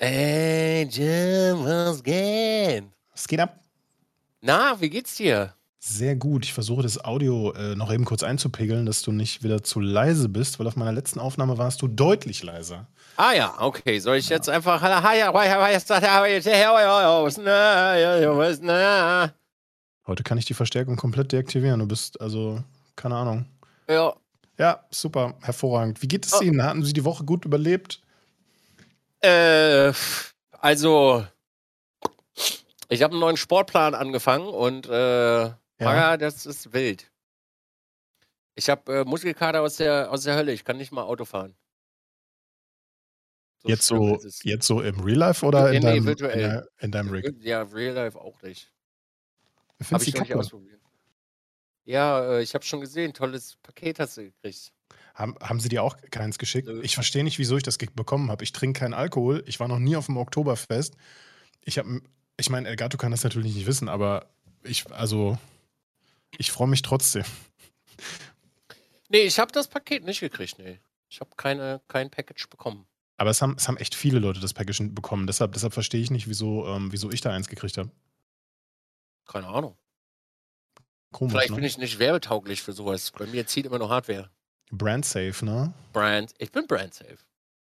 Ey, 0.00 0.84
Jim, 0.88 1.64
was 1.64 2.00
geht? 2.04 2.84
Was 3.10 3.26
geht 3.26 3.40
ab? 3.40 3.58
Na, 4.40 4.80
wie 4.80 4.90
geht's 4.90 5.16
dir? 5.16 5.54
Sehr 5.80 6.14
gut. 6.14 6.44
Ich 6.44 6.52
versuche 6.52 6.82
das 6.82 7.04
Audio 7.04 7.50
äh, 7.54 7.74
noch 7.74 7.92
eben 7.92 8.04
kurz 8.04 8.22
einzupegeln, 8.22 8.86
dass 8.86 9.02
du 9.02 9.10
nicht 9.10 9.42
wieder 9.42 9.64
zu 9.64 9.80
leise 9.80 10.28
bist, 10.28 10.60
weil 10.60 10.68
auf 10.68 10.76
meiner 10.76 10.92
letzten 10.92 11.18
Aufnahme 11.18 11.58
warst 11.58 11.82
du 11.82 11.88
deutlich 11.88 12.44
leiser. 12.44 12.86
Ah 13.16 13.32
ja, 13.32 13.56
okay. 13.58 13.98
Soll 13.98 14.18
ich 14.18 14.28
jetzt 14.28 14.48
einfach. 14.48 14.80
Heute 20.06 20.22
kann 20.22 20.38
ich 20.38 20.44
die 20.44 20.54
Verstärkung 20.54 20.94
komplett 20.94 21.32
deaktivieren. 21.32 21.80
Du 21.80 21.86
bist 21.88 22.20
also, 22.20 22.62
keine 22.94 23.16
Ahnung. 23.16 23.46
Ja. 23.90 24.14
Ja, 24.58 24.84
super, 24.90 25.34
hervorragend. 25.40 26.02
Wie 26.02 26.08
geht 26.08 26.24
es 26.24 26.40
Ihnen? 26.40 26.62
Hatten 26.62 26.84
Sie 26.84 26.92
die 26.92 27.04
Woche 27.04 27.24
gut 27.24 27.44
überlebt? 27.44 28.00
Äh, 29.20 29.92
also, 30.52 31.26
ich 32.88 33.02
habe 33.02 33.12
einen 33.12 33.20
neuen 33.20 33.36
Sportplan 33.36 33.94
angefangen 33.94 34.48
und 34.48 34.86
äh, 34.86 35.42
ja. 35.42 35.56
Maga, 35.78 36.16
das 36.16 36.46
ist 36.46 36.72
wild. 36.72 37.10
Ich 38.54 38.68
habe 38.68 39.00
äh, 39.00 39.04
Muskelkater 39.04 39.62
aus 39.62 39.76
der, 39.76 40.10
aus 40.10 40.24
der 40.24 40.34
Hölle. 40.34 40.52
Ich 40.52 40.64
kann 40.64 40.76
nicht 40.76 40.90
mal 40.90 41.02
Auto 41.02 41.24
fahren. 41.24 41.54
So 43.62 43.68
jetzt, 43.68 43.86
so, 43.86 44.18
jetzt 44.42 44.66
so 44.66 44.82
im 44.82 45.00
Real 45.00 45.18
Life 45.18 45.44
oder 45.44 45.72
in, 45.72 45.82
nee, 45.82 45.90
deinem, 45.90 46.06
virtuell. 46.06 46.68
In, 46.78 46.84
in 46.86 46.92
deinem 46.92 47.10
Rig? 47.10 47.34
Ja, 47.40 47.62
Real 47.62 47.94
Life 47.94 48.18
auch 48.18 48.40
nicht. 48.42 48.72
Habe 49.90 50.02
ich 50.02 50.14
noch 50.14 50.22
nicht 50.22 50.34
ausprobiert. 50.34 50.80
Ja, 51.84 52.34
äh, 52.34 52.42
ich 52.42 52.54
habe 52.54 52.64
schon 52.64 52.80
gesehen. 52.80 53.14
Tolles 53.14 53.56
Paket 53.62 53.98
hast 53.98 54.16
du 54.16 54.24
gekriegt. 54.24 54.72
Haben, 55.18 55.34
haben 55.40 55.58
sie 55.58 55.68
dir 55.68 55.82
auch 55.82 55.96
keins 56.12 56.38
geschickt? 56.38 56.68
Ich 56.82 56.94
verstehe 56.94 57.24
nicht, 57.24 57.40
wieso 57.40 57.56
ich 57.56 57.64
das 57.64 57.76
bekommen 57.76 58.30
habe. 58.30 58.44
Ich 58.44 58.52
trinke 58.52 58.78
keinen 58.78 58.94
Alkohol. 58.94 59.42
Ich 59.46 59.58
war 59.58 59.66
noch 59.66 59.80
nie 59.80 59.96
auf 59.96 60.06
dem 60.06 60.16
Oktoberfest. 60.16 60.96
Ich 61.64 61.76
habe, 61.76 62.00
ich 62.36 62.50
meine, 62.50 62.68
Elgato 62.68 62.98
kann 62.98 63.10
das 63.10 63.24
natürlich 63.24 63.52
nicht 63.56 63.66
wissen, 63.66 63.88
aber 63.88 64.26
ich, 64.62 64.88
also, 64.92 65.36
ich 66.36 66.52
freue 66.52 66.68
mich 66.68 66.82
trotzdem. 66.82 67.24
Nee, 69.08 69.22
ich 69.22 69.40
habe 69.40 69.50
das 69.50 69.66
Paket 69.66 70.04
nicht 70.04 70.20
gekriegt, 70.20 70.58
nee. 70.60 70.78
Ich 71.08 71.18
habe 71.18 71.30
keine, 71.36 71.80
kein 71.88 72.10
Package 72.10 72.48
bekommen. 72.48 72.86
Aber 73.16 73.30
es 73.30 73.42
haben, 73.42 73.56
es 73.56 73.66
haben 73.66 73.78
echt 73.78 73.96
viele 73.96 74.20
Leute 74.20 74.38
das 74.38 74.54
Package 74.54 74.82
bekommen. 74.90 75.26
Deshalb, 75.26 75.52
deshalb 75.52 75.72
verstehe 75.72 76.00
ich 76.00 76.12
nicht, 76.12 76.28
wieso, 76.28 76.68
ähm, 76.68 76.92
wieso 76.92 77.10
ich 77.10 77.22
da 77.22 77.30
eins 77.32 77.48
gekriegt 77.48 77.76
habe. 77.76 77.90
Keine 79.26 79.48
Ahnung. 79.48 79.76
Komisch, 81.10 81.32
Vielleicht 81.32 81.50
ne? 81.50 81.56
bin 81.56 81.64
ich 81.64 81.78
nicht 81.78 81.98
werbetauglich 81.98 82.62
für 82.62 82.72
sowas. 82.72 83.10
Bei 83.10 83.26
mir 83.26 83.46
zieht 83.46 83.66
immer 83.66 83.78
nur 83.78 83.88
Hardware. 83.88 84.30
Brand 84.70 85.04
safe, 85.04 85.44
ne? 85.44 85.72
Brand. 85.92 86.34
Ich 86.38 86.52
bin 86.52 86.66
brand 86.66 86.94
safe. 86.94 87.18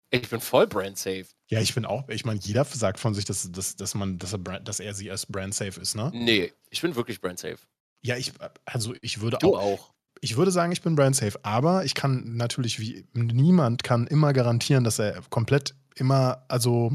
Ich 0.10 0.30
bin 0.30 0.40
voll 0.40 0.68
brand 0.68 0.98
safe. 0.98 1.26
Ja, 1.50 1.60
ich 1.60 1.74
bin 1.74 1.86
auch, 1.86 2.08
ich 2.08 2.24
meine, 2.24 2.40
jeder 2.40 2.66
sagt 2.66 3.00
von 3.00 3.14
sich, 3.16 3.26
dass, 3.26 3.52
dass, 3.52 3.76
dass 3.76 3.96
man, 3.96 4.20
dass 4.20 4.34
er, 4.34 4.40
brand, 4.40 4.68
dass 4.68 4.80
er 4.80 4.94
sie 4.94 5.10
als 5.10 5.26
brand 5.26 5.56
safe 5.56 5.80
ist, 5.82 5.96
ne? 5.96 6.12
Nee, 6.14 6.54
ich 6.70 6.82
bin 6.82 6.96
wirklich 6.96 7.20
brand 7.20 7.40
safe. 7.40 7.58
Ja, 8.02 8.18
ich, 8.18 8.32
also 8.66 8.94
ich 9.02 9.22
würde 9.22 9.38
Du 9.40 9.56
auch, 9.56 9.62
auch. 9.62 9.94
ich 10.22 10.38
würde 10.38 10.52
sagen, 10.52 10.72
ich 10.72 10.82
bin 10.82 10.96
brand 10.96 11.16
safe, 11.16 11.40
aber 11.44 11.86
ich 11.86 11.96
kann 11.96 12.36
natürlich 12.36 12.80
wie 12.80 13.06
niemand 13.14 13.84
kann 13.84 14.08
immer 14.08 14.34
garantieren, 14.34 14.84
dass 14.84 15.00
er 15.00 15.22
komplett 15.30 15.74
immer, 15.96 16.46
also 16.48 16.92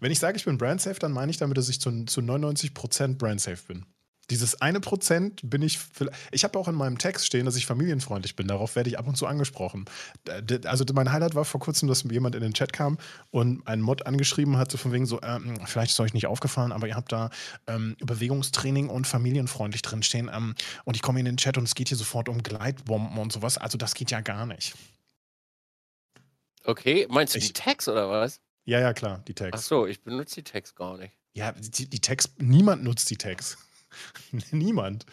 wenn 0.00 0.10
ich 0.12 0.18
sage, 0.18 0.36
ich 0.36 0.44
bin 0.44 0.58
brand 0.58 0.80
safe, 0.80 0.98
dann 0.98 1.12
meine 1.12 1.30
ich 1.30 1.38
damit, 1.38 1.56
dass 1.56 1.68
ich 1.68 1.80
zu, 1.80 2.04
zu 2.04 2.20
99% 2.20 3.16
brand 3.16 3.40
safe 3.40 3.62
bin. 3.68 3.86
Dieses 4.30 4.60
eine 4.62 4.80
Prozent 4.80 5.40
bin 5.42 5.62
ich. 5.62 5.78
Ich 6.30 6.44
habe 6.44 6.58
auch 6.58 6.68
in 6.68 6.74
meinem 6.74 6.96
Text 6.96 7.26
stehen, 7.26 7.44
dass 7.44 7.56
ich 7.56 7.66
familienfreundlich 7.66 8.36
bin. 8.36 8.46
Darauf 8.48 8.76
werde 8.76 8.88
ich 8.88 8.98
ab 8.98 9.06
und 9.08 9.16
zu 9.16 9.26
angesprochen. 9.26 9.84
Also 10.64 10.84
mein 10.94 11.12
Highlight 11.12 11.34
war 11.34 11.44
vor 11.44 11.60
kurzem, 11.60 11.88
dass 11.88 12.04
jemand 12.04 12.34
in 12.36 12.40
den 12.40 12.54
Chat 12.54 12.72
kam 12.72 12.98
und 13.30 13.66
einen 13.66 13.82
Mod 13.82 14.06
angeschrieben 14.06 14.56
hat, 14.56 14.70
so 14.70 14.78
von 14.78 14.92
wegen 14.92 15.06
so, 15.06 15.20
ähm, 15.22 15.58
vielleicht 15.66 15.90
ist 15.90 16.00
euch 16.00 16.14
nicht 16.14 16.26
aufgefallen, 16.28 16.72
aber 16.72 16.86
ihr 16.86 16.94
habt 16.94 17.10
da 17.12 17.30
ähm, 17.66 17.96
Bewegungstraining 17.98 18.88
und 18.88 19.06
familienfreundlich 19.06 19.82
drinstehen. 19.82 20.30
Ähm, 20.32 20.54
und 20.84 20.94
ich 20.94 21.02
komme 21.02 21.18
in 21.18 21.24
den 21.26 21.36
Chat 21.36 21.58
und 21.58 21.64
es 21.64 21.74
geht 21.74 21.88
hier 21.88 21.98
sofort 21.98 22.28
um 22.28 22.42
Gleitbomben 22.42 23.18
und 23.18 23.32
sowas. 23.32 23.58
Also 23.58 23.76
das 23.76 23.94
geht 23.94 24.12
ja 24.12 24.20
gar 24.20 24.46
nicht. 24.46 24.74
Okay, 26.64 27.06
meinst 27.10 27.34
du 27.34 27.38
Ich- 27.38 27.48
die 27.48 27.52
Tags 27.52 27.88
oder 27.88 28.08
was? 28.08 28.40
Ja, 28.64 28.78
ja, 28.78 28.92
klar, 28.92 29.22
die 29.26 29.32
Ach 29.32 29.50
Tags. 29.50 29.66
so, 29.66 29.86
ich 29.86 30.02
benutze 30.02 30.36
die 30.36 30.44
Tags 30.44 30.74
gar 30.74 30.96
nicht. 30.96 31.12
Ja, 31.34 31.52
die, 31.52 31.90
die 31.90 32.00
Tags, 32.00 32.28
niemand 32.38 32.84
nutzt 32.84 33.10
die 33.10 33.16
Tags. 33.16 33.58
niemand. 34.50 35.06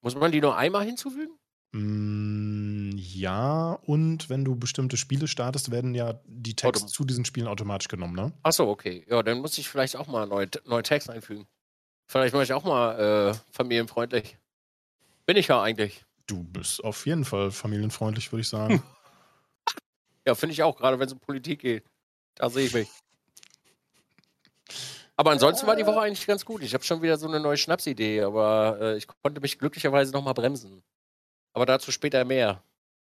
Muss 0.00 0.14
man 0.14 0.32
die 0.32 0.40
nur 0.40 0.56
einmal 0.56 0.84
hinzufügen? 0.84 1.38
Mm, 1.72 2.92
ja, 2.96 3.72
und 3.86 4.28
wenn 4.30 4.44
du 4.44 4.54
bestimmte 4.54 4.96
Spiele 4.96 5.26
startest, 5.26 5.70
werden 5.70 5.94
ja 5.94 6.20
die 6.26 6.54
Tags 6.54 6.82
Autom- 6.82 6.88
zu 6.88 7.04
diesen 7.04 7.24
Spielen 7.24 7.48
automatisch 7.48 7.88
genommen, 7.88 8.14
ne? 8.14 8.32
Ach 8.42 8.52
so, 8.52 8.68
okay. 8.68 9.04
Ja, 9.08 9.22
dann 9.22 9.40
muss 9.40 9.58
ich 9.58 9.68
vielleicht 9.68 9.96
auch 9.96 10.06
mal 10.06 10.26
neue, 10.26 10.48
neue 10.66 10.82
Tags 10.82 11.08
einfügen. 11.08 11.46
Vielleicht 12.06 12.34
mache 12.34 12.44
ich 12.44 12.52
auch 12.52 12.64
mal 12.64 13.32
äh, 13.32 13.34
familienfreundlich. 13.50 14.38
Bin 15.26 15.36
ich 15.36 15.48
ja 15.48 15.62
eigentlich. 15.62 16.04
Du 16.26 16.44
bist 16.44 16.84
auf 16.84 17.06
jeden 17.06 17.24
Fall 17.24 17.50
familienfreundlich, 17.50 18.30
würde 18.30 18.42
ich 18.42 18.48
sagen. 18.48 18.82
Ja, 20.26 20.34
finde 20.34 20.54
ich 20.54 20.62
auch, 20.62 20.76
gerade 20.76 20.98
wenn 20.98 21.06
es 21.06 21.12
um 21.12 21.20
Politik 21.20 21.60
geht. 21.60 21.84
Da 22.36 22.48
sehe 22.48 22.64
ich 22.66 22.72
mich. 22.72 22.88
Aber 25.16 25.30
ansonsten 25.30 25.66
war 25.66 25.76
die 25.76 25.86
Woche 25.86 26.00
eigentlich 26.00 26.26
ganz 26.26 26.44
gut. 26.44 26.62
Ich 26.62 26.74
habe 26.74 26.82
schon 26.82 27.00
wieder 27.02 27.16
so 27.16 27.28
eine 27.28 27.38
neue 27.38 27.56
Schnapsidee, 27.56 28.22
aber 28.22 28.78
äh, 28.80 28.96
ich 28.96 29.06
konnte 29.22 29.40
mich 29.40 29.58
glücklicherweise 29.58 30.12
nochmal 30.12 30.34
bremsen. 30.34 30.82
Aber 31.52 31.66
dazu 31.66 31.92
später 31.92 32.24
mehr. 32.24 32.62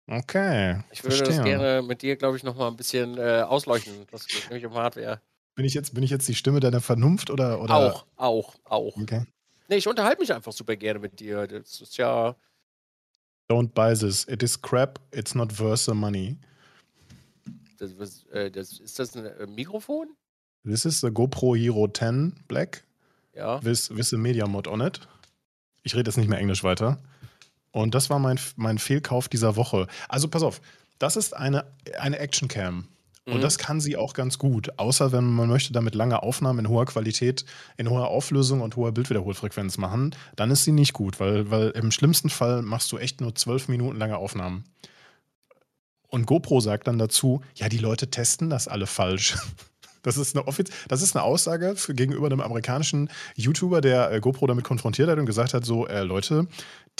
Okay. 0.07 0.83
Ich 0.91 1.03
würde 1.03 1.15
verstehe. 1.15 1.37
das 1.37 1.45
gerne 1.45 1.81
mit 1.81 2.01
dir, 2.01 2.17
glaube 2.17 2.35
ich, 2.35 2.43
nochmal 2.43 2.69
ein 2.69 2.75
bisschen 2.75 3.17
äh, 3.17 3.41
ausleuchten. 3.41 4.05
Das 4.11 4.27
geht 4.27 4.49
nämlich 4.49 4.65
um 4.65 4.73
Hardware. 4.73 5.21
Bin 5.55 5.65
ich 5.65 5.73
jetzt, 5.73 5.93
bin 5.93 6.03
ich 6.03 6.09
jetzt 6.09 6.27
die 6.27 6.35
Stimme 6.35 6.59
deiner 6.59 6.81
Vernunft 6.81 7.29
oder? 7.29 7.61
oder? 7.61 7.75
Auch, 7.75 8.05
auch, 8.17 8.55
auch. 8.65 8.97
Okay. 8.97 9.25
Nee, 9.69 9.77
ich 9.77 9.87
unterhalte 9.87 10.19
mich 10.19 10.33
einfach 10.33 10.51
super 10.51 10.75
gerne 10.75 10.99
mit 10.99 11.19
dir. 11.19 11.47
Das 11.47 11.79
ist 11.79 11.97
ja. 11.97 12.35
Don't 13.49 13.69
buy 13.73 13.93
this. 13.93 14.27
It 14.27 14.43
is 14.43 14.61
crap. 14.61 14.99
It's 15.11 15.35
not 15.35 15.57
worth 15.59 15.85
the 15.85 15.93
money. 15.93 16.37
Das, 17.77 17.97
was, 17.97 18.25
äh, 18.27 18.51
das, 18.51 18.79
ist 18.79 18.99
das 18.99 19.15
ein 19.15 19.25
äh, 19.25 19.47
Mikrofon? 19.47 20.15
This 20.65 20.85
is 20.85 21.01
the 21.01 21.07
GoPro 21.07 21.55
Hero 21.57 21.87
10 21.87 22.33
Black 22.47 22.83
Ja. 23.35 23.63
with, 23.63 23.89
with 23.95 24.13
a 24.13 24.17
Media 24.17 24.47
Mod 24.47 24.67
on 24.67 24.81
it. 24.81 25.01
Ich 25.83 25.95
rede 25.95 26.09
jetzt 26.09 26.17
nicht 26.17 26.29
mehr 26.29 26.39
Englisch 26.39 26.63
weiter. 26.63 26.99
Und 27.71 27.95
das 27.95 28.09
war 28.09 28.19
mein, 28.19 28.39
mein 28.55 28.77
Fehlkauf 28.77 29.27
dieser 29.27 29.55
Woche. 29.55 29.87
Also 30.07 30.27
pass 30.27 30.43
auf, 30.43 30.61
das 30.99 31.17
ist 31.17 31.35
eine, 31.35 31.65
eine 31.99 32.19
Action 32.19 32.47
Cam. 32.47 32.87
Und 33.25 33.37
Mhm. 33.37 33.41
das 33.41 33.57
kann 33.57 33.79
sie 33.81 33.95
auch 33.97 34.13
ganz 34.13 34.37
gut, 34.37 34.77
außer 34.77 35.11
wenn 35.13 35.23
man 35.23 35.47
möchte 35.49 35.71
damit 35.71 35.95
lange 35.95 36.21
Aufnahmen 36.23 36.59
in 36.59 36.67
hoher 36.69 36.85
Qualität, 36.85 37.45
in 37.77 37.89
hoher 37.89 38.09
Auflösung 38.09 38.59
und 38.59 38.75
hoher 38.75 38.91
Bildwiederholfrequenz 38.91 39.77
machen, 39.77 40.13
dann 40.35 40.51
ist 40.51 40.65
sie 40.65 40.73
nicht 40.73 40.91
gut, 40.93 41.19
weil, 41.21 41.49
weil 41.49 41.69
im 41.69 41.91
schlimmsten 41.91 42.29
Fall 42.29 42.61
machst 42.61 42.91
du 42.91 42.97
echt 42.97 43.21
nur 43.21 43.33
zwölf 43.33 43.69
Minuten 43.69 43.97
lange 43.97 44.17
Aufnahmen. 44.17 44.65
Und 46.09 46.25
GoPro 46.25 46.59
sagt 46.59 46.87
dann 46.87 46.99
dazu, 46.99 47.41
ja, 47.55 47.69
die 47.69 47.77
Leute 47.77 48.09
testen 48.11 48.49
das 48.49 48.67
alle 48.67 48.87
falsch. 48.87 49.35
Das 50.03 50.17
ist 50.17 50.35
eine, 50.35 50.47
offiz 50.47 50.69
das 50.87 51.01
ist 51.01 51.15
eine 51.15 51.23
Aussage 51.23 51.75
für, 51.75 51.93
gegenüber 51.93 52.27
einem 52.27 52.41
amerikanischen 52.41 53.09
YouTuber, 53.35 53.81
der 53.81 54.11
äh, 54.11 54.19
GoPro 54.19 54.47
damit 54.47 54.63
konfrontiert 54.63 55.09
hat 55.09 55.17
und 55.17 55.25
gesagt 55.25 55.53
hat: 55.53 55.65
so, 55.65 55.87
äh, 55.87 56.03
Leute, 56.03 56.47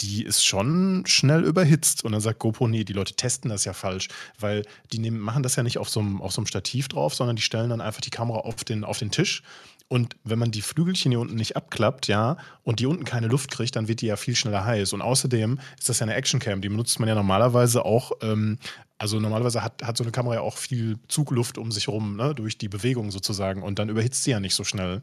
die 0.00 0.24
ist 0.24 0.44
schon 0.44 1.04
schnell 1.06 1.44
überhitzt. 1.44 2.04
Und 2.04 2.12
dann 2.12 2.20
sagt 2.20 2.40
GoPro, 2.40 2.68
nee, 2.68 2.84
die 2.84 2.92
Leute 2.92 3.14
testen 3.14 3.50
das 3.50 3.64
ja 3.64 3.72
falsch, 3.72 4.08
weil 4.38 4.64
die 4.92 4.98
nehmen, 4.98 5.20
machen 5.20 5.42
das 5.42 5.56
ja 5.56 5.62
nicht 5.62 5.78
auf 5.78 5.88
so, 5.88 6.00
einem, 6.00 6.20
auf 6.20 6.32
so 6.32 6.40
einem 6.40 6.46
Stativ 6.46 6.88
drauf, 6.88 7.14
sondern 7.14 7.36
die 7.36 7.42
stellen 7.42 7.70
dann 7.70 7.80
einfach 7.80 8.00
die 8.00 8.10
Kamera 8.10 8.40
auf 8.40 8.64
den, 8.64 8.84
auf 8.84 8.98
den 8.98 9.10
Tisch. 9.10 9.42
Und 9.88 10.16
wenn 10.24 10.38
man 10.38 10.50
die 10.50 10.62
Flügelchen 10.62 11.12
hier 11.12 11.20
unten 11.20 11.34
nicht 11.34 11.56
abklappt, 11.56 12.08
ja, 12.08 12.38
und 12.62 12.80
die 12.80 12.86
unten 12.86 13.04
keine 13.04 13.28
Luft 13.28 13.50
kriegt, 13.50 13.76
dann 13.76 13.86
wird 13.86 14.00
die 14.00 14.06
ja 14.06 14.16
viel 14.16 14.34
schneller 14.34 14.64
heiß. 14.64 14.94
Und 14.94 15.02
außerdem 15.02 15.60
ist 15.78 15.88
das 15.88 15.98
ja 16.00 16.04
eine 16.04 16.14
Actioncam, 16.14 16.62
die 16.62 16.70
benutzt 16.70 16.98
man 16.98 17.08
ja 17.08 17.14
normalerweise 17.14 17.84
auch, 17.84 18.12
ähm, 18.22 18.58
also 18.98 19.20
normalerweise 19.20 19.62
hat, 19.62 19.82
hat 19.82 19.96
so 19.96 20.04
eine 20.04 20.12
Kamera 20.12 20.34
ja 20.36 20.40
auch 20.40 20.56
viel 20.56 20.98
Zugluft 21.08 21.58
um 21.58 21.72
sich 21.72 21.88
herum, 21.88 22.16
ne, 22.16 22.34
durch 22.34 22.58
die 22.58 22.68
Bewegung 22.68 23.10
sozusagen. 23.10 23.62
Und 23.62 23.78
dann 23.78 23.88
überhitzt 23.88 24.24
sie 24.24 24.30
ja 24.30 24.40
nicht 24.40 24.54
so 24.54 24.64
schnell. 24.64 25.02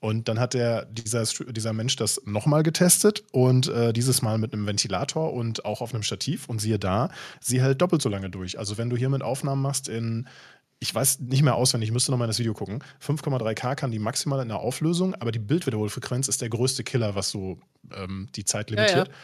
Und 0.00 0.28
dann 0.28 0.38
hat 0.38 0.52
der, 0.52 0.84
dieser, 0.84 1.24
dieser 1.24 1.72
Mensch 1.72 1.96
das 1.96 2.20
nochmal 2.26 2.62
getestet 2.62 3.24
und 3.32 3.68
äh, 3.68 3.94
dieses 3.94 4.20
Mal 4.20 4.36
mit 4.36 4.52
einem 4.52 4.66
Ventilator 4.66 5.32
und 5.32 5.64
auch 5.64 5.80
auf 5.80 5.94
einem 5.94 6.02
Stativ. 6.02 6.46
Und 6.46 6.60
siehe 6.60 6.78
da, 6.78 7.08
sie 7.40 7.62
hält 7.62 7.80
doppelt 7.80 8.02
so 8.02 8.10
lange 8.10 8.28
durch. 8.28 8.58
Also 8.58 8.76
wenn 8.76 8.90
du 8.90 8.96
hier 8.98 9.08
mit 9.08 9.22
Aufnahmen 9.22 9.62
machst 9.62 9.88
in, 9.88 10.28
ich 10.78 10.94
weiß 10.94 11.20
nicht 11.20 11.42
mehr 11.42 11.54
auswendig, 11.54 11.88
ich 11.88 11.92
müsste 11.94 12.10
nochmal 12.10 12.26
in 12.26 12.30
das 12.30 12.38
Video 12.38 12.52
gucken, 12.52 12.84
5,3K 13.02 13.76
kann 13.76 13.90
die 13.90 13.98
maximal 13.98 14.42
in 14.42 14.48
der 14.48 14.58
Auflösung, 14.58 15.14
aber 15.14 15.32
die 15.32 15.38
Bildwiederholfrequenz 15.38 16.28
ist 16.28 16.42
der 16.42 16.50
größte 16.50 16.84
Killer, 16.84 17.14
was 17.14 17.30
so 17.30 17.58
ähm, 17.94 18.28
die 18.34 18.44
Zeit 18.44 18.70
Ja, 18.70 18.86
ja. 19.08 19.14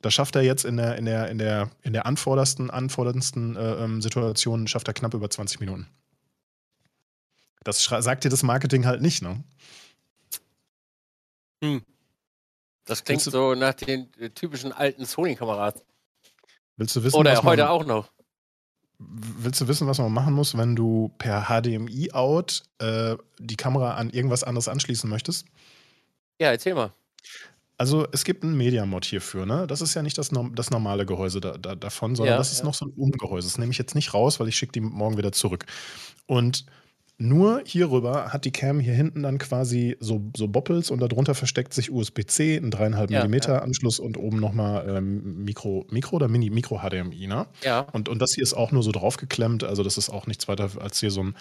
Das 0.00 0.14
schafft 0.14 0.36
er 0.36 0.42
jetzt 0.42 0.64
in 0.64 0.76
der, 0.76 0.96
in 0.96 1.04
der, 1.04 1.28
in 1.28 1.38
der, 1.38 1.70
in 1.82 1.92
der 1.92 2.06
anforderndsten, 2.06 2.70
anforderndsten 2.70 3.56
äh, 3.56 3.84
ähm, 3.84 4.00
Situation, 4.00 4.66
schafft 4.66 4.88
er 4.88 4.94
knapp 4.94 5.14
über 5.14 5.28
20 5.28 5.60
Minuten. 5.60 5.86
Das 7.64 7.82
sagt 7.84 8.24
dir 8.24 8.30
das 8.30 8.42
Marketing 8.42 8.86
halt 8.86 9.02
nicht, 9.02 9.22
ne? 9.22 9.42
Das 12.84 13.04
klingt 13.04 13.24
du- 13.26 13.30
so 13.30 13.54
nach 13.54 13.74
den 13.74 14.12
äh, 14.18 14.30
typischen 14.30 14.72
alten 14.72 15.04
Sony-Kameras. 15.04 15.74
Willst 16.76 16.94
du 16.96 17.02
wissen, 17.02 17.16
Oder 17.16 17.32
was 17.32 17.42
man, 17.42 17.50
heute 17.52 17.68
auch 17.68 17.84
noch. 17.84 18.08
willst 18.98 19.60
du 19.60 19.68
wissen, 19.68 19.86
was 19.88 19.98
man 19.98 20.12
machen 20.12 20.32
muss, 20.32 20.56
wenn 20.56 20.76
du 20.76 21.12
per 21.18 21.46
HDMI-Out 21.48 22.62
äh, 22.78 23.16
die 23.38 23.56
Kamera 23.56 23.94
an 23.96 24.10
irgendwas 24.10 24.44
anderes 24.44 24.68
anschließen 24.68 25.10
möchtest? 25.10 25.46
Ja, 26.40 26.50
erzähl 26.52 26.74
mal. 26.74 26.92
Also 27.78 28.08
es 28.10 28.24
gibt 28.24 28.42
ein 28.42 28.56
Media-Mod 28.56 29.04
hierfür, 29.04 29.46
ne? 29.46 29.66
Das 29.68 29.80
ist 29.80 29.94
ja 29.94 30.02
nicht 30.02 30.18
das, 30.18 30.30
das 30.54 30.70
normale 30.70 31.06
Gehäuse 31.06 31.40
da, 31.40 31.56
da, 31.56 31.76
davon, 31.76 32.16
sondern 32.16 32.34
ja, 32.34 32.38
das 32.38 32.50
ist 32.50 32.58
ja. 32.58 32.64
noch 32.64 32.74
so 32.74 32.86
ein 32.86 32.92
Umgehäuse. 32.96 33.46
Das 33.46 33.56
nehme 33.56 33.70
ich 33.70 33.78
jetzt 33.78 33.94
nicht 33.94 34.12
raus, 34.14 34.40
weil 34.40 34.48
ich 34.48 34.56
schicke 34.56 34.72
die 34.72 34.80
morgen 34.80 35.16
wieder 35.16 35.30
zurück. 35.30 35.64
Und 36.26 36.66
nur 37.18 37.62
hierüber 37.64 38.32
hat 38.32 38.44
die 38.44 38.50
Cam 38.50 38.80
hier 38.80 38.94
hinten 38.94 39.22
dann 39.22 39.38
quasi 39.38 39.96
so, 40.00 40.20
so 40.36 40.48
Boppels 40.48 40.90
und 40.90 41.00
darunter 41.00 41.36
versteckt 41.36 41.72
sich 41.72 41.90
USB-C, 41.90 42.56
ein 42.56 42.70
3,5 42.70 43.12
ja, 43.12 43.26
mm 43.26 43.34
ja. 43.34 43.58
Anschluss 43.58 44.00
und 44.00 44.16
oben 44.16 44.40
nochmal 44.40 44.88
ähm, 44.88 45.44
Mikro, 45.44 45.86
Mikro 45.90 46.16
oder 46.16 46.28
Mini, 46.28 46.50
Mikro 46.50 46.78
HDMI, 46.78 47.28
ne? 47.28 47.46
Ja. 47.62 47.80
Und, 47.92 48.08
und 48.08 48.20
das 48.20 48.32
hier 48.34 48.42
ist 48.42 48.54
auch 48.54 48.72
nur 48.72 48.82
so 48.84 48.90
draufgeklemmt, 48.90 49.62
also 49.62 49.84
das 49.84 49.98
ist 49.98 50.10
auch 50.10 50.26
nichts 50.26 50.48
weiter 50.48 50.70
als 50.80 51.00
hier 51.00 51.10
so 51.10 51.22
ein 51.22 51.34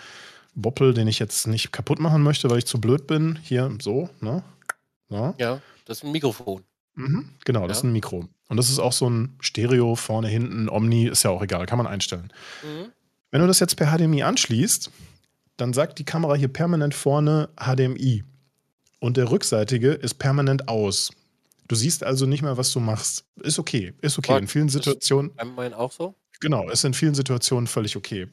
Boppel, 0.56 0.96
den 0.96 1.08
ich 1.08 1.20
jetzt 1.20 1.46
nicht 1.48 1.72
kaputt 1.72 2.00
machen 2.00 2.24
möchte, 2.24 2.50
weil 2.50 2.58
ich 2.58 2.66
zu 2.66 2.82
blöd 2.82 3.06
bin. 3.06 3.38
Hier 3.44 3.72
so, 3.80 4.10
ne? 4.22 4.44
Ja, 5.10 5.34
ja 5.38 5.62
das 5.86 6.00
ist 6.00 6.04
ein 6.04 6.12
Mikrofon. 6.12 6.64
Mhm, 6.96 7.30
genau, 7.46 7.68
das 7.68 7.78
ja. 7.78 7.80
ist 7.80 7.84
ein 7.84 7.92
Mikro. 7.92 8.28
Und 8.50 8.58
das 8.58 8.70
ist 8.70 8.80
auch 8.80 8.94
so 8.94 9.10
ein 9.10 9.36
Stereo, 9.40 9.96
vorne, 9.96 10.28
hinten, 10.28 10.68
Omni, 10.68 11.08
ist 11.08 11.24
ja 11.24 11.30
auch 11.30 11.44
egal, 11.44 11.66
kann 11.66 11.78
man 11.78 11.88
einstellen. 11.88 12.32
Mhm. 12.64 12.92
Wenn 13.30 13.42
du 13.42 13.48
das 13.48 13.60
jetzt 13.60 13.76
per 13.76 13.96
HDMI 13.96 14.24
anschließt, 14.24 14.90
dann 15.58 15.74
sagt 15.74 16.00
die 16.00 16.06
Kamera 16.06 16.36
hier 16.36 16.48
permanent 16.48 16.96
vorne 16.96 17.50
HDMI. 17.60 18.24
Und 19.00 19.18
der 19.18 19.30
rückseitige 19.30 19.92
ist 19.92 20.16
permanent 20.16 20.68
aus. 20.68 21.12
Du 21.68 21.76
siehst 21.76 22.04
also 22.04 22.26
nicht 22.26 22.42
mehr, 22.42 22.58
was 22.58 22.72
du 22.72 22.80
machst. 22.80 23.26
Ist 23.42 23.60
okay, 23.60 23.94
ist 24.02 24.18
okay. 24.18 24.38
In 24.38 24.48
vielen 24.48 24.70
Situationen. 24.70 25.32
Ist 25.32 25.74
auch 25.74 25.92
so? 25.92 26.16
Genau, 26.40 26.70
ist 26.70 26.84
in 26.86 26.94
vielen 26.94 27.16
Situationen 27.16 27.68
völlig 27.68 27.96
okay. 27.96 28.28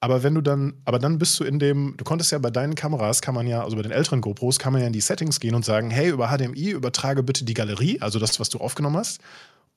Aber 0.00 0.22
wenn 0.22 0.34
du 0.34 0.40
dann, 0.40 0.74
aber 0.86 0.98
dann 0.98 1.18
bist 1.18 1.38
du 1.38 1.44
in 1.44 1.58
dem, 1.58 1.94
du 1.98 2.04
konntest 2.04 2.32
ja 2.32 2.38
bei 2.38 2.50
deinen 2.50 2.74
Kameras, 2.74 3.20
kann 3.20 3.34
man 3.34 3.46
ja, 3.46 3.62
also 3.62 3.76
bei 3.76 3.82
den 3.82 3.92
älteren 3.92 4.22
GoPros, 4.22 4.58
kann 4.58 4.72
man 4.72 4.80
ja 4.80 4.86
in 4.86 4.94
die 4.94 5.00
Settings 5.02 5.40
gehen 5.40 5.54
und 5.54 5.64
sagen, 5.64 5.90
hey, 5.90 6.08
über 6.08 6.28
HDMI 6.28 6.70
übertrage 6.70 7.22
bitte 7.22 7.44
die 7.44 7.52
Galerie, 7.52 8.00
also 8.00 8.18
das, 8.18 8.40
was 8.40 8.48
du 8.48 8.58
aufgenommen 8.58 8.96
hast. 8.96 9.20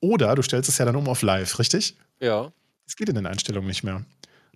Oder 0.00 0.34
du 0.34 0.42
stellst 0.42 0.68
es 0.70 0.78
ja 0.78 0.86
dann 0.86 0.96
um 0.96 1.08
auf 1.08 1.20
Live, 1.20 1.58
richtig? 1.58 1.96
Ja. 2.20 2.50
Das 2.86 2.96
geht 2.96 3.10
in 3.10 3.14
den 3.14 3.26
Einstellungen 3.26 3.68
nicht 3.68 3.84
mehr. 3.84 4.02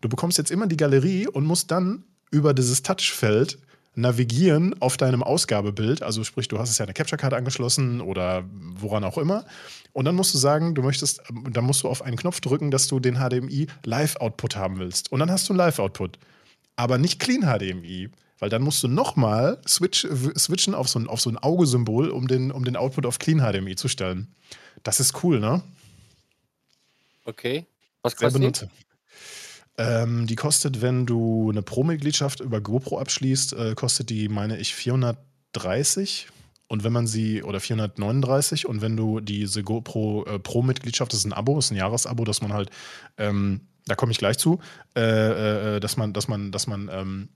Du 0.00 0.08
bekommst 0.08 0.38
jetzt 0.38 0.50
immer 0.50 0.66
die 0.66 0.76
Galerie 0.76 1.26
und 1.26 1.44
musst 1.44 1.70
dann 1.70 2.04
über 2.30 2.54
dieses 2.54 2.82
Touchfeld 2.82 3.58
navigieren 3.98 4.80
auf 4.80 4.96
deinem 4.96 5.22
Ausgabebild. 5.22 6.02
Also 6.02 6.22
sprich, 6.22 6.48
du 6.48 6.58
hast 6.58 6.70
es 6.70 6.78
ja 6.78 6.84
eine 6.84 6.94
Capture 6.94 7.18
Card 7.18 7.34
angeschlossen 7.34 8.00
oder 8.00 8.44
woran 8.50 9.04
auch 9.04 9.18
immer. 9.18 9.44
Und 9.92 10.04
dann 10.04 10.14
musst 10.14 10.32
du 10.32 10.38
sagen, 10.38 10.74
du 10.74 10.82
möchtest, 10.82 11.22
dann 11.50 11.64
musst 11.64 11.82
du 11.82 11.88
auf 11.88 12.02
einen 12.02 12.16
Knopf 12.16 12.40
drücken, 12.40 12.70
dass 12.70 12.86
du 12.86 13.00
den 13.00 13.16
HDMI 13.16 13.66
Live 13.84 14.16
Output 14.16 14.56
haben 14.56 14.78
willst. 14.78 15.10
Und 15.10 15.18
dann 15.18 15.30
hast 15.30 15.48
du 15.48 15.52
einen 15.52 15.58
Live 15.58 15.78
Output. 15.78 16.18
Aber 16.76 16.96
nicht 16.96 17.18
Clean 17.18 17.42
HDMI. 17.42 18.10
Weil 18.38 18.50
dann 18.50 18.62
musst 18.62 18.84
du 18.84 18.88
nochmal 18.88 19.60
switch, 19.66 20.06
switchen 20.36 20.74
auf 20.74 20.88
so 20.88 21.00
ein, 21.00 21.08
auf 21.08 21.20
so 21.20 21.28
ein 21.28 21.36
Augesymbol, 21.36 22.10
um 22.10 22.28
den, 22.28 22.52
um 22.52 22.64
den 22.64 22.76
Output 22.76 23.04
auf 23.04 23.18
Clean 23.18 23.40
HDMI 23.40 23.74
zu 23.74 23.88
stellen. 23.88 24.28
Das 24.84 25.00
ist 25.00 25.24
cool, 25.24 25.40
ne? 25.40 25.60
Okay. 27.24 27.66
Was 28.02 28.14
kostet 28.14 28.62
die? 28.62 28.68
Ähm, 29.78 30.26
die 30.26 30.34
kostet, 30.34 30.82
wenn 30.82 31.06
du 31.06 31.50
eine 31.50 31.62
Pro-Mitgliedschaft 31.62 32.40
über 32.40 32.60
GoPro 32.60 32.98
abschließt, 32.98 33.52
äh, 33.52 33.74
kostet 33.76 34.10
die, 34.10 34.28
meine 34.28 34.58
ich, 34.58 34.74
430. 34.74 36.28
Und 36.66 36.84
wenn 36.84 36.92
man 36.92 37.06
sie, 37.06 37.42
oder 37.44 37.60
439, 37.60 38.66
und 38.66 38.82
wenn 38.82 38.96
du 38.96 39.20
diese 39.20 39.62
GoPro 39.62 40.26
äh, 40.26 40.38
Pro-Mitgliedschaft, 40.40 41.12
das 41.12 41.20
ist 41.20 41.26
ein 41.26 41.32
Abo, 41.32 41.54
das 41.54 41.66
ist 41.66 41.70
ein 41.70 41.76
Jahresabo, 41.76 42.24
dass 42.24 42.42
man 42.42 42.52
halt, 42.52 42.70
ähm, 43.16 43.60
da 43.86 43.94
komme 43.94 44.12
ich 44.12 44.18
gleich 44.18 44.36
zu, 44.36 44.58
äh, 44.96 45.76
äh, 45.76 45.80
dass 45.80 45.96
man, 45.96 46.12
dass 46.12 46.26
man, 46.28 46.50
dass 46.50 46.66
man 46.66 46.90
ähm, 46.92 47.28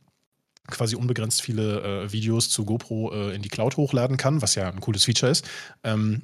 quasi 0.67 0.97
unbegrenzt 0.97 1.43
viele 1.43 2.05
äh, 2.05 2.13
Videos 2.13 2.51
zu 2.51 2.65
GoPro 2.65 3.13
äh, 3.13 3.35
in 3.35 3.43
die 3.43 3.49
Cloud 3.49 3.77
hochladen 3.77 4.17
kann, 4.17 4.43
was 4.43 4.57
ja 4.57 4.69
ein 4.69 4.81
cooles 4.81 5.05
Feature 5.05 5.31
ist. 5.31 5.49
Ähm, 5.85 6.23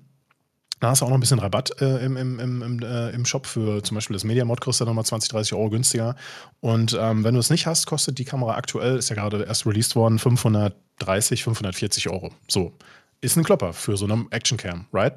da 0.80 0.90
hast 0.90 1.00
du 1.00 1.04
auch 1.04 1.10
noch 1.10 1.16
ein 1.16 1.20
bisschen 1.20 1.38
Rabatt 1.38 1.80
äh, 1.80 2.04
im, 2.04 2.16
im, 2.16 2.38
im, 2.38 2.82
äh, 2.82 3.10
im 3.10 3.25
Shop 3.25 3.46
für 3.46 3.82
zum 3.82 3.96
Beispiel 3.96 4.14
das 4.14 4.25
Media 4.25 4.44
Mod 4.44 4.60
kostet 4.60 4.86
nochmal 4.86 5.04
20, 5.04 5.30
30 5.30 5.54
Euro 5.54 5.70
günstiger. 5.70 6.14
Und 6.60 6.96
ähm, 6.98 7.25
wenn 7.25 7.34
du 7.34 7.40
es 7.40 7.50
nicht 7.50 7.66
hast, 7.66 7.86
kostet 7.86 8.19
die 8.19 8.25
Kamera 8.25 8.54
aktuell, 8.54 8.96
ist 8.96 9.08
ja 9.08 9.16
gerade 9.16 9.44
erst 9.44 9.66
released 9.66 9.96
worden, 9.96 10.19
530, 10.19 11.44
540 11.44 12.08
Euro. 12.10 12.30
So. 12.46 12.72
Ist 13.20 13.36
ein 13.36 13.42
Klopper 13.42 13.72
für 13.72 13.96
so 13.96 14.04
eine 14.04 14.26
Actioncam, 14.30 14.86
right? 14.92 15.14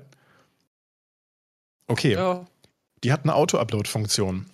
Okay. 1.88 2.14
Ja. 2.14 2.46
Die 3.04 3.12
hat 3.12 3.24
eine 3.24 3.36
Auto-Upload-Funktion. 3.36 4.46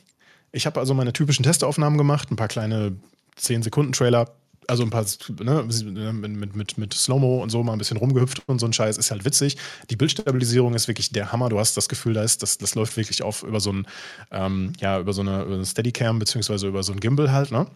Ich 0.51 0.65
habe 0.65 0.79
also 0.79 0.93
meine 0.93 1.13
typischen 1.13 1.43
Testaufnahmen 1.43 1.97
gemacht, 1.97 2.31
ein 2.31 2.35
paar 2.35 2.47
kleine 2.47 2.97
10-Sekunden-Trailer 3.39 4.29
also 4.67 4.83
ein 4.83 4.89
paar, 4.89 5.05
ne, 5.39 5.63
mit, 5.63 6.55
mit, 6.55 6.77
mit 6.77 6.93
Slow-Mo 6.93 7.41
und 7.41 7.49
so 7.49 7.63
mal 7.63 7.71
ein 7.71 7.77
bisschen 7.77 7.97
rumgehüpft 7.97 8.43
und 8.47 8.59
so 8.59 8.65
ein 8.65 8.73
Scheiß 8.73 8.97
ist 8.97 9.11
halt 9.11 9.25
witzig. 9.25 9.57
Die 9.89 9.95
Bildstabilisierung 9.95 10.73
ist 10.73 10.87
wirklich 10.87 11.11
der 11.11 11.31
Hammer. 11.31 11.49
Du 11.49 11.59
hast 11.59 11.77
das 11.77 11.87
Gefühl, 11.89 12.13
da 12.13 12.23
ist, 12.23 12.43
das, 12.43 12.57
das 12.57 12.75
läuft 12.75 12.97
wirklich 12.97 13.23
auf 13.23 13.43
über 13.43 13.59
so 13.59 13.71
ein, 13.71 13.87
ähm, 14.31 14.73
ja, 14.79 14.99
über 14.99 15.13
so 15.13 15.21
eine, 15.21 15.43
über 15.43 15.55
eine 15.55 15.65
Steadicam 15.65 16.19
beziehungsweise 16.19 16.67
über 16.67 16.83
so 16.83 16.91
ein 16.91 16.99
Gimbal 16.99 17.31
halt, 17.31 17.51
ne? 17.51 17.67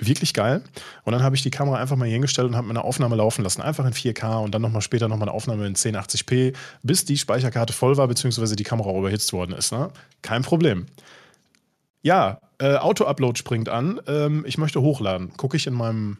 Wirklich 0.00 0.32
geil. 0.32 0.62
Und 1.02 1.12
dann 1.12 1.24
habe 1.24 1.34
ich 1.34 1.42
die 1.42 1.50
Kamera 1.50 1.76
einfach 1.78 1.96
mal 1.96 2.04
hier 2.04 2.12
hingestellt 2.12 2.48
und 2.48 2.56
habe 2.56 2.68
mir 2.68 2.72
eine 2.72 2.84
Aufnahme 2.84 3.16
laufen 3.16 3.42
lassen. 3.42 3.62
Einfach 3.62 3.84
in 3.84 3.92
4K 3.92 4.44
und 4.44 4.54
dann 4.54 4.62
nochmal 4.62 4.80
später 4.80 5.08
nochmal 5.08 5.28
eine 5.28 5.34
Aufnahme 5.34 5.66
in 5.66 5.74
1080p, 5.74 6.54
bis 6.84 7.04
die 7.04 7.18
Speicherkarte 7.18 7.72
voll 7.72 7.96
war, 7.96 8.06
beziehungsweise 8.06 8.54
die 8.54 8.62
Kamera 8.62 8.96
überhitzt 8.96 9.32
worden 9.32 9.52
ist. 9.52 9.72
Ne? 9.72 9.90
Kein 10.22 10.42
Problem. 10.42 10.86
Ja, 12.02 12.38
äh, 12.58 12.76
Auto-Upload 12.76 13.38
springt 13.38 13.68
an. 13.68 14.00
Ähm, 14.06 14.44
ich 14.46 14.56
möchte 14.56 14.80
hochladen. 14.80 15.36
Gucke 15.36 15.56
ich 15.56 15.66
in 15.66 15.74
meinem 15.74 16.18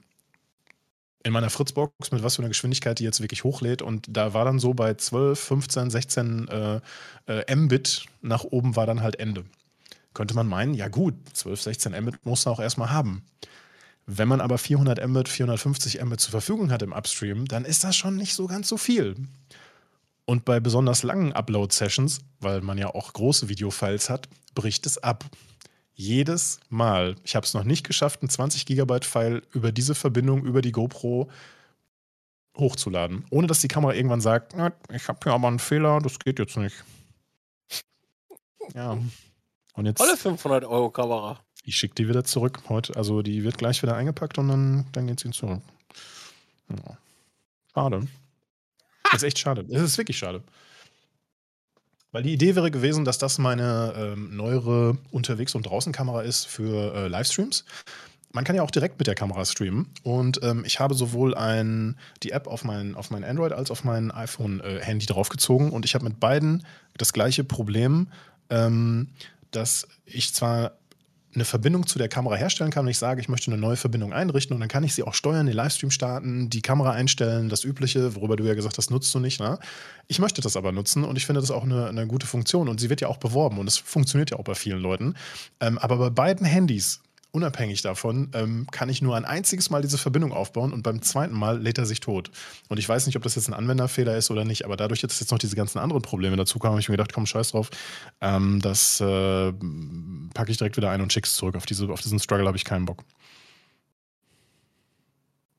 in 1.25 1.32
meiner 1.32 1.50
Fritzbox, 1.50 2.12
mit 2.12 2.23
was 2.23 2.37
für 2.37 2.43
einer 2.43 2.49
Geschwindigkeit 2.49 2.99
die 2.99 3.05
jetzt 3.05 3.20
wirklich 3.20 3.44
hochlädt. 3.44 3.82
Und 3.82 4.06
da 4.09 4.35
war 4.35 4.44
dann 4.44 4.59
so 4.59 4.75
bei 4.75 4.94
12, 4.94 5.38
15, 5.38 5.91
16 5.91 6.49
äh, 6.49 6.81
äh, 7.26 7.56
Mbit 7.56 8.06
nach 8.23 8.44
oben 8.44 8.76
war 8.76 8.87
dann 8.87 9.03
halt 9.03 9.19
Ende. 9.19 9.44
Könnte 10.15 10.35
man 10.35 10.47
meinen, 10.47 10.75
ja 10.75 10.88
gut, 10.88 11.15
12, 11.32 11.62
16 11.62 11.93
Mbit 12.03 12.25
muss 12.25 12.44
man 12.44 12.55
auch 12.55 12.61
erstmal 12.61 12.91
haben. 12.91 13.23
Wenn 14.06 14.29
man 14.29 14.41
aber 14.41 14.59
400 14.59 15.06
Mbit, 15.06 15.29
450 15.29 16.03
Mbit 16.03 16.20
zur 16.20 16.31
Verfügung 16.31 16.70
hat 16.70 16.82
im 16.82 16.93
Upstream, 16.93 17.47
dann 17.47 17.64
ist 17.64 17.85
das 17.85 17.94
schon 17.94 18.17
nicht 18.17 18.35
so 18.35 18.47
ganz 18.47 18.69
so 18.69 18.76
viel. 18.76 19.17
Und 20.25 20.44
bei 20.44 20.61
besonders 20.61 21.03
langen 21.03 21.32
Upload-Sessions, 21.32 22.21
weil 22.41 22.61
man 22.61 22.79
ja 22.79 22.88
auch 22.88 23.12
große 23.12 23.49
Videofiles 23.49 24.09
hat, 24.09 24.29
bricht 24.55 24.87
es 24.87 24.99
ab 24.99 25.25
jedes 25.99 26.61
Mal. 26.69 27.17
Ich 27.25 27.35
habe 27.35 27.45
es 27.45 27.55
noch 27.55 27.65
nicht 27.65 27.85
geschafft, 27.85 28.23
einen 28.23 28.31
20 28.31 28.67
Gigabyte 28.67 29.05
File 29.05 29.43
über 29.53 29.73
diese 29.73 29.97
Verbindung, 29.97 30.45
über 30.45 30.62
die 30.62 30.71
GoPro 30.71 31.29
hochzuladen, 32.57 33.25
ohne 33.31 33.49
dass 33.49 33.61
die 33.61 33.69
Kamera 33.69 33.95
irgendwann 33.95 34.21
sagt, 34.21 34.55
ich 34.93 35.09
habe 35.09 35.19
hier 35.23 35.33
aber 35.33 35.49
einen 35.49 35.59
Fehler, 35.59 35.99
das 35.99 36.21
geht 36.21 36.38
jetzt 36.38 36.57
nicht. 36.57 36.85
Ja. 38.75 38.97
Und 39.75 39.87
jetzt. 39.87 40.00
Alle 40.00 40.17
500 40.17 40.64
Euro 40.64 40.90
Kamera. 40.90 41.40
Ich 41.64 41.76
schicke 41.76 41.97
die 41.97 42.09
wieder 42.09 42.25
zurück 42.25 42.62
heute. 42.69 42.97
Also 42.97 43.23
die 43.23 43.43
wird 43.43 43.59
gleich 43.59 43.83
wieder 43.83 43.97
eingepackt 43.97 44.38
und 44.38 44.49
dann, 44.49 44.87
dann 44.93 45.07
geht 45.09 45.19
sie 45.19 45.31
zurück. 45.31 45.62
Ja. 46.69 46.99
Schade. 47.75 48.07
Das 49.02 49.14
ist 49.14 49.23
echt 49.25 49.38
schade. 49.38 49.64
Das 49.64 49.83
ist 49.83 49.99
wirklich 49.99 50.19
schade. 50.19 50.45
Weil 52.12 52.23
die 52.23 52.33
Idee 52.33 52.57
wäre 52.57 52.71
gewesen, 52.71 53.05
dass 53.05 53.19
das 53.19 53.38
meine 53.38 53.93
ähm, 53.97 54.35
neuere 54.35 54.97
Unterwegs- 55.11 55.55
und 55.55 55.67
Draußen-Kamera 55.67 56.23
ist 56.23 56.47
für 56.47 56.95
äh, 56.95 57.09
Livestreams. 57.09 57.65
Man 58.33 58.45
kann 58.45 58.57
ja 58.57 58.62
auch 58.62 58.71
direkt 58.71 58.99
mit 58.99 59.07
der 59.07 59.15
Kamera 59.15 59.45
streamen. 59.45 59.88
Und 60.03 60.41
ähm, 60.43 60.65
ich 60.67 60.81
habe 60.81 60.95
sowohl 60.95 61.35
ein, 61.35 61.97
die 62.23 62.33
App 62.33 62.47
auf 62.47 62.65
mein, 62.65 62.95
auf 62.95 63.11
mein 63.11 63.25
Android 63.25 63.53
als 63.53 63.71
auf 63.71 63.85
mein 63.85 64.11
iPhone-Handy 64.11 65.05
äh, 65.05 65.09
draufgezogen. 65.09 65.71
Und 65.71 65.85
ich 65.85 65.95
habe 65.95 66.05
mit 66.05 66.21
beiden 66.21 66.65
das 66.97 67.12
gleiche 67.12 67.45
Problem, 67.45 68.09
ähm, 68.50 69.09
dass 69.50 69.87
ich 70.05 70.35
zwar 70.35 70.73
eine 71.35 71.44
Verbindung 71.44 71.87
zu 71.87 71.99
der 71.99 72.08
Kamera 72.08 72.37
herstellen 72.37 72.70
kann 72.70 72.87
und 72.87 72.90
ich 72.90 72.99
sage, 72.99 73.20
ich 73.20 73.28
möchte 73.28 73.50
eine 73.50 73.61
neue 73.61 73.76
Verbindung 73.76 74.12
einrichten 74.12 74.54
und 74.54 74.61
dann 74.61 74.68
kann 74.68 74.85
ich 74.85 74.94
sie 74.94 75.02
auch 75.02 75.14
steuern, 75.14 75.47
den 75.47 75.54
Livestream 75.54 75.90
starten, 75.90 76.49
die 76.50 76.62
Kamera 76.62 76.92
einstellen, 76.92 77.49
das 77.49 77.64
Übliche, 77.64 78.14
worüber 78.14 78.37
du 78.37 78.44
ja 78.44 78.54
gesagt 78.54 78.78
hast, 78.78 78.90
nutzt 78.90 79.14
du 79.14 79.20
nicht. 79.20 79.40
Ne? 79.40 79.58
Ich 80.06 80.18
möchte 80.18 80.40
das 80.40 80.56
aber 80.56 80.73
nutzen 80.73 81.04
und 81.04 81.16
ich 81.16 81.26
finde 81.26 81.40
das 81.40 81.50
auch 81.50 81.64
eine, 81.64 81.88
eine 81.88 82.06
gute 82.06 82.26
Funktion 82.26 82.68
und 82.68 82.80
sie 82.80 82.88
wird 82.90 83.00
ja 83.00 83.08
auch 83.08 83.18
beworben 83.18 83.58
und 83.58 83.68
es 83.68 83.76
funktioniert 83.76 84.30
ja 84.30 84.38
auch 84.38 84.44
bei 84.44 84.54
vielen 84.54 84.80
Leuten. 84.80 85.14
Ähm, 85.61 85.78
aber 85.78 85.99
bei 85.99 86.11
beiden 86.11 86.47
Handys 86.47 87.00
unabhängig 87.30 87.82
davon 87.82 88.30
ähm, 88.35 88.66
kann 88.70 88.88
ich 88.88 89.02
nur 89.02 89.16
ein 89.16 89.25
einziges 89.25 89.70
Mal 89.70 89.82
diese 89.82 89.99
Verbindung 89.99 90.32
aufbauen 90.32 90.73
und 90.73 90.82
beim 90.82 91.02
zweiten 91.02 91.35
Mal 91.35 91.61
lädt 91.61 91.78
er 91.78 91.87
sich 91.87 92.00
tot. 92.00 92.30
Und 92.68 92.78
ich 92.78 92.88
weiß 92.88 93.06
nicht, 93.06 93.16
ob 93.16 93.23
das 93.23 93.35
jetzt 93.35 93.49
ein 93.49 93.54
Anwenderfehler 93.54 94.16
ist 94.16 94.30
oder 94.30 94.44
nicht, 94.44 94.64
aber 94.64 94.76
dadurch, 94.76 95.00
dass 95.00 95.20
jetzt 95.20 95.30
noch 95.30 95.38
diese 95.38 95.56
ganzen 95.56 95.78
anderen 95.78 96.02
Probleme 96.02 96.37
dazu 96.37 96.58
kamen, 96.58 96.73
habe 96.73 96.80
ich 96.80 96.88
mir 96.88 96.94
gedacht, 96.94 97.12
komm, 97.12 97.26
scheiß 97.26 97.50
drauf, 97.50 97.70
ähm, 98.20 98.61
das 98.61 99.00
äh, 99.00 99.52
packe 100.35 100.50
ich 100.50 100.56
direkt 100.56 100.76
wieder 100.76 100.90
ein 100.90 101.00
und 101.00 101.12
schick's 101.12 101.35
zurück. 101.35 101.56
Auf, 101.56 101.66
diese, 101.66 101.88
auf 101.88 102.00
diesen 102.00 102.18
Struggle 102.18 102.47
habe 102.47 102.56
ich 102.56 102.64
keinen 102.64 102.87
Bock. 102.87 103.04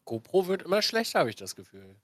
GoPro 0.06 0.48
wird 0.48 0.64
immer 0.64 0.82
schlechter, 0.82 1.20
habe 1.20 1.30
ich 1.30 1.36
das 1.36 1.56
Gefühl. 1.56 1.96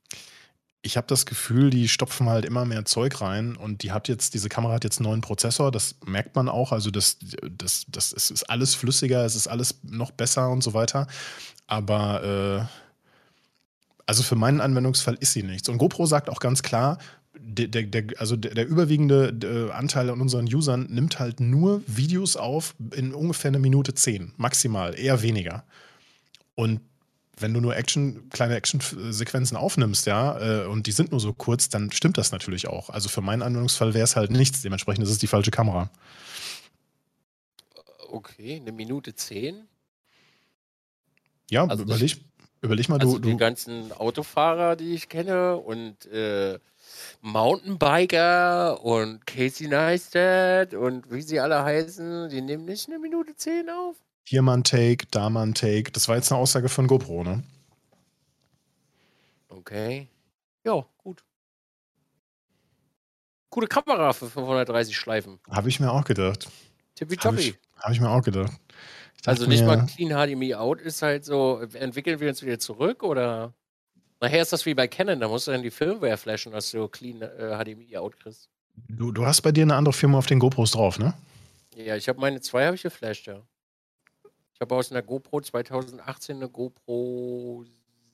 Ich 0.86 0.98
habe 0.98 1.08
das 1.08 1.26
Gefühl, 1.26 1.72
die 1.72 1.88
stopfen 1.88 2.30
halt 2.30 2.46
immer 2.46 2.64
mehr 2.64 2.86
Zeug 2.86 3.20
rein 3.20 3.56
und 3.56 3.82
die 3.82 3.92
hat 3.92 4.08
jetzt, 4.08 4.36
diese 4.36 4.50
Kamera 4.50 4.74
hat 4.74 4.84
jetzt 4.84 5.00
einen 5.00 5.10
neuen 5.10 5.22
Prozessor, 5.22 5.72
das 5.72 5.96
merkt 6.06 6.36
man 6.36 6.48
auch. 6.48 6.72
Also 6.72 6.92
das, 6.92 7.18
das, 7.52 7.86
das 7.88 8.12
ist, 8.12 8.30
ist 8.30 8.44
alles 8.44 8.76
flüssiger, 8.76 9.26
es 9.26 9.36
ist 9.36 9.48
alles 9.48 9.80
noch 9.82 10.12
besser 10.12 10.50
und 10.50 10.64
so 10.64 10.76
weiter. 10.76 11.08
Aber 11.66 12.70
äh, 12.70 14.06
also 14.06 14.22
für 14.22 14.36
meinen 14.36 14.62
Anwendungsfall 14.62 15.18
ist 15.20 15.34
sie 15.34 15.42
nichts. 15.42 15.68
Und 15.70 15.80
GoPro 15.80 16.06
sagt 16.06 16.30
auch 16.30 16.40
ganz 16.40 16.62
klar, 16.62 17.00
der, 17.34 17.68
der, 17.68 17.84
der, 17.84 18.04
also 18.20 18.36
der, 18.36 18.68
überwiegende 18.68 19.72
Anteil 19.74 20.10
an 20.12 20.22
unseren 20.22 20.46
Usern 20.46 20.88
nimmt 20.90 21.20
halt 21.20 21.40
nur 21.40 21.82
Videos 21.88 22.38
auf 22.38 22.76
in 22.94 23.14
ungefähr 23.14 23.50
eine 23.50 23.60
Minute 23.60 23.96
zehn, 23.96 24.34
maximal, 24.38 24.98
eher 24.98 25.24
weniger. 25.24 25.64
Und 26.54 26.80
wenn 27.38 27.54
du 27.54 27.62
nur 27.62 27.76
Action, 27.76 28.30
kleine 28.30 28.56
Action-Sequenzen 28.56 29.58
aufnimmst, 29.58 30.06
ja, 30.06 30.64
äh, 30.64 30.68
und 30.68 30.88
die 30.88 30.92
sind 30.92 31.12
nur 31.12 31.20
so 31.20 31.34
kurz, 31.34 31.70
dann 31.70 31.92
stimmt 31.92 32.18
das 32.18 32.32
natürlich 32.32 32.68
auch. 32.68 32.90
Also 32.90 33.10
für 33.10 33.22
meinen 33.22 33.42
Anwendungsfall 33.42 33.94
wäre 33.94 34.04
es 34.04 34.16
halt 34.16 34.32
nichts. 34.32 34.62
Dementsprechend 34.62 35.04
ist 35.04 35.12
es 35.12 35.18
die 35.18 35.28
falsche 35.28 35.52
Kamera. 35.52 35.90
Okay, 38.10 38.58
eine 38.62 38.72
Minute 38.72 39.16
zehn? 39.16 39.68
Ja, 41.50 41.66
also 41.66 41.84
überleg, 41.84 42.18
überleg 42.62 42.90
mal, 42.90 43.00
also 43.00 43.20
du, 43.20 43.30
Die 43.30 43.38
ganzen 43.38 43.92
Autofahrer, 43.92 44.76
die 44.76 44.94
ich 44.94 45.10
kenne 45.10 45.58
und 45.58 46.06
äh, 46.08 46.58
Mountainbiker 47.22 48.84
und 48.84 49.26
Casey 49.28 49.68
Neistat 49.68 50.74
und 50.74 51.12
wie 51.12 51.22
sie 51.22 51.40
alle 51.40 51.64
heißen, 51.64 52.30
die 52.30 52.42
nehmen 52.42 52.66
nicht 52.66 52.88
eine 52.88 53.00
Minute 53.00 53.36
zehn 53.36 53.70
auf? 53.70 53.96
Hier 54.28 54.42
mal 54.42 54.58
ein 54.58 54.64
Take, 54.64 55.06
da 55.12 55.30
mal 55.30 55.44
ein 55.44 55.54
Take. 55.54 55.92
Das 55.92 56.08
war 56.08 56.16
jetzt 56.16 56.32
eine 56.32 56.42
Aussage 56.42 56.70
von 56.70 56.88
GoPro, 56.88 57.24
ne? 57.24 57.44
Okay. 59.50 60.08
Ja, 60.64 60.86
gut. 60.98 61.24
Gute 63.50 63.68
Kamera 63.68 64.12
für 64.14 64.30
530 64.30 64.98
Schleifen. 64.98 65.40
Habe 65.50 65.70
ich 65.70 65.80
mir 65.80 65.92
auch 65.92 66.04
gedacht. 66.04 66.50
Tippitoppi. 66.96 67.36
Habe 67.36 67.42
ich, 67.42 67.56
hab 67.80 67.92
ich, 67.92 68.02
mir 68.02 68.10
auch 68.10 68.22
gedacht. 68.22 68.52
Also 69.26 69.48
nicht 69.48 69.66
mal 69.66 69.86
Clean 69.86 70.12
HDMI 70.12 70.56
out 70.56 70.82
ist 70.82 71.02
halt 71.02 71.26
so, 71.26 71.62
entwickeln 71.74 72.20
wir 72.20 72.30
uns 72.30 72.42
wieder 72.42 72.60
zurück 72.60 73.02
oder 73.04 73.54
nachher 74.22 74.42
ist 74.42 74.54
das 74.54 74.66
wie 74.66 74.74
bei 74.74 74.88
Canon, 74.88 75.20
da 75.20 75.28
musst 75.28 75.48
du 75.48 75.52
dann 75.52 75.64
die 75.64 75.72
Firmware 75.72 76.18
flashen, 76.18 76.52
dass 76.52 76.72
du 76.72 76.88
Clean 76.88 77.22
äh, 77.22 77.58
HDMI 77.58 77.98
out 77.98 78.20
kriegst. 78.20 78.50
Du, 78.88 79.12
du 79.12 79.26
hast 79.26 79.42
bei 79.42 79.52
dir 79.52 79.64
eine 79.64 79.76
andere 79.76 79.94
Firma 79.94 80.18
auf 80.18 80.26
den 80.26 80.40
GoPros 80.40 80.72
drauf, 80.72 81.00
ne? 81.00 81.14
Ja, 81.76 81.96
ich 81.96 82.08
habe 82.08 82.20
meine 82.20 82.42
zwei 82.42 82.66
habe 82.66 82.76
ich 82.76 82.84
geflasht, 82.84 83.28
ja. 83.28 83.42
Ich 84.56 84.62
habe 84.62 84.74
aus 84.74 84.90
einer 84.90 85.02
GoPro 85.02 85.42
2018 85.42 86.38
eine 86.38 86.50
GoPro 86.50 87.66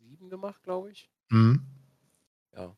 7 0.10 0.28
gemacht, 0.28 0.64
glaube 0.64 0.90
ich. 0.90 1.08
Mhm. 1.30 1.64
Ja. 2.56 2.76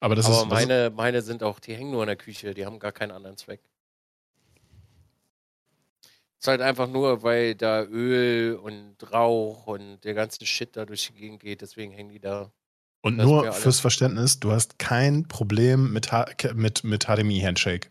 Aber, 0.00 0.14
das 0.14 0.26
Aber 0.26 0.42
ist, 0.42 0.48
meine, 0.48 0.92
meine 0.94 1.22
sind 1.22 1.42
auch, 1.42 1.58
die 1.58 1.74
hängen 1.74 1.90
nur 1.90 2.02
in 2.02 2.08
der 2.08 2.16
Küche, 2.16 2.52
die 2.52 2.66
haben 2.66 2.78
gar 2.78 2.92
keinen 2.92 3.12
anderen 3.12 3.38
Zweck. 3.38 3.62
Es 6.02 6.44
ist 6.44 6.48
halt 6.48 6.60
einfach 6.60 6.86
nur, 6.86 7.22
weil 7.22 7.54
da 7.54 7.82
Öl 7.82 8.56
und 8.56 8.96
Rauch 9.10 9.66
und 9.66 10.04
der 10.04 10.12
ganze 10.12 10.44
Shit 10.44 10.76
da 10.76 10.84
durch 10.84 11.06
die 11.06 11.14
Gegend 11.14 11.40
geht, 11.40 11.62
deswegen 11.62 11.92
hängen 11.92 12.10
die 12.10 12.20
da. 12.20 12.52
Und 13.00 13.16
das 13.16 13.26
nur 13.26 13.52
fürs 13.54 13.80
Verständnis, 13.80 14.38
du 14.38 14.52
hast 14.52 14.78
kein 14.78 15.26
Problem 15.26 15.94
mit, 15.94 16.10
mit, 16.54 16.84
mit 16.84 17.04
HDMI-Handshake. 17.06 17.88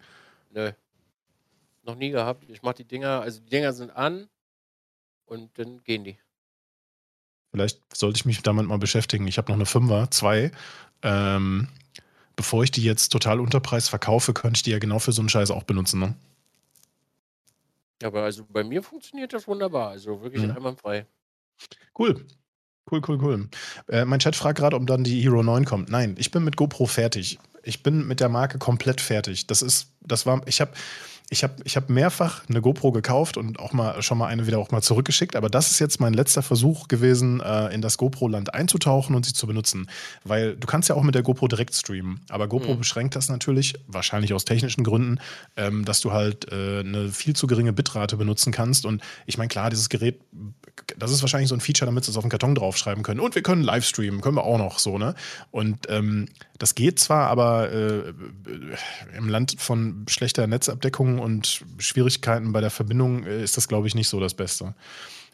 Nö. 0.52 0.72
Noch 1.84 1.96
nie 1.96 2.12
gehabt. 2.12 2.48
Ich 2.50 2.62
mach 2.62 2.74
die 2.74 2.86
Dinger, 2.86 3.22
also 3.22 3.40
die 3.40 3.50
Dinger 3.50 3.74
sind 3.74 3.90
an, 3.90 4.30
und 5.28 5.58
dann 5.58 5.84
gehen 5.84 6.04
die. 6.04 6.18
Vielleicht 7.52 7.80
sollte 7.96 8.18
ich 8.18 8.26
mich 8.26 8.42
damit 8.42 8.68
mal 8.68 8.78
beschäftigen. 8.78 9.28
Ich 9.28 9.38
habe 9.38 9.52
noch 9.52 9.58
eine 9.58 9.66
Fünfer, 9.66 10.10
zwei. 10.12 10.52
Ähm, 11.02 11.70
bevor 12.36 12.64
ich 12.64 12.72
die 12.72 12.84
jetzt 12.84 13.10
total 13.10 13.40
unter 13.40 13.60
Preis 13.60 13.88
verkaufe, 13.90 14.34
könnte 14.34 14.58
ich 14.58 14.64
die 14.64 14.72
ja 14.72 14.80
genau 14.80 15.00
für 15.00 15.12
so 15.12 15.22
einen 15.22 15.30
Scheiß 15.30 15.52
auch 15.52 15.64
benutzen. 15.64 16.00
Ne? 16.00 16.16
Aber 18.04 18.24
also 18.24 18.46
bei 18.50 18.64
mir 18.64 18.84
funktioniert 18.84 19.34
das 19.34 19.48
wunderbar. 19.48 19.90
Also 19.90 20.22
wirklich 20.22 20.44
mhm. 20.44 20.52
einwandfrei. 20.52 21.06
Cool. 21.98 22.26
Cool, 22.90 23.02
cool, 23.08 23.20
cool. 23.22 23.50
Äh, 23.90 24.06
mein 24.06 24.20
Chat 24.20 24.36
fragt 24.36 24.60
gerade, 24.60 24.76
ob 24.76 24.88
dann 24.88 25.04
die 25.04 25.22
Hero 25.22 25.44
9 25.44 25.66
kommt. 25.66 25.90
Nein, 25.90 26.16
ich 26.18 26.32
bin 26.32 26.44
mit 26.44 26.56
GoPro 26.56 26.86
fertig. 26.86 27.38
Ich 27.64 27.84
bin 27.84 28.08
mit 28.08 28.22
der 28.22 28.30
Marke 28.30 28.60
komplett 28.60 29.02
fertig. 29.02 29.48
Das 29.48 29.62
ist, 29.62 29.92
das 30.00 30.26
war, 30.26 30.42
ich 30.48 30.62
habe 30.62 30.72
ich 31.30 31.44
habe 31.44 31.56
ich 31.66 31.76
hab 31.76 31.90
mehrfach 31.90 32.48
eine 32.48 32.62
GoPro 32.62 32.94
gekauft 32.94 33.36
und 33.36 33.60
auch 33.60 33.74
mal 33.74 34.02
schon 34.02 34.18
mal 34.18 34.28
eine 34.28 34.48
wieder 34.48 34.60
auch 34.60 34.72
mal 34.72 34.82
zurückgeschickt, 34.82 35.36
aber 35.36 35.50
das 35.50 35.72
ist 35.72 35.80
jetzt 35.80 36.00
mein 36.00 36.14
letzter 36.14 36.42
Versuch 36.42 36.88
gewesen, 36.88 37.42
äh, 37.42 37.74
in 37.74 37.82
das 37.82 37.98
GoPro-Land 37.98 38.54
einzutauchen 38.54 39.14
und 39.14 39.26
sie 39.26 39.34
zu 39.34 39.46
benutzen. 39.46 39.90
Weil 40.24 40.56
du 40.56 40.68
kannst 40.68 40.88
ja 40.88 40.96
auch 40.96 41.04
mit 41.04 41.16
der 41.16 41.24
GoPro 41.24 41.50
direkt 41.50 41.76
streamen, 41.76 42.22
aber 42.30 42.48
GoPro 42.48 42.76
mhm. 42.76 42.78
beschränkt 42.78 43.16
das 43.16 43.28
natürlich, 43.28 43.74
wahrscheinlich 43.88 44.34
aus 44.34 44.46
technischen 44.46 44.86
Gründen, 44.86 45.20
ähm, 45.58 45.84
dass 45.84 46.00
du 46.00 46.14
halt 46.14 46.50
äh, 46.52 46.80
eine 46.80 47.10
viel 47.10 47.36
zu 47.36 47.46
geringe 47.46 47.74
Bitrate 47.74 48.16
benutzen 48.16 48.54
kannst. 48.54 48.86
Und 48.86 49.02
ich 49.26 49.38
meine, 49.38 49.50
klar, 49.50 49.70
dieses 49.70 49.90
Gerät, 49.90 50.22
das 50.98 51.12
ist 51.12 51.22
wahrscheinlich 51.22 51.50
so 51.50 51.56
ein 51.56 51.62
Feature, 51.62 51.88
damit 51.88 52.06
sie 52.06 52.12
es 52.12 52.18
auf 52.18 52.24
den 52.24 52.30
Karton 52.30 52.56
draufschreiben 52.56 53.04
können. 53.04 53.20
Und 53.20 53.36
wir 53.36 53.44
können 53.44 53.64
live 53.64 53.86
streamen, 53.86 54.22
können 54.22 54.38
wir 54.38 54.46
auch 54.46 54.58
noch 54.58 54.80
so, 54.80 54.98
ne? 54.98 55.14
Und 55.52 55.88
ähm, 55.90 56.30
das 56.58 56.76
geht 56.76 57.00
zwar, 57.00 57.28
aber 57.28 57.72
äh, 57.72 58.14
im 59.16 59.30
Land 59.30 59.56
von 59.60 60.06
schlechter 60.08 60.48
Netzabdeckung 60.48 61.20
und 61.20 61.64
Schwierigkeiten 61.78 62.52
bei 62.52 62.62
der 62.62 62.70
Verbindung 62.70 63.26
äh, 63.26 63.44
ist 63.44 63.58
das, 63.58 63.68
glaube 63.68 63.88
ich, 63.88 63.96
nicht 63.96 64.08
so 64.08 64.20
das 64.20 64.34
Beste. 64.34 64.74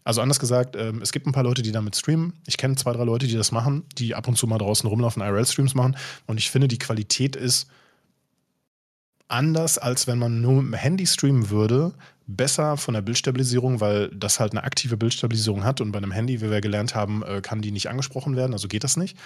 Also 0.03 0.22
anders 0.22 0.39
gesagt, 0.39 0.75
äh, 0.75 0.92
es 1.01 1.12
gibt 1.12 1.27
ein 1.27 1.32
paar 1.32 1.44
Leute, 1.44 1.62
die 1.62 1.72
damit 1.72 1.96
streamen. 1.96 2.34
Ich 2.46 2.58
kenne 2.58 2.75
zwei, 2.75 2.94
drei 2.94 3.06
Leute, 3.06 3.27
die 3.27 3.36
das 3.36 3.51
machen, 3.51 3.86
die 3.98 4.15
ab 4.15 4.27
und 4.27 4.38
zu 4.38 4.48
mal 4.48 4.58
draußen 4.58 4.88
rumlaufen, 4.88 5.22
IRL-Streams 5.22 5.75
machen. 5.75 5.96
Und 6.25 6.38
ich 6.38 6.51
finde, 6.51 6.68
die 6.68 6.77
Qualität 6.80 7.36
ist 7.36 7.68
anders, 9.27 9.77
als 9.77 10.08
wenn 10.08 10.20
man 10.20 10.42
nur 10.42 10.62
mit 10.62 10.74
dem 10.74 10.74
Handy 10.74 11.08
streamen 11.08 11.50
würde, 11.50 11.94
besser 12.27 12.77
von 12.77 12.94
der 12.94 13.01
Bildstabilisierung, 13.01 13.82
weil 13.82 14.10
das 14.10 14.39
halt 14.39 14.53
eine 14.53 14.63
aktive 14.63 14.98
Bildstabilisierung 14.98 15.63
hat 15.63 15.82
und 15.82 15.92
bei 15.92 15.98
einem 15.98 16.12
Handy, 16.12 16.42
wie 16.42 16.50
wir 16.50 16.62
gelernt 16.62 16.96
haben, 16.96 17.24
äh, 17.24 17.42
kann 17.42 17.62
die 17.62 17.72
nicht 17.72 17.89
angesprochen 17.89 18.36
werden, 18.36 18.53
also 18.53 18.68
geht 18.68 18.84
das 18.84 18.98
nicht. 18.98 19.18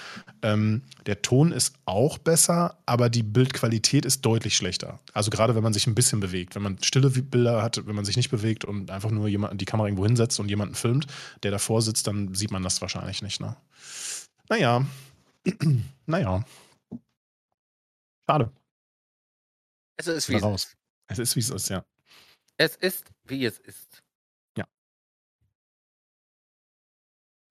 Ähm, 0.41 0.81
der 1.05 1.21
Ton 1.21 1.51
ist 1.51 1.75
auch 1.85 2.17
besser, 2.17 2.77
aber 2.85 3.09
die 3.09 3.23
Bildqualität 3.23 4.05
ist 4.05 4.21
deutlich 4.21 4.55
schlechter. 4.55 4.99
Also 5.13 5.29
gerade 5.29 5.55
wenn 5.55 5.63
man 5.63 5.73
sich 5.73 5.87
ein 5.87 5.95
bisschen 5.95 6.19
bewegt, 6.19 6.55
wenn 6.55 6.63
man 6.63 6.81
stille 6.81 7.09
Bilder 7.09 7.61
hat, 7.61 7.85
wenn 7.85 7.95
man 7.95 8.05
sich 8.05 8.17
nicht 8.17 8.31
bewegt 8.31 8.65
und 8.65 8.89
einfach 8.89 9.11
nur 9.11 9.27
jemand, 9.27 9.59
die 9.61 9.65
Kamera 9.65 9.87
irgendwo 9.87 10.05
hinsetzt 10.05 10.39
und 10.39 10.49
jemanden 10.49 10.75
filmt, 10.75 11.07
der 11.43 11.51
davor 11.51 11.81
sitzt, 11.81 12.07
dann 12.07 12.33
sieht 12.33 12.51
man 12.51 12.63
das 12.63 12.81
wahrscheinlich 12.81 13.21
nicht. 13.21 13.39
Ne? 13.39 13.55
Naja, 14.49 14.85
naja. 16.05 16.43
Schade. 18.29 18.51
Es 19.97 20.07
ist 20.07 20.29
wie 20.29 20.35
es 20.35 20.43
ist. 20.43 20.77
Es 21.07 21.19
ist 21.19 21.35
wie 21.35 21.39
es 21.39 21.49
ist, 21.49 21.69
ja. 21.69 21.83
Es 22.57 22.75
ist, 22.75 23.05
wie 23.23 23.45
es 23.45 23.59
ist. 23.59 24.03
Ja. 24.57 24.65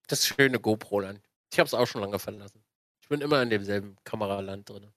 Das 0.09 0.27
schöne 0.27 0.59
GoPro-Land. 0.59 1.21
Ich 1.53 1.59
habe 1.59 1.67
es 1.67 1.75
auch 1.75 1.87
schon 1.87 2.01
lange 2.01 2.19
verlassen. 2.19 2.63
Ich 3.01 3.09
bin 3.09 3.21
immer 3.21 3.41
in 3.41 3.51
demselben 3.51 3.97
Kameraland 4.03 4.69
drin. 4.69 4.89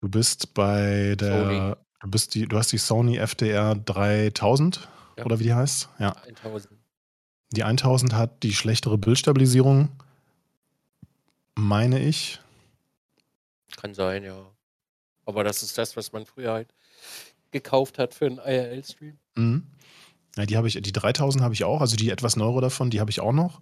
Du 0.00 0.08
bist 0.08 0.54
bei 0.54 1.14
der. 1.18 1.44
Sony. 1.44 1.76
Du, 2.00 2.10
bist 2.10 2.34
die, 2.34 2.46
du 2.46 2.58
hast 2.58 2.72
die 2.72 2.78
Sony 2.78 3.16
FDR 3.16 3.74
3000 3.74 4.88
ja. 5.16 5.24
oder 5.24 5.38
wie 5.38 5.44
die 5.44 5.54
heißt? 5.54 5.88
Ja. 5.98 6.12
1000. 6.26 6.78
Die 7.50 7.64
1000 7.64 8.12
hat 8.12 8.42
die 8.42 8.52
schlechtere 8.52 8.98
Bildstabilisierung, 8.98 9.88
meine 11.54 12.00
ich. 12.00 12.40
Kann 13.76 13.94
sein, 13.94 14.24
ja. 14.24 14.52
Aber 15.24 15.44
das 15.44 15.62
ist 15.62 15.78
das, 15.78 15.96
was 15.96 16.12
man 16.12 16.26
früher 16.26 16.52
halt 16.52 16.74
gekauft 17.50 17.98
hat 17.98 18.14
für 18.14 18.26
einen 18.26 18.38
IRL-Stream. 18.38 19.18
Mhm. 19.36 19.64
Ja, 20.36 20.46
die 20.46 20.56
habe 20.56 20.68
ich, 20.68 20.80
die 20.80 20.92
3000 20.92 21.42
habe 21.42 21.54
ich 21.54 21.64
auch, 21.64 21.80
also 21.80 21.96
die 21.96 22.10
etwas 22.10 22.36
neuere 22.36 22.60
davon, 22.60 22.90
die 22.90 23.00
habe 23.00 23.10
ich 23.10 23.20
auch 23.20 23.32
noch. 23.32 23.60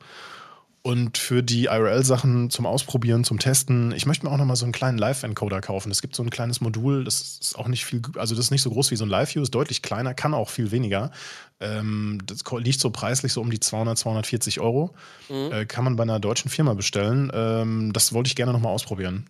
Und 0.87 1.19
für 1.19 1.43
die 1.43 1.65
IRL-Sachen 1.65 2.49
zum 2.49 2.65
Ausprobieren, 2.65 3.25
zum 3.25 3.41
Testen, 3.41 3.91
ich 3.91 4.07
möchte 4.07 4.25
mir 4.25 4.31
auch 4.31 4.37
noch 4.37 4.45
mal 4.45 4.55
so 4.55 4.67
einen 4.67 4.73
kleinen 4.73 4.99
Live-Encoder 4.99 5.61
kaufen. 5.61 5.91
Es 5.91 6.01
gibt 6.01 6.15
so 6.15 6.23
ein 6.23 6.31
kleines 6.31 6.61
Modul, 6.61 7.03
das 7.03 7.39
ist 7.41 7.59
auch 7.59 7.67
nicht 7.67 7.85
viel, 7.85 8.03
also 8.15 8.37
das 8.37 8.45
ist 8.45 8.51
nicht 8.53 8.63
so 8.63 8.71
groß 8.71 8.93
wie 8.93 8.97
so 8.97 9.05
ein 9.05 9.09
Live-View, 9.09 9.43
ist 9.43 9.53
deutlich 9.53 9.83
kleiner, 9.83 10.15
kann 10.15 10.33
auch 10.33 10.49
viel 10.49 10.71
weniger. 10.71 11.11
Ähm, 11.59 12.21
das 12.25 12.45
liegt 12.59 12.79
so 12.79 12.91
preislich 12.91 13.33
so 13.33 13.41
um 13.41 13.51
die 13.51 13.59
200, 13.59 13.99
240 13.99 14.61
Euro. 14.61 14.95
Mhm. 15.29 15.53
Äh, 15.53 15.67
kann 15.67 15.83
man 15.83 15.97
bei 15.97 16.05
einer 16.05 16.21
deutschen 16.21 16.53
Firma 16.53 16.75
bestellen. 16.75 17.33
Ähm, 17.35 17.93
das 17.93 18.13
wollte 18.13 18.29
ich 18.29 18.37
gerne 18.37 18.53
noch 18.53 18.61
mal 18.61 18.69
ausprobieren. 18.69 19.27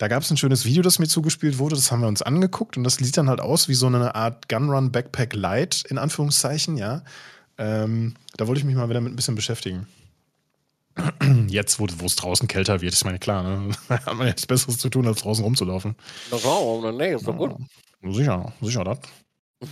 Da 0.00 0.08
gab 0.08 0.22
es 0.22 0.30
ein 0.30 0.38
schönes 0.38 0.64
Video, 0.64 0.80
das 0.80 0.98
mir 0.98 1.08
zugespielt 1.08 1.58
wurde, 1.58 1.76
das 1.76 1.92
haben 1.92 2.00
wir 2.00 2.08
uns 2.08 2.22
angeguckt 2.22 2.78
und 2.78 2.84
das 2.84 2.94
sieht 2.94 3.18
dann 3.18 3.28
halt 3.28 3.38
aus 3.38 3.68
wie 3.68 3.74
so 3.74 3.86
eine 3.86 4.14
Art 4.14 4.48
Gunrun 4.48 4.90
Backpack 4.92 5.34
Light, 5.34 5.84
in 5.90 5.98
Anführungszeichen, 5.98 6.78
ja. 6.78 7.04
Ähm, 7.58 8.14
da 8.38 8.46
wollte 8.46 8.60
ich 8.60 8.64
mich 8.64 8.76
mal 8.76 8.88
wieder 8.88 9.02
mit 9.02 9.12
ein 9.12 9.16
bisschen 9.16 9.34
beschäftigen. 9.34 9.86
Jetzt, 11.48 11.78
wo 11.78 11.84
es 11.84 12.16
draußen 12.16 12.48
kälter 12.48 12.80
wird, 12.80 12.94
ist 12.94 13.04
meine 13.04 13.18
klar, 13.18 13.42
ne? 13.42 13.74
hat 13.90 14.14
man 14.14 14.26
jetzt 14.26 14.48
Besseres 14.48 14.78
zu 14.78 14.88
tun, 14.88 15.06
als 15.06 15.20
draußen 15.20 15.44
rumzulaufen. 15.44 15.94
Na 16.30 16.38
klar, 16.38 16.92
nee, 16.92 17.14
ist 17.14 17.28
doch 17.28 17.36
gut. 17.36 17.54
Ja, 18.02 18.10
sicher, 18.10 18.52
sicher 18.62 18.84
das. 18.84 18.98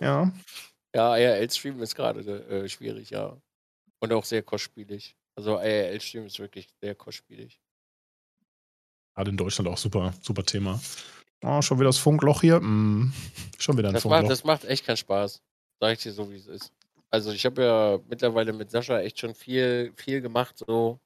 ja. 0.00 0.30
Ja, 0.94 1.16
IRL-Stream 1.16 1.80
ist 1.80 1.94
gerade 1.94 2.20
äh, 2.20 2.68
schwierig, 2.68 3.08
ja. 3.08 3.34
Und 4.00 4.12
auch 4.12 4.24
sehr 4.26 4.42
kostspielig. 4.42 5.16
Also 5.34 5.58
IRL-Stream 5.58 6.26
ist 6.26 6.38
wirklich 6.38 6.68
sehr 6.82 6.94
kostspielig. 6.94 7.58
Gerade 9.16 9.30
in 9.30 9.38
Deutschland 9.38 9.68
auch 9.68 9.78
super, 9.78 10.12
super 10.20 10.44
Thema. 10.44 10.78
Oh, 11.42 11.62
schon 11.62 11.78
wieder 11.78 11.88
das 11.88 11.96
Funkloch 11.96 12.42
hier. 12.42 12.60
Mm, 12.60 13.14
schon 13.58 13.78
wieder 13.78 13.88
ein 13.88 13.94
das 13.94 14.02
Funkloch. 14.02 14.20
Macht, 14.20 14.30
das 14.30 14.44
macht 14.44 14.64
echt 14.66 14.84
keinen 14.84 14.98
Spaß. 14.98 15.42
Sag 15.80 15.92
ich 15.92 16.02
dir 16.02 16.12
so, 16.12 16.30
wie 16.30 16.36
es 16.36 16.46
ist. 16.46 16.70
Also 17.10 17.32
ich 17.32 17.46
habe 17.46 17.62
ja 17.62 17.98
mittlerweile 18.08 18.52
mit 18.52 18.70
Sascha 18.70 19.00
echt 19.00 19.18
schon 19.18 19.34
viel, 19.34 19.92
viel 19.96 20.20
gemacht 20.20 20.58
so 20.58 21.00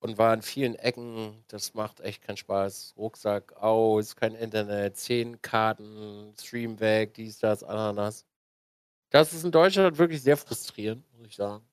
und 0.00 0.18
war 0.18 0.34
in 0.34 0.42
vielen 0.42 0.74
Ecken. 0.74 1.44
Das 1.46 1.74
macht 1.74 2.00
echt 2.00 2.22
keinen 2.22 2.38
Spaß. 2.38 2.94
Rucksack 2.96 3.52
aus, 3.52 4.16
kein 4.16 4.34
Internet, 4.34 4.96
zehn 4.96 5.40
Karten, 5.42 6.34
Stream 6.40 6.80
weg, 6.80 7.14
dies, 7.14 7.38
das, 7.38 7.62
Ananas. 7.62 8.26
Das 9.10 9.32
ist 9.32 9.44
in 9.44 9.52
Deutschland 9.52 9.96
wirklich 9.96 10.22
sehr 10.22 10.36
frustrierend, 10.36 11.04
muss 11.16 11.28
ich 11.28 11.36
sagen. 11.36 11.64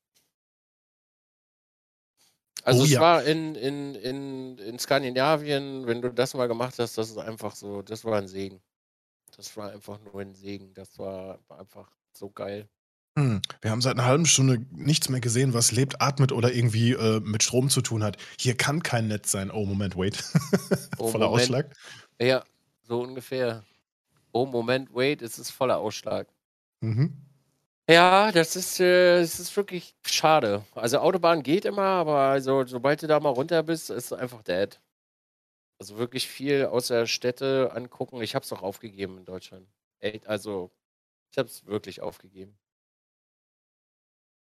Also 2.63 2.82
Oh 2.82 2.84
es 2.86 2.92
ja. 2.92 3.01
war 3.01 3.24
in, 3.24 3.56
in, 3.56 3.96
in, 3.96 4.58
in 4.58 4.80
Skandinavien, 4.80 5.88
wenn 5.88 6.01
du 6.01 6.12
das 6.12 6.34
mal 6.34 6.48
gemacht 6.48 6.75
hast, 6.80 6.98
das 6.98 7.10
ist 7.10 7.18
einfach 7.18 7.56
so, 7.56 7.82
das 7.82 8.04
war 8.06 8.18
ein 8.18 8.28
Segen. 8.28 8.62
Das 9.36 9.56
war 9.56 9.72
einfach 9.72 10.00
nur 10.01 10.22
ein 10.22 10.34
Segen. 10.36 10.74
Das 10.74 11.00
war 11.00 11.39
einfach 11.50 11.89
so 12.12 12.30
geil. 12.30 12.68
Hm, 13.18 13.42
Wir 13.62 13.72
haben 13.72 13.82
seit 13.82 13.94
einer 13.94 14.06
halben 14.06 14.25
Stunde 14.25 14.66
nichts 14.72 15.10
mehr 15.10 15.20
gesehen, 15.22 15.54
was 15.54 15.72
lebt, 15.72 16.01
atmet 16.01 16.32
oder 16.32 16.54
irgendwie 16.54 16.92
äh, 16.94 17.20
mit 17.22 17.44
Strom 17.44 17.70
zu 17.70 17.82
tun 17.82 18.04
hat. 18.04 18.18
Hier 18.38 18.56
kann 18.56 18.84
kein 18.84 19.08
Netz 19.08 19.32
sein. 19.32 19.51
Oh, 19.51 19.66
Moment, 19.66 19.96
wait. 19.98 20.24
Oh, 20.98 21.08
Voller 21.08 21.28
Moment. 21.28 21.44
Ausschlag. 21.44 21.75
Ja, 22.20 22.44
so 22.84 23.01
ungefähr. 23.01 23.63
Oh, 24.34 24.46
Moment, 24.46 24.94
wait, 24.94 25.22
es 25.22 25.39
ist 25.39 25.51
voller 25.51 25.78
Ausschlag. 25.78 26.28
Mhm. 26.82 27.13
Ja, 27.89 28.31
das 28.31 28.55
ist, 28.55 28.79
äh, 28.79 29.19
das 29.19 29.39
ist 29.39 29.58
wirklich 29.58 29.96
schade. 30.05 30.63
Also 30.75 31.00
Autobahn 31.00 31.41
geht 31.41 31.65
immer, 31.65 31.81
aber 31.81 32.19
also, 32.19 32.63
sobald 32.67 33.01
du 33.01 33.08
da 33.08 33.19
mal 33.19 33.29
runter 33.29 33.63
bist, 33.63 33.89
ist 33.89 34.12
es 34.12 34.13
einfach 34.13 34.43
dead. 34.43 34.79
Also 35.79 35.98
wirklich 35.98 36.27
viel 36.27 36.65
außer 36.65 37.08
Städte 37.08 37.72
angucken. 37.74 38.22
Ich 38.22 38.36
hab's 38.36 38.50
doch 38.50 38.62
aufgegeben 38.62 39.17
in 39.17 39.25
Deutschland. 39.25 39.67
Echt, 40.00 40.27
also, 40.27 40.69
ich 41.31 41.39
hab's 41.39 41.65
wirklich 41.65 42.01
aufgegeben. 42.01 42.55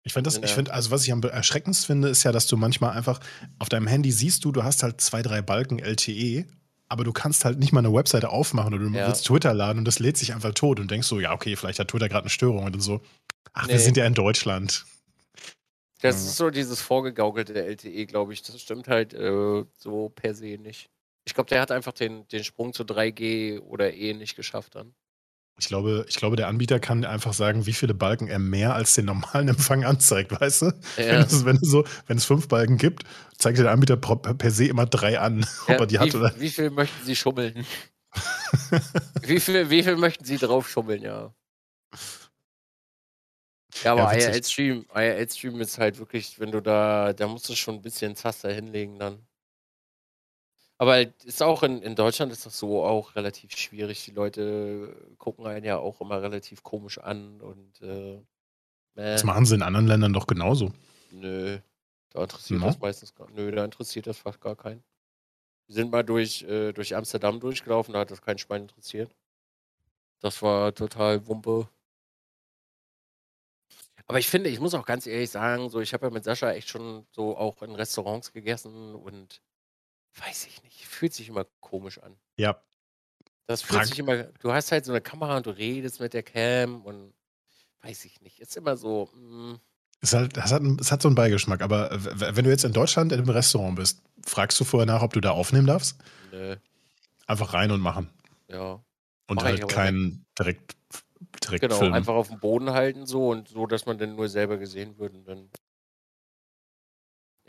Ich 0.05 0.13
finde 0.13 0.29
das, 0.29 0.37
ich 0.39 0.53
finde, 0.53 0.75
also 0.75 0.91
was 0.91 1.05
ich 1.05 1.13
am 1.13 1.23
erschreckendsten 1.23 1.87
finde, 1.87 2.09
ist 2.09 2.25
ja, 2.25 2.33
dass 2.33 2.49
du 2.49 2.59
manchmal 2.59 2.95
einfach 2.95 3.21
auf 3.59 3.71
deinem 3.71 3.87
Handy 3.87 4.13
siehst 4.13 4.45
du, 4.45 4.53
du 4.53 4.63
hast 4.63 4.83
halt 4.83 5.01
zwei, 5.01 5.23
drei 5.23 5.41
Balken 5.41 5.79
LTE, 5.79 6.45
aber 6.93 7.05
du 7.05 7.13
kannst 7.13 7.45
halt 7.45 7.59
nicht 7.59 7.73
mal 7.73 7.81
eine 7.81 7.93
Webseite 7.93 8.29
aufmachen 8.31 8.75
oder 8.75 8.85
du 8.89 8.95
Ja. 8.97 9.07
willst 9.09 9.27
Twitter 9.27 9.53
laden 9.55 9.79
und 9.79 9.85
das 9.87 9.99
lädt 9.99 10.17
sich 10.17 10.33
einfach 10.35 10.53
tot 10.55 10.79
und 10.79 10.91
denkst 10.91 11.09
so, 11.09 11.19
ja, 11.19 11.33
okay, 11.33 11.57
vielleicht 11.57 11.79
hat 11.79 11.89
Twitter 11.89 12.09
gerade 12.09 12.25
eine 12.25 12.31
Störung 12.31 12.65
und 12.65 12.73
dann 12.75 12.81
so, 12.83 13.01
ach, 13.53 13.67
wir 13.67 13.77
Nee. 13.77 13.81
sind 13.83 13.97
ja 13.97 14.05
in 14.07 14.15
Deutschland. 14.15 14.85
Das 16.03 16.17
Ja. 16.25 16.31
ist 16.31 16.37
so 16.37 16.51
dieses 16.51 16.81
vorgegaukelte 16.81 17.55
LTE, 17.55 18.07
glaube 18.07 18.33
ich. 18.33 18.43
Das 18.43 18.61
stimmt 18.61 18.89
halt 18.89 19.15
äh, 19.15 19.65
so 19.79 20.09
per 20.15 20.35
se 20.35 20.59
nicht. 20.59 20.91
Ich 21.25 21.35
glaube, 21.35 21.49
der 21.49 21.61
hat 21.61 21.71
einfach 21.71 21.93
den, 21.93 22.27
den 22.29 22.43
Sprung 22.45 22.73
zu 22.73 22.83
3G 22.85 23.61
oder 23.61 23.95
E 23.95 24.13
nicht 24.13 24.35
geschafft 24.37 24.75
dann. 24.75 24.95
Ich 25.59 25.69
glaube, 25.69 26.05
ich 26.09 26.17
glaube, 26.17 26.37
der 26.37 26.49
Anbieter 26.49 26.81
kann 26.81 27.05
einfach 27.05 27.35
sagen, 27.35 27.67
wie 27.67 27.73
viele 27.73 27.95
Balken 27.95 28.27
er 28.27 28.39
mehr 28.39 28.75
als 28.75 28.95
den 28.95 29.05
normalen 29.05 29.49
Empfang 29.49 29.85
anzeigt, 29.85 30.33
weißt 30.41 30.63
du? 30.63 30.67
Wenn, 30.97 31.07
Ja. 31.07 31.21
es, 31.21 31.45
wenn, 31.45 31.57
es 31.57 31.69
so, 31.71 31.85
wenn 32.07 32.17
es 32.17 32.25
fünf 32.25 32.49
Balken 32.49 32.79
gibt, 32.79 33.05
zeigt 33.39 33.59
der 33.59 33.71
Anbieter 33.71 33.97
per 33.97 34.51
se 34.51 34.67
immer 34.67 34.87
drei 34.87 35.19
an, 35.21 35.47
ob 35.69 35.69
Ja, 35.69 35.77
er 35.81 35.87
die 35.87 35.99
hat 35.99 36.15
wie, 36.15 36.17
oder. 36.17 36.35
wie 36.37 36.49
viel 36.51 36.71
möchten 36.71 37.05
Sie 37.05 37.15
schummeln? 37.17 37.67
wie, 39.23 39.41
viel, 39.41 39.71
wie 39.71 39.83
viel 39.83 39.97
möchten 39.97 40.25
Sie 40.25 40.39
drauf 40.39 40.69
schummeln, 40.69 41.03
ja. 41.03 41.35
Ja, 43.85 43.93
aber 43.93 44.05
Ja. 44.05 44.13
IRL-Stream, 44.15 44.87
IRL-Stream 44.95 45.61
ist 45.61 45.79
halt 45.79 45.99
wirklich, 45.99 46.39
wenn 46.39 46.51
du 46.53 46.61
da, 46.61 47.13
da 47.13 47.27
musst 47.29 47.49
du 47.49 47.55
schon 47.57 47.77
ein 47.77 47.83
bisschen 47.83 48.15
Zaster 48.17 48.53
hinlegen 48.53 48.99
dann. 48.99 49.27
Aber 50.79 51.01
ist 51.25 51.43
auch 51.43 51.63
in, 51.63 51.81
in 51.83 51.95
Deutschland 51.95 52.33
ist 52.33 52.45
das 52.47 52.59
so 52.59 52.83
auch 52.85 53.15
relativ 53.15 53.53
schwierig. 53.57 54.05
Die 54.05 54.11
Leute 54.11 54.97
gucken 55.19 55.47
einen 55.47 55.65
ja 55.65 55.79
auch 55.79 56.01
immer 56.01 56.21
relativ 56.23 56.63
komisch 56.63 56.99
an 56.99 57.41
und 57.41 57.81
äh, 57.83 58.21
Das 58.95 59.25
machen 59.25 59.47
sie 59.47 59.55
in 59.55 59.63
anderen 59.63 59.87
Ländern 59.87 60.13
doch 60.13 60.27
genauso. 60.27 60.73
nö, 61.11 61.59
da 62.11 62.23
interessiert 62.23 62.61
No? 62.61 62.67
das 62.67 62.79
meistens 62.81 63.15
gar 63.15 63.31
Nö, 63.31 63.51
da 63.53 63.65
interessiert 63.65 64.07
das 64.07 64.19
fast 64.19 64.41
gar 64.41 64.57
keinen. 64.57 64.83
Wir 65.69 65.75
sind 65.77 65.91
mal 65.93 66.03
durch, 66.05 66.43
äh, 66.45 66.73
durch 66.73 66.95
Amsterdam 66.97 67.41
durchgelaufen, 67.41 67.95
da 67.95 68.01
hat 68.01 68.11
das 68.11 68.23
kein 68.23 68.39
Schwein 68.39 68.63
interessiert. 68.63 69.15
Das 70.21 70.43
war 70.43 70.75
total 70.75 71.27
Wumpe. 71.27 71.69
Aber 74.07 74.19
ich 74.19 74.29
finde, 74.29 74.51
ich 74.51 74.61
muss 74.61 74.75
auch 74.75 74.85
ganz 74.85 75.07
ehrlich 75.07 75.31
sagen, 75.31 75.71
so 75.71 75.81
ich 75.81 75.95
habe 75.95 76.07
ja 76.07 76.11
mit 76.13 76.25
Sascha 76.25 76.51
echt 76.53 76.69
schon 76.69 77.07
so 77.13 77.37
auch 77.37 77.63
in 77.63 77.75
Restaurants 77.75 78.33
gegessen 78.33 78.95
und 78.95 79.41
weiß 80.17 80.47
ich 80.47 80.63
nicht, 80.63 80.87
fühlt 80.87 81.13
sich 81.15 81.29
immer 81.29 81.47
komisch 81.61 81.99
an. 81.99 82.17
Ja, 82.37 82.61
Das 83.47 83.63
fühlt 83.63 83.77
Frank. 83.79 83.89
sich 83.89 83.99
immer, 83.99 84.25
du 84.25 84.53
hast 84.53 84.73
halt 84.73 84.85
so 84.85 84.93
eine 84.93 85.01
Kamera 85.01 85.37
und 85.39 85.47
du 85.47 85.51
redest 85.51 86.01
mit 86.01 86.13
der 86.15 86.23
Cam 86.23 86.83
und 86.83 87.13
weiß 87.83 88.05
ich 88.05 88.21
nicht, 88.21 88.39
ist 88.41 88.57
immer 88.57 88.77
so, 88.77 89.07
mm, 89.15 89.55
es 90.01 90.13
hat, 90.15 90.37
es, 90.37 90.51
hat, 90.53 90.63
es 90.81 90.91
hat 90.93 91.01
so 91.03 91.09
einen 91.09 91.15
Beigeschmack, 91.15 91.63
aber 91.63 91.91
wenn 91.93 92.45
du 92.45 92.51
jetzt 92.51 92.65
in 92.65 92.73
Deutschland 92.73 93.13
in 93.13 93.19
einem 93.21 93.29
Restaurant 93.31 93.77
bist, 93.77 94.03
fragst 94.27 94.59
du 94.59 94.65
vorher 94.65 94.87
nach, 94.87 95.03
ob 95.03 95.13
du 95.13 95.21
da 95.21 95.31
aufnehmen 95.31 95.67
darfst? 95.67 95.97
nö, 96.33 96.57
Einfach 97.27 97.55
rein 97.55 97.71
und 97.71 97.81
machen. 97.81 98.11
ja. 98.49 98.83
Und 99.29 99.37
Mach 99.37 99.45
halt 99.45 99.67
keinen 99.69 100.27
direkt, 100.39 100.77
direkt 101.43 101.63
Genau, 101.63 101.79
filmen. 101.79 101.95
einfach 101.95 102.15
auf 102.15 102.29
dem 102.29 102.41
Boden 102.41 102.71
halten 102.71 103.07
so 103.07 103.31
und 103.31 103.49
so, 103.49 103.67
dass 103.67 103.87
man 103.87 103.97
dann 103.97 104.15
nur 104.17 104.29
selber 104.29 104.59
gesehen 104.59 104.99
wird 104.99 105.15
und 105.15 105.25
dann. 105.27 105.49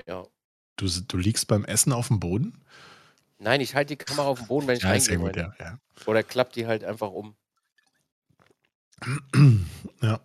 Ja. 0.08 0.26
Du, 0.76 0.88
du 0.88 1.18
liegst 1.18 1.48
beim 1.48 1.66
Essen 1.66 1.94
auf 1.94 2.08
dem 2.08 2.20
Boden? 2.20 2.62
Nein, 3.40 3.62
ich 3.62 3.76
halte 3.76 3.96
die 3.96 4.04
Kamera 4.04 4.28
auf 4.28 4.40
dem 4.40 4.48
Boden, 4.48 4.68
wenn 4.68 4.78
ich 4.78 4.84
Ja, 4.84 4.90
reingehe. 4.90 5.18
gut, 5.18 5.36
ja. 5.36 5.54
ja. 5.60 5.80
Oder 6.06 6.24
klappt 6.24 6.56
die 6.56 6.66
halt 6.66 6.84
einfach 6.84 7.12
um. 7.12 7.36
ja. 10.02 10.20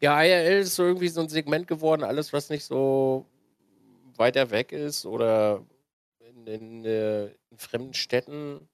Ja, 0.00 0.22
IRL 0.22 0.60
ist 0.60 0.74
so 0.74 0.84
irgendwie 0.84 1.08
so 1.08 1.20
ein 1.20 1.28
Segment 1.28 1.66
geworden, 1.66 2.02
alles, 2.02 2.32
was 2.32 2.50
nicht 2.50 2.64
so 2.64 3.26
weiter 4.16 4.50
weg 4.50 4.72
ist 4.72 5.06
oder 5.06 5.64
in, 6.18 6.46
in, 6.46 6.84
äh, 6.84 7.26
in 7.50 7.58
fremden 7.58 7.94
Städten, 7.94 8.68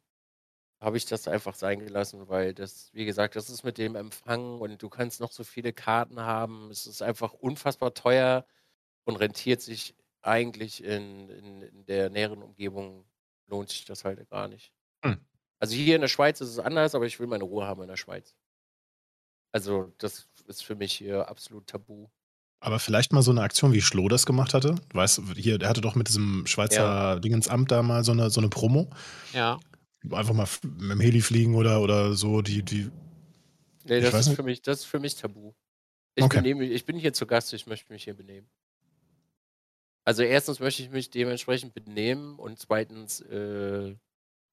habe 0.80 0.96
ich 0.96 1.06
das 1.06 1.28
einfach 1.28 1.54
sein 1.54 1.78
gelassen, 1.78 2.28
weil 2.28 2.54
das, 2.54 2.90
wie 2.92 3.04
gesagt, 3.04 3.36
das 3.36 3.50
ist 3.50 3.62
mit 3.62 3.78
dem 3.78 3.94
Empfang 3.94 4.60
und 4.60 4.82
du 4.82 4.88
kannst 4.88 5.20
noch 5.20 5.30
so 5.30 5.44
viele 5.44 5.72
Karten 5.72 6.20
haben. 6.20 6.70
Es 6.70 6.86
ist 6.86 7.02
einfach 7.02 7.32
unfassbar 7.34 7.94
teuer 7.94 8.44
und 9.04 9.16
rentiert 9.16 9.60
sich 9.60 9.94
eigentlich 10.22 10.82
in, 10.82 11.28
in, 11.28 11.62
in 11.62 11.84
der 11.86 12.10
näheren 12.10 12.42
Umgebung, 12.42 13.04
lohnt 13.48 13.68
sich 13.70 13.84
das 13.84 14.04
halt 14.04 14.28
gar 14.30 14.48
nicht. 14.48 14.72
Hm. 15.04 15.18
Also 15.58 15.74
hier 15.74 15.94
in 15.96 16.00
der 16.00 16.08
Schweiz 16.08 16.40
ist 16.40 16.48
es 16.48 16.58
anders, 16.58 16.94
aber 16.94 17.06
ich 17.06 17.18
will 17.20 17.26
meine 17.26 17.44
Ruhe 17.44 17.66
haben 17.66 17.82
in 17.82 17.88
der 17.88 17.96
Schweiz. 17.96 18.34
Also 19.52 19.92
das 19.98 20.28
ist 20.46 20.64
für 20.64 20.74
mich 20.74 20.92
hier 20.94 21.28
absolut 21.28 21.66
tabu. 21.66 22.08
Aber 22.60 22.78
vielleicht 22.78 23.12
mal 23.12 23.22
so 23.22 23.32
eine 23.32 23.42
Aktion, 23.42 23.72
wie 23.72 23.80
Schlo 23.82 24.08
das 24.08 24.24
gemacht 24.24 24.54
hatte. 24.54 24.76
Weißt 24.94 25.18
du, 25.18 25.22
hier, 25.34 25.58
der 25.58 25.68
hatte 25.68 25.80
doch 25.80 25.94
mit 25.96 26.08
diesem 26.08 26.46
Schweizer 26.46 27.18
Dingensamt 27.20 27.70
da 27.72 27.82
mal 27.82 28.04
so 28.04 28.12
eine, 28.12 28.30
so 28.30 28.40
eine 28.40 28.48
Promo. 28.48 28.88
Ja. 29.32 29.58
Einfach 30.10 30.32
mal 30.34 30.46
mit 30.62 30.90
dem 30.92 31.00
Heli 31.00 31.20
fliegen 31.20 31.54
oder, 31.56 31.80
oder 31.80 32.14
so, 32.14 32.40
die, 32.40 32.62
die. 32.62 32.90
Nee, 33.84 34.00
das 34.00 34.14
ist 34.14 34.26
nicht. 34.28 34.36
für 34.36 34.42
mich, 34.44 34.62
das 34.62 34.80
ist 34.80 34.84
für 34.84 35.00
mich 35.00 35.16
tabu. 35.16 35.52
Ich, 36.14 36.24
Okay. 36.24 36.36
benehme, 36.38 36.60
mich- 36.60 36.70
ich 36.72 36.84
bin 36.86 36.96
hier 36.96 37.12
zu 37.12 37.26
Gast, 37.26 37.52
ich 37.52 37.66
möchte 37.66 37.92
mich 37.92 38.04
hier 38.04 38.14
benehmen. 38.14 38.48
Also 40.04 40.22
erstens 40.22 40.58
möchte 40.60 40.82
ich 40.82 40.90
mich 40.90 41.10
dementsprechend 41.10 41.74
benehmen 41.74 42.38
und 42.38 42.58
zweitens 42.58 43.20
äh, 43.20 43.94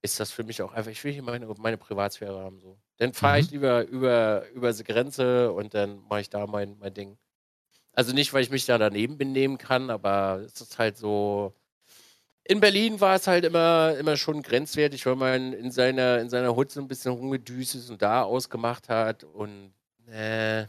ist 0.01 0.19
das 0.19 0.31
für 0.31 0.43
mich 0.43 0.61
auch 0.61 0.73
einfach, 0.73 0.91
ich 0.91 1.03
will 1.03 1.11
hier 1.11 1.23
meine, 1.23 1.47
meine 1.57 1.77
Privatsphäre 1.77 2.39
haben. 2.39 2.59
So. 2.59 2.77
Dann 2.97 3.13
fahre 3.13 3.39
ich 3.39 3.47
Mhm. 3.47 3.53
lieber 3.53 3.85
über, 3.87 4.47
über 4.53 4.71
die 4.71 4.83
Grenze 4.83 5.51
und 5.51 5.73
dann 5.73 5.99
mache 6.07 6.21
ich 6.21 6.29
da 6.29 6.45
mein, 6.47 6.77
mein 6.79 6.93
Ding. 6.93 7.17
Also 7.93 8.13
nicht, 8.13 8.33
weil 8.33 8.43
ich 8.43 8.51
mich 8.51 8.65
da 8.65 8.77
daneben 8.77 9.17
benehmen 9.17 9.57
kann, 9.57 9.89
aber 9.89 10.43
es 10.45 10.61
ist 10.61 10.77
halt 10.77 10.97
so. 10.97 11.53
In 12.43 12.59
Berlin 12.61 12.99
war 13.01 13.15
es 13.15 13.27
halt 13.27 13.45
immer, 13.45 13.95
immer 13.99 14.17
schon 14.17 14.41
grenzwertig, 14.41 15.05
weil 15.05 15.15
man 15.15 15.53
in 15.53 15.71
seiner, 15.71 16.19
in 16.19 16.29
seiner 16.29 16.55
Hut 16.55 16.71
so 16.71 16.79
ein 16.81 16.87
bisschen 16.87 17.11
rumgedüst 17.11 17.75
ist 17.75 17.89
und 17.89 18.01
da 18.01 18.23
ausgemacht 18.23 18.89
hat 18.89 19.23
und 19.23 19.73
äh, 20.07 20.65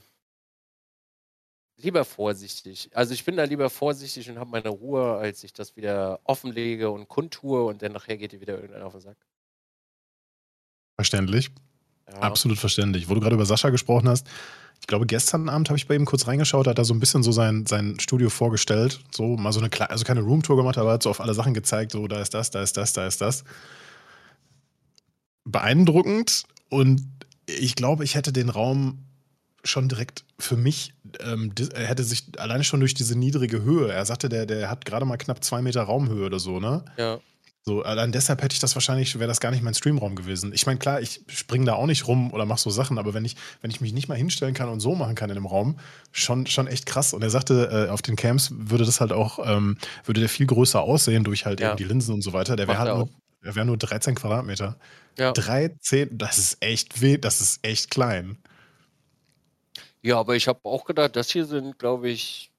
lieber 1.83 2.05
vorsichtig. 2.05 2.91
Also 2.95 3.15
ich 3.15 3.25
bin 3.25 3.37
da 3.37 3.45
lieber 3.45 3.71
vorsichtig 3.71 4.29
und 4.31 4.39
habe 4.39 4.51
meine 4.51 4.69
Ruhe, 4.69 5.17
als 5.17 5.45
ich 5.45 5.53
das 5.53 5.77
wieder 5.77 6.21
offenlege 6.25 6.91
und 6.91 7.09
kundtue 7.09 7.65
und 7.65 7.83
dann 7.83 7.93
nachher 7.93 8.17
geht 8.17 8.33
dir 8.33 8.41
wieder 8.41 8.55
irgendeiner 8.55 8.87
auf 8.87 8.93
den 8.93 9.01
Sack. 9.01 9.17
Verständlich. 10.97 11.51
Ja. 12.09 12.19
Absolut 12.21 12.59
verständlich. 12.59 13.09
Wo 13.09 13.15
du 13.15 13.21
gerade 13.21 13.35
über 13.35 13.47
Sascha 13.47 13.71
gesprochen 13.71 14.09
hast, 14.09 14.27
ich 14.81 14.87
glaube, 14.87 15.07
gestern 15.07 15.49
Abend 15.49 15.69
habe 15.69 15.77
ich 15.77 15.87
bei 15.87 15.95
ihm 15.95 16.07
kurz 16.07 16.27
reingeschaut, 16.27 16.67
hat 16.67 16.79
er 16.79 16.85
so 16.85 16.95
ein 16.95 17.01
bisschen 17.01 17.23
so 17.23 17.33
sein, 17.33 17.67
sein 17.67 18.01
Studio 18.01 18.31
vorgestellt. 18.31 19.01
So 19.11 19.37
mal 19.37 19.53
so 19.53 19.61
eine 19.61 19.69
kleine, 19.69 19.91
also 19.91 20.05
keine 20.05 20.23
Roomtour 20.23 20.57
gemacht, 20.57 20.79
aber 20.79 20.93
hat 20.93 21.03
so 21.03 21.11
auf 21.11 21.21
alle 21.21 21.35
Sachen 21.35 21.55
gezeigt, 21.55 21.93
so 21.93 22.09
da 22.09 22.21
ist 22.21 22.35
das, 22.35 22.51
da 22.51 22.63
ist 22.63 22.77
das, 22.77 22.93
da 22.95 23.07
ist 23.07 23.21
das. 23.21 23.45
Beeindruckend 25.45 26.45
und 26.71 27.07
ich 27.47 27.75
glaube, 27.75 28.05
ich 28.05 28.15
hätte 28.15 28.33
den 28.33 28.49
Raum 28.49 29.05
schon 29.65 29.89
direkt 29.89 30.25
für 30.39 30.57
mich, 30.57 30.95
ähm, 31.21 31.53
er 31.75 31.87
hätte 31.87 32.05
sich 32.05 32.25
alleine 32.39 32.65
schon 32.65 32.81
durch 32.81 32.95
diese 32.95 33.19
niedrige 33.19 33.63
Höhe, 33.63 33.93
er 33.93 34.05
sagte, 34.05 34.29
der, 34.29 34.47
der 34.47 34.71
hat 34.71 34.85
gerade 34.85 35.05
mal 35.05 35.17
knapp 35.17 35.45
zwei 35.45 35.61
Meter 35.63 35.83
Raumhöhe 35.83 36.27
oder 36.27 36.39
so, 36.39 36.61
ne? 36.61 36.85
Ja. 36.97 37.21
So, 37.63 37.83
allein 37.83 38.11
deshalb 38.11 38.43
hätte 38.43 38.55
ich 38.55 38.59
das 38.59 38.75
wahrscheinlich, 38.75 39.19
wäre 39.19 39.29
das 39.29 39.39
gar 39.39 39.51
nicht 39.51 39.63
mein 39.63 39.75
Streamraum 39.75 40.17
gewesen. 40.17 40.51
Ich 40.55 40.65
meine, 40.65 40.79
klar, 40.79 41.03
ich 41.03 41.21
springe 41.29 41.67
da 41.67 41.75
auch 41.75 41.87
nicht 41.87 42.09
rum 42.09 42.33
oder 42.33 42.47
mache 42.47 42.59
so 42.59 42.71
Sachen, 42.71 42.99
aber 42.99 43.13
wenn 43.13 43.27
ich, 43.27 43.37
wenn 43.61 43.71
ich 43.71 43.83
mich 43.83 43.93
nicht 43.93 44.09
mal 44.09 44.17
hinstellen 44.17 44.55
kann 44.55 44.71
und 44.71 44.81
so 44.81 44.95
machen 44.95 45.15
kann 45.15 45.29
in 45.29 45.37
einem 45.37 45.45
Raum, 45.45 45.79
schon, 46.11 46.47
schon 46.47 46.67
echt 46.67 46.87
krass. 46.87 47.13
Und 47.13 47.23
er 47.23 47.29
sagte, 47.29 47.87
äh, 47.89 47.91
auf 47.91 48.01
den 48.01 48.17
Camps 48.17 48.51
würde 48.57 48.87
das 48.87 49.03
halt 49.03 49.13
auch, 49.13 49.39
ähm, 49.47 49.77
würde 50.07 50.21
der 50.21 50.31
viel 50.31 50.47
größer 50.47 50.81
aussehen 50.81 51.23
durch 51.23 51.45
halt 51.45 51.61
ja. 51.61 51.69
eben 51.69 51.77
die 51.77 51.85
Linsen 51.85 52.15
und 52.15 52.23
so 52.23 52.33
weiter. 52.33 52.57
Der 52.57 52.67
wäre 52.67 52.79
halt 52.79 52.97
nur, 52.97 53.11
der 53.45 53.55
wäre 53.55 53.67
nur 53.67 53.77
13 53.77 54.15
Quadratmeter. 54.15 54.77
Ja. 55.19 55.33
13, 55.33 56.17
das 56.17 56.39
ist 56.39 56.57
echt 56.61 57.03
weh, 57.03 57.19
das 57.19 57.43
ist 57.43 57.61
echt 57.63 57.91
klein. 57.91 58.39
Ja, 60.03 60.19
aber 60.19 60.37
ich 60.37 60.49
habe 60.49 60.61
auch 60.65 60.85
gedacht, 60.85 61.17
das 61.17 61.31
hier 61.31 61.45
sind, 61.45 61.79
glaube 61.79 62.09
ich, 62.09 62.51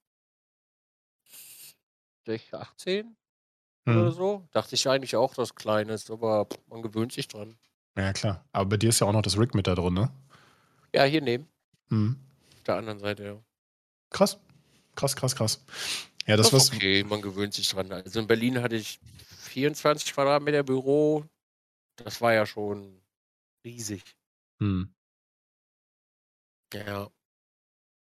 18 2.52 3.16
hm. 3.86 3.98
oder 3.98 4.12
so. 4.12 4.48
Dachte 4.52 4.76
ich 4.76 4.88
eigentlich 4.88 5.16
auch, 5.16 5.34
dass 5.34 5.56
klein 5.56 5.90
ist, 5.90 6.12
aber 6.12 6.48
man 6.68 6.82
gewöhnt 6.82 7.12
sich 7.12 7.28
dran. 7.28 7.58
Ja, 7.98 8.14
klar. 8.14 8.46
Aber 8.52 8.70
bei 8.70 8.78
dir 8.78 8.90
ist 8.90 9.00
ja 9.00 9.08
auch 9.08 9.12
noch 9.12 9.22
das 9.22 9.38
Rig 9.38 9.54
mit 9.54 9.68
da 9.68 9.76
drin, 9.76 9.94
ne? 9.94 10.12
Ja, 10.94 11.04
hier 11.04 11.22
neben. 11.22 11.48
Hm. 11.90 12.18
Auf 12.58 12.64
der 12.64 12.76
anderen 12.76 13.00
Seite, 13.00 13.24
ja. 13.24 13.44
Krass. 14.10 14.40
Krass, 14.96 15.16
krass, 15.16 15.36
krass. 15.36 15.66
Ja, 16.28 16.38
das, 16.38 16.52
das 16.52 16.66
ist 16.66 16.76
okay, 16.76 17.04
man 17.04 17.22
gewöhnt 17.22 17.54
sich 17.54 17.68
dran. 17.70 17.92
Also 17.92 18.20
in 18.20 18.28
Berlin 18.28 18.62
hatte 18.62 18.76
ich 18.76 19.00
24 19.40 20.14
Quadratmeter 20.14 20.64
Büro. 20.64 21.26
Das 21.96 22.22
war 22.22 22.34
ja 22.34 22.46
schon 22.46 23.02
riesig. 23.66 24.04
Hm. 24.60 24.94
Ja. 26.74 27.10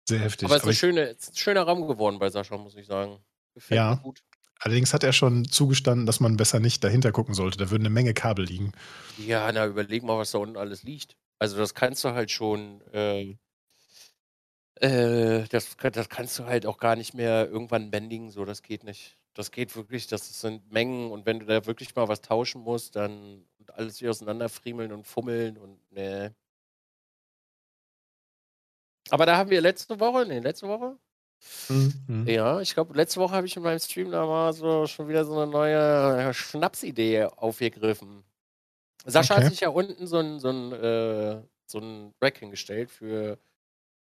Sehr 0.06 0.20
heftig. 0.20 0.46
Aber 0.46 0.56
es 0.56 0.62
ist, 0.62 0.68
ein, 0.68 0.74
schöne, 0.74 1.16
schöner 1.34 1.62
Raum 1.62 1.86
geworden 1.86 2.18
bei 2.18 2.28
Sascha, 2.30 2.56
muss 2.56 2.76
ich 2.76 2.86
sagen. 2.86 3.18
Gefällt 3.54 3.76
ja. 3.76 3.94
mir 3.94 4.02
gut. 4.02 4.22
Allerdings 4.58 4.94
hat 4.94 5.04
er 5.04 5.12
schon 5.12 5.44
zugestanden, 5.46 6.06
dass 6.06 6.20
man 6.20 6.36
besser 6.36 6.60
nicht 6.60 6.82
dahinter 6.84 7.12
gucken 7.12 7.34
sollte. 7.34 7.58
Da 7.58 7.70
würden 7.70 7.82
eine 7.82 7.90
Menge 7.90 8.14
Kabel 8.14 8.44
liegen. 8.46 8.72
Ja, 9.18 9.50
na, 9.52 9.66
überleg 9.66 10.02
mal, 10.02 10.18
was 10.18 10.30
da 10.30 10.38
unten 10.38 10.56
alles 10.56 10.82
liegt. 10.82 11.16
Also, 11.38 11.58
das 11.58 11.74
kannst 11.74 12.04
du 12.04 12.10
halt 12.10 12.30
schon. 12.30 12.80
Äh, 12.92 13.36
äh, 14.76 15.44
das, 15.50 15.76
das 15.76 16.08
kannst 16.08 16.38
du 16.38 16.44
halt 16.44 16.66
auch 16.66 16.78
gar 16.78 16.96
nicht 16.96 17.14
mehr 17.14 17.48
irgendwann 17.48 17.90
bändigen, 17.90 18.30
so, 18.30 18.44
das 18.44 18.62
geht 18.62 18.84
nicht. 18.84 19.16
Das 19.34 19.50
geht 19.50 19.74
wirklich, 19.76 20.06
das 20.06 20.40
sind 20.40 20.72
Mengen 20.72 21.10
und 21.10 21.26
wenn 21.26 21.40
du 21.40 21.46
da 21.46 21.66
wirklich 21.66 21.94
mal 21.94 22.08
was 22.08 22.20
tauschen 22.20 22.62
musst, 22.62 22.96
dann 22.96 23.44
alles 23.72 24.00
wieder 24.00 24.10
auseinanderfriemeln 24.10 24.92
und 24.92 25.06
fummeln 25.06 25.56
und 25.58 25.78
ne. 25.92 26.34
Aber 29.10 29.26
da 29.26 29.36
haben 29.36 29.50
wir 29.50 29.60
letzte 29.60 29.98
Woche, 30.00 30.26
nee, 30.26 30.38
letzte 30.38 30.68
Woche? 30.68 30.96
Mhm. 31.68 32.26
Ja, 32.26 32.60
ich 32.60 32.74
glaube, 32.74 32.96
letzte 32.96 33.20
Woche 33.20 33.34
habe 33.34 33.46
ich 33.46 33.56
in 33.56 33.62
meinem 33.62 33.78
Stream 33.78 34.10
da 34.10 34.24
mal 34.26 34.52
so 34.52 34.86
schon 34.86 35.08
wieder 35.08 35.24
so 35.24 35.38
eine 35.38 35.50
neue 35.50 36.32
Schnapsidee 36.32 37.24
aufgegriffen. 37.24 38.24
Sascha 39.04 39.34
okay. 39.34 39.44
hat 39.44 39.50
sich 39.50 39.60
ja 39.60 39.68
unten 39.68 40.06
so 40.06 40.18
ein, 40.18 40.40
so 40.40 40.48
ein, 40.48 40.72
äh, 40.72 41.42
so 41.66 41.78
ein 41.78 42.14
Rack 42.22 42.38
hingestellt 42.38 42.90
für 42.90 43.38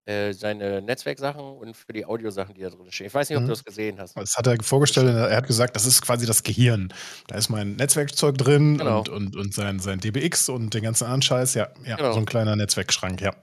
äh, 0.05 0.33
seine 0.33 0.81
Netzwerksachen 0.81 1.41
und 1.41 1.75
für 1.75 1.93
die 1.93 2.05
Audiosachen, 2.05 2.53
die 2.55 2.61
da 2.61 2.69
drin 2.69 2.91
stehen. 2.91 3.07
Ich 3.07 3.13
weiß 3.13 3.29
nicht, 3.29 3.37
ob 3.37 3.43
mhm. 3.43 3.47
du 3.47 3.53
das 3.53 3.63
gesehen 3.63 3.99
hast. 3.99 4.17
Das 4.17 4.37
hat 4.37 4.47
er 4.47 4.61
vorgestellt, 4.61 5.07
er 5.07 5.35
hat 5.35 5.47
gesagt, 5.47 5.75
das 5.75 5.85
ist 5.85 6.01
quasi 6.01 6.25
das 6.25 6.43
Gehirn. 6.43 6.93
Da 7.27 7.35
ist 7.35 7.49
mein 7.49 7.75
Netzwerkzeug 7.75 8.37
drin 8.37 8.77
genau. 8.77 8.99
und, 8.99 9.09
und, 9.09 9.35
und 9.35 9.53
sein, 9.53 9.79
sein 9.79 9.99
DBX 9.99 10.49
und 10.49 10.73
den 10.73 10.83
ganzen 10.83 11.05
anderen 11.05 11.21
Scheiß. 11.21 11.53
Ja, 11.53 11.69
ja 11.85 11.95
genau. 11.95 12.13
so 12.13 12.19
ein 12.19 12.25
kleiner 12.25 12.55
Netzwerkschrank, 12.55 13.21
ja. 13.21 13.33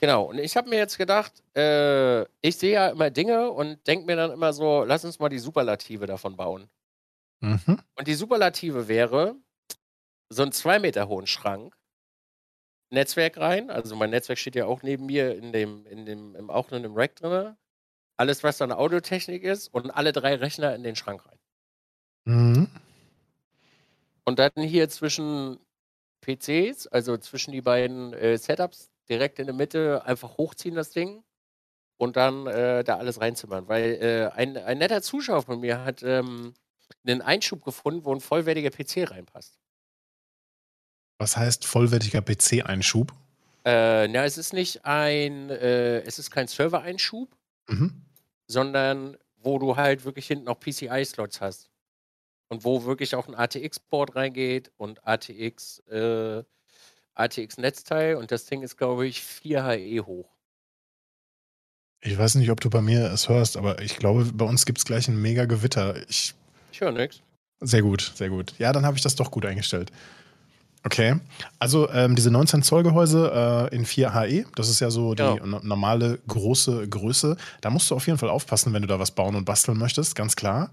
Genau, 0.00 0.24
und 0.24 0.38
ich 0.38 0.56
habe 0.56 0.70
mir 0.70 0.78
jetzt 0.78 0.96
gedacht, 0.96 1.42
äh, 1.54 2.22
ich 2.40 2.56
sehe 2.56 2.72
ja 2.72 2.88
immer 2.88 3.10
Dinge 3.10 3.50
und 3.50 3.86
denke 3.86 4.06
mir 4.06 4.16
dann 4.16 4.30
immer 4.30 4.54
so, 4.54 4.82
lass 4.82 5.04
uns 5.04 5.18
mal 5.18 5.28
die 5.28 5.38
Superlative 5.38 6.06
davon 6.06 6.36
bauen. 6.36 6.70
Mhm. 7.40 7.78
Und 7.96 8.08
die 8.08 8.14
Superlative 8.14 8.88
wäre 8.88 9.36
so 10.30 10.42
einen 10.42 10.52
zwei 10.52 10.78
Meter 10.78 11.08
hohen 11.08 11.26
Schrank, 11.26 11.76
Netzwerk 12.90 13.36
rein. 13.36 13.70
Also 13.70 13.94
mein 13.94 14.10
Netzwerk 14.10 14.38
steht 14.38 14.56
ja 14.56 14.64
auch 14.66 14.82
neben 14.82 15.06
mir 15.06 15.36
in 15.36 15.52
dem, 15.52 15.86
in 15.86 16.06
dem, 16.06 16.34
im, 16.34 16.50
auch 16.50 16.72
in 16.72 16.82
dem 16.82 16.96
Rack 16.96 17.16
drin. 17.16 17.56
Alles, 18.16 18.42
was 18.42 18.58
dann 18.58 18.72
Audiotechnik 18.72 19.42
ist 19.42 19.68
und 19.68 19.90
alle 19.90 20.12
drei 20.12 20.34
Rechner 20.34 20.74
in 20.74 20.82
den 20.82 20.96
Schrank 20.96 21.24
rein. 21.26 21.38
Mhm. 22.24 22.68
Und 24.24 24.38
dann 24.38 24.52
hier 24.56 24.88
zwischen 24.88 25.58
PCs, 26.20 26.86
also 26.86 27.16
zwischen 27.16 27.52
die 27.52 27.62
beiden 27.62 28.12
äh, 28.12 28.36
Setups, 28.36 28.90
direkt 29.08 29.38
in 29.38 29.46
der 29.46 29.54
Mitte 29.54 30.04
einfach 30.04 30.36
hochziehen, 30.38 30.74
das 30.74 30.90
Ding. 30.90 31.22
Und 31.96 32.16
dann 32.16 32.46
äh, 32.46 32.82
da 32.82 32.96
alles 32.96 33.20
reinzimmern. 33.20 33.68
Weil 33.68 33.98
äh, 34.00 34.30
ein, 34.34 34.56
ein 34.56 34.78
netter 34.78 35.02
Zuschauer 35.02 35.42
von 35.42 35.60
mir 35.60 35.84
hat 35.84 36.02
ähm, 36.02 36.54
einen 37.04 37.20
Einschub 37.20 37.62
gefunden, 37.64 38.04
wo 38.04 38.14
ein 38.14 38.20
vollwertiger 38.20 38.70
PC 38.70 39.10
reinpasst. 39.10 39.58
Was 41.18 41.36
heißt 41.36 41.66
vollwertiger 41.66 42.22
PC-Einschub? 42.22 43.12
Äh, 43.64 44.08
na, 44.08 44.24
es 44.24 44.38
ist 44.38 44.54
nicht 44.54 44.86
ein, 44.86 45.50
äh, 45.50 46.00
es 46.00 46.18
ist 46.18 46.30
kein 46.30 46.48
Server-Einschub, 46.48 47.36
mhm. 47.68 48.06
sondern 48.46 49.18
wo 49.36 49.58
du 49.58 49.76
halt 49.76 50.04
wirklich 50.04 50.26
hinten 50.26 50.48
auch 50.48 50.58
PCI-Slots 50.58 51.40
hast. 51.40 51.70
Und 52.48 52.64
wo 52.64 52.84
wirklich 52.84 53.14
auch 53.14 53.28
ein 53.28 53.34
ATX-Board 53.34 54.16
reingeht 54.16 54.72
und 54.76 55.06
ATX, 55.06 55.78
äh, 55.88 56.42
ATX-Netzteil 57.14 58.16
und 58.16 58.30
das 58.30 58.46
Ding 58.46 58.62
ist, 58.62 58.76
glaube 58.76 59.06
ich, 59.06 59.22
4 59.22 59.64
HE 59.64 60.00
hoch. 60.06 60.28
Ich 62.02 62.16
weiß 62.16 62.36
nicht, 62.36 62.50
ob 62.50 62.60
du 62.60 62.70
bei 62.70 62.80
mir 62.80 63.12
es 63.12 63.28
hörst, 63.28 63.56
aber 63.56 63.82
ich 63.82 63.96
glaube, 63.96 64.24
bei 64.32 64.46
uns 64.46 64.64
gibt 64.64 64.78
es 64.78 64.84
gleich 64.84 65.08
ein 65.08 65.20
mega 65.20 65.44
Gewitter. 65.44 65.96
Ich, 66.08 66.34
ich 66.72 66.80
höre 66.80 66.92
nichts. 66.92 67.20
Sehr 67.60 67.82
gut, 67.82 68.12
sehr 68.14 68.30
gut. 68.30 68.54
Ja, 68.58 68.72
dann 68.72 68.86
habe 68.86 68.96
ich 68.96 69.02
das 69.02 69.16
doch 69.16 69.30
gut 69.30 69.44
eingestellt. 69.44 69.92
Okay, 70.82 71.16
also 71.58 71.90
ähm, 71.90 72.16
diese 72.16 72.30
19 72.30 72.62
Zoll 72.62 72.82
Gehäuse 72.82 73.68
äh, 73.70 73.76
in 73.76 73.84
4 73.84 74.14
HE, 74.14 74.44
das 74.54 74.70
ist 74.70 74.80
ja 74.80 74.90
so 74.90 75.14
die 75.14 75.22
ja. 75.22 75.36
normale 75.44 76.18
große 76.26 76.88
Größe. 76.88 77.36
Da 77.60 77.68
musst 77.68 77.90
du 77.90 77.96
auf 77.96 78.06
jeden 78.06 78.18
Fall 78.18 78.30
aufpassen, 78.30 78.72
wenn 78.72 78.80
du 78.80 78.88
da 78.88 78.98
was 78.98 79.10
bauen 79.10 79.34
und 79.34 79.44
basteln 79.44 79.76
möchtest, 79.76 80.14
ganz 80.14 80.36
klar. 80.36 80.72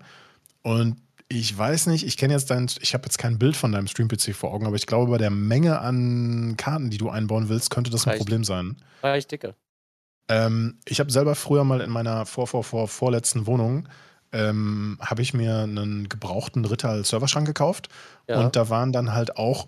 Und 0.61 0.95
ich 1.29 1.57
weiß 1.57 1.87
nicht, 1.87 2.05
ich 2.05 2.17
kenne 2.17 2.33
jetzt 2.33 2.49
dein, 2.49 2.67
ich 2.79 2.93
habe 2.93 3.05
jetzt 3.05 3.17
kein 3.17 3.37
Bild 3.37 3.55
von 3.55 3.71
deinem 3.71 3.87
Stream-PC 3.87 4.33
vor 4.33 4.53
Augen, 4.53 4.65
aber 4.65 4.75
ich 4.75 4.87
glaube, 4.87 5.11
bei 5.11 5.17
der 5.17 5.29
Menge 5.29 5.79
an 5.79 6.55
Karten, 6.57 6.89
die 6.89 6.97
du 6.97 7.09
einbauen 7.09 7.49
willst, 7.49 7.69
könnte 7.69 7.91
das 7.91 8.05
ein 8.05 8.11
Reicht. 8.11 8.19
Problem 8.19 8.43
sein. 8.43 8.77
Reicht 9.03 9.31
dicke. 9.31 9.55
Ähm, 10.29 10.79
ich 10.85 10.99
habe 10.99 11.11
selber 11.11 11.35
früher 11.35 11.63
mal 11.63 11.81
in 11.81 11.89
meiner 11.89 12.25
vor, 12.25 12.47
vor, 12.47 12.63
vor, 12.63 12.87
vorletzten 12.87 13.45
Wohnung 13.45 13.87
ähm, 14.31 14.97
habe 15.01 15.21
ich 15.21 15.33
mir 15.33 15.59
einen 15.59 16.09
gebrauchten 16.09 16.65
Ritter 16.65 17.03
Serverschrank 17.03 17.47
gekauft 17.47 17.89
ja. 18.27 18.39
und 18.39 18.55
da 18.55 18.69
waren 18.69 18.91
dann 18.91 19.13
halt 19.13 19.37
auch 19.37 19.67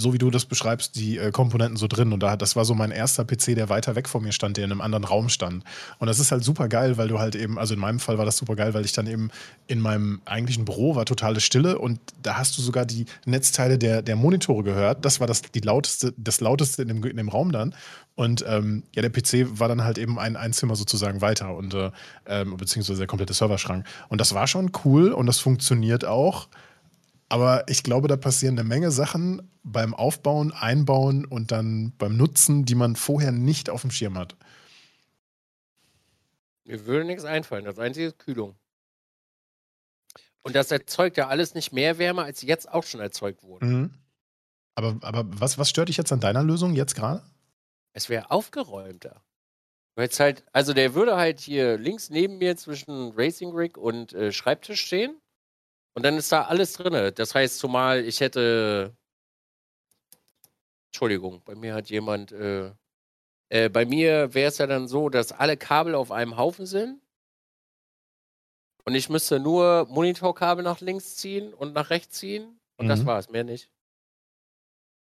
so 0.00 0.12
wie 0.12 0.18
du 0.18 0.30
das 0.30 0.46
beschreibst, 0.46 0.96
die 0.96 1.18
äh, 1.18 1.30
Komponenten 1.30 1.76
so 1.76 1.86
drin. 1.86 2.12
Und 2.12 2.22
da, 2.22 2.36
das 2.36 2.56
war 2.56 2.64
so 2.64 2.74
mein 2.74 2.90
erster 2.90 3.24
PC, 3.24 3.54
der 3.54 3.68
weiter 3.68 3.94
weg 3.94 4.08
von 4.08 4.22
mir 4.22 4.32
stand, 4.32 4.56
der 4.56 4.64
in 4.64 4.72
einem 4.72 4.80
anderen 4.80 5.04
Raum 5.04 5.28
stand. 5.28 5.64
Und 5.98 6.06
das 6.06 6.18
ist 6.18 6.32
halt 6.32 6.42
super 6.42 6.68
geil, 6.68 6.96
weil 6.96 7.08
du 7.08 7.18
halt 7.18 7.34
eben, 7.34 7.58
also 7.58 7.74
in 7.74 7.80
meinem 7.80 8.00
Fall 8.00 8.18
war 8.18 8.24
das 8.24 8.36
super 8.36 8.56
geil, 8.56 8.74
weil 8.74 8.84
ich 8.84 8.92
dann 8.92 9.06
eben 9.06 9.30
in 9.66 9.80
meinem 9.80 10.20
eigentlichen 10.24 10.64
Büro 10.64 10.96
war 10.96 11.04
totale 11.04 11.40
Stille 11.40 11.78
und 11.78 12.00
da 12.22 12.36
hast 12.36 12.56
du 12.58 12.62
sogar 12.62 12.86
die 12.86 13.06
Netzteile 13.26 13.78
der, 13.78 14.02
der 14.02 14.16
Monitore 14.16 14.62
gehört. 14.62 15.04
Das 15.04 15.20
war 15.20 15.26
das, 15.26 15.42
die 15.42 15.60
lauteste, 15.60 16.14
das 16.16 16.40
lauteste 16.40 16.82
in 16.82 16.88
dem, 16.88 17.04
in 17.04 17.16
dem 17.16 17.28
Raum 17.28 17.52
dann. 17.52 17.74
Und 18.14 18.44
ähm, 18.46 18.82
ja, 18.94 19.02
der 19.02 19.10
PC 19.10 19.58
war 19.58 19.68
dann 19.68 19.84
halt 19.84 19.98
eben 19.98 20.18
ein, 20.18 20.36
ein 20.36 20.52
Zimmer 20.52 20.76
sozusagen 20.76 21.20
weiter 21.20 21.54
und 21.54 21.74
äh, 21.74 21.90
ähm, 22.26 22.56
beziehungsweise 22.56 22.98
der 22.98 23.06
komplette 23.06 23.32
Serverschrank. 23.32 23.86
Und 24.08 24.20
das 24.20 24.34
war 24.34 24.46
schon 24.46 24.72
cool 24.84 25.12
und 25.12 25.26
das 25.26 25.38
funktioniert 25.38 26.04
auch. 26.04 26.48
Aber 27.30 27.68
ich 27.68 27.84
glaube, 27.84 28.08
da 28.08 28.16
passieren 28.16 28.58
eine 28.58 28.68
Menge 28.68 28.90
Sachen 28.90 29.48
beim 29.62 29.94
Aufbauen, 29.94 30.52
Einbauen 30.52 31.24
und 31.24 31.52
dann 31.52 31.92
beim 31.96 32.16
Nutzen, 32.16 32.64
die 32.64 32.74
man 32.74 32.96
vorher 32.96 33.30
nicht 33.30 33.70
auf 33.70 33.82
dem 33.82 33.92
Schirm 33.92 34.18
hat. 34.18 34.36
Mir 36.64 36.86
würde 36.86 37.06
nichts 37.06 37.24
einfallen. 37.24 37.64
Das 37.64 37.78
einzige 37.78 38.08
ist 38.08 38.18
Kühlung. 38.18 38.56
Und 40.42 40.56
das 40.56 40.72
erzeugt 40.72 41.16
ja 41.18 41.28
alles 41.28 41.54
nicht 41.54 41.72
mehr 41.72 41.98
Wärme, 41.98 42.24
als 42.24 42.42
jetzt 42.42 42.68
auch 42.68 42.82
schon 42.82 43.00
erzeugt 43.00 43.44
wurde. 43.44 43.64
Mhm. 43.64 43.94
Aber, 44.74 44.96
aber 45.02 45.24
was, 45.28 45.56
was 45.56 45.70
stört 45.70 45.88
dich 45.88 45.98
jetzt 45.98 46.12
an 46.12 46.20
deiner 46.20 46.42
Lösung 46.42 46.74
jetzt 46.74 46.96
gerade? 46.96 47.22
Es 47.92 48.08
wäre 48.08 48.30
aufgeräumter. 48.32 49.22
Weil 49.94 50.08
es 50.08 50.18
halt, 50.18 50.44
also 50.52 50.72
der 50.72 50.94
würde 50.94 51.16
halt 51.16 51.38
hier 51.38 51.78
links 51.78 52.10
neben 52.10 52.38
mir 52.38 52.56
zwischen 52.56 53.12
Racing 53.12 53.52
Rig 53.54 53.76
und 53.76 54.14
äh, 54.14 54.32
Schreibtisch 54.32 54.80
stehen. 54.80 55.20
Und 56.00 56.04
dann 56.04 56.16
ist 56.16 56.32
da 56.32 56.44
alles 56.44 56.72
drin. 56.72 57.12
Das 57.14 57.34
heißt, 57.34 57.58
zumal 57.58 58.06
ich 58.06 58.20
hätte. 58.20 58.96
Entschuldigung, 60.88 61.42
bei 61.44 61.54
mir 61.54 61.74
hat 61.74 61.90
jemand. 61.90 62.32
Äh, 62.32 62.72
äh, 63.50 63.68
bei 63.68 63.84
mir 63.84 64.32
wäre 64.32 64.48
es 64.48 64.56
ja 64.56 64.66
dann 64.66 64.88
so, 64.88 65.10
dass 65.10 65.30
alle 65.30 65.58
Kabel 65.58 65.94
auf 65.94 66.10
einem 66.10 66.38
Haufen 66.38 66.64
sind. 66.64 67.02
Und 68.86 68.94
ich 68.94 69.10
müsste 69.10 69.40
nur 69.40 69.88
Monitorkabel 69.90 70.64
nach 70.64 70.80
links 70.80 71.16
ziehen 71.16 71.52
und 71.52 71.74
nach 71.74 71.90
rechts 71.90 72.16
ziehen. 72.16 72.58
Und 72.78 72.86
mhm. 72.86 72.88
das 72.88 73.04
war's, 73.04 73.28
mehr 73.28 73.44
nicht. 73.44 73.68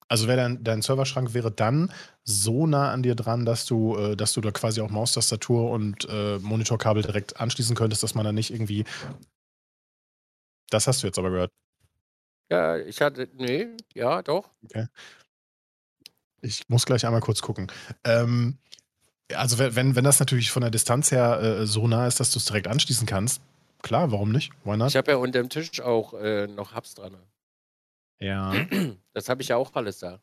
Also 0.07 0.29
wäre 0.29 0.37
dein, 0.37 0.62
dein 0.62 0.83
Serverschrank 0.83 1.35
wäre 1.35 1.51
dann 1.51 1.92
so 2.22 2.68
nah 2.68 2.92
an 2.92 3.03
dir 3.03 3.16
dran, 3.16 3.44
dass 3.44 3.66
du, 3.66 3.96
äh, 3.96 4.16
dass 4.16 4.35
du 4.35 4.40
da 4.40 4.53
quasi 4.53 4.81
auch 4.83 4.90
Maustastatur 4.90 5.68
und 5.68 6.07
äh, 6.09 6.38
Monitorkabel 6.38 7.03
direkt 7.03 7.40
anschließen 7.40 7.75
könntest, 7.75 8.05
dass 8.05 8.14
man 8.14 8.25
da 8.25 8.31
nicht 8.31 8.53
irgendwie 8.53 8.85
das 10.70 10.87
hast 10.87 11.02
du 11.02 11.07
jetzt 11.07 11.18
aber 11.18 11.31
gehört. 11.31 11.52
Ja, 12.50 12.76
ich 12.76 13.00
hatte, 13.00 13.29
nee, 13.35 13.68
ja, 13.94 14.22
doch. 14.22 14.50
Okay. 14.64 14.87
Ich 16.42 16.68
muss 16.68 16.87
gleich 16.87 17.05
einmal 17.05 17.20
kurz 17.20 17.42
gucken. 17.42 17.70
Ähm, 18.05 18.59
also 19.35 19.59
wenn, 19.59 19.96
wenn 19.96 20.05
das 20.05 20.20
natürlich 20.20 20.50
von 20.50 20.61
der 20.62 20.70
Distanz 20.70 21.11
her 21.11 21.40
äh, 21.40 21.66
so 21.66 21.88
nah 21.88 22.07
ist, 22.07 22.20
dass 22.20 22.31
du 22.31 22.38
es 22.38 22.44
direkt 22.44 22.68
anschließen 22.68 23.07
kannst, 23.07 23.40
klar, 23.83 24.12
warum 24.12 24.31
nicht? 24.31 24.52
Why 24.64 24.76
not? 24.76 24.90
Ich 24.90 24.96
habe 24.96 25.11
ja 25.11 25.16
unter 25.16 25.40
dem 25.40 25.48
Tisch 25.48 25.81
auch 25.81 26.14
äh, 26.14 26.46
noch 26.46 26.74
Hubs 26.74 26.94
dran. 26.94 27.16
Ja. 28.20 28.55
Das 29.12 29.31
habe 29.31 29.40
ich 29.40 29.48
ja 29.48 29.57
auch 29.57 29.74
alles 29.74 29.98
da. 29.98 30.20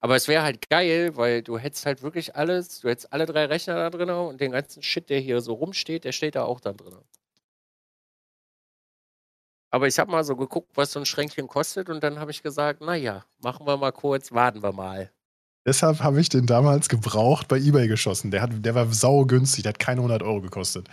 Aber 0.00 0.16
es 0.16 0.28
wäre 0.28 0.42
halt 0.42 0.68
geil, 0.68 1.16
weil 1.16 1.42
du 1.42 1.56
hättest 1.56 1.86
halt 1.86 2.02
wirklich 2.02 2.36
alles, 2.36 2.80
du 2.80 2.90
hättest 2.90 3.10
alle 3.10 3.24
drei 3.24 3.46
Rechner 3.46 3.76
da 3.76 3.88
drin 3.88 4.10
und 4.10 4.38
den 4.38 4.52
ganzen 4.52 4.82
Shit, 4.82 5.08
der 5.08 5.18
hier 5.18 5.40
so 5.40 5.54
rumsteht, 5.54 6.04
der 6.04 6.12
steht 6.12 6.34
da 6.34 6.42
auch 6.42 6.60
dann 6.60 6.76
drin. 6.76 6.98
Aber 9.72 9.88
ich 9.88 9.98
habe 9.98 10.10
mal 10.12 10.22
so 10.22 10.36
geguckt, 10.36 10.70
was 10.76 10.92
so 10.92 11.00
ein 11.00 11.06
Schränkchen 11.06 11.48
kostet 11.48 11.88
und 11.88 12.02
dann 12.04 12.20
habe 12.20 12.30
ich 12.30 12.42
gesagt, 12.44 12.80
naja, 12.80 13.24
machen 13.42 13.66
wir 13.66 13.76
mal 13.76 13.90
kurz, 13.92 14.30
warten 14.30 14.62
wir 14.62 14.72
mal. 14.72 15.10
Deshalb 15.64 16.00
habe 16.00 16.20
ich 16.20 16.28
den 16.28 16.46
damals 16.46 16.88
gebraucht 16.88 17.46
bei 17.46 17.56
eBay 17.56 17.86
geschossen. 17.86 18.32
Der, 18.32 18.42
hat, 18.42 18.50
der 18.64 18.74
war 18.74 18.92
saugünstig, 18.92 19.62
der 19.62 19.70
hat 19.70 19.78
keine 19.78 20.00
100 20.00 20.22
Euro 20.22 20.40
gekostet. 20.40 20.88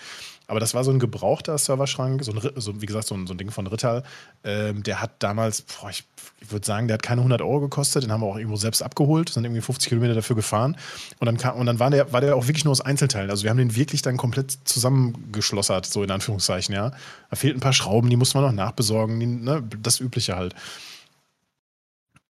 Aber 0.46 0.60
das 0.60 0.74
war 0.74 0.84
so 0.84 0.92
ein 0.92 1.00
gebrauchter 1.00 1.58
Serverschrank, 1.58 2.24
so, 2.24 2.32
ein, 2.32 2.42
so 2.56 2.82
wie 2.82 2.86
gesagt, 2.86 3.08
so 3.08 3.16
ein, 3.16 3.28
so 3.28 3.34
ein 3.34 3.38
Ding 3.38 3.52
von 3.52 3.68
Rittal. 3.68 4.04
Ähm, 4.44 4.82
der 4.82 5.00
hat 5.02 5.12
damals, 5.20 5.62
boah, 5.62 5.90
ich, 5.90 6.04
ich 6.42 6.52
würde 6.52 6.66
sagen, 6.66 6.88
der 6.88 6.96
hat 6.96 7.04
keine 7.04 7.22
100 7.22 7.42
Euro 7.42 7.62
gekostet. 7.62 8.04
Den 8.04 8.12
haben 8.12 8.22
wir 8.22 8.28
auch 8.28 8.36
irgendwo 8.36 8.58
selbst 8.58 8.82
abgeholt, 8.82 9.30
sind 9.30 9.44
irgendwie 9.44 9.62
50 9.62 9.90
Kilometer 9.90 10.16
dafür 10.16 10.36
gefahren. 10.36 10.76
Und 11.20 11.26
dann, 11.26 11.38
kam, 11.38 11.56
und 11.58 11.66
dann 11.66 11.80
war, 11.80 11.90
der, 11.92 12.14
war 12.14 12.22
der 12.22 12.36
auch 12.36 12.48
wirklich 12.48 12.66
nur 12.66 12.72
aus 12.72 12.82
Einzelteilen. 12.82 13.30
Also 13.30 13.44
wir 13.44 13.52
haben 13.52 13.58
den 13.58 13.76
wirklich 13.76 14.02
dann 14.02 14.18
komplett 14.18 14.58
zusammengeschlossert, 14.66 15.86
so 15.86 16.04
in 16.04 16.12
Anführungszeichen, 16.12 16.74
ja. 16.74 16.94
Da 17.30 17.36
fehlten 17.36 17.58
ein 17.58 17.62
paar 17.62 17.74
Schrauben, 17.74 18.10
die 18.10 18.18
musste 18.18 18.40
man 18.40 18.48
noch 18.48 18.66
nachbesorgen, 18.66 19.20
die, 19.20 19.28
ne, 19.28 19.64
das 19.82 20.00
Übliche 20.00 20.36
halt. 20.36 20.56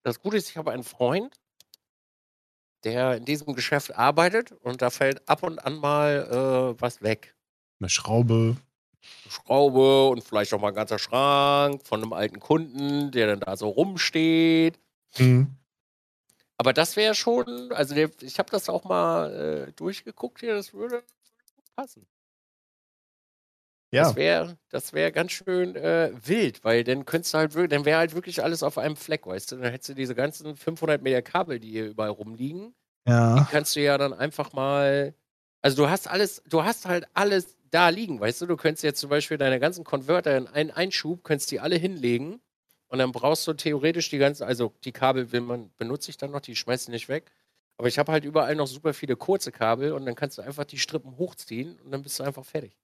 Das 0.02 0.20
Gute 0.20 0.36
ist, 0.36 0.50
ich 0.50 0.56
habe 0.58 0.72
einen 0.72 0.84
Freund, 0.84 1.34
der 2.84 3.16
in 3.16 3.24
diesem 3.24 3.54
Geschäft 3.54 3.94
arbeitet 3.94 4.52
und 4.52 4.82
da 4.82 4.90
fällt 4.90 5.28
ab 5.28 5.42
und 5.42 5.58
an 5.58 5.76
mal 5.76 6.74
äh, 6.76 6.80
was 6.80 7.02
weg. 7.02 7.34
Eine 7.80 7.88
Schraube. 7.88 8.56
Eine 9.24 9.32
Schraube 9.32 10.08
und 10.08 10.22
vielleicht 10.22 10.52
auch 10.52 10.60
mal 10.60 10.68
ein 10.68 10.74
ganzer 10.74 10.98
Schrank 10.98 11.86
von 11.86 12.02
einem 12.02 12.12
alten 12.12 12.40
Kunden, 12.40 13.10
der 13.10 13.26
dann 13.26 13.40
da 13.40 13.56
so 13.56 13.68
rumsteht. 13.68 14.78
Mhm. 15.18 15.56
Aber 16.58 16.74
das 16.74 16.96
wäre 16.96 17.14
schon, 17.14 17.72
also 17.72 17.94
der, 17.94 18.10
ich 18.20 18.38
habe 18.38 18.50
das 18.50 18.68
auch 18.68 18.84
mal 18.84 19.68
äh, 19.68 19.72
durchgeguckt 19.72 20.40
hier, 20.40 20.54
das 20.54 20.74
würde 20.74 21.02
passen. 21.74 22.06
Ja. 23.92 24.04
Das 24.04 24.16
wäre 24.16 24.56
das 24.70 24.92
wär 24.92 25.10
ganz 25.10 25.32
schön 25.32 25.74
äh, 25.74 26.12
wild, 26.24 26.62
weil 26.64 26.84
dann 26.84 27.04
könntest 27.04 27.34
du 27.34 27.38
halt 27.38 27.54
wirklich, 27.54 27.70
dann 27.70 27.84
wäre 27.84 27.98
halt 27.98 28.14
wirklich 28.14 28.42
alles 28.42 28.62
auf 28.62 28.78
einem 28.78 28.96
Fleck, 28.96 29.26
weißt 29.26 29.52
du? 29.52 29.56
Dann 29.56 29.70
hättest 29.70 29.90
du 29.90 29.94
diese 29.94 30.14
ganzen 30.14 30.56
500 30.56 31.02
Meter 31.02 31.22
Kabel, 31.22 31.58
die 31.58 31.70
hier 31.70 31.86
überall 31.86 32.10
rumliegen. 32.10 32.74
Ja. 33.06 33.40
Die 33.40 33.44
kannst 33.50 33.74
du 33.74 33.80
ja 33.80 33.98
dann 33.98 34.12
einfach 34.12 34.52
mal, 34.52 35.14
also 35.60 35.76
du 35.84 35.90
hast 35.90 36.08
alles, 36.08 36.42
du 36.48 36.62
hast 36.62 36.86
halt 36.86 37.06
alles 37.14 37.56
da 37.70 37.88
liegen, 37.88 38.20
weißt 38.20 38.42
du? 38.42 38.46
Du 38.46 38.56
könntest 38.56 38.84
jetzt 38.84 39.00
zum 39.00 39.10
Beispiel 39.10 39.38
deine 39.38 39.58
ganzen 39.58 39.84
Konverter 39.84 40.36
in 40.36 40.46
einen 40.46 40.70
Einschub, 40.70 41.24
könntest 41.24 41.50
die 41.50 41.60
alle 41.60 41.76
hinlegen 41.76 42.40
und 42.88 42.98
dann 42.98 43.12
brauchst 43.12 43.46
du 43.46 43.54
theoretisch 43.54 44.08
die 44.10 44.18
ganzen, 44.18 44.44
also 44.44 44.72
die 44.84 44.92
Kabel 44.92 45.32
will 45.32 45.40
man, 45.40 45.70
benutze 45.78 46.10
ich 46.10 46.16
dann 46.16 46.30
noch, 46.30 46.40
die 46.40 46.56
schmeißt 46.56 46.88
du 46.88 46.92
nicht 46.92 47.08
weg. 47.08 47.32
Aber 47.76 47.88
ich 47.88 47.98
habe 47.98 48.12
halt 48.12 48.24
überall 48.24 48.54
noch 48.56 48.66
super 48.66 48.92
viele 48.92 49.16
kurze 49.16 49.52
Kabel 49.52 49.92
und 49.92 50.04
dann 50.04 50.14
kannst 50.14 50.38
du 50.38 50.42
einfach 50.42 50.64
die 50.64 50.78
Strippen 50.78 51.16
hochziehen 51.16 51.80
und 51.80 51.92
dann 51.92 52.02
bist 52.02 52.18
du 52.18 52.24
einfach 52.24 52.44
fertig. 52.44 52.76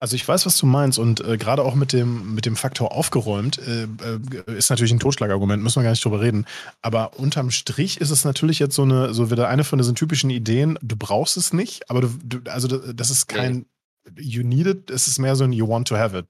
Also 0.00 0.14
ich 0.14 0.26
weiß, 0.26 0.46
was 0.46 0.56
du 0.56 0.66
meinst 0.66 0.98
und 0.98 1.20
äh, 1.20 1.36
gerade 1.36 1.64
auch 1.64 1.74
mit 1.74 1.92
dem, 1.92 2.34
mit 2.34 2.46
dem 2.46 2.54
Faktor 2.54 2.92
aufgeräumt 2.92 3.58
äh, 3.58 3.84
äh, 3.84 4.56
ist 4.56 4.70
natürlich 4.70 4.92
ein 4.92 5.00
Totschlagargument, 5.00 5.60
müssen 5.60 5.80
wir 5.80 5.82
gar 5.82 5.90
nicht 5.90 6.04
drüber 6.04 6.20
reden. 6.20 6.46
Aber 6.82 7.18
unterm 7.18 7.50
Strich 7.50 8.00
ist 8.00 8.10
es 8.10 8.24
natürlich 8.24 8.60
jetzt 8.60 8.76
so 8.76 8.82
eine, 8.82 9.12
so 9.12 9.32
wieder 9.32 9.48
eine 9.48 9.64
von 9.64 9.78
diesen 9.78 9.96
typischen 9.96 10.30
Ideen, 10.30 10.78
du 10.82 10.94
brauchst 10.94 11.36
es 11.36 11.52
nicht, 11.52 11.90
aber 11.90 12.02
du, 12.02 12.08
du 12.22 12.50
also 12.50 12.68
das 12.68 13.10
ist 13.10 13.26
kein 13.26 13.66
nee. 14.14 14.22
you 14.22 14.44
need 14.44 14.66
it, 14.66 14.90
es 14.90 15.08
ist 15.08 15.18
mehr 15.18 15.34
so 15.34 15.42
ein 15.42 15.52
you 15.52 15.66
want 15.66 15.88
to 15.88 15.96
have 15.96 16.16
it. 16.16 16.26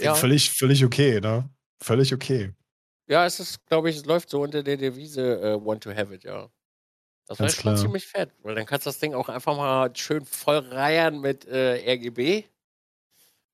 Ja. 0.00 0.14
Völlig, 0.14 0.50
völlig 0.50 0.84
okay, 0.84 1.20
ne? 1.20 1.50
Völlig 1.82 2.14
okay. 2.14 2.52
Ja, 3.08 3.24
es 3.24 3.40
ist, 3.40 3.66
glaube 3.66 3.90
ich, 3.90 3.96
es 3.96 4.04
läuft 4.04 4.30
so 4.30 4.42
unter 4.42 4.62
der 4.62 4.76
Devise 4.76 5.40
uh, 5.40 5.64
want 5.64 5.82
to 5.82 5.90
have 5.90 6.14
it, 6.14 6.22
ja. 6.22 6.48
Das 7.28 7.38
wäre 7.38 7.50
schon 7.50 7.76
ziemlich 7.76 8.06
fett, 8.06 8.30
weil 8.42 8.54
dann 8.54 8.66
kannst 8.66 8.86
du 8.86 8.90
das 8.90 8.98
Ding 8.98 9.14
auch 9.14 9.28
einfach 9.28 9.56
mal 9.56 9.94
schön 9.94 10.24
voll 10.24 10.58
reiern 10.58 11.20
mit 11.20 11.46
äh, 11.46 11.92
RGB. 11.92 12.44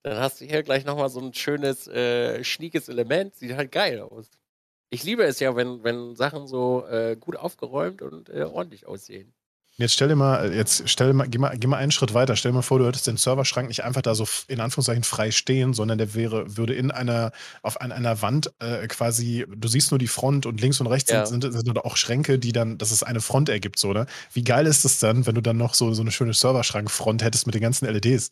Dann 0.03 0.19
hast 0.19 0.41
du 0.41 0.45
hier 0.45 0.63
gleich 0.63 0.85
nochmal 0.85 1.09
so 1.09 1.21
ein 1.21 1.35
schönes, 1.35 1.89
äh, 1.89 2.45
schniekes 2.45 2.89
Element. 2.89 3.35
Sieht 3.35 3.57
halt 3.57 3.73
geil 3.73 4.01
aus. 4.01 4.31
Ich 4.91 5.03
liebe 5.03 5.25
es 5.25 5.41
ja, 5.41 5.57
wenn, 5.57 5.83
wenn 5.83 6.15
Sachen 6.15 6.47
so 6.47 6.87
äh, 6.87 7.17
gut 7.19 7.37
aufgeräumt 7.37 8.03
und 8.03 8.29
äh, 8.29 8.45
ordentlich 8.45 8.87
aussehen. 8.87 9.35
Jetzt 9.77 9.95
stell 9.95 10.07
dir 10.07 10.15
mal, 10.15 10.55
jetzt 10.55 10.89
stell 10.89 11.09
dir 11.09 11.15
mal, 11.15 11.29
geh 11.29 11.39
mal, 11.39 11.59
geh 11.59 11.67
mal 11.67 11.79
einen 11.79 11.91
Schritt 11.91 12.15
weiter. 12.15 12.37
Stell 12.37 12.53
dir 12.53 12.57
mal 12.57 12.63
vor, 12.63 12.79
du 12.79 12.87
hättest 12.87 13.09
den 13.09 13.17
Serverschrank 13.17 13.67
nicht 13.67 13.83
einfach 13.83 14.03
da 14.03 14.15
so 14.15 14.25
in 14.47 14.61
Anführungszeichen 14.61 15.03
frei 15.03 15.33
stehen, 15.33 15.75
sondern 15.75 15.99
der 15.99 16.15
wäre, 16.15 16.57
würde 16.57 16.75
in 16.75 16.93
einer, 16.93 17.33
auf 17.63 17.81
einer, 17.81 17.97
einer 17.97 18.23
Wand 18.23 18.53
äh, 18.61 18.87
quasi, 18.87 19.45
du 19.49 19.67
siehst 19.67 19.91
nur 19.91 19.99
die 19.99 20.07
Front 20.07 20.47
und 20.47 20.61
links 20.61 20.81
und 20.81 20.87
rechts 20.87 21.11
ja. 21.11 21.27
sind, 21.27 21.43
sind, 21.43 21.53
sind 21.53 21.79
auch 21.85 21.97
Schränke, 21.97 22.39
die 22.39 22.53
dann, 22.53 22.79
dass 22.79 22.93
es 22.93 23.03
eine 23.03 23.21
Front 23.21 23.49
ergibt, 23.49 23.81
so, 23.81 23.93
ne? 23.93 24.07
Wie 24.33 24.45
geil 24.45 24.67
ist 24.67 24.85
das 24.85 25.01
dann, 25.01 25.27
wenn 25.27 25.35
du 25.35 25.41
dann 25.41 25.57
noch 25.57 25.75
so, 25.75 25.93
so 25.93 26.03
eine 26.03 26.13
schöne 26.13 26.35
Serverschrankfront 26.35 27.25
hättest 27.25 27.47
mit 27.47 27.57
den 27.57 27.63
ganzen 27.63 27.87
LEDs? 27.87 28.31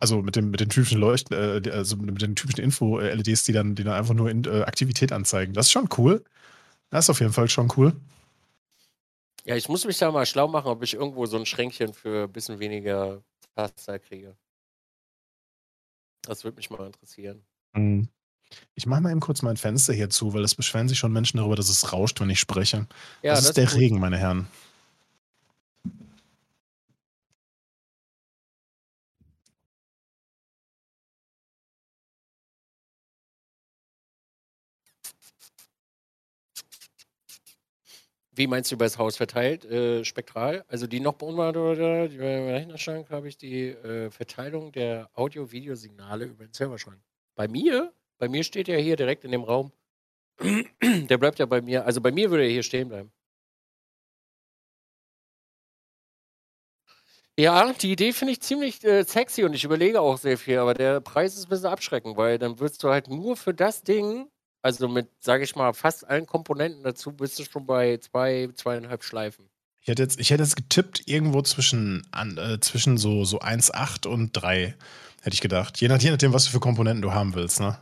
Also 0.00 0.22
mit, 0.22 0.34
dem, 0.34 0.50
mit 0.50 0.58
den 0.58 0.70
typischen 0.70 0.98
Leuchten, 0.98 1.36
äh, 1.36 1.70
also 1.70 1.96
mit 1.96 2.20
den 2.20 2.34
typischen 2.34 2.64
Info-LEDs, 2.64 3.44
die 3.44 3.52
dann, 3.52 3.76
die 3.76 3.84
dann 3.84 3.94
einfach 3.94 4.14
nur 4.14 4.28
in, 4.28 4.44
äh, 4.44 4.62
Aktivität 4.62 5.12
anzeigen. 5.12 5.52
Das 5.52 5.66
ist 5.66 5.72
schon 5.72 5.88
cool. 5.98 6.24
Das 6.90 7.04
ist 7.04 7.10
auf 7.10 7.20
jeden 7.20 7.32
Fall 7.32 7.48
schon 7.48 7.72
cool. 7.76 7.92
Ja, 9.44 9.56
ich 9.56 9.68
muss 9.68 9.84
mich 9.84 9.98
da 9.98 10.10
mal 10.10 10.26
schlau 10.26 10.48
machen, 10.48 10.68
ob 10.68 10.82
ich 10.82 10.94
irgendwo 10.94 11.26
so 11.26 11.36
ein 11.36 11.46
Schränkchen 11.46 11.92
für 11.94 12.24
ein 12.24 12.32
bisschen 12.32 12.58
weniger 12.60 13.22
Pasta 13.54 13.98
kriege. 13.98 14.36
Das 16.22 16.44
würde 16.44 16.56
mich 16.56 16.70
mal 16.70 16.86
interessieren. 16.86 17.44
Mhm. 17.74 18.08
Ich 18.74 18.86
mache 18.86 19.00
mal 19.00 19.10
eben 19.10 19.20
kurz 19.20 19.42
mein 19.42 19.56
Fenster 19.56 19.92
hier 19.92 20.10
zu, 20.10 20.34
weil 20.34 20.44
es 20.44 20.54
beschweren 20.54 20.88
sich 20.88 20.98
schon 20.98 21.12
Menschen 21.12 21.38
darüber, 21.38 21.56
dass 21.56 21.68
es 21.68 21.92
rauscht, 21.92 22.20
wenn 22.20 22.30
ich 22.30 22.38
spreche. 22.38 22.86
Ja, 23.22 23.34
das, 23.34 23.40
das 23.40 23.48
ist 23.48 23.56
der 23.56 23.66
gut. 23.66 23.74
Regen, 23.76 23.98
meine 23.98 24.18
Herren. 24.18 24.46
Wie 38.42 38.48
meinst 38.48 38.72
du 38.72 38.74
über 38.74 38.86
das 38.86 38.98
Haus 38.98 39.16
verteilt? 39.16 39.64
Äh, 39.64 40.04
spektral? 40.04 40.64
Also 40.66 40.88
die 40.88 40.98
noch 40.98 41.22
oder 41.22 42.08
die 42.08 42.18
Rechnerschrank 42.18 43.08
habe 43.10 43.28
ich 43.28 43.36
die 43.36 43.68
äh, 43.68 44.10
Verteilung 44.10 44.72
der 44.72 45.08
Audio-Videosignale 45.14 46.24
über 46.24 46.46
den 46.46 46.52
Serverschrank. 46.52 47.00
Bei 47.36 47.46
mir? 47.46 47.92
Bei 48.18 48.26
mir 48.28 48.42
steht 48.42 48.66
ja 48.66 48.74
hier 48.74 48.96
direkt 48.96 49.22
in 49.22 49.30
dem 49.30 49.44
Raum. 49.44 49.70
der 50.82 51.18
bleibt 51.18 51.38
ja 51.38 51.46
bei 51.46 51.60
mir. 51.62 51.86
Also 51.86 52.00
bei 52.00 52.10
mir 52.10 52.32
würde 52.32 52.42
er 52.42 52.50
hier 52.50 52.64
stehen 52.64 52.88
bleiben. 52.88 53.12
Ja, 57.38 57.72
die 57.74 57.92
Idee 57.92 58.12
finde 58.12 58.32
ich 58.32 58.40
ziemlich 58.40 58.82
äh, 58.82 59.04
sexy 59.04 59.44
und 59.44 59.54
ich 59.54 59.62
überlege 59.62 60.00
auch 60.00 60.18
sehr 60.18 60.36
viel, 60.36 60.58
aber 60.58 60.74
der 60.74 61.00
Preis 61.00 61.36
ist 61.36 61.46
ein 61.46 61.50
bisschen 61.50 61.66
abschreckend, 61.66 62.16
weil 62.16 62.40
dann 62.40 62.58
würdest 62.58 62.82
du 62.82 62.88
halt 62.88 63.06
nur 63.06 63.36
für 63.36 63.54
das 63.54 63.84
Ding 63.84 64.28
also 64.62 64.88
mit, 64.88 65.08
sage 65.20 65.44
ich 65.44 65.56
mal, 65.56 65.72
fast 65.74 66.08
allen 66.08 66.26
Komponenten 66.26 66.82
dazu 66.84 67.12
bist 67.12 67.38
du 67.38 67.44
schon 67.44 67.66
bei 67.66 67.98
zwei, 67.98 68.48
zweieinhalb 68.54 69.02
Schleifen. 69.02 69.48
Ich 69.80 69.88
hätte 69.88 70.02
jetzt, 70.02 70.20
ich 70.20 70.30
hätte 70.30 70.44
jetzt 70.44 70.54
getippt, 70.54 71.02
irgendwo 71.06 71.42
zwischen, 71.42 72.06
an, 72.12 72.38
äh, 72.38 72.60
zwischen 72.60 72.98
so, 72.98 73.24
so 73.24 73.40
1,8 73.40 74.06
und 74.06 74.30
3, 74.32 74.76
hätte 75.22 75.34
ich 75.34 75.40
gedacht. 75.40 75.80
Je, 75.80 75.88
nach, 75.88 76.00
je 76.00 76.10
nachdem, 76.10 76.32
was 76.32 76.44
du 76.44 76.50
für 76.52 76.60
Komponenten 76.60 77.02
du 77.02 77.12
haben 77.12 77.34
willst, 77.34 77.58
ne? 77.58 77.78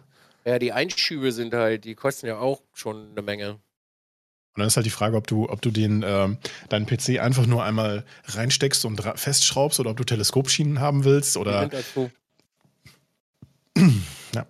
Ja, 0.47 0.59
die 0.59 0.73
Einschübe 0.73 1.33
sind 1.33 1.53
halt, 1.53 1.85
die 1.85 1.95
kosten 1.95 2.27
ja 2.27 2.39
auch 2.39 2.63
schon 2.73 3.11
eine 3.11 3.21
Menge. 3.21 3.51
Und 3.53 3.61
dann 4.57 4.67
ist 4.67 4.77
halt 4.77 4.87
die 4.87 4.91
Frage, 4.91 5.17
ob 5.17 5.27
du, 5.27 5.49
ob 5.51 5.61
du 5.61 5.71
den, 5.71 6.03
äh, 6.03 6.29
deinen 6.71 6.87
PC 6.87 7.21
einfach 7.21 7.47
nur 7.47 7.63
einmal 7.63 8.07
reinsteckst 8.25 8.87
und 8.87 9.03
festschraubst 9.03 9.79
oder 9.79 9.91
ob 9.91 9.99
du 9.99 10.05
Teleskopschienen 10.05 10.81
haben 10.81 11.05
willst 11.05 11.37
oder. 11.37 11.69
Dazu. 11.69 12.11
Ja, 14.33 14.47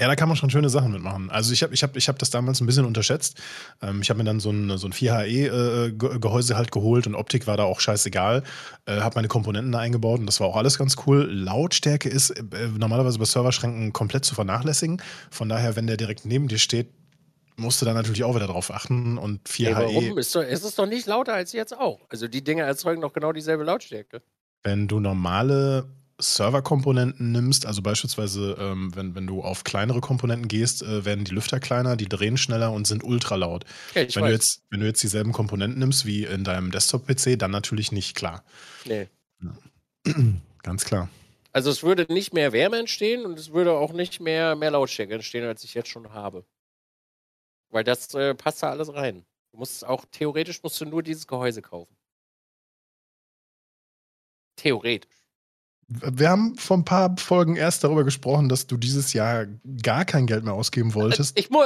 ja, 0.00 0.06
da 0.06 0.16
kann 0.16 0.28
man 0.28 0.36
schon 0.36 0.48
schöne 0.48 0.70
Sachen 0.70 0.90
mitmachen. 0.90 1.30
Also 1.30 1.52
ich 1.52 1.62
habe 1.62 1.74
ich 1.74 1.82
hab, 1.82 1.96
ich 1.96 2.08
hab 2.08 2.18
das 2.18 2.30
damals 2.30 2.60
ein 2.60 2.66
bisschen 2.66 2.86
unterschätzt. 2.86 3.38
Ähm, 3.82 4.00
ich 4.00 4.08
habe 4.08 4.18
mir 4.18 4.24
dann 4.24 4.40
so 4.40 4.50
ein, 4.50 4.78
so 4.78 4.86
ein 4.88 4.92
4HE-Gehäuse 4.92 6.54
äh, 6.54 6.56
halt 6.56 6.72
geholt 6.72 7.06
und 7.06 7.14
Optik 7.14 7.46
war 7.46 7.58
da 7.58 7.64
auch 7.64 7.78
scheißegal. 7.78 8.42
Äh, 8.86 9.00
habe 9.00 9.16
meine 9.16 9.28
Komponenten 9.28 9.70
da 9.70 9.80
eingebaut 9.80 10.20
und 10.20 10.26
das 10.26 10.40
war 10.40 10.46
auch 10.46 10.56
alles 10.56 10.78
ganz 10.78 10.96
cool. 11.06 11.30
Lautstärke 11.30 12.08
ist 12.08 12.30
äh, 12.30 12.44
normalerweise 12.78 13.18
bei 13.18 13.26
Serverschränken 13.26 13.92
komplett 13.92 14.24
zu 14.24 14.34
vernachlässigen. 14.34 15.02
Von 15.30 15.50
daher, 15.50 15.76
wenn 15.76 15.86
der 15.86 15.98
direkt 15.98 16.24
neben 16.24 16.48
dir 16.48 16.58
steht, 16.58 16.88
musst 17.56 17.82
du 17.82 17.86
da 17.86 17.92
natürlich 17.92 18.24
auch 18.24 18.34
wieder 18.34 18.46
drauf 18.46 18.70
achten. 18.70 19.18
Und 19.18 19.46
4HE. 19.46 19.74
Hey, 19.74 19.74
warum? 19.74 20.18
Ist, 20.18 20.34
doch, 20.34 20.42
ist 20.42 20.64
es 20.64 20.74
doch 20.74 20.86
nicht 20.86 21.06
lauter 21.06 21.34
als 21.34 21.52
jetzt 21.52 21.76
auch. 21.78 22.00
Also 22.08 22.28
die 22.28 22.42
Dinge 22.42 22.62
erzeugen 22.62 23.02
doch 23.02 23.12
genau 23.12 23.32
dieselbe 23.32 23.64
Lautstärke. 23.64 24.22
Wenn 24.62 24.88
du 24.88 25.00
normale 25.00 25.86
Serverkomponenten 26.18 27.32
nimmst, 27.32 27.66
also 27.66 27.82
beispielsweise, 27.82 28.56
ähm, 28.58 28.94
wenn, 28.94 29.14
wenn 29.14 29.26
du 29.26 29.42
auf 29.42 29.64
kleinere 29.64 30.00
Komponenten 30.00 30.48
gehst, 30.48 30.82
äh, 30.82 31.04
werden 31.04 31.24
die 31.24 31.34
Lüfter 31.34 31.60
kleiner, 31.60 31.96
die 31.96 32.08
drehen 32.08 32.36
schneller 32.36 32.72
und 32.72 32.86
sind 32.86 33.04
ultra 33.04 33.36
laut. 33.36 33.64
Ja, 33.94 34.02
wenn, 34.14 34.24
du 34.24 34.30
jetzt, 34.30 34.62
wenn 34.70 34.80
du 34.80 34.86
jetzt 34.86 35.02
dieselben 35.02 35.32
Komponenten 35.32 35.78
nimmst 35.78 36.06
wie 36.06 36.24
in 36.24 36.44
deinem 36.44 36.70
Desktop-PC, 36.70 37.38
dann 37.38 37.50
natürlich 37.50 37.92
nicht, 37.92 38.14
klar. 38.14 38.44
Nee. 38.84 39.08
Ja. 39.42 40.12
Ganz 40.62 40.84
klar. 40.84 41.08
Also 41.52 41.70
es 41.70 41.82
würde 41.82 42.10
nicht 42.12 42.32
mehr 42.32 42.52
Wärme 42.52 42.78
entstehen 42.78 43.26
und 43.26 43.38
es 43.38 43.52
würde 43.52 43.72
auch 43.72 43.92
nicht 43.92 44.20
mehr, 44.20 44.56
mehr 44.56 44.70
Lautstärke 44.70 45.14
entstehen, 45.14 45.44
als 45.44 45.64
ich 45.64 45.74
jetzt 45.74 45.88
schon 45.88 46.12
habe. 46.12 46.46
Weil 47.70 47.84
das 47.84 48.14
äh, 48.14 48.34
passt 48.34 48.62
da 48.62 48.70
alles 48.70 48.92
rein. 48.94 49.24
Du 49.50 49.58
musst 49.58 49.84
auch, 49.84 50.06
theoretisch 50.10 50.62
musst 50.62 50.80
du 50.80 50.86
nur 50.86 51.02
dieses 51.02 51.26
Gehäuse 51.26 51.60
kaufen. 51.60 51.94
Theoretisch. 54.56 55.21
Wir 56.00 56.30
haben 56.30 56.56
vor 56.56 56.76
ein 56.76 56.84
paar 56.84 57.16
Folgen 57.18 57.56
erst 57.56 57.84
darüber 57.84 58.04
gesprochen, 58.04 58.48
dass 58.48 58.66
du 58.66 58.76
dieses 58.76 59.12
Jahr 59.12 59.46
gar 59.82 60.04
kein 60.04 60.26
Geld 60.26 60.44
mehr 60.44 60.54
ausgeben 60.54 60.94
wolltest. 60.94 61.38
Ich, 61.38 61.50
mu 61.50 61.60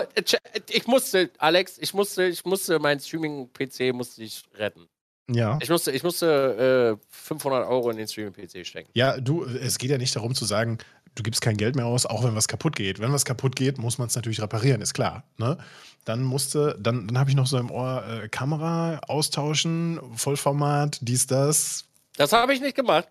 ich 0.71 0.87
musste, 0.87 1.31
Alex, 1.39 1.79
ich 1.79 1.95
musste, 1.95 2.25
ich 2.25 2.45
musste 2.45 2.79
meinen 2.79 3.01
Streaming-PC 3.01 3.95
musste 3.95 4.23
ich 4.23 4.45
retten. 4.55 4.89
Ja. 5.29 5.59
Ich 5.61 5.71
musste, 5.71 5.91
ich 5.91 6.03
musste 6.03 6.99
äh, 7.01 7.07
500 7.11 7.67
Euro 7.69 7.91
in 7.91 7.97
den 7.97 8.07
Streaming-PC 8.07 8.67
stecken. 8.67 8.91
Ja, 8.95 9.19
du, 9.19 9.45
es 9.45 9.79
geht 9.79 9.91
ja 9.91 9.99
nicht 9.99 10.15
darum 10.15 10.35
zu 10.35 10.45
sagen, 10.45 10.79
du 11.17 11.23
gibst 11.23 11.41
kein 11.41 11.57
Geld 11.57 11.75
mehr 11.75 11.87
aus, 11.87 12.07
auch 12.07 12.23
wenn 12.23 12.37
was 12.37 12.47
kaputt 12.47 12.77
geht. 12.77 13.01
Wenn 13.01 13.13
was 13.13 13.25
kaputt 13.25 13.57
geht, 13.57 13.79
muss 13.79 13.99
man 13.99 14.07
es 14.07 14.15
natürlich 14.15 14.41
reparieren, 14.41 14.81
ist 14.81 14.95
klar. 14.95 15.25
Ne? 15.39 15.59
Dann 16.05 16.23
musste, 16.23 16.77
dann, 16.81 17.09
dann 17.09 17.19
habe 17.19 17.31
ich 17.31 17.37
noch 17.37 17.47
so 17.47 17.59
im 17.59 17.71
Ohr 17.71 18.05
äh, 18.07 18.29
Kamera 18.29 18.99
austauschen, 19.09 19.99
Vollformat, 20.15 20.99
dies, 21.01 21.27
das. 21.27 21.87
Das 22.17 22.33
habe 22.33 22.55
ich 22.55 22.61
nicht 22.61 22.77
gemacht. 22.77 23.09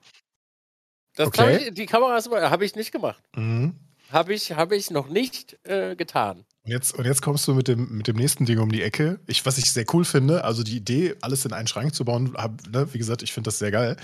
Das 1.15 1.27
okay. 1.27 1.67
ich, 1.67 1.73
die 1.73 1.85
Kameras 1.85 2.29
habe 2.29 2.65
ich 2.65 2.75
nicht 2.75 2.91
gemacht. 2.91 3.23
Mhm. 3.35 3.75
Habe 4.11 4.33
ich, 4.33 4.51
hab 4.51 4.71
ich 4.71 4.91
noch 4.91 5.07
nicht 5.07 5.57
äh, 5.63 5.95
getan. 5.95 6.45
Und 6.63 6.71
jetzt, 6.71 6.93
und 6.93 7.05
jetzt 7.05 7.21
kommst 7.21 7.47
du 7.47 7.53
mit 7.53 7.67
dem, 7.67 7.97
mit 7.97 8.07
dem 8.07 8.15
nächsten 8.15 8.45
Ding 8.45 8.59
um 8.59 8.71
die 8.71 8.81
Ecke. 8.81 9.19
Ich, 9.27 9.45
was 9.45 9.57
ich 9.57 9.71
sehr 9.71 9.85
cool 9.93 10.05
finde, 10.05 10.43
also 10.43 10.63
die 10.63 10.77
Idee, 10.77 11.15
alles 11.21 11.45
in 11.45 11.53
einen 11.53 11.67
Schrank 11.67 11.95
zu 11.95 12.05
bauen, 12.05 12.33
hab, 12.35 12.67
ne, 12.67 12.93
wie 12.93 12.97
gesagt, 12.97 13.23
ich 13.23 13.33
finde 13.33 13.47
das 13.47 13.59
sehr 13.59 13.71
geil. 13.71 13.97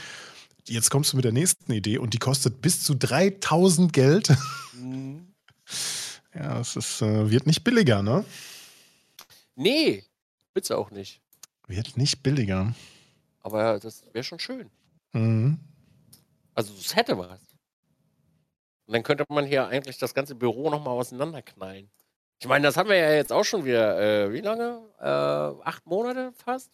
Jetzt 0.68 0.90
kommst 0.90 1.12
du 1.12 1.18
mit 1.18 1.26
der 1.26 1.32
nächsten 1.32 1.72
Idee 1.72 1.98
und 1.98 2.14
die 2.14 2.20
kostet 2.20 2.62
bis 2.62 2.84
zu 2.84 2.96
3000 2.96 3.92
Geld. 3.94 4.30
Mhm. 4.74 5.28
ja, 6.36 6.60
es 6.60 6.76
ist, 6.76 7.02
äh, 7.02 7.30
wird 7.30 7.48
nicht 7.48 7.64
billiger, 7.64 8.02
ne? 8.02 8.26
Nee, 9.56 10.04
wird's 10.54 10.72
auch 10.72 10.92
nicht. 10.92 11.20
Wird 11.68 11.98
nicht 11.98 12.24
billiger. 12.24 12.74
Aber 13.42 13.80
das 13.80 14.04
wäre 14.14 14.24
schon 14.24 14.40
schön. 14.40 14.70
Mhm. 15.14 15.60
Also, 16.54 16.74
es 16.74 16.96
hätte 16.96 17.18
was. 17.18 17.40
Und 18.86 18.94
dann 18.96 19.04
könnte 19.04 19.26
man 19.30 19.46
hier 19.46 19.68
eigentlich 19.68 19.98
das 19.98 20.14
ganze 20.14 20.36
Büro 20.36 20.70
nochmal 20.70 20.98
auseinanderknallen. 20.98 21.90
Ich 22.40 22.48
meine, 22.48 22.68
das 22.68 22.76
haben 22.76 22.90
wir 22.90 22.98
ja 22.98 23.14
jetzt 23.14 23.32
auch 23.32 23.46
schon 23.46 23.66
wieder, 23.66 24.00
äh, 24.00 24.34
wie 24.34 24.42
lange? 24.42 24.82
Äh, 25.00 25.64
acht 25.64 25.86
Monate 25.86 26.34
fast? 26.34 26.72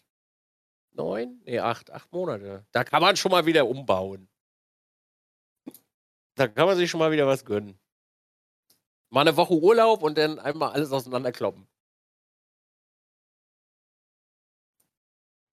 Neun? 0.93 1.41
Nee, 1.45 1.59
acht, 1.59 1.91
acht 1.91 2.11
Monate. 2.11 2.65
Da 2.71 2.83
kann 2.83 3.01
man 3.01 3.15
schon 3.17 3.31
mal 3.31 3.45
wieder 3.45 3.67
umbauen. 3.67 4.29
Da 6.35 6.47
kann 6.47 6.67
man 6.67 6.77
sich 6.77 6.89
schon 6.89 6.99
mal 6.99 7.11
wieder 7.11 7.27
was 7.27 7.45
gönnen. 7.45 7.79
Mal 9.09 9.21
eine 9.21 9.37
Woche 9.37 9.53
Urlaub 9.55 10.03
und 10.03 10.17
dann 10.17 10.39
einmal 10.39 10.71
alles 10.71 10.91
auseinanderkloppen. 10.91 11.67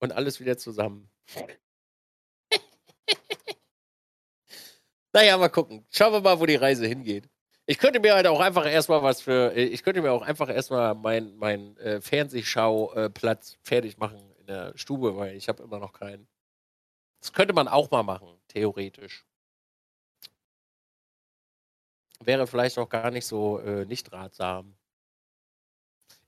Und 0.01 0.13
alles 0.13 0.41
wieder 0.41 0.59
zusammen. 0.59 1.11
naja, 5.15 5.39
mal 5.39 5.49
gucken. 5.49 5.87
Schauen 5.91 6.13
wir 6.13 6.21
mal, 6.21 6.41
wo 6.41 6.47
die 6.47 6.57
Reise 6.57 6.87
hingeht. 6.87 7.29
Ich 7.67 7.79
könnte 7.79 8.01
mir 8.01 8.15
halt 8.15 8.27
auch 8.27 8.41
einfach 8.41 8.67
erstmal 8.67 9.03
was 9.03 9.23
für, 9.23 9.55
äh, 9.55 9.65
ich 9.65 9.83
könnte 9.85 10.03
mir 10.03 10.13
auch 10.13 10.23
einfach 10.23 10.51
erstmal 10.51 10.95
meinen 10.95 11.37
mein, 11.39 11.77
äh, 11.79 12.01
Fernsehschauplatz 12.01 13.57
fertig 13.63 13.97
machen 13.99 14.19
in 14.41 14.47
der 14.49 14.77
Stube, 14.77 15.17
weil 15.17 15.37
ich 15.37 15.49
habe 15.49 15.63
immer 15.63 15.79
noch 15.79 15.93
keinen. 15.93 16.27
Das 17.21 17.33
könnte 17.33 17.55
man 17.55 17.69
auch 17.69 17.91
mal 17.91 18.03
machen, 18.03 18.29
theoretisch. 18.49 19.25
Wäre 22.21 22.47
vielleicht 22.47 22.79
auch 22.79 22.89
gar 22.89 23.11
nicht 23.11 23.27
so 23.27 23.59
äh, 23.61 23.87
nicht 23.87 24.13
ratsam. 24.13 24.75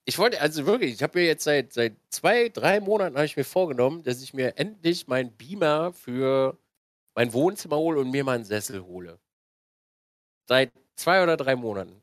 Ich 0.04 0.18
wollte, 0.18 0.40
also 0.40 0.64
wirklich, 0.66 0.94
ich 0.94 1.02
habe 1.02 1.18
mir 1.18 1.26
jetzt 1.26 1.44
seit, 1.44 1.72
seit 1.72 1.96
zwei, 2.10 2.48
drei 2.48 2.80
Monaten 2.80 3.18
ich 3.18 3.36
mir 3.36 3.44
vorgenommen, 3.44 4.04
dass 4.04 4.22
ich 4.22 4.32
mir 4.32 4.56
endlich 4.58 5.08
meinen 5.08 5.32
Beamer 5.36 5.92
für 5.92 6.56
mein 7.16 7.32
Wohnzimmer 7.32 7.76
hole 7.76 7.98
und 7.98 8.10
mir 8.10 8.22
mal 8.22 8.36
einen 8.36 8.44
Sessel 8.44 8.84
hole. 8.84 9.18
Seit 10.46 10.70
zwei 10.94 11.22
oder 11.22 11.36
drei 11.36 11.56
Monaten. 11.56 12.02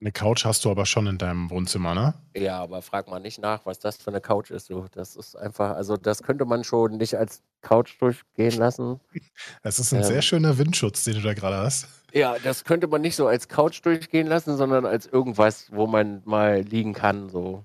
Eine 0.00 0.12
Couch 0.12 0.44
hast 0.44 0.64
du 0.64 0.70
aber 0.70 0.84
schon 0.84 1.06
in 1.06 1.18
deinem 1.18 1.50
Wohnzimmer, 1.50 1.94
ne? 1.94 2.14
Ja, 2.36 2.60
aber 2.60 2.82
frag 2.82 3.08
mal 3.08 3.18
nicht 3.18 3.40
nach, 3.40 3.66
was 3.66 3.78
das 3.78 3.96
für 3.96 4.10
eine 4.10 4.20
Couch 4.20 4.50
ist. 4.50 4.66
So. 4.66 4.86
Das 4.92 5.16
ist 5.16 5.36
einfach, 5.36 5.74
also 5.74 5.96
das 5.96 6.22
könnte 6.22 6.44
man 6.44 6.62
schon 6.64 6.98
nicht 6.98 7.16
als 7.16 7.42
Couch 7.62 8.00
durchgehen 8.00 8.58
lassen. 8.58 9.00
Es 9.62 9.78
ist 9.78 9.92
ein 9.92 10.00
ähm, 10.00 10.06
sehr 10.06 10.22
schöner 10.22 10.58
Windschutz, 10.58 11.04
den 11.04 11.14
du 11.14 11.22
da 11.22 11.34
gerade 11.34 11.56
hast. 11.56 11.88
Ja, 12.12 12.36
das 12.38 12.64
könnte 12.64 12.86
man 12.86 13.00
nicht 13.00 13.16
so 13.16 13.26
als 13.26 13.48
Couch 13.48 13.84
durchgehen 13.84 14.26
lassen, 14.26 14.56
sondern 14.56 14.86
als 14.86 15.06
irgendwas, 15.06 15.72
wo 15.72 15.86
man 15.86 16.22
mal 16.24 16.60
liegen 16.60 16.92
kann. 16.92 17.28
So. 17.28 17.64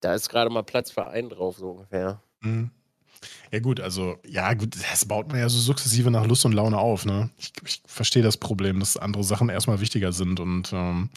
Da 0.00 0.14
ist 0.14 0.28
gerade 0.28 0.50
mal 0.50 0.62
Platz 0.62 0.90
für 0.90 1.06
einen 1.06 1.28
drauf, 1.30 1.56
so 1.56 1.70
ungefähr. 1.70 2.22
Mhm. 2.40 2.70
Ja, 3.50 3.60
gut, 3.60 3.80
also, 3.80 4.18
ja, 4.26 4.52
gut, 4.54 4.76
das 4.90 5.04
baut 5.04 5.28
man 5.28 5.38
ja 5.38 5.48
so 5.48 5.58
sukzessive 5.58 6.10
nach 6.10 6.26
Lust 6.26 6.44
und 6.44 6.52
Laune 6.52 6.78
auf, 6.78 7.04
ne? 7.04 7.30
Ich, 7.38 7.52
ich 7.64 7.82
verstehe 7.86 8.22
das 8.22 8.36
Problem, 8.36 8.80
dass 8.80 8.96
andere 8.96 9.24
Sachen 9.24 9.48
erstmal 9.48 9.80
wichtiger 9.80 10.12
sind 10.12 10.40
und 10.40 10.72
ähm, 10.72 11.10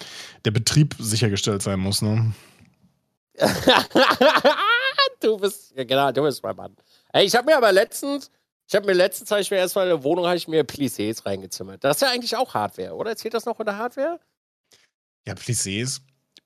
der 0.46 0.52
Betrieb 0.52 0.96
sichergestellt 1.00 1.62
sein 1.62 1.80
muss, 1.80 2.02
ne? 2.02 2.34
du 5.20 5.38
bist, 5.38 5.74
ja, 5.76 5.84
genau, 5.84 6.12
du 6.12 6.24
bist 6.24 6.44
mein 6.44 6.56
Mann. 6.56 6.76
Ey, 7.14 7.26
ich 7.26 7.36
habe 7.36 7.46
mir 7.46 7.58
aber 7.58 7.72
letztens, 7.72 8.32
ich 8.68 8.76
habe 8.76 8.86
mir 8.86 8.94
letztens, 8.94 9.32
habe 9.32 9.42
ich 9.42 9.52
mir 9.52 9.58
erstmal 9.58 9.86
in 9.86 9.90
der 9.90 10.04
Wohnung, 10.04 10.26
habe 10.26 10.38
ich 10.38 10.48
mir 10.48 10.64
Plissés 10.64 11.26
reingezimmert. 11.26 11.84
Das 11.84 11.98
ist 11.98 12.02
ja 12.02 12.10
eigentlich 12.10 12.36
auch 12.36 12.54
Hardware, 12.54 12.96
oder? 12.96 13.16
Zählt 13.16 13.34
das 13.34 13.46
noch 13.46 13.60
in 13.60 13.66
der 13.66 13.78
Hardware? 13.78 14.20
Ja, 15.28 15.34
Plissés 15.34 16.02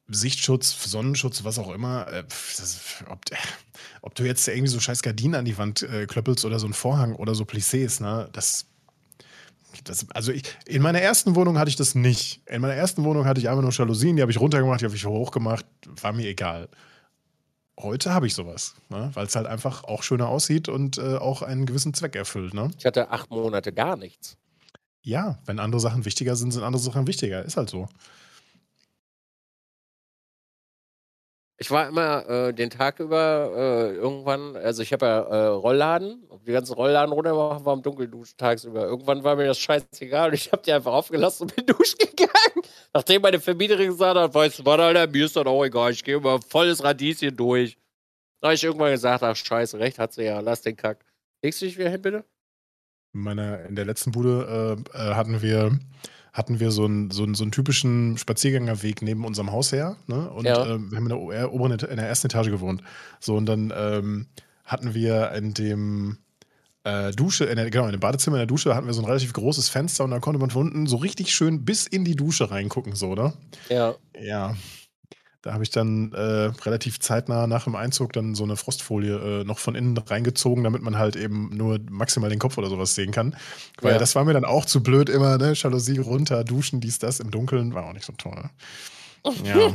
Sichtschutz, 0.08 0.84
Sonnenschutz, 0.84 1.44
was 1.44 1.58
auch 1.58 1.72
immer. 1.74 2.08
Äh, 2.12 2.24
das, 2.24 3.04
ob, 3.10 3.20
ob, 4.02 4.16
du 4.16 4.24
jetzt 4.24 4.48
irgendwie 4.48 4.68
so 4.68 4.80
scheiß 4.80 5.02
Gardinen 5.02 5.36
an 5.36 5.46
die 5.46 5.58
Wand 5.58 5.82
äh, 5.82 6.06
klöppelst 6.06 6.46
oder 6.46 6.60
so 6.60 6.68
ein 6.68 6.74
Vorhang 6.74 7.16
oder 7.16 7.34
so 7.34 7.44
Plissés, 7.44 8.02
ne, 8.02 8.30
das, 8.32 8.66
das. 9.84 10.06
also 10.14 10.32
ich, 10.32 10.44
in 10.66 10.82
meiner 10.82 11.02
ersten 11.02 11.36
Wohnung 11.36 11.58
hatte 11.58 11.70
ich 11.70 11.76
das 11.76 11.96
nicht. 11.96 12.42
In 12.48 12.62
meiner 12.62 12.76
ersten 12.76 13.04
Wohnung 13.04 13.26
hatte 13.26 13.40
ich 13.40 13.50
einfach 13.50 13.64
nur 13.64 13.72
Jalousien, 13.72 14.16
die 14.16 14.22
habe 14.22 14.32
ich 14.32 14.40
runtergemacht, 14.40 14.82
die 14.82 14.86
habe 14.86 14.96
ich 14.96 15.06
hochgemacht, 15.06 15.66
war 16.02 16.14
mir 16.14 16.28
egal. 16.28 16.70
Heute 17.78 18.14
habe 18.14 18.28
ich 18.28 18.36
sowas, 18.36 18.76
ne, 18.90 19.10
weil 19.16 19.26
es 19.26 19.36
halt 19.36 19.48
einfach 19.48 19.84
auch 19.84 20.04
schöner 20.04 20.30
aussieht 20.30 20.70
und 20.70 20.98
äh, 20.98 21.16
auch 21.16 21.42
einen 21.42 21.66
gewissen 21.66 21.94
Zweck 21.94 22.16
erfüllt. 22.16 22.54
Ne? 22.54 22.70
Ich 22.78 22.86
hatte 22.86 23.10
acht 23.10 23.32
Monate 23.32 23.74
gar 23.74 23.98
nichts. 23.98 24.38
Ja, 25.02 25.40
wenn 25.46 25.60
andere 25.60 25.82
Sachen 25.82 26.06
wichtiger 26.06 26.36
sind, 26.36 26.52
sind 26.52 26.64
andere 26.64 26.82
Sachen 26.82 27.06
wichtiger. 27.06 27.44
Ist 27.44 27.58
halt 27.58 27.70
so. 27.70 27.88
Ich 31.58 31.72
war 31.72 31.88
immer 31.88 32.28
äh, 32.28 32.54
den 32.54 32.70
Tag 32.70 33.00
über 33.00 33.52
äh, 33.56 33.96
irgendwann, 33.96 34.58
also 34.58 34.82
ich 34.82 34.92
habe 34.92 35.06
ja 35.06 35.20
äh, 35.20 35.46
Rollladen, 35.48 36.28
die 36.46 36.52
ganzen 36.52 36.74
Rollladen 36.74 37.14
runtergemacht, 37.14 37.64
war 37.64 37.74
im 37.74 37.82
Dunkeln 37.82 38.12
duschen 38.12 38.36
tagsüber. 38.38 38.84
Irgendwann 38.84 39.24
war 39.24 39.38
mir 39.38 39.46
das 39.46 39.60
scheißegal 39.60 40.30
und 40.30 40.36
ich 40.36 40.52
habe 40.52 40.64
die 40.64 40.74
einfach 40.74 40.92
aufgelassen 40.92 41.44
und 41.44 41.56
bin 41.56 41.66
duschen 41.78 41.98
gegangen. 41.98 42.66
Nachdem 42.94 43.22
meine 43.22 43.40
Vermieterin 43.40 43.92
gesagt 43.92 44.18
hat, 44.18 44.34
weißt 44.34 44.60
du 44.60 44.66
was, 44.66 44.80
Alter, 44.80 45.08
mir 45.08 45.26
ist 45.26 45.36
das 45.36 45.46
auch 45.46 45.64
egal, 45.64 45.92
ich 45.92 46.04
gehe 46.04 46.18
immer 46.18 46.42
volles 46.42 46.84
Radieschen 46.84 47.36
durch. 47.38 47.78
Da 48.42 48.50
habe 48.50 48.56
ich 48.56 48.64
irgendwann 48.64 48.92
gesagt, 48.92 49.24
ach 49.24 49.36
scheiße, 49.36 49.80
recht 49.80 49.98
hat 49.98 50.12
sie 50.12 50.24
ja, 50.24 50.42
lass 50.42 50.62
den 50.62 50.76
Kack. 50.76 51.06
Legst 51.42 51.62
du 51.62 51.66
dich 51.66 51.78
wieder 51.78 51.90
hin, 51.90 52.02
bitte? 52.02 52.26
In, 53.14 53.28
in 53.28 53.76
der 53.76 53.86
letzten 53.86 54.12
Bude 54.12 54.86
äh, 54.94 54.98
äh, 54.98 55.16
hatten 55.16 55.42
wir 55.42 55.80
hatten 56.36 56.60
wir 56.60 56.72
so 56.72 56.84
einen, 56.84 57.12
so 57.12 57.24
einen, 57.24 57.34
so 57.34 57.46
einen 57.46 57.54
typischen 57.54 58.18
Spaziergängerweg 58.18 59.02
neben 59.02 59.24
unserem 59.24 59.54
Haus 59.54 59.72
her. 59.72 59.96
Ne? 60.08 60.30
Und 60.30 60.44
ja. 60.44 60.66
ähm, 60.66 60.92
wir 60.92 60.98
haben 60.98 61.10
in 61.10 61.30
der, 61.30 61.54
oberen, 61.54 61.72
in 61.72 61.96
der 61.96 62.10
ersten 62.10 62.28
Etage 62.28 62.50
gewohnt. 62.50 62.84
So, 63.22 63.38
und 63.38 63.46
dann 63.46 63.74
ähm, 63.74 64.28
hatten 64.66 64.94
wir 64.94 65.32
in 65.32 65.54
dem 65.54 66.18
äh, 66.84 67.12
Dusche, 67.12 67.46
in 67.46 67.56
der, 67.56 67.70
genau, 67.70 67.86
in 67.86 67.94
dem 67.94 68.02
Badezimmer 68.02 68.36
in 68.36 68.42
der 68.42 68.48
Dusche 68.48 68.76
hatten 68.76 68.86
wir 68.86 68.94
so 68.94 69.02
ein 69.02 69.06
relativ 69.06 69.32
großes 69.32 69.70
Fenster 69.70 70.04
und 70.04 70.12
da 70.12 70.20
konnte 70.20 70.40
man 70.40 70.50
von 70.50 70.68
unten 70.68 70.88
so 70.88 70.98
richtig 70.98 71.34
schön 71.34 71.64
bis 71.64 71.88
in 71.88 72.04
die 72.04 72.18
Dusche 72.18 72.52
reingucken, 72.52 72.96
so, 72.96 73.08
oder? 73.08 73.34
Ja. 73.70 73.96
Ja. 74.20 74.58
Da 75.46 75.54
habe 75.54 75.64
ich 75.64 75.70
dann 75.70 76.12
äh, 76.14 76.52
relativ 76.66 77.00
zeitnah 77.00 77.46
nach 77.46 77.66
dem 77.66 77.76
Einzug 77.76 78.14
dann 78.14 78.34
so 78.34 78.44
eine 78.44 78.58
Frostfolie 78.58 79.42
äh, 79.42 79.44
noch 79.44 79.60
von 79.60 79.76
innen 79.76 79.96
reingezogen, 79.96 80.64
damit 80.64 80.82
man 80.82 80.98
halt 80.98 81.16
eben 81.16 81.56
nur 81.56 81.80
maximal 81.88 82.32
den 82.32 82.40
Kopf 82.40 82.58
oder 82.58 82.68
sowas 82.68 82.96
sehen 82.96 83.12
kann. 83.12 83.36
Weil 83.80 83.94
ja. 83.94 84.00
das 84.00 84.16
war 84.16 84.26
mir 84.26 84.34
dann 84.34 84.44
auch 84.44 84.66
zu 84.66 84.82
blöd, 84.82 85.08
immer, 85.08 85.38
ne? 85.38 85.54
Jalousie 85.54 86.00
runter, 86.00 86.44
duschen, 86.44 86.82
dies, 86.82 86.98
das 86.98 87.20
im 87.20 87.30
Dunkeln, 87.30 87.76
war 87.76 87.86
auch 87.86 87.94
nicht 87.94 88.06
so 88.06 88.14
toll. 88.14 88.50
Ja. 89.44 89.74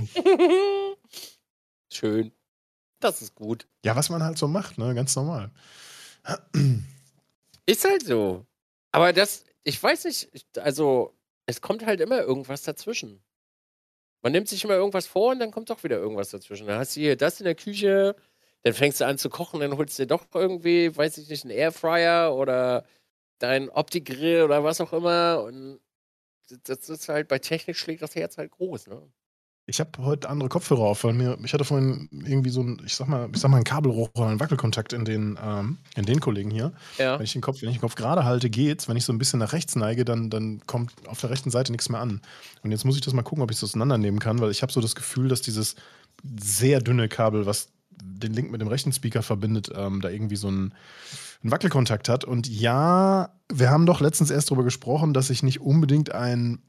Schön. 1.93 2.33
Das 2.99 3.23
ist 3.23 3.37
gut. 3.37 3.69
Ja, 3.85 3.95
was 3.95 4.11
man 4.11 4.25
halt 4.25 4.39
so 4.39 4.49
macht, 4.49 4.77
ne? 4.77 4.93
Ganz 4.95 5.15
normal. 5.15 5.53
Ist 7.67 7.85
halt 7.85 8.05
so. 8.05 8.45
Aber 8.91 9.13
das, 9.13 9.45
ich 9.63 9.81
weiß 9.81 10.05
nicht, 10.05 10.31
also 10.59 11.17
es 11.47 11.61
kommt 11.61 11.87
halt 11.87 12.01
immer 12.01 12.21
irgendwas 12.21 12.63
dazwischen. 12.63 13.23
Man 14.23 14.33
nimmt 14.33 14.49
sich 14.49 14.65
immer 14.65 14.75
irgendwas 14.75 15.07
vor 15.07 15.33
und 15.33 15.39
dann 15.41 15.51
kommt 15.51 15.71
doch 15.71 15.83
wieder 15.85 15.97
irgendwas 15.99 16.31
dazwischen. 16.31 16.67
Dann 16.67 16.79
hast 16.79 16.97
du 16.97 17.01
hier 17.01 17.17
das 17.17 17.41
in 17.41 17.45
der 17.45 17.55
Küche, 17.55 18.17
dann 18.63 18.75
fängst 18.75 19.01
du 19.01 19.07
an 19.07 19.19
zu 19.19 19.31
kochen, 19.31 19.61
dann 19.61 19.77
holst 19.77 19.99
du 19.99 20.03
dir 20.03 20.09
doch 20.09 20.27
irgendwie, 20.35 20.95
weiß 20.97 21.19
ich 21.19 21.29
nicht, 21.29 21.45
einen 21.45 21.53
Airfryer 21.53 22.35
oder 22.35 22.85
dein 23.39 23.71
Opti-Grill 23.71 24.43
oder 24.45 24.65
was 24.65 24.81
auch 24.81 24.93
immer. 24.93 25.43
Und 25.45 25.81
das 26.65 26.89
ist 26.91 27.09
halt, 27.09 27.29
bei 27.29 27.39
Technik 27.39 27.77
schlägt 27.77 28.03
das 28.03 28.15
Herz 28.17 28.39
halt 28.39 28.53
groß, 28.53 28.89
ne? 28.89 29.03
Ich 29.71 29.79
habe 29.79 29.91
heute 30.01 30.29
andere 30.29 30.49
Kopfhörer 30.49 30.83
auf, 30.83 31.05
weil 31.05 31.13
mir, 31.13 31.39
ich 31.45 31.55
hatte 31.55 31.65
vorhin 31.65 32.09
irgendwie 32.13 32.51
so 32.51 32.61
ein, 32.61 32.83
ich 32.85 32.97
sag 32.97 33.07
mal, 33.07 33.29
ich 33.33 33.41
sag 33.41 33.51
mal, 33.51 33.57
einen 33.59 33.65
Kabelrohr 33.65 34.11
oder 34.15 34.27
einen 34.27 34.41
Wackelkontakt 34.41 34.93
in 34.93 35.05
den, 35.05 35.39
ähm, 35.43 35.79
in 35.95 36.05
den 36.05 36.21
Kollegen 36.21 36.51
hier. 36.51 36.73
Ja. 36.99 37.19
Wenn 37.19 37.25
ich 37.25 37.33
den 37.33 37.41
Kopf, 37.41 37.63
wenn 37.63 37.69
ich 37.69 37.77
den 37.77 37.81
Kopf 37.81 37.95
gerade 37.95 38.25
halte, 38.25 38.51
geht's. 38.51 38.89
Wenn 38.89 38.97
ich 38.97 39.05
so 39.05 39.13
ein 39.13 39.19
bisschen 39.19 39.39
nach 39.39 39.53
rechts 39.53 39.77
neige, 39.77 40.05
dann, 40.05 40.29
dann 40.29 40.61
kommt 40.67 40.93
auf 41.07 41.21
der 41.21 41.31
rechten 41.31 41.51
Seite 41.51 41.71
nichts 41.71 41.89
mehr 41.89 42.01
an. 42.01 42.21
Und 42.63 42.73
jetzt 42.73 42.85
muss 42.85 42.97
ich 42.97 43.01
das 43.01 43.15
mal 43.15 43.23
gucken, 43.23 43.45
ob 43.45 43.51
ich 43.51 43.57
es 43.59 43.65
auseinandernehmen 43.65 44.19
kann, 44.19 44.41
weil 44.41 44.51
ich 44.51 44.63
habe 44.63 44.73
so 44.73 44.81
das 44.81 44.97
Gefühl, 44.97 45.29
dass 45.29 45.41
dieses 45.41 45.77
sehr 46.41 46.81
dünne 46.81 47.09
Kabel, 47.09 47.47
was 47.47 47.69
den 48.03 48.35
Link 48.35 48.51
mit 48.51 48.61
dem 48.61 48.69
rechten 48.69 48.93
Speaker 48.93 49.23
verbindet, 49.23 49.71
ähm, 49.75 50.01
da 50.01 50.11
irgendwie 50.11 50.37
so 50.37 50.51
ein 50.51 50.75
einen 51.43 51.53
Wackelkontakt 51.53 52.09
hat. 52.09 52.25
Und 52.25 52.49
ja, 52.49 53.31
wir 53.51 53.71
haben 53.71 53.87
doch 53.87 54.01
letztens 54.01 54.31
erst 54.31 54.51
darüber 54.51 54.65
gesprochen, 54.65 55.15
dass 55.15 55.31
ich 55.31 55.43
nicht 55.43 55.61
unbedingt 55.61 56.13
ein 56.13 56.61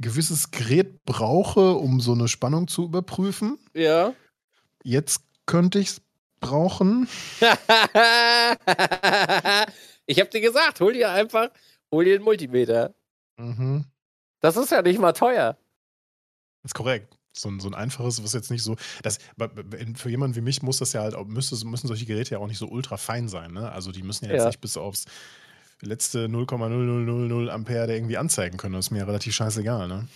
gewisses 0.00 0.50
Gerät 0.50 1.04
brauche, 1.04 1.74
um 1.74 2.00
so 2.00 2.12
eine 2.12 2.28
Spannung 2.28 2.68
zu 2.68 2.84
überprüfen. 2.84 3.58
Ja. 3.74 4.14
Jetzt 4.82 5.22
könnte 5.46 5.78
ich 5.80 5.88
es 5.88 6.00
brauchen. 6.40 7.08
ich 10.06 10.20
habe 10.20 10.30
dir 10.30 10.40
gesagt, 10.40 10.80
hol 10.80 10.94
dir 10.94 11.10
einfach, 11.10 11.50
hol 11.92 12.04
dir 12.04 12.14
einen 12.14 12.24
Multimeter. 12.24 12.94
Mhm. 13.36 13.84
Das 14.40 14.56
ist 14.56 14.72
ja 14.72 14.82
nicht 14.82 14.98
mal 14.98 15.12
teuer. 15.12 15.58
Das 16.62 16.70
ist 16.70 16.74
korrekt. 16.74 17.16
So 17.32 17.48
ein, 17.48 17.60
so 17.60 17.68
ein 17.68 17.74
einfaches, 17.74 18.24
was 18.24 18.32
jetzt 18.32 18.50
nicht 18.50 18.64
so. 18.64 18.76
Das, 19.02 19.18
für 19.94 20.10
jemanden 20.10 20.34
wie 20.34 20.40
mich 20.40 20.62
muss 20.62 20.78
das 20.78 20.92
ja 20.92 21.02
halt, 21.02 21.16
müsste, 21.28 21.64
müssen 21.64 21.86
solche 21.86 22.06
Geräte 22.06 22.32
ja 22.32 22.38
auch 22.38 22.48
nicht 22.48 22.58
so 22.58 22.66
ultra 22.66 22.96
fein 22.96 23.28
sein. 23.28 23.52
Ne? 23.52 23.70
Also 23.70 23.92
die 23.92 24.02
müssen 24.02 24.24
ja 24.24 24.32
jetzt 24.32 24.40
ja. 24.40 24.46
nicht 24.48 24.60
bis 24.60 24.76
aufs 24.76 25.04
letzte 25.82 26.26
0,0000 26.26 27.48
Ampere 27.48 27.86
der 27.86 27.96
irgendwie 27.96 28.18
anzeigen 28.18 28.56
können. 28.56 28.74
Das 28.74 28.86
ist 28.86 28.90
mir 28.90 28.98
ja 28.98 29.04
relativ 29.04 29.34
scheißegal. 29.34 29.88
Ne? 29.88 30.08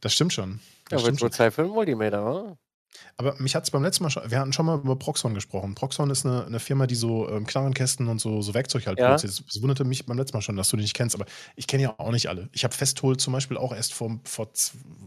Das 0.00 0.14
stimmt 0.14 0.32
schon. 0.32 0.60
Das 0.88 1.02
ja, 1.02 1.08
wird 1.08 1.20
wohl 1.20 1.30
Zeit 1.30 1.54
für 1.54 1.62
einen 1.62 1.70
Multimeter, 1.70 2.24
oder? 2.24 2.56
Aber 3.16 3.34
mich 3.38 3.54
hat 3.54 3.64
es 3.64 3.70
beim 3.70 3.82
letzten 3.82 4.02
Mal 4.04 4.10
schon, 4.10 4.30
wir 4.30 4.38
hatten 4.38 4.52
schon 4.52 4.66
mal 4.66 4.78
über 4.78 4.96
Proxon 4.96 5.34
gesprochen. 5.34 5.74
Proxon 5.74 6.10
ist 6.10 6.24
eine, 6.24 6.46
eine 6.46 6.58
Firma, 6.58 6.86
die 6.86 6.94
so 6.94 7.28
ähm, 7.28 7.46
Knarrenkästen 7.46 8.08
und 8.08 8.18
so, 8.18 8.40
so 8.40 8.54
Werkzeug 8.54 8.86
halt 8.86 8.98
ja. 8.98 9.08
produziert. 9.08 9.44
Es 9.46 9.62
wunderte 9.62 9.84
mich 9.84 10.06
beim 10.06 10.16
letzten 10.16 10.36
Mal 10.36 10.42
schon, 10.42 10.56
dass 10.56 10.70
du 10.70 10.76
die 10.76 10.82
nicht 10.82 10.94
kennst, 10.94 11.14
aber 11.14 11.26
ich 11.56 11.66
kenne 11.66 11.82
ja 11.82 11.94
auch 11.98 12.12
nicht 12.12 12.28
alle. 12.28 12.48
Ich 12.52 12.64
habe 12.64 12.74
Festhol 12.74 13.16
zum 13.16 13.32
Beispiel 13.32 13.56
auch 13.56 13.74
erst 13.74 13.92
vor, 13.92 14.18
vor, 14.24 14.48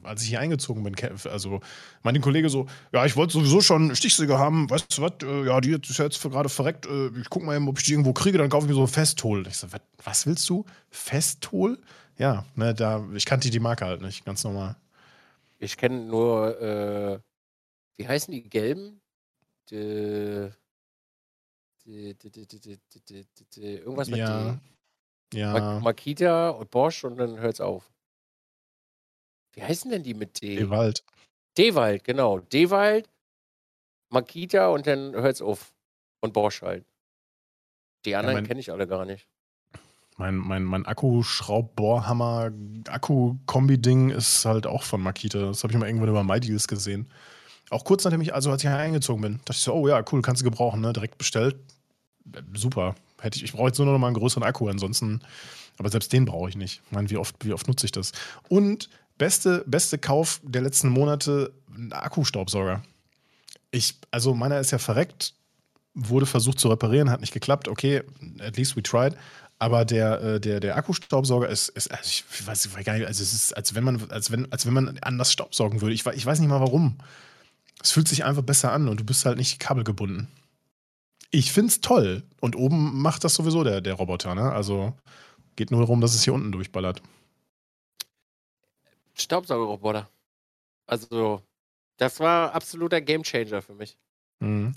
als 0.04 0.22
ich 0.22 0.30
hier 0.30 0.40
eingezogen 0.40 0.84
bin, 0.84 0.96
also 1.30 1.62
mein 2.04 2.20
Kollege 2.22 2.50
so, 2.50 2.68
ja, 2.92 3.06
ich 3.06 3.16
wollte 3.16 3.34
sowieso 3.34 3.62
schon 3.62 3.96
Stichsäge 3.96 4.38
haben, 4.38 4.70
weißt 4.70 4.98
du 4.98 5.02
was, 5.02 5.14
äh, 5.24 5.46
ja, 5.48 5.60
die 5.60 5.72
ist 5.72 5.98
jetzt 5.98 6.22
gerade 6.22 6.50
verreckt, 6.50 6.86
äh, 6.86 7.08
ich 7.20 7.30
guck 7.30 7.44
mal 7.44 7.56
eben, 7.56 7.68
ob 7.68 7.80
ich 7.80 7.86
die 7.86 7.94
irgendwo 7.94 8.14
kriege, 8.14 8.38
dann 8.38 8.50
kaufe 8.50 8.66
ich 8.66 8.70
mir 8.70 8.76
so 8.76 8.82
ein 8.82 8.88
Festhol. 8.88 9.48
Ich 9.48 9.58
so, 9.58 9.68
was 10.04 10.28
willst 10.28 10.48
du? 10.50 10.66
Festhol? 10.92 11.80
Ja, 12.18 12.46
ne, 12.56 12.76
da, 12.76 13.04
ich 13.16 13.26
kannte 13.26 13.50
die 13.50 13.60
Marke 13.60 13.86
halt 13.86 14.02
nicht, 14.02 14.24
ganz 14.24 14.44
normal. 14.44 14.76
Ich 15.58 15.78
kenne 15.78 16.06
nur, 16.06 16.62
äh 16.62 17.20
wie 17.98 18.08
heißen 18.08 18.32
die 18.32 18.50
gelben? 18.50 19.02
Die, 19.70 20.50
die, 21.86 22.16
die, 22.16 23.76
irgendwas 23.76 24.10
mit 24.10 24.20
ja. 24.20 24.60
D. 25.32 25.40
Ja. 25.40 25.80
Makita 25.80 26.50
und 26.50 26.70
Bosch 26.70 27.04
und 27.04 27.18
dann 27.18 27.40
hört's 27.40 27.62
auf. 27.62 27.92
Wie 29.54 29.64
heißen 29.64 29.92
denn 29.92 30.04
die 30.04 30.14
mit 30.14 30.42
D? 30.42 30.56
Dewald. 30.56 31.04
Dewald, 31.58 32.04
genau. 32.04 32.40
Dewald, 32.40 33.10
Makita 34.10 34.70
und 34.70 34.88
dann 34.88 35.14
hört's 35.14 35.42
auf. 35.42 35.74
Und 36.22 36.34
Bosch 36.34 36.62
halt. 36.62 36.86
Die 38.06 38.16
anderen 38.16 38.44
ja, 38.44 38.48
kenne 38.48 38.60
ich 38.60 38.72
alle 38.72 38.88
gar 38.88 39.06
nicht. 39.06 39.28
Mein, 40.18 40.36
mein, 40.36 40.64
mein 40.64 40.86
Akkuschraubbohrhammer, 40.86 42.52
Akku-Kombi-Ding 42.88 44.12
ist 44.12 44.46
halt 44.46 44.68
auch 44.68 44.84
von 44.84 45.02
Makita. 45.02 45.40
Das 45.40 45.64
habe 45.64 45.74
ich 45.74 45.80
mal 45.80 45.88
irgendwann 45.88 46.10
über 46.10 46.24
MyDeals 46.24 46.68
gesehen. 46.68 47.10
Auch 47.74 47.84
kurz 47.84 48.04
nachdem 48.04 48.22
ich, 48.22 48.34
also 48.34 48.52
als 48.52 48.64
ich 48.64 48.70
hier 48.70 48.78
eingezogen 48.78 49.22
bin, 49.22 49.40
dachte 49.46 49.54
ich 49.54 49.60
so, 49.60 49.74
oh 49.74 49.88
ja, 49.88 50.04
cool, 50.12 50.22
kannst 50.22 50.42
du 50.42 50.46
gebrauchen, 50.46 50.82
ne? 50.82 50.94
Direkt 50.94 51.18
bestellt. 51.18 51.56
Super. 52.54 52.96
Hätte 53.20 53.38
ich, 53.38 53.44
ich 53.44 53.54
brauche 53.54 53.68
jetzt 53.68 53.78
nur 53.78 53.88
noch 53.88 53.98
mal 53.98 54.08
einen 54.08 54.16
größeren 54.16 54.44
Akku, 54.44 54.68
ansonsten, 54.68 55.22
aber 55.78 55.90
selbst 55.90 56.14
den 56.14 56.26
brauche 56.26 56.50
ich 56.50 56.56
nicht. 56.56 56.82
Ich 56.86 56.92
meine, 56.92 57.10
wie 57.10 57.18
oft, 57.18 57.36
wie 57.44 57.54
oft 57.54 57.68
nutze 57.68 57.86
ich 57.86 57.92
das? 57.92 58.12
Und 58.50 58.90
beste, 59.18 59.64
beste 59.66 59.98
Kauf 59.98 60.42
der 60.44 60.62
letzten 60.62 60.90
Monate, 60.90 61.54
ein 61.76 61.92
Akkustaubsauger. 61.94 62.84
Ich, 63.72 63.96
also 64.12 64.34
meiner 64.34 64.60
ist 64.60 64.72
ja 64.72 64.78
verreckt, 64.78 65.34
wurde 65.94 66.26
versucht 66.26 66.60
zu 66.60 66.70
reparieren, 66.70 67.10
hat 67.10 67.22
nicht 67.22 67.34
geklappt. 67.34 67.68
Okay, 67.68 68.04
at 68.40 68.58
least 68.58 68.76
we 68.76 68.84
tried. 68.84 69.16
Aber 69.60 69.86
der, 69.86 70.22
äh, 70.22 70.40
der, 70.40 70.60
der 70.60 70.76
Akkustaubsauger 70.76 71.48
ist, 71.48 71.70
ist 71.70 71.90
also 71.90 72.04
ich 72.04 72.48
weiß 72.48 72.70
gar 72.84 72.94
nicht, 72.94 73.08
also 73.08 73.24
es 73.24 73.34
ist, 73.34 73.56
als 73.56 73.76
wenn 73.76 73.84
man, 73.84 74.02
als 74.10 74.32
wenn, 74.32 74.52
als 74.52 74.66
wenn 74.66 74.74
man 74.74 74.98
anders 75.00 75.32
staubsaugen 75.32 75.82
würde. 75.82 75.94
Ich, 75.94 76.06
ich 76.06 76.26
weiß 76.26 76.40
nicht 76.40 76.50
mal 76.50 76.60
warum. 76.60 76.98
Es 77.82 77.92
fühlt 77.92 78.08
sich 78.08 78.24
einfach 78.24 78.44
besser 78.44 78.72
an 78.72 78.88
und 78.88 79.00
du 79.00 79.04
bist 79.04 79.26
halt 79.26 79.38
nicht 79.38 79.60
kabelgebunden. 79.60 80.28
Ich 81.32 81.52
find's 81.52 81.82
toll. 81.82 82.24
Und 82.40 82.56
oben 82.56 83.02
macht 83.02 83.24
das 83.24 83.36
sowieso 83.36 83.64
der, 83.64 83.82
der 83.82 83.96
Roboter, 83.96 84.36
ne? 84.36 84.52
Also 84.52 84.94
geht 85.56 85.72
nur 85.72 85.82
darum, 85.82 86.02
dass 86.02 86.16
es 86.16 86.24
hier 86.24 86.34
unten 86.34 86.52
durchballert. 86.52 87.02
Staubsaugerroboter. 89.16 90.10
Also, 90.86 91.42
das 91.98 92.20
war 92.20 92.54
absoluter 92.54 93.02
Gamechanger 93.02 93.62
für 93.62 93.74
mich. 93.74 93.98
Mhm. 94.40 94.74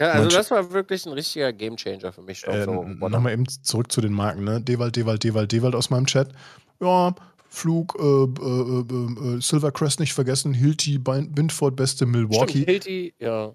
Ja, 0.00 0.12
also 0.12 0.28
das 0.28 0.50
war 0.52 0.70
wirklich 0.72 1.06
ein 1.06 1.12
richtiger 1.12 1.52
Gamechanger 1.52 2.12
für 2.12 2.22
mich. 2.22 2.46
Äh, 2.46 2.66
Nochmal 2.66 3.32
eben 3.32 3.48
zurück 3.48 3.90
zu 3.90 4.00
den 4.00 4.12
Marken, 4.12 4.44
ne? 4.44 4.60
Dewald, 4.60 4.94
Dewald, 4.94 5.24
Dewald, 5.24 5.50
Dewald 5.50 5.74
aus 5.74 5.90
meinem 5.90 6.06
Chat. 6.06 6.32
Ja, 6.80 7.14
Flug, 7.48 7.96
äh, 7.98 8.02
äh, 8.02 8.04
äh, 8.04 9.36
äh, 9.36 9.40
Silvercrest 9.40 10.00
nicht 10.00 10.12
vergessen, 10.12 10.52
Hilti, 10.54 10.98
Bindford, 10.98 11.76
beste 11.76 12.06
Milwaukee. 12.06 12.50
Stimmt, 12.50 12.66
Hilti, 12.66 13.14
ja. 13.18 13.54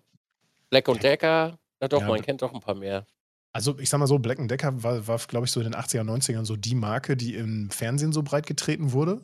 Black 0.70 0.88
und 0.88 1.04
Decker, 1.04 1.58
na 1.80 1.88
doch, 1.88 2.02
ja, 2.02 2.08
man 2.08 2.22
kennt 2.22 2.42
doch 2.42 2.54
ein 2.54 2.60
paar 2.60 2.76
mehr. 2.76 3.06
Also 3.52 3.78
ich 3.78 3.88
sag 3.88 4.00
mal 4.00 4.08
so, 4.08 4.18
Black 4.18 4.40
Decker 4.48 4.82
war, 4.82 5.08
war 5.08 5.20
glaube 5.28 5.46
ich, 5.46 5.52
so 5.52 5.60
in 5.60 5.72
den 5.72 5.76
80er, 5.76 6.02
90ern 6.02 6.44
so 6.44 6.56
die 6.56 6.74
Marke, 6.74 7.16
die 7.16 7.36
im 7.36 7.70
Fernsehen 7.70 8.12
so 8.12 8.24
breit 8.24 8.48
getreten 8.48 8.92
wurde. 8.94 9.22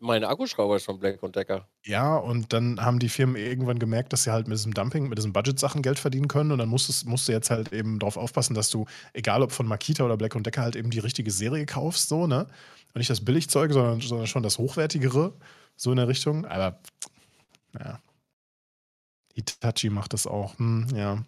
Meine 0.00 0.28
Akkuschrauber 0.28 0.76
ist 0.76 0.84
von 0.84 0.98
Black 0.98 1.22
und 1.22 1.36
Decker. 1.36 1.68
Ja, 1.84 2.16
und 2.16 2.52
dann 2.52 2.78
haben 2.80 2.98
die 2.98 3.08
Firmen 3.08 3.36
irgendwann 3.36 3.78
gemerkt, 3.78 4.12
dass 4.12 4.24
sie 4.24 4.32
halt 4.32 4.48
mit 4.48 4.58
diesem 4.58 4.74
Dumping, 4.74 5.08
mit 5.08 5.16
diesem 5.16 5.32
Budget-Sachen 5.32 5.82
Geld 5.82 5.98
verdienen 5.98 6.28
können. 6.28 6.52
Und 6.52 6.58
dann 6.58 6.68
musstest, 6.68 7.06
musst 7.06 7.28
du 7.28 7.32
jetzt 7.32 7.50
halt 7.50 7.72
eben 7.72 8.00
darauf 8.00 8.16
aufpassen, 8.16 8.54
dass 8.54 8.70
du, 8.70 8.84
egal 9.14 9.42
ob 9.42 9.52
von 9.52 9.66
Makita 9.66 10.04
oder 10.04 10.16
Black 10.16 10.34
und 10.34 10.44
Decker, 10.44 10.62
halt 10.62 10.76
eben 10.76 10.90
die 10.90 10.98
richtige 10.98 11.30
Serie 11.30 11.64
kaufst, 11.64 12.08
so, 12.08 12.26
ne? 12.26 12.48
Und 12.94 13.00
nicht 13.00 13.10
das 13.10 13.24
Billigzeug, 13.24 13.72
sondern, 13.72 14.00
sondern 14.00 14.28
schon 14.28 14.44
das 14.44 14.58
Hochwertigere, 14.58 15.34
so 15.76 15.90
in 15.90 15.96
der 15.96 16.08
Richtung. 16.08 16.46
Aber, 16.46 16.78
naja. 17.72 18.00
Hitachi 19.34 19.90
macht 19.90 20.12
das 20.12 20.28
auch, 20.28 20.56
hm, 20.58 20.86
ja. 20.94 21.24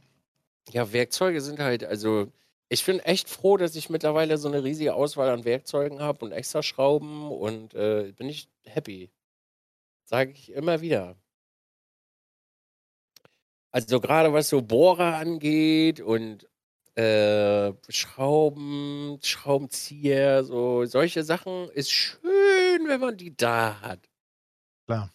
Ja, 0.71 0.93
Werkzeuge 0.93 1.41
sind 1.41 1.59
halt, 1.59 1.85
also 1.85 2.31
ich 2.69 2.85
bin 2.85 3.01
echt 3.01 3.29
froh, 3.29 3.57
dass 3.57 3.77
ich 3.77 3.91
mittlerweile 3.91 4.39
so 4.39 4.49
eine 4.49 4.64
riesige 4.64 4.95
Auswahl 4.95 5.31
an 5.31 5.45
Werkzeugen 5.45 6.01
habe 6.01 6.25
und 6.25 6.33
extra 6.33 6.62
Schrauben 6.62 7.31
und 7.31 7.75
äh, 7.75 8.12
bin 8.17 8.29
ich 8.29 8.49
happy. 8.64 9.11
Sage 10.05 10.33
ich 10.33 10.53
immer 10.53 10.81
wieder. 10.81 11.17
Also 13.73 14.01
gerade 14.01 14.33
was 14.33 14.49
so 14.49 14.62
Bohrer 14.62 15.17
angeht 15.17 16.01
und 16.01 16.49
äh, 16.97 17.72
Schrauben, 17.90 19.18
Schraubenzieher, 19.22 20.44
so 20.44 20.84
solche 20.86 21.24
Sachen 21.24 21.68
ist 21.70 21.92
schön, 21.92 22.88
wenn 22.88 23.01
man 23.01 23.16
die 23.16 23.36
da 23.36 23.80
hat. 23.80 24.01
Klar. 24.86 25.11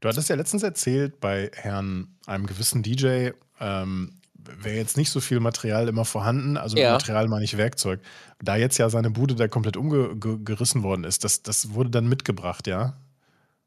Du 0.00 0.08
hattest 0.08 0.28
ja 0.28 0.36
letztens 0.36 0.62
erzählt, 0.62 1.20
bei 1.20 1.50
Herrn 1.54 2.18
einem 2.26 2.46
gewissen 2.46 2.82
DJ 2.82 3.30
ähm, 3.60 4.20
wäre 4.34 4.76
jetzt 4.76 4.96
nicht 4.96 5.10
so 5.10 5.20
viel 5.20 5.40
Material 5.40 5.88
immer 5.88 6.04
vorhanden. 6.04 6.56
Also 6.56 6.76
ja. 6.76 6.92
Material 6.92 7.28
meine 7.28 7.44
ich 7.44 7.56
Werkzeug. 7.56 8.00
Da 8.42 8.56
jetzt 8.56 8.78
ja 8.78 8.90
seine 8.90 9.10
Bude 9.10 9.36
da 9.36 9.48
komplett 9.48 9.76
umgerissen 9.76 10.82
worden 10.82 11.04
ist, 11.04 11.24
das, 11.24 11.42
das 11.42 11.72
wurde 11.72 11.90
dann 11.90 12.08
mitgebracht, 12.08 12.66
ja? 12.66 12.96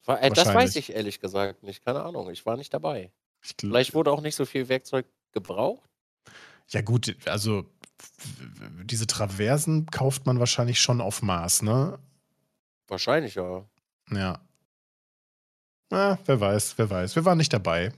Äh, 0.08 0.32
das 0.32 0.54
weiß 0.54 0.76
ich 0.76 0.94
ehrlich 0.94 1.20
gesagt 1.20 1.64
nicht. 1.64 1.86
Keine 1.86 2.04
Ahnung. 2.04 2.30
Ich 2.30 2.46
war 2.46 2.58
nicht 2.58 2.74
dabei. 2.74 3.12
Vielleicht 3.40 3.94
wurde 3.94 4.12
auch 4.12 4.22
nicht 4.22 4.36
so 4.36 4.46
viel 4.46 4.68
Werkzeug 4.70 5.06
gebraucht. 5.32 5.89
Ja, 6.70 6.82
gut, 6.82 7.16
also 7.26 7.66
diese 8.84 9.08
Traversen 9.08 9.86
kauft 9.88 10.26
man 10.26 10.40
wahrscheinlich 10.40 10.80
schon 10.80 11.02
auf 11.02 11.22
Maß, 11.22 11.64
ne? 11.64 12.00
Wahrscheinlich, 12.88 13.36
ja. 13.36 13.66
Ja. 14.12 14.40
Na, 15.90 16.20
wer 16.26 16.40
weiß, 16.40 16.78
wer 16.78 16.90
weiß. 16.90 17.16
Wir 17.16 17.26
waren 17.26 17.38
nicht 17.38 17.54
dabei. 17.54 17.92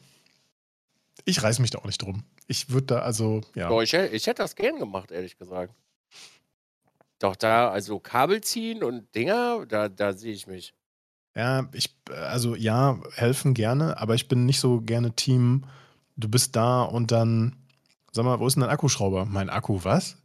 Ich 1.26 1.44
reiß 1.44 1.60
mich 1.60 1.72
da 1.72 1.80
auch 1.80 1.86
nicht 1.86 2.02
drum. 2.02 2.24
Ich 2.48 2.70
würde 2.70 2.88
da 2.88 3.00
also, 3.00 3.42
ja. 3.56 3.70
Boah, 3.70 3.84
ich, 3.84 3.94
ich 3.94 4.28
hätte 4.28 4.42
das 4.42 4.56
gern 4.56 4.80
gemacht, 4.80 5.12
ehrlich 5.12 5.38
gesagt. 5.38 5.74
Doch 7.20 7.36
da, 7.36 7.70
also 7.70 8.00
Kabel 8.00 8.42
ziehen 8.42 8.84
und 8.84 9.14
Dinger, 9.14 9.66
da, 9.68 9.90
da 9.90 10.14
sehe 10.14 10.34
ich 10.34 10.48
mich. 10.48 10.74
Ja, 11.36 11.70
ich, 11.72 11.96
also 12.10 12.56
ja, 12.56 13.00
helfen 13.14 13.54
gerne, 13.54 13.98
aber 13.98 14.16
ich 14.16 14.28
bin 14.28 14.46
nicht 14.46 14.60
so 14.60 14.82
gerne 14.82 15.16
Team. 15.16 15.66
Du 16.18 16.28
bist 16.28 16.56
da 16.56 16.82
und 16.82 17.12
dann, 17.12 17.56
sag 18.12 18.26
mal, 18.26 18.39
wo 18.39 18.47
ist 18.47 18.55
denn 18.55 18.62
dein 18.62 18.70
Akkuschrauber? 18.70 19.26
Mein 19.26 19.49
Akku, 19.49 19.84
was? 19.84 20.18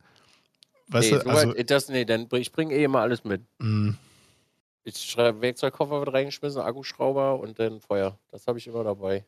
Weißt 0.89 1.13
nee, 1.13 1.19
du, 1.19 1.31
also, 1.31 1.57
weit, 1.57 1.71
das, 1.71 1.89
nee, 1.89 2.05
dann, 2.05 2.29
ich 2.33 2.53
bringe 2.53 2.75
eh 2.75 2.85
immer 2.85 3.01
alles 3.01 3.25
mit. 3.25 3.43
Mm. 3.59 3.93
Ich 4.85 4.99
schreibe 4.99 5.41
Werkzeugkoffer 5.41 5.99
wird 5.99 6.13
reingeschmissen, 6.13 6.61
Akkuschrauber 6.61 7.41
und 7.41 7.59
dann 7.59 7.81
Feuer. 7.81 8.19
Das 8.31 8.47
habe 8.47 8.59
ich 8.59 8.69
immer 8.69 8.85
dabei. 8.85 9.27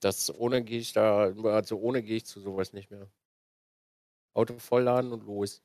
Das 0.00 0.34
ohne 0.34 0.62
gehe 0.62 0.78
ich 0.78 0.92
da, 0.92 1.32
also 1.44 1.78
ohne 1.78 2.02
gehe 2.02 2.16
ich 2.16 2.24
zu 2.24 2.40
sowas 2.40 2.72
nicht 2.72 2.90
mehr. 2.90 3.08
Auto 4.32 4.58
vollladen 4.58 5.12
und 5.12 5.24
los. 5.24 5.62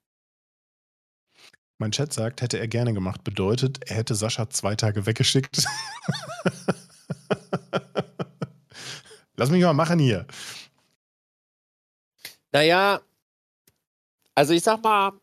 Mein 1.78 1.92
Chat 1.92 2.14
sagt, 2.14 2.42
hätte 2.42 2.60
er 2.60 2.68
gerne 2.68 2.94
gemacht. 2.94 3.24
Bedeutet, 3.24 3.90
er 3.90 3.98
hätte 3.98 4.16
Sascha 4.16 4.50
zwei 4.50 4.76
Tage 4.76 5.06
weggeschickt. 5.06 5.66
Lass 9.36 9.50
mich 9.50 9.64
mal 9.64 9.74
machen 9.74 9.98
hier. 9.98 10.28
Naja, 12.52 13.02
also 14.36 14.54
ich 14.54 14.64
sag 14.64 14.82
mal, 14.84 15.14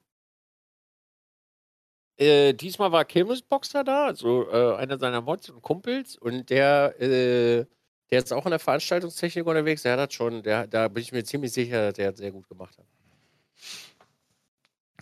äh, 2.17 2.53
diesmal 2.53 2.91
war 2.91 3.05
Kirmesboxer 3.05 3.85
da, 3.85 4.07
also 4.07 4.51
äh, 4.51 4.77
einer 4.77 4.99
seiner 4.99 5.21
Mods 5.21 5.51
und 5.51 5.63
Kumpels, 5.63 6.17
und 6.17 6.51
der, 6.51 7.01
äh, 7.01 7.67
der 8.11 8.19
ist 8.19 8.33
auch 8.33 8.45
in 8.45 8.51
der 8.51 8.59
Veranstaltungstechnik 8.59 9.47
unterwegs. 9.47 9.83
Der 9.83 9.93
hat 9.93 10.09
das 10.09 10.15
schon, 10.15 10.43
der, 10.43 10.67
da 10.67 10.89
bin 10.89 11.03
ich 11.03 11.13
mir 11.13 11.25
ziemlich 11.25 11.53
sicher, 11.53 11.87
dass 11.87 11.95
der 11.95 12.11
das 12.11 12.19
sehr 12.19 12.33
gut 12.33 12.49
gemacht 12.49 12.77
hat. 12.79 12.87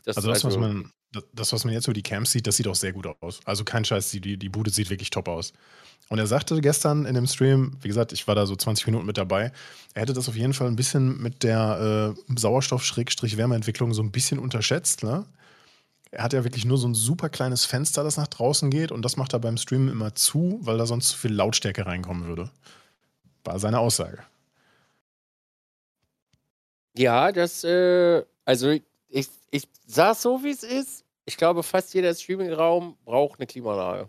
Das 0.05 0.17
also 0.17 0.29
das, 0.29 0.45
also, 0.45 0.61
was 0.61 0.61
man, 0.61 0.93
das, 1.33 1.53
was 1.53 1.65
man 1.65 1.75
jetzt 1.75 1.87
über 1.87 1.95
die 1.95 2.03
Camps 2.03 2.33
sieht, 2.33 2.47
das 2.47 2.57
sieht 2.57 2.69
auch 2.69 2.75
sehr 2.75 2.93
gut 2.93 3.07
aus. 3.21 3.41
Also 3.45 3.65
kein 3.65 3.85
Scheiß, 3.85 4.11
die, 4.11 4.37
die 4.37 4.49
Bude 4.49 4.71
sieht 4.71 4.91
wirklich 4.91 5.11
top 5.11 5.29
aus. 5.29 5.53
Und 6.09 6.19
er 6.19 6.27
sagte 6.27 6.61
gestern 6.61 7.05
in 7.05 7.15
dem 7.15 7.27
Stream, 7.27 7.77
wie 7.81 7.89
gesagt, 7.89 8.13
ich 8.13 8.29
war 8.29 8.35
da 8.35 8.47
so 8.47 8.55
20 8.55 8.87
Minuten 8.87 9.07
mit 9.07 9.19
dabei, 9.19 9.53
er 9.95 10.03
hätte 10.03 10.13
das 10.13 10.29
auf 10.29 10.37
jeden 10.37 10.53
Fall 10.53 10.69
ein 10.69 10.77
bisschen 10.77 11.21
mit 11.21 11.43
der 11.43 12.15
äh, 12.17 12.39
Sauerstoff-Wärmeentwicklung 12.39 13.93
so 13.93 14.03
ein 14.03 14.13
bisschen 14.13 14.39
unterschätzt. 14.39 15.03
Ne? 15.03 15.27
Er 16.13 16.23
hat 16.23 16.33
ja 16.33 16.45
wirklich 16.45 16.65
nur 16.65 16.79
so 16.79 16.87
ein 16.87 16.95
super 16.95 17.29
kleines 17.29 17.65
Fenster, 17.65 18.05
das 18.05 18.17
nach 18.17 18.29
draußen 18.29 18.71
geht 18.71 18.93
und 18.93 19.03
das 19.03 19.17
macht 19.17 19.33
er 19.33 19.41
beim 19.41 19.57
Streamen 19.57 19.89
immer 19.89 20.15
zu, 20.15 20.61
weil 20.63 20.79
da 20.79 20.87
sonst 20.87 21.09
zu 21.09 21.19
viel 21.19 21.33
Lautstärke 21.33 21.87
reinkommen 21.87 22.27
würde. 22.27 22.51
War 23.45 23.59
seine 23.59 23.81
Aussage. 23.81 24.19
Ja, 26.97 27.33
das, 27.33 27.65
äh, 27.65 28.25
also 28.45 28.71
ich, 28.71 29.29
ich 29.51 29.69
sag 29.87 30.17
so, 30.17 30.43
wie 30.43 30.51
es 30.51 30.63
ist. 30.63 31.05
Ich 31.27 31.37
glaube, 31.37 31.63
fast 31.63 31.93
jeder 31.93 32.15
Streaming-Raum 32.15 32.97
braucht 33.05 33.41
eine 33.41 33.47
Klimaanlage. 33.47 34.09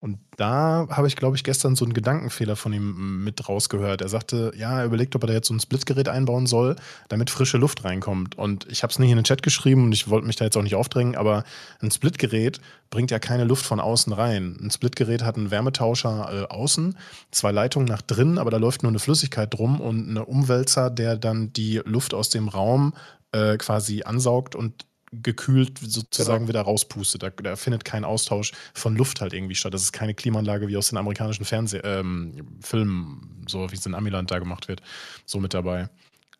Und 0.00 0.20
da 0.36 0.86
habe 0.90 1.08
ich, 1.08 1.16
glaube 1.16 1.36
ich, 1.36 1.42
gestern 1.42 1.74
so 1.74 1.84
einen 1.84 1.92
Gedankenfehler 1.92 2.54
von 2.54 2.72
ihm 2.72 3.24
mit 3.24 3.48
rausgehört. 3.48 4.00
Er 4.00 4.08
sagte, 4.08 4.52
ja, 4.56 4.78
er 4.78 4.84
überlegt, 4.84 5.16
ob 5.16 5.24
er 5.24 5.26
da 5.26 5.32
jetzt 5.32 5.48
so 5.48 5.54
ein 5.54 5.58
Splitgerät 5.58 6.08
einbauen 6.08 6.46
soll, 6.46 6.76
damit 7.08 7.30
frische 7.30 7.58
Luft 7.58 7.84
reinkommt. 7.84 8.38
Und 8.38 8.66
ich 8.70 8.84
habe 8.84 8.92
es 8.92 9.00
nicht 9.00 9.10
in 9.10 9.16
den 9.16 9.24
Chat 9.24 9.42
geschrieben 9.42 9.84
und 9.84 9.92
ich 9.92 10.08
wollte 10.08 10.28
mich 10.28 10.36
da 10.36 10.44
jetzt 10.44 10.56
auch 10.56 10.62
nicht 10.62 10.76
aufdrängen, 10.76 11.16
aber 11.16 11.42
ein 11.80 11.90
Splitgerät 11.90 12.60
bringt 12.90 13.10
ja 13.10 13.18
keine 13.18 13.42
Luft 13.42 13.66
von 13.66 13.80
außen 13.80 14.12
rein. 14.12 14.56
Ein 14.60 14.70
Splitgerät 14.70 15.24
hat 15.24 15.36
einen 15.36 15.50
Wärmetauscher 15.50 16.44
äh, 16.44 16.54
außen, 16.54 16.96
zwei 17.32 17.50
Leitungen 17.50 17.88
nach 17.88 18.02
drinnen, 18.02 18.38
aber 18.38 18.52
da 18.52 18.58
läuft 18.58 18.84
nur 18.84 18.90
eine 18.90 19.00
Flüssigkeit 19.00 19.52
drum 19.52 19.80
und 19.80 20.08
eine 20.10 20.24
Umwälzer, 20.24 20.90
der 20.90 21.16
dann 21.16 21.52
die 21.52 21.80
Luft 21.84 22.14
aus 22.14 22.30
dem 22.30 22.46
Raum 22.46 22.94
äh, 23.32 23.56
quasi 23.56 24.04
ansaugt 24.04 24.54
und 24.54 24.86
gekühlt 25.12 25.78
sozusagen 25.78 26.40
genau. 26.40 26.48
wieder 26.48 26.60
rauspustet. 26.62 27.22
Da, 27.22 27.30
da, 27.30 27.56
findet 27.56 27.84
kein 27.84 28.04
Austausch 28.04 28.52
von 28.74 28.96
Luft 28.96 29.20
halt 29.20 29.32
irgendwie 29.32 29.54
statt. 29.54 29.74
Das 29.74 29.82
ist 29.82 29.92
keine 29.92 30.14
Klimaanlage 30.14 30.68
wie 30.68 30.76
aus 30.76 30.88
den 30.88 30.98
amerikanischen 30.98 31.44
Fernseh 31.44 31.78
ähm, 31.78 32.46
Filmen, 32.60 33.44
so 33.48 33.70
wie 33.70 33.76
es 33.76 33.86
in 33.86 33.94
Amiland 33.94 34.30
da 34.30 34.38
gemacht 34.38 34.68
wird, 34.68 34.82
so 35.24 35.38
mit 35.40 35.54
dabei. 35.54 35.88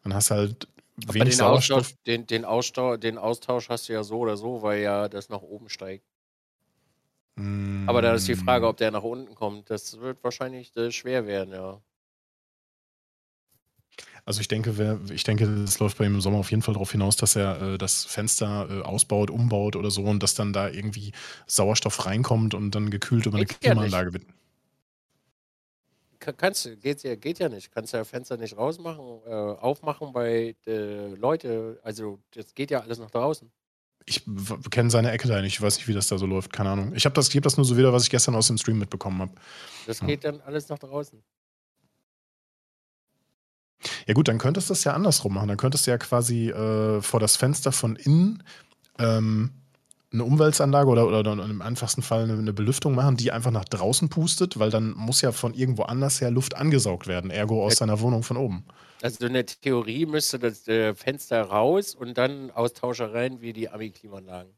Dann 0.02 0.14
hast 0.14 0.30
du 0.30 0.34
halt 0.34 0.68
wenig 1.06 1.30
den 1.30 1.38
Sauerstoff. 1.38 1.78
Austausch, 1.78 1.94
den, 2.06 2.26
den, 2.26 2.44
Austausch, 2.44 3.00
den 3.00 3.18
Austausch 3.18 3.68
hast 3.68 3.88
du 3.88 3.92
ja 3.92 4.02
so 4.02 4.18
oder 4.18 4.36
so, 4.36 4.62
weil 4.62 4.82
ja 4.82 5.08
das 5.08 5.28
nach 5.28 5.42
oben 5.42 5.68
steigt. 5.68 6.04
Mm. 7.36 7.88
Aber 7.88 8.02
da 8.02 8.14
ist 8.14 8.28
die 8.28 8.34
Frage, 8.34 8.66
ob 8.66 8.76
der 8.76 8.90
nach 8.90 9.02
unten 9.02 9.34
kommt. 9.34 9.70
Das 9.70 9.98
wird 10.00 10.22
wahrscheinlich 10.22 10.76
äh, 10.76 10.90
schwer 10.90 11.26
werden, 11.26 11.54
ja. 11.54 11.80
Also 14.28 14.42
ich 14.42 14.48
denke, 14.48 15.00
ich 15.10 15.24
denke, 15.24 15.46
es 15.46 15.78
läuft 15.78 15.96
bei 15.96 16.04
ihm 16.04 16.16
im 16.16 16.20
Sommer 16.20 16.36
auf 16.36 16.50
jeden 16.50 16.60
Fall 16.60 16.74
darauf 16.74 16.92
hinaus, 16.92 17.16
dass 17.16 17.34
er 17.34 17.62
äh, 17.62 17.78
das 17.78 18.04
Fenster 18.04 18.68
äh, 18.68 18.82
ausbaut, 18.82 19.30
umbaut 19.30 19.74
oder 19.74 19.90
so 19.90 20.02
und 20.02 20.22
dass 20.22 20.34
dann 20.34 20.52
da 20.52 20.68
irgendwie 20.68 21.12
Sauerstoff 21.46 22.04
reinkommt 22.04 22.52
und 22.52 22.74
dann 22.74 22.90
gekühlt 22.90 23.24
über 23.24 23.38
geht 23.38 23.56
eine 23.64 23.74
Klimaanlage 23.74 24.12
wird. 24.12 24.24
Kannst 26.18 26.66
du, 26.66 26.76
geht, 26.76 27.02
ja, 27.04 27.16
geht 27.16 27.38
ja 27.38 27.48
nicht. 27.48 27.72
Kannst 27.72 27.94
ja 27.94 28.04
Fenster 28.04 28.36
nicht 28.36 28.54
rausmachen, 28.54 29.20
äh, 29.26 29.30
aufmachen 29.30 30.12
bei 30.12 30.54
äh, 30.66 31.14
Leute. 31.14 31.80
Also 31.82 32.18
das 32.34 32.54
geht 32.54 32.70
ja 32.70 32.80
alles 32.80 32.98
nach 32.98 33.10
draußen. 33.10 33.50
Ich 34.04 34.24
kenne 34.70 34.90
seine 34.90 35.10
Ecke 35.10 35.28
da 35.28 35.40
nicht. 35.40 35.54
Ich 35.54 35.62
weiß 35.62 35.78
nicht, 35.78 35.88
wie 35.88 35.94
das 35.94 36.08
da 36.08 36.18
so 36.18 36.26
läuft. 36.26 36.52
Keine 36.52 36.68
Ahnung. 36.68 36.94
Ich 36.94 37.06
habe 37.06 37.14
das, 37.14 37.34
hab 37.34 37.42
das 37.44 37.56
nur 37.56 37.64
so 37.64 37.78
wieder, 37.78 37.94
was 37.94 38.02
ich 38.02 38.10
gestern 38.10 38.34
aus 38.34 38.48
dem 38.48 38.58
Stream 38.58 38.78
mitbekommen 38.78 39.22
habe. 39.22 39.32
Das 39.86 40.00
geht 40.00 40.22
ja. 40.22 40.32
dann 40.32 40.42
alles 40.42 40.68
nach 40.68 40.78
draußen. 40.78 41.22
Ja 44.06 44.14
gut, 44.14 44.28
dann 44.28 44.38
könntest 44.38 44.70
du 44.70 44.74
es 44.74 44.84
ja 44.84 44.92
andersrum 44.92 45.34
machen. 45.34 45.48
Dann 45.48 45.56
könntest 45.56 45.86
du 45.86 45.90
ja 45.90 45.98
quasi 45.98 46.50
äh, 46.50 47.00
vor 47.00 47.20
das 47.20 47.36
Fenster 47.36 47.72
von 47.72 47.96
innen 47.96 48.42
ähm, 48.98 49.50
eine 50.12 50.24
Umweltanlage 50.24 50.88
oder, 50.88 51.06
oder, 51.06 51.20
oder, 51.20 51.32
im 51.32 51.60
einfachsten 51.60 52.02
Fall 52.02 52.24
eine, 52.24 52.32
eine, 52.32 52.52
Belüftung 52.52 52.94
machen, 52.94 53.16
die 53.16 53.30
einfach 53.30 53.50
nach 53.50 53.66
draußen 53.66 54.08
pustet, 54.08 54.58
weil 54.58 54.70
dann 54.70 54.92
muss 54.92 55.20
ja 55.20 55.32
von 55.32 55.52
irgendwo 55.52 55.82
anders 55.82 56.20
her 56.20 56.30
Luft 56.30 56.56
angesaugt 56.56 57.06
werden, 57.06 57.30
ergo 57.30 57.64
aus 57.64 57.76
seiner 57.76 58.00
Wohnung 58.00 58.22
von 58.22 58.38
oben. 58.38 58.64
Also 59.02 59.26
in 59.26 59.34
der 59.34 59.46
Theorie 59.46 60.06
müsste 60.06 60.38
das 60.38 60.66
äh, 60.66 60.94
Fenster 60.94 61.42
raus 61.42 61.94
und 61.94 62.16
dann 62.16 62.50
Austauscher 62.50 63.12
rein 63.12 63.40
wie 63.42 63.52
die 63.52 63.68
Ami-Klimaanlagen, 63.68 64.52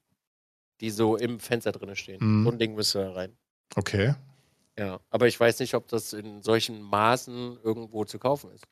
die 0.81 0.91
so 0.91 1.17
im 1.17 1.41
Fenster 1.41 1.73
drin 1.73 1.95
stehen. 1.97 2.19
Mm. 2.21 2.45
So 2.45 2.53
ein 2.53 2.59
Ding 2.59 2.75
müsste 2.75 3.01
da 3.01 3.13
rein. 3.13 3.37
Okay. 3.75 4.15
Ja, 4.79 5.01
aber 5.11 5.27
ich 5.27 5.39
weiß 5.39 5.59
nicht, 5.59 5.75
ob 5.75 5.89
das 5.89 6.13
in 6.13 6.43
solchen 6.43 6.81
Maßen 6.81 7.59
irgendwo 7.63 8.05
zu 8.05 8.19
kaufen 8.19 8.51
ist. 8.53 8.67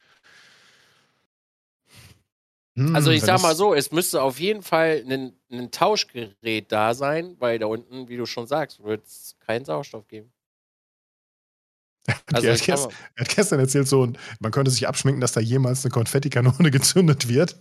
Hm, 2.79 2.95
also 2.95 3.11
ich 3.11 3.22
sag 3.22 3.43
mal 3.43 3.57
so, 3.57 3.74
es 3.74 3.91
müsste 3.91 4.22
auf 4.22 4.39
jeden 4.39 4.62
Fall 4.62 5.03
ein, 5.09 5.33
ein 5.51 5.72
Tauschgerät 5.72 6.70
da 6.70 6.95
sein, 6.95 7.35
weil 7.41 7.59
da 7.59 7.66
unten, 7.66 8.09
wie 8.09 8.16
du 8.16 8.24
schon 8.24 8.47
sagst, 8.47 8.85
wird 8.85 9.05
es 9.05 9.35
keinen 9.45 9.64
Sauerstoff 9.64 10.07
geben. 10.07 10.31
Also 12.33 12.47
er, 12.47 12.55
hat 12.55 12.62
gestern, 12.62 12.93
er, 13.16 13.24
hat 13.24 13.35
gestern, 13.35 13.61
erzählt, 13.61 13.89
so, 13.89 14.11
man 14.41 14.53
könnte 14.53 14.70
sich 14.70 14.87
abschminken, 14.87 15.20
dass 15.20 15.33
da 15.33 15.41
jemals 15.41 15.85
eine 15.85 15.91
Konfettikanone 15.91 16.70
gezündet 16.70 17.29
wird. 17.29 17.57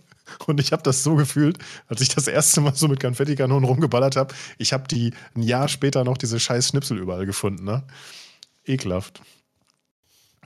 Und 0.46 0.60
ich 0.60 0.72
habe 0.72 0.82
das 0.82 1.02
so 1.02 1.16
gefühlt, 1.16 1.58
als 1.88 2.00
ich 2.00 2.08
das 2.10 2.28
erste 2.28 2.60
Mal 2.60 2.74
so 2.74 2.86
mit 2.86 3.00
Konfettikanonen 3.00 3.64
rumgeballert 3.64 4.16
habe. 4.16 4.34
Ich 4.56 4.72
habe 4.72 4.86
die 4.86 5.12
ein 5.34 5.42
Jahr 5.42 5.68
später 5.68 6.04
noch 6.04 6.16
diese 6.16 6.38
scheiß 6.38 6.68
Schnipsel 6.68 6.96
überall 6.96 7.26
gefunden. 7.26 7.64
Ne? 7.64 7.82
Ekelhaft. 8.64 9.20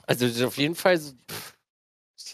Also 0.05 0.25
auf 0.47 0.57
jeden 0.57 0.75
Fall, 0.75 0.99
pff, 0.99 1.52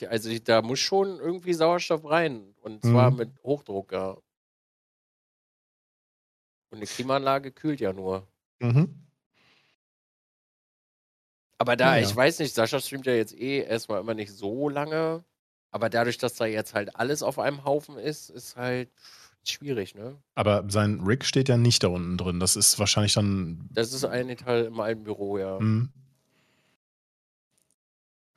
also 0.08 0.30
da 0.40 0.62
muss 0.62 0.80
schon 0.80 1.20
irgendwie 1.20 1.54
Sauerstoff 1.54 2.10
rein. 2.10 2.54
Und 2.62 2.84
zwar 2.84 3.12
mhm. 3.12 3.18
mit 3.18 3.30
Hochdruck, 3.44 3.92
ja. 3.92 4.18
Und 6.72 6.78
eine 6.78 6.86
Klimaanlage 6.86 7.52
kühlt 7.52 7.80
ja 7.80 7.94
nur. 7.94 8.28
Mhm. 8.60 9.08
Aber 11.58 11.76
da, 11.76 11.98
ja, 11.98 12.04
ich 12.04 12.16
weiß 12.16 12.40
nicht, 12.40 12.54
Sascha 12.54 12.80
streamt 12.80 13.06
ja 13.06 13.14
jetzt 13.14 13.34
eh 13.34 13.62
erstmal 13.64 14.00
immer 14.00 14.14
nicht 14.14 14.32
so 14.32 14.70
lange. 14.70 15.26
Aber 15.72 15.90
dadurch, 15.90 16.18
dass 16.18 16.36
da 16.36 16.46
jetzt 16.46 16.74
halt 16.74 16.96
alles 16.96 17.22
auf 17.22 17.38
einem 17.38 17.66
Haufen 17.66 17.98
ist, 17.98 18.30
ist 18.30 18.56
halt 18.56 18.90
schwierig, 19.44 19.94
ne? 19.94 20.18
Aber 20.36 20.66
sein 20.70 21.02
Rig 21.02 21.26
steht 21.26 21.50
ja 21.50 21.58
nicht 21.58 21.84
da 21.84 21.90
unten 21.90 22.18
drin. 22.18 22.40
Das 22.40 22.56
ist 22.56 22.80
wahrscheinlich 22.80 23.14
dann. 23.14 23.70
Das 23.72 23.94
ist 23.94 24.06
ein 24.06 24.36
Teil 24.38 24.66
im 24.66 24.80
alten 24.80 25.04
Büro, 25.04 25.38
ja. 25.38 25.60
Mhm. 25.60 25.90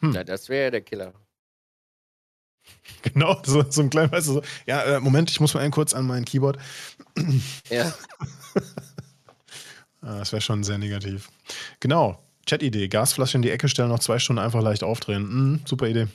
Hm. 0.01 0.13
Ja, 0.13 0.25
das 0.25 0.49
wäre 0.49 0.65
ja 0.65 0.71
der 0.71 0.83
Killer. 0.83 1.15
Genau, 3.03 3.43
so, 3.45 3.65
so 3.69 3.83
ein 3.83 3.91
kleiner, 3.91 4.13
weißt 4.13 4.29
du, 4.29 4.33
so, 4.35 4.43
ja, 4.65 4.83
äh, 4.83 5.01
Moment, 5.01 5.29
ich 5.29 5.41
muss 5.41 5.55
mal 5.55 5.61
einen 5.61 5.73
kurz 5.73 5.93
an 5.93 6.07
mein 6.07 6.25
Keyboard. 6.25 6.59
Ja. 7.69 7.93
Ah, 10.05 10.19
das 10.19 10.33
wäre 10.33 10.43
schon 10.43 10.65
sehr 10.65 10.79
negativ. 10.79 11.31
Genau, 11.79 12.19
Chat-Idee, 12.45 12.89
Gasflasche 12.89 13.39
in 13.39 13.43
die 13.43 13.51
Ecke 13.51 13.69
stellen, 13.69 13.89
noch 13.89 14.01
zwei 14.01 14.19
Stunden 14.19 14.43
einfach 14.43 14.61
leicht 14.61 14.83
aufdrehen. 14.83 15.23
Mhm, 15.23 15.61
super 15.65 15.87
Idee. 15.87 16.09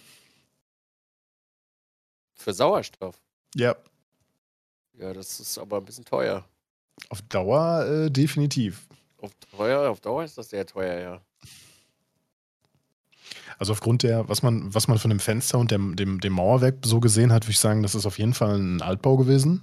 Für 2.34 2.54
Sauerstoff? 2.54 3.16
Ja. 3.56 3.78
Ja, 5.00 5.14
das 5.14 5.40
ist 5.40 5.58
aber 5.58 5.78
ein 5.78 5.86
bisschen 5.86 6.04
teuer. 6.04 6.44
Auf 7.10 7.22
Dauer 7.24 7.86
äh, 7.86 8.12
definitiv. 8.12 8.88
Auf, 9.20 9.32
teuer, 9.56 9.90
auf 9.90 10.02
Dauer 10.02 10.24
ist 10.26 10.38
das 10.38 10.50
sehr 10.50 10.66
teuer, 10.66 11.00
ja. 11.00 11.22
Also 13.60 13.74
aufgrund 13.74 14.04
der, 14.04 14.30
was 14.30 14.44
man, 14.44 14.74
was 14.74 14.88
man 14.88 15.00
von 15.00 15.10
dem 15.10 15.20
Fenster 15.20 15.58
und 15.58 15.72
dem, 15.72 15.96
dem, 15.96 16.20
dem 16.20 16.34
Mauerwerk 16.34 16.76
so 16.84 17.00
gesehen 17.00 17.32
hat, 17.32 17.46
würde 17.46 17.52
ich 17.52 17.60
sagen, 17.60 17.82
das 17.82 17.96
ist 17.96 18.06
auf 18.06 18.20
jeden 18.20 18.34
Fall 18.34 18.56
ein 18.58 18.82
Altbau 18.82 19.18
gewesen. 19.18 19.62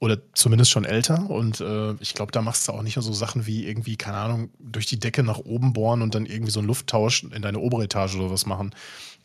oder 0.00 0.18
zumindest 0.32 0.70
schon 0.70 0.84
älter. 0.84 1.28
Und 1.28 1.60
äh, 1.60 1.94
ich 2.00 2.14
glaube, 2.14 2.32
da 2.32 2.40
machst 2.40 2.68
du 2.68 2.72
auch 2.72 2.82
nicht 2.82 2.96
nur 2.96 3.02
so 3.02 3.12
Sachen 3.12 3.46
wie 3.46 3.66
irgendwie, 3.66 3.96
keine 3.96 4.18
Ahnung, 4.18 4.50
durch 4.58 4.86
die 4.86 4.98
Decke 4.98 5.22
nach 5.22 5.38
oben 5.38 5.72
bohren 5.72 6.02
und 6.02 6.14
dann 6.14 6.24
irgendwie 6.24 6.52
so 6.52 6.60
einen 6.60 6.68
Lufttausch 6.68 7.24
in 7.24 7.42
deine 7.42 7.58
obere 7.58 7.84
Etage 7.84 8.16
oder 8.16 8.30
was 8.30 8.46
machen. 8.46 8.74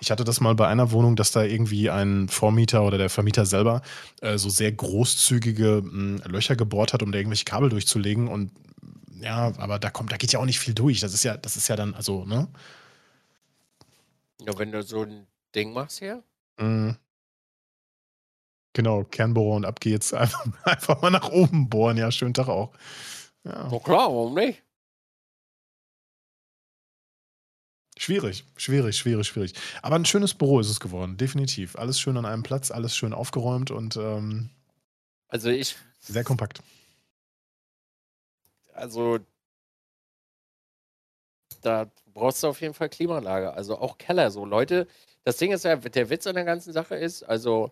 Ich 0.02 0.12
hatte 0.12 0.24
das 0.24 0.42
mal 0.42 0.56
bei 0.56 0.68
einer 0.68 0.92
Wohnung, 0.92 1.16
dass 1.16 1.32
da 1.32 1.44
irgendwie 1.44 1.90
ein 1.90 2.28
Vormieter 2.28 2.84
oder 2.84 2.98
der 2.98 3.10
Vermieter 3.10 3.46
selber 3.46 3.82
äh, 4.22 4.38
so 4.38 4.50
sehr 4.50 4.72
großzügige 4.72 5.82
mh, 5.84 6.24
hm, 6.24 6.32
Löcher 6.32 6.56
gebohrt 6.56 6.94
hat, 6.94 7.04
um 7.04 7.12
da 7.12 7.20
irgendwelche 7.20 7.46
Kabel 7.46 7.70
durchzulegen. 7.70 8.28
Und 8.28 8.52
ja, 9.22 9.54
aber 9.58 9.80
da 9.80 9.90
kommt, 9.90 10.12
da 10.12 10.18
geht 10.18 10.34
ja 10.34 10.40
auch 10.40 10.46
nicht 10.46 10.60
viel 10.60 10.74
durch. 10.74 11.00
Das 11.00 11.14
ist 11.14 11.24
ja, 11.24 11.38
das 11.38 11.56
ist 11.56 11.68
ja 11.70 11.76
dann, 11.76 11.94
also, 11.94 12.26
ne? 12.26 12.48
Ja, 14.42 14.58
wenn 14.58 14.72
du 14.72 14.84
so 14.84 15.04
ein 15.04 15.28
Ding 15.56 15.74
machst 15.74 16.00
hier. 16.00 16.24
Mhm. 16.60 16.98
Genau, 18.74 19.04
Kernbohrer 19.04 19.56
und 19.56 19.66
ab 19.66 19.80
geht's. 19.80 20.14
Einfach, 20.14 20.46
einfach 20.66 21.02
mal 21.02 21.12
nach 21.12 21.30
oben 21.30 21.70
bohren. 21.70 21.98
Ja, 21.98 22.12
schönen 22.12 22.34
Tag 22.34 22.48
auch. 22.48 22.74
Ja. 23.44 23.68
Na 23.72 23.80
klar, 23.80 24.08
warum 24.10 24.34
nicht? 24.34 24.64
Schwierig, 27.98 28.44
schwierig, 28.58 28.98
schwierig, 28.98 29.28
schwierig. 29.28 29.54
Aber 29.84 29.96
ein 29.96 30.06
schönes 30.06 30.34
Büro 30.34 30.60
ist 30.60 30.70
es 30.70 30.80
geworden, 30.80 31.16
definitiv. 31.16 31.76
Alles 31.76 32.00
schön 32.00 32.18
an 32.18 32.26
einem 32.26 32.42
Platz, 32.44 32.72
alles 32.72 32.96
schön 32.98 33.14
aufgeräumt 33.14 33.70
und 33.70 33.96
ähm, 33.98 34.50
also 35.28 35.50
ich 35.50 35.76
sehr 36.00 36.24
kompakt. 36.24 36.62
Also 38.74 39.20
da 41.62 41.90
brauchst 42.14 42.44
du 42.44 42.48
auf 42.48 42.62
jeden 42.62 42.74
Fall 42.74 42.90
Klimaanlage. 42.90 43.54
Also 43.54 43.78
auch 43.78 43.98
Keller 43.98 44.32
so. 44.32 44.46
Leute, 44.46 44.88
das 45.24 45.38
Ding 45.38 45.52
ist 45.52 45.66
ja, 45.66 45.76
der 45.76 46.10
Witz 46.10 46.28
an 46.28 46.36
der 46.36 46.46
ganzen 46.46 46.74
Sache 46.74 46.96
ist, 46.96 47.24
also 47.24 47.72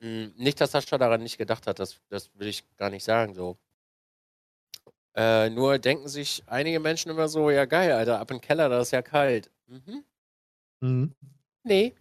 hm, 0.00 0.32
nicht, 0.36 0.60
dass 0.60 0.72
Sascha 0.72 0.98
daran 0.98 1.22
nicht 1.22 1.38
gedacht 1.38 1.66
hat, 1.66 1.78
das, 1.78 2.00
das 2.08 2.30
will 2.34 2.48
ich 2.48 2.64
gar 2.76 2.90
nicht 2.90 3.04
sagen 3.04 3.34
so. 3.34 3.56
Äh, 5.14 5.50
nur 5.50 5.78
denken 5.78 6.08
sich 6.08 6.42
einige 6.46 6.80
Menschen 6.80 7.10
immer 7.10 7.28
so, 7.28 7.50
ja 7.50 7.66
geil, 7.66 7.92
Alter, 7.92 8.18
ab 8.18 8.30
im 8.30 8.40
Keller, 8.40 8.68
da 8.68 8.80
ist 8.80 8.92
ja 8.92 9.02
kalt. 9.02 9.50
Mhm. 9.66 10.04
Mhm. 10.80 11.14
Nee, 11.64 11.94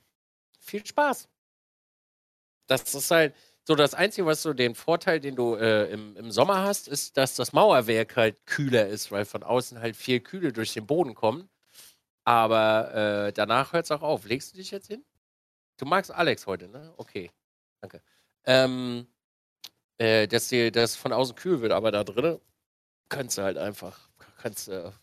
viel 0.60 0.86
Spaß. 0.86 1.28
Das 2.68 2.94
ist 2.96 3.12
halt 3.12 3.36
so 3.64 3.76
das 3.76 3.94
Einzige, 3.94 4.26
was 4.26 4.42
so 4.42 4.54
den 4.54 4.76
Vorteil, 4.76 5.20
den 5.20 5.36
du 5.36 5.56
äh, 5.56 5.92
im, 5.92 6.16
im 6.18 6.32
Sommer 6.32 6.64
hast, 6.64 6.88
ist, 6.88 7.18
dass 7.18 7.36
das 7.36 7.54
Mauerwerk 7.54 8.16
halt 8.16 8.46
kühler 8.46 8.88
ist, 8.88 9.12
weil 9.12 9.26
von 9.26 9.44
außen 9.44 9.80
halt 9.80 9.96
viel 9.96 10.20
Kühle 10.20 10.52
durch 10.54 10.74
den 10.74 10.88
Boden 10.88 11.14
kommt. 11.14 11.48
Aber 12.32 12.94
äh, 13.28 13.34
danach 13.34 13.74
hört 13.74 13.84
es 13.84 13.92
auch 13.92 14.02
auf. 14.02 14.24
Legst 14.24 14.54
du 14.54 14.58
dich 14.58 14.72
jetzt 14.72 14.88
hin? 14.88 15.04
Du 15.76 15.86
magst 15.86 16.12
Alex 16.12 16.48
heute, 16.48 16.70
ne? 16.70 16.94
Okay. 16.96 17.30
Danke. 17.82 18.02
Ähm, 18.46 19.06
äh, 19.98 20.28
dass 20.30 20.48
dir 20.48 20.72
das 20.72 20.96
von 20.96 21.12
außen 21.12 21.36
kühl 21.36 21.60
wird, 21.62 21.74
aber 21.74 21.92
da 21.92 22.06
drinnen 22.06 22.40
kannst 23.10 23.38
du 23.38 23.44
halt 23.44 23.58
einfach, 23.58 24.10
kannst 24.38 24.70
du, 24.70 24.94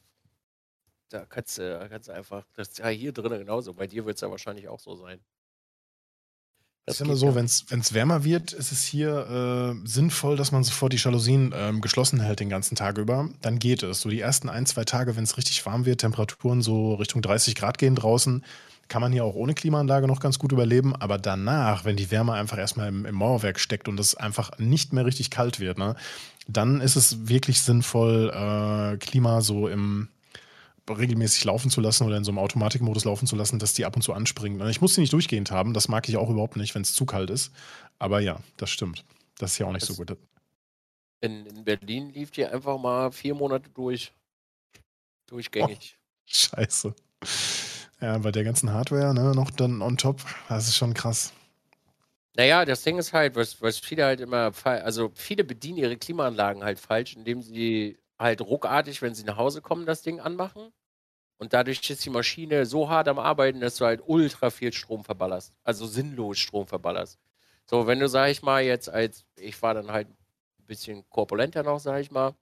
da 1.11 1.27
kannst 1.27 1.59
du, 1.59 1.87
kannst 1.91 2.09
du 2.09 2.13
einfach, 2.13 2.47
das 2.55 2.69
ist 2.69 2.79
ja 2.79 2.89
hier 2.89 3.13
drinnen 3.13 3.41
genauso. 3.41 3.75
Bei 3.75 3.87
dir 3.87 4.07
wird 4.07 4.17
es 4.17 4.23
ja 4.23 4.31
wahrscheinlich 4.31 4.69
auch 4.69 4.81
so 4.81 4.95
sein. 4.95 5.21
Das 6.89 6.97
ist 6.97 7.01
immer 7.03 7.17
so, 7.17 7.35
wenn 7.35 7.45
es 7.45 7.95
wärmer 7.95 8.25
wird, 8.25 8.53
ist 8.53 8.73
es 8.73 8.83
hier 8.83 9.77
äh, 9.85 9.87
sinnvoll, 9.87 10.37
dass 10.37 10.53
man 10.53 10.65
sofort 10.65 10.95
die 10.95 10.97
Jalousien 10.97 11.53
ähm, 11.55 11.83
geschlossen 11.83 12.19
hält 12.19 12.41
den 12.41 12.49
ganzen 12.49 12.77
Tag 12.77 12.97
über. 12.97 13.29
Dann 13.43 13.59
geht 13.59 13.83
es. 13.83 14.01
So 14.01 14.09
die 14.09 14.21
ersten 14.21 14.49
ein, 14.49 14.65
zwei 14.65 14.85
Tage, 14.85 15.15
wenn 15.15 15.25
es 15.25 15.37
richtig 15.37 15.65
warm 15.67 15.85
wird, 15.85 16.01
Temperaturen 16.01 16.63
so 16.63 16.95
Richtung 16.95 17.21
30 17.21 17.55
Grad 17.57 17.77
gehen 17.77 17.95
draußen, 17.95 18.43
kann 18.89 19.03
man 19.03 19.13
hier 19.13 19.25
auch 19.25 19.35
ohne 19.35 19.53
Klimaanlage 19.53 20.07
noch 20.07 20.19
ganz 20.19 20.39
gut 20.39 20.51
überleben. 20.51 20.97
Aber 20.97 21.19
danach, 21.19 21.85
wenn 21.85 21.97
die 21.97 22.11
Wärme 22.11 22.33
einfach 22.33 22.57
erstmal 22.57 22.89
im, 22.89 23.05
im 23.05 23.17
Mauerwerk 23.17 23.61
steckt 23.61 23.87
und 23.87 24.01
es 24.01 24.15
einfach 24.15 24.59
nicht 24.59 24.95
mehr 24.95 25.05
richtig 25.05 25.29
kalt 25.29 25.61
wird, 25.61 25.77
ne, 25.77 25.95
dann 26.49 26.81
ist 26.81 26.97
es 26.97 27.29
wirklich 27.29 27.61
sinnvoll, 27.61 28.31
äh, 28.31 28.97
Klima 28.97 29.43
so 29.43 29.69
im 29.69 30.09
regelmäßig 30.91 31.45
laufen 31.45 31.71
zu 31.71 31.81
lassen 31.81 32.07
oder 32.07 32.17
in 32.17 32.25
so 32.25 32.31
einem 32.31 32.39
Automatikmodus 32.39 33.05
laufen 33.05 33.27
zu 33.27 33.37
lassen, 33.37 33.59
dass 33.59 33.75
die 33.75 33.85
ab 33.85 33.97
und 33.97 34.03
zu 34.03 34.13
anspringen. 34.13 34.67
Ich 34.69 34.81
muss 34.81 34.95
sie 34.95 35.01
nicht 35.01 35.13
durchgehend 35.13 35.51
haben, 35.51 35.75
das 35.75 35.89
mag 35.89 36.09
ich 36.09 36.17
auch 36.17 36.31
überhaupt 36.31 36.57
nicht, 36.57 36.75
wenn 36.75 36.83
es 36.83 36.95
zu 36.95 37.07
kalt 37.07 37.31
ist. 37.31 37.53
Aber 37.99 38.21
ja, 38.21 38.41
das 38.57 38.71
stimmt. 38.71 39.05
Das 39.39 39.53
ist 39.53 39.59
ja 39.59 39.67
auch 39.67 39.73
nicht 39.73 39.89
das 39.89 39.97
so 39.97 40.05
gut. 40.05 40.17
In, 41.21 41.47
in, 41.47 41.65
Berlin 41.65 42.11
lief 42.11 42.31
die 42.31 42.47
einfach 42.47 42.79
mal 42.79 43.11
vier 43.11 43.35
Monate 43.35 43.69
durch. 43.71 44.13
Durchgängig. 45.27 45.97
Oh, 45.99 46.23
scheiße. 46.27 46.95
Ja, 48.01 48.19
bei 48.19 48.31
der 48.31 48.45
ganzen 48.45 48.73
Hardware, 48.73 49.13
ne, 49.13 49.33
noch 49.35 49.51
dann 49.51 49.83
on 49.83 49.97
top, 49.97 50.23
das 50.49 50.69
ist 50.69 50.77
schon 50.77 50.95
krass. 50.95 51.33
Naja, 52.37 52.65
das 52.65 52.83
Ding 52.85 52.99
ist 52.99 53.13
halt, 53.13 53.35
was, 53.35 53.61
was 53.61 53.79
viele 53.79 54.05
halt 54.05 54.21
immer, 54.21 54.53
also 54.63 55.11
viele 55.15 55.43
bedienen 55.43 55.79
ihre 55.79 55.97
Klimaanlagen 55.97 56.63
halt 56.63 56.79
falsch, 56.79 57.17
indem 57.17 57.43
sie 57.43 57.99
halt 58.19 58.41
ruckartig, 58.41 59.03
wenn 59.03 59.15
sie 59.15 59.25
nach 59.25 59.37
Hause 59.37 59.63
kommen, 59.63 59.87
das 59.87 60.03
Ding 60.03 60.21
anmachen. 60.21 60.73
Und 61.39 61.53
dadurch 61.53 61.89
ist 61.89 62.05
die 62.05 62.11
Maschine 62.11 62.67
so 62.67 62.89
hart 62.89 63.09
am 63.09 63.19
Arbeiten, 63.19 63.61
dass 63.61 63.77
du 63.77 63.85
halt 63.85 64.03
ultra 64.05 64.51
viel 64.51 64.73
Strom 64.73 65.05
verballerst. 65.05 65.55
Also 65.63 65.87
sinnlos 65.87 66.39
Strom 66.39 66.67
verballerst. 66.67 67.19
So, 67.65 67.87
wenn 67.87 68.01
du, 68.01 68.09
sag 68.09 68.31
ich 68.31 68.43
mal, 68.43 68.63
jetzt 68.63 68.89
als, 68.89 69.25
ich 69.37 69.61
war 69.63 69.75
dann 69.75 69.93
halt 69.93 70.09
ein 70.09 70.67
bisschen 70.67 71.09
korpulenter 71.11 71.63
noch, 71.63 71.79
sag 71.79 72.01
ich 72.01 72.11
mal. 72.11 72.35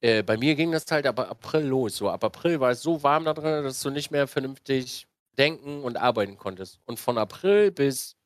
Äh, 0.00 0.22
bei 0.24 0.36
mir 0.36 0.56
ging 0.56 0.72
das 0.72 0.86
halt 0.90 1.06
ab 1.06 1.20
April 1.20 1.66
los. 1.66 1.96
So, 1.96 2.10
ab 2.10 2.24
April 2.24 2.58
war 2.58 2.72
es 2.72 2.82
so 2.82 3.02
warm 3.02 3.24
da 3.24 3.34
drin, 3.34 3.64
dass 3.64 3.80
du 3.80 3.90
nicht 3.90 4.10
mehr 4.10 4.26
vernünftig 4.26 5.06
denken 5.38 5.82
und 5.82 5.96
arbeiten 5.96 6.36
konntest. 6.36 6.80
Und 6.86 6.98
von 6.98 7.18
April 7.18 7.70
bis 7.70 8.16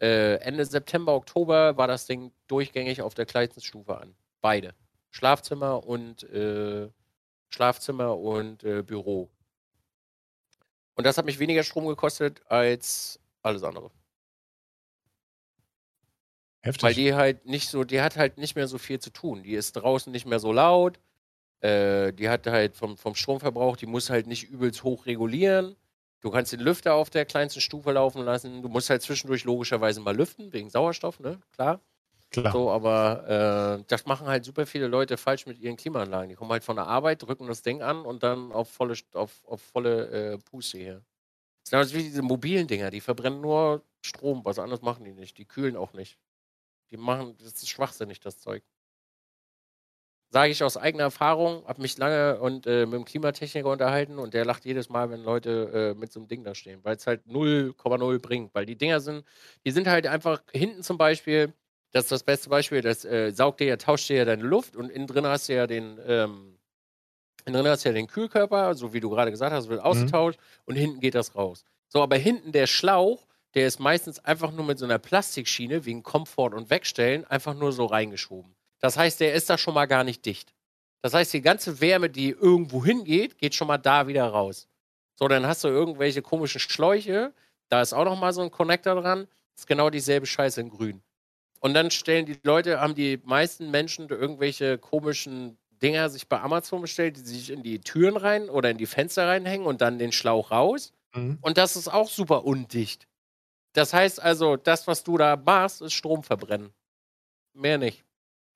äh, 0.00 0.36
Ende 0.40 0.64
September, 0.66 1.14
Oktober 1.14 1.76
war 1.78 1.88
das 1.88 2.06
Ding 2.06 2.32
durchgängig 2.48 3.00
auf 3.02 3.14
der 3.14 3.26
kleinsten 3.26 3.62
Stufe 3.62 3.98
an. 3.98 4.14
Beide. 4.42 4.74
Schlafzimmer 5.16 5.86
und 5.86 6.24
äh, 6.24 6.90
Schlafzimmer 7.48 8.18
und 8.18 8.62
äh, 8.64 8.82
Büro. 8.82 9.30
Und 10.94 11.06
das 11.06 11.16
hat 11.16 11.24
mich 11.24 11.38
weniger 11.38 11.62
Strom 11.62 11.86
gekostet 11.86 12.42
als 12.50 13.18
alles 13.42 13.62
andere. 13.62 13.90
Heftig. 16.62 16.82
Weil 16.82 16.94
die 16.94 17.14
halt 17.14 17.46
nicht 17.46 17.70
so, 17.70 17.84
die 17.84 18.02
hat 18.02 18.16
halt 18.16 18.36
nicht 18.36 18.56
mehr 18.56 18.68
so 18.68 18.76
viel 18.76 18.98
zu 18.98 19.10
tun. 19.10 19.42
Die 19.42 19.54
ist 19.54 19.72
draußen 19.72 20.12
nicht 20.12 20.26
mehr 20.26 20.38
so 20.38 20.52
laut. 20.52 21.00
Äh, 21.60 22.12
die 22.12 22.28
hat 22.28 22.46
halt 22.46 22.76
vom, 22.76 22.98
vom 22.98 23.14
Stromverbrauch, 23.14 23.78
die 23.78 23.86
muss 23.86 24.10
halt 24.10 24.26
nicht 24.26 24.50
übelst 24.50 24.84
hoch 24.84 25.06
regulieren. 25.06 25.76
Du 26.20 26.30
kannst 26.30 26.52
den 26.52 26.60
Lüfter 26.60 26.94
auf 26.94 27.08
der 27.08 27.24
kleinsten 27.24 27.62
Stufe 27.62 27.92
laufen 27.92 28.22
lassen. 28.22 28.60
Du 28.60 28.68
musst 28.68 28.90
halt 28.90 29.00
zwischendurch 29.00 29.44
logischerweise 29.44 30.00
mal 30.00 30.14
lüften, 30.14 30.52
wegen 30.52 30.68
Sauerstoff, 30.68 31.20
ne? 31.20 31.40
Klar. 31.52 31.80
Klar. 32.30 32.54
So, 32.54 32.70
aber 32.70 33.78
äh, 33.80 33.84
das 33.88 34.06
machen 34.06 34.28
halt 34.28 34.44
super 34.44 34.66
viele 34.66 34.86
Leute 34.86 35.16
falsch 35.16 35.46
mit 35.46 35.58
ihren 35.58 35.76
Klimaanlagen. 35.76 36.28
Die 36.28 36.36
kommen 36.36 36.52
halt 36.52 36.62
von 36.64 36.76
der 36.76 36.86
Arbeit, 36.86 37.22
drücken 37.22 37.46
das 37.48 37.62
Ding 37.62 37.82
an 37.82 38.02
und 38.04 38.22
dann 38.22 38.52
auf 38.52 38.70
volle, 38.70 38.94
auf, 39.14 39.42
auf 39.46 39.60
volle 39.62 40.34
äh, 40.34 40.38
Puste 40.38 40.78
hier. 40.78 41.04
Das 41.64 41.70
sind 41.70 41.78
halt 41.80 41.94
wie 41.94 42.04
diese 42.04 42.22
mobilen 42.22 42.68
Dinger, 42.68 42.90
die 42.90 43.00
verbrennen 43.02 43.40
nur 43.42 43.84
Strom, 44.04 44.44
was 44.44 44.58
anderes 44.58 44.82
machen 44.82 45.04
die 45.04 45.14
nicht. 45.14 45.38
Die 45.38 45.46
kühlen 45.46 45.76
auch 45.76 45.92
nicht. 45.94 46.18
Die 46.90 46.98
machen, 46.98 47.36
das 47.38 47.48
ist 47.54 47.68
schwachsinnig, 47.70 48.20
das 48.20 48.38
Zeug. 48.40 48.64
Sage 50.32 50.50
ich 50.50 50.62
aus 50.64 50.76
eigener 50.76 51.04
Erfahrung, 51.04 51.64
habe 51.66 51.80
mich 51.80 51.96
lange 51.98 52.40
und 52.40 52.66
äh, 52.66 52.84
mit 52.84 52.94
dem 52.94 53.04
Klimatechniker 53.04 53.68
unterhalten 53.70 54.18
und 54.18 54.34
der 54.34 54.44
lacht 54.44 54.64
jedes 54.64 54.88
Mal, 54.88 55.08
wenn 55.10 55.22
Leute 55.22 55.94
äh, 55.94 55.98
mit 55.98 56.12
so 56.12 56.18
einem 56.20 56.26
Ding 56.28 56.42
da 56.42 56.54
stehen, 56.54 56.80
weil 56.82 56.96
es 56.96 57.06
halt 57.06 57.24
0,0 57.26 58.18
bringt. 58.18 58.52
Weil 58.54 58.66
die 58.66 58.76
Dinger 58.76 59.00
sind, 59.00 59.24
die 59.64 59.70
sind 59.70 59.86
halt 59.86 60.06
einfach 60.08 60.42
hinten 60.52 60.82
zum 60.82 60.98
Beispiel, 60.98 61.54
das 61.96 62.04
ist 62.04 62.12
das 62.12 62.22
beste 62.24 62.50
Beispiel. 62.50 62.82
Das 62.82 63.04
äh, 63.06 63.32
saugt 63.32 63.60
dir 63.60 63.68
ja, 63.68 63.76
tauscht 63.78 64.10
dir 64.10 64.18
ja 64.18 64.24
deine 64.26 64.42
Luft 64.42 64.76
und 64.76 64.90
innen 64.90 65.06
drin 65.06 65.26
hast 65.26 65.48
du 65.48 65.54
ja 65.54 65.66
den, 65.66 65.98
ähm, 66.06 66.58
innen 67.46 67.54
drin 67.54 67.68
hast 67.68 67.84
du 67.84 67.88
ja 67.88 67.94
den 67.94 68.06
Kühlkörper, 68.06 68.74
so 68.74 68.92
wie 68.92 69.00
du 69.00 69.08
gerade 69.08 69.30
gesagt 69.30 69.52
hast, 69.52 69.68
wird 69.68 69.80
mhm. 69.80 69.86
ausgetauscht 69.86 70.38
mhm. 70.38 70.62
und 70.66 70.76
hinten 70.76 71.00
geht 71.00 71.14
das 71.14 71.34
raus. 71.34 71.64
So, 71.88 72.02
aber 72.02 72.16
hinten 72.16 72.52
der 72.52 72.66
Schlauch, 72.66 73.26
der 73.54 73.66
ist 73.66 73.80
meistens 73.80 74.18
einfach 74.18 74.52
nur 74.52 74.66
mit 74.66 74.78
so 74.78 74.84
einer 74.84 74.98
Plastikschiene 74.98 75.86
wegen 75.86 76.02
Komfort 76.02 76.54
und 76.54 76.68
Wegstellen 76.68 77.24
einfach 77.24 77.54
nur 77.54 77.72
so 77.72 77.86
reingeschoben. 77.86 78.54
Das 78.80 78.98
heißt, 78.98 79.20
der 79.20 79.32
ist 79.32 79.48
da 79.48 79.56
schon 79.56 79.72
mal 79.72 79.86
gar 79.86 80.04
nicht 80.04 80.26
dicht. 80.26 80.52
Das 81.00 81.14
heißt, 81.14 81.32
die 81.32 81.40
ganze 81.40 81.80
Wärme, 81.80 82.10
die 82.10 82.30
irgendwo 82.30 82.84
hingeht, 82.84 83.38
geht 83.38 83.54
schon 83.54 83.68
mal 83.68 83.78
da 83.78 84.06
wieder 84.06 84.26
raus. 84.26 84.68
So, 85.14 85.28
dann 85.28 85.46
hast 85.46 85.64
du 85.64 85.68
irgendwelche 85.68 86.20
komischen 86.20 86.60
Schläuche. 86.60 87.32
Da 87.70 87.80
ist 87.80 87.94
auch 87.94 88.04
noch 88.04 88.20
mal 88.20 88.34
so 88.34 88.42
ein 88.42 88.50
Connector 88.50 89.00
dran. 89.00 89.28
Ist 89.56 89.66
genau 89.66 89.88
dieselbe 89.88 90.26
Scheiße 90.26 90.60
in 90.60 90.68
grün. 90.68 91.02
Und 91.66 91.74
dann 91.74 91.90
stellen 91.90 92.26
die 92.26 92.38
Leute, 92.44 92.80
haben 92.80 92.94
die 92.94 93.20
meisten 93.24 93.72
Menschen 93.72 94.08
irgendwelche 94.08 94.78
komischen 94.78 95.58
Dinger 95.82 96.08
sich 96.10 96.28
bei 96.28 96.40
Amazon 96.40 96.80
bestellt, 96.80 97.16
die 97.16 97.22
sich 97.22 97.50
in 97.50 97.64
die 97.64 97.80
Türen 97.80 98.16
rein 98.16 98.48
oder 98.48 98.70
in 98.70 98.78
die 98.78 98.86
Fenster 98.86 99.26
reinhängen 99.26 99.66
und 99.66 99.80
dann 99.80 99.98
den 99.98 100.12
Schlauch 100.12 100.52
raus. 100.52 100.92
Mhm. 101.12 101.38
Und 101.40 101.58
das 101.58 101.74
ist 101.74 101.88
auch 101.88 102.08
super 102.08 102.44
undicht. 102.44 103.08
Das 103.72 103.92
heißt 103.92 104.22
also, 104.22 104.54
das, 104.54 104.86
was 104.86 105.02
du 105.02 105.18
da 105.18 105.34
machst, 105.34 105.82
ist 105.82 105.94
Strom 105.94 106.22
verbrennen. 106.22 106.72
Mehr 107.52 107.78
nicht. 107.78 108.04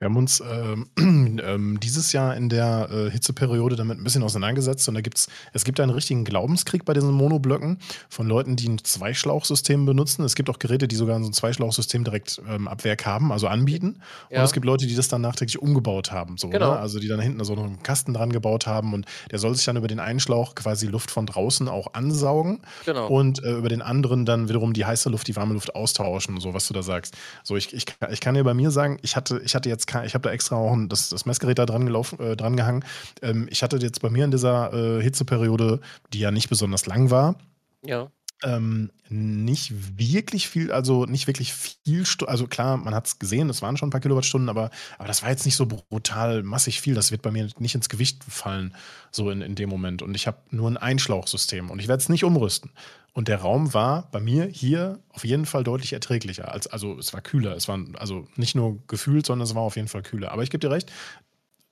Wir 0.01 0.07
haben 0.07 0.17
uns 0.17 0.41
ähm, 0.41 0.87
ähm, 1.43 1.79
dieses 1.79 2.11
Jahr 2.11 2.35
in 2.35 2.49
der 2.49 2.89
äh, 2.89 3.11
Hitzeperiode 3.11 3.75
damit 3.75 3.99
ein 3.99 4.03
bisschen 4.03 4.23
auseinandergesetzt 4.23 4.87
und 4.89 4.95
da 4.95 5.01
gibt's, 5.01 5.27
es 5.53 5.63
gibt 5.63 5.79
einen 5.79 5.91
richtigen 5.91 6.23
Glaubenskrieg 6.23 6.85
bei 6.85 6.95
diesen 6.95 7.11
Monoblöcken 7.11 7.77
von 8.09 8.27
Leuten, 8.27 8.55
die 8.55 8.67
ein 8.67 8.83
Zweischlauchsystem 8.83 9.85
benutzen. 9.85 10.25
Es 10.25 10.33
gibt 10.33 10.49
auch 10.49 10.57
Geräte, 10.57 10.87
die 10.87 10.95
sogar 10.95 11.21
so 11.21 11.29
ein 11.29 11.33
Zweischlauchsystem 11.33 12.03
direkt 12.03 12.41
ähm, 12.49 12.67
ab 12.67 12.83
Werk 12.83 13.05
haben, 13.05 13.31
also 13.31 13.45
anbieten. 13.45 13.99
Ja. 14.31 14.39
Und 14.39 14.45
es 14.45 14.53
gibt 14.53 14.65
Leute, 14.65 14.87
die 14.87 14.95
das 14.95 15.07
dann 15.07 15.21
nachträglich 15.21 15.61
umgebaut 15.61 16.11
haben. 16.11 16.39
So, 16.39 16.49
genau. 16.49 16.71
ne? 16.71 16.79
Also 16.79 16.97
die 16.97 17.07
dann 17.07 17.19
hinten 17.19 17.43
so 17.43 17.53
einen 17.53 17.83
Kasten 17.83 18.15
dran 18.15 18.31
gebaut 18.31 18.65
haben 18.65 18.95
und 18.95 19.05
der 19.29 19.37
soll 19.37 19.53
sich 19.53 19.65
dann 19.65 19.77
über 19.77 19.87
den 19.87 19.99
einen 19.99 20.19
Schlauch 20.19 20.55
quasi 20.55 20.87
Luft 20.87 21.11
von 21.11 21.27
draußen 21.27 21.67
auch 21.67 21.93
ansaugen 21.93 22.63
genau. 22.87 23.05
und 23.05 23.43
äh, 23.43 23.51
über 23.51 23.69
den 23.69 23.83
anderen 23.83 24.25
dann 24.25 24.49
wiederum 24.49 24.73
die 24.73 24.83
heiße 24.83 25.09
Luft, 25.09 25.27
die 25.27 25.35
warme 25.35 25.53
Luft 25.53 25.75
austauschen, 25.75 26.39
so 26.39 26.55
was 26.55 26.67
du 26.67 26.73
da 26.73 26.81
sagst. 26.81 27.15
So, 27.43 27.55
ich, 27.55 27.71
ich, 27.71 27.85
ich 28.09 28.19
kann 28.19 28.33
dir 28.33 28.43
bei 28.43 28.55
mir 28.55 28.71
sagen, 28.71 28.97
ich 29.03 29.15
hatte, 29.15 29.39
ich 29.45 29.53
hatte 29.53 29.69
jetzt 29.69 29.90
ich 30.05 30.13
habe 30.13 30.23
da 30.23 30.31
extra 30.31 30.55
auch 30.55 30.73
ein, 30.73 30.89
das, 30.89 31.09
das 31.09 31.25
Messgerät 31.25 31.59
da 31.59 31.65
dran, 31.65 31.85
gelaufen, 31.85 32.19
äh, 32.19 32.35
dran 32.35 32.55
gehangen. 32.55 32.83
Ähm, 33.21 33.47
ich 33.49 33.63
hatte 33.63 33.77
jetzt 33.77 34.01
bei 34.01 34.09
mir 34.09 34.25
in 34.25 34.31
dieser 34.31 34.73
äh, 34.73 35.01
Hitzeperiode, 35.01 35.79
die 36.13 36.19
ja 36.19 36.31
nicht 36.31 36.49
besonders 36.49 36.85
lang 36.85 37.09
war, 37.09 37.35
ja. 37.83 38.11
Ähm, 38.43 38.91
nicht 39.09 39.99
wirklich 39.99 40.47
viel, 40.47 40.71
also 40.71 41.05
nicht 41.05 41.27
wirklich 41.27 41.53
viel, 41.53 42.05
also 42.25 42.47
klar, 42.47 42.77
man 42.77 42.95
hat 42.95 43.07
es 43.07 43.19
gesehen, 43.19 43.49
es 43.49 43.61
waren 43.61 43.77
schon 43.77 43.89
ein 43.89 43.91
paar 43.91 44.01
Kilowattstunden, 44.01 44.49
aber, 44.49 44.71
aber 44.97 45.07
das 45.07 45.21
war 45.21 45.29
jetzt 45.29 45.45
nicht 45.45 45.55
so 45.55 45.65
brutal 45.65 46.43
massig 46.43 46.81
viel. 46.81 46.95
Das 46.95 47.11
wird 47.11 47.21
bei 47.21 47.31
mir 47.31 47.49
nicht 47.59 47.75
ins 47.75 47.89
Gewicht 47.89 48.23
fallen, 48.23 48.73
so 49.11 49.29
in, 49.29 49.41
in 49.41 49.55
dem 49.55 49.69
Moment. 49.69 50.01
Und 50.01 50.15
ich 50.15 50.27
habe 50.27 50.37
nur 50.49 50.69
ein 50.69 50.77
Einschlauchsystem 50.77 51.69
und 51.69 51.79
ich 51.79 51.87
werde 51.87 52.01
es 52.01 52.09
nicht 52.09 52.23
umrüsten. 52.23 52.71
Und 53.13 53.27
der 53.27 53.41
Raum 53.41 53.73
war 53.73 54.09
bei 54.11 54.21
mir 54.21 54.45
hier 54.45 54.99
auf 55.09 55.25
jeden 55.25 55.45
Fall 55.45 55.65
deutlich 55.65 55.91
erträglicher. 55.91 56.51
Als, 56.51 56.67
also 56.67 56.97
es 56.97 57.13
war 57.13 57.19
kühler. 57.19 57.55
Es 57.57 57.67
war 57.67 57.77
also 57.95 58.25
nicht 58.37 58.55
nur 58.55 58.81
gefühlt, 58.87 59.25
sondern 59.25 59.45
es 59.45 59.53
war 59.53 59.63
auf 59.63 59.75
jeden 59.75 59.89
Fall 59.89 60.01
kühler. 60.01 60.31
Aber 60.31 60.43
ich 60.43 60.49
gebe 60.49 60.65
dir 60.65 60.73
recht, 60.73 60.91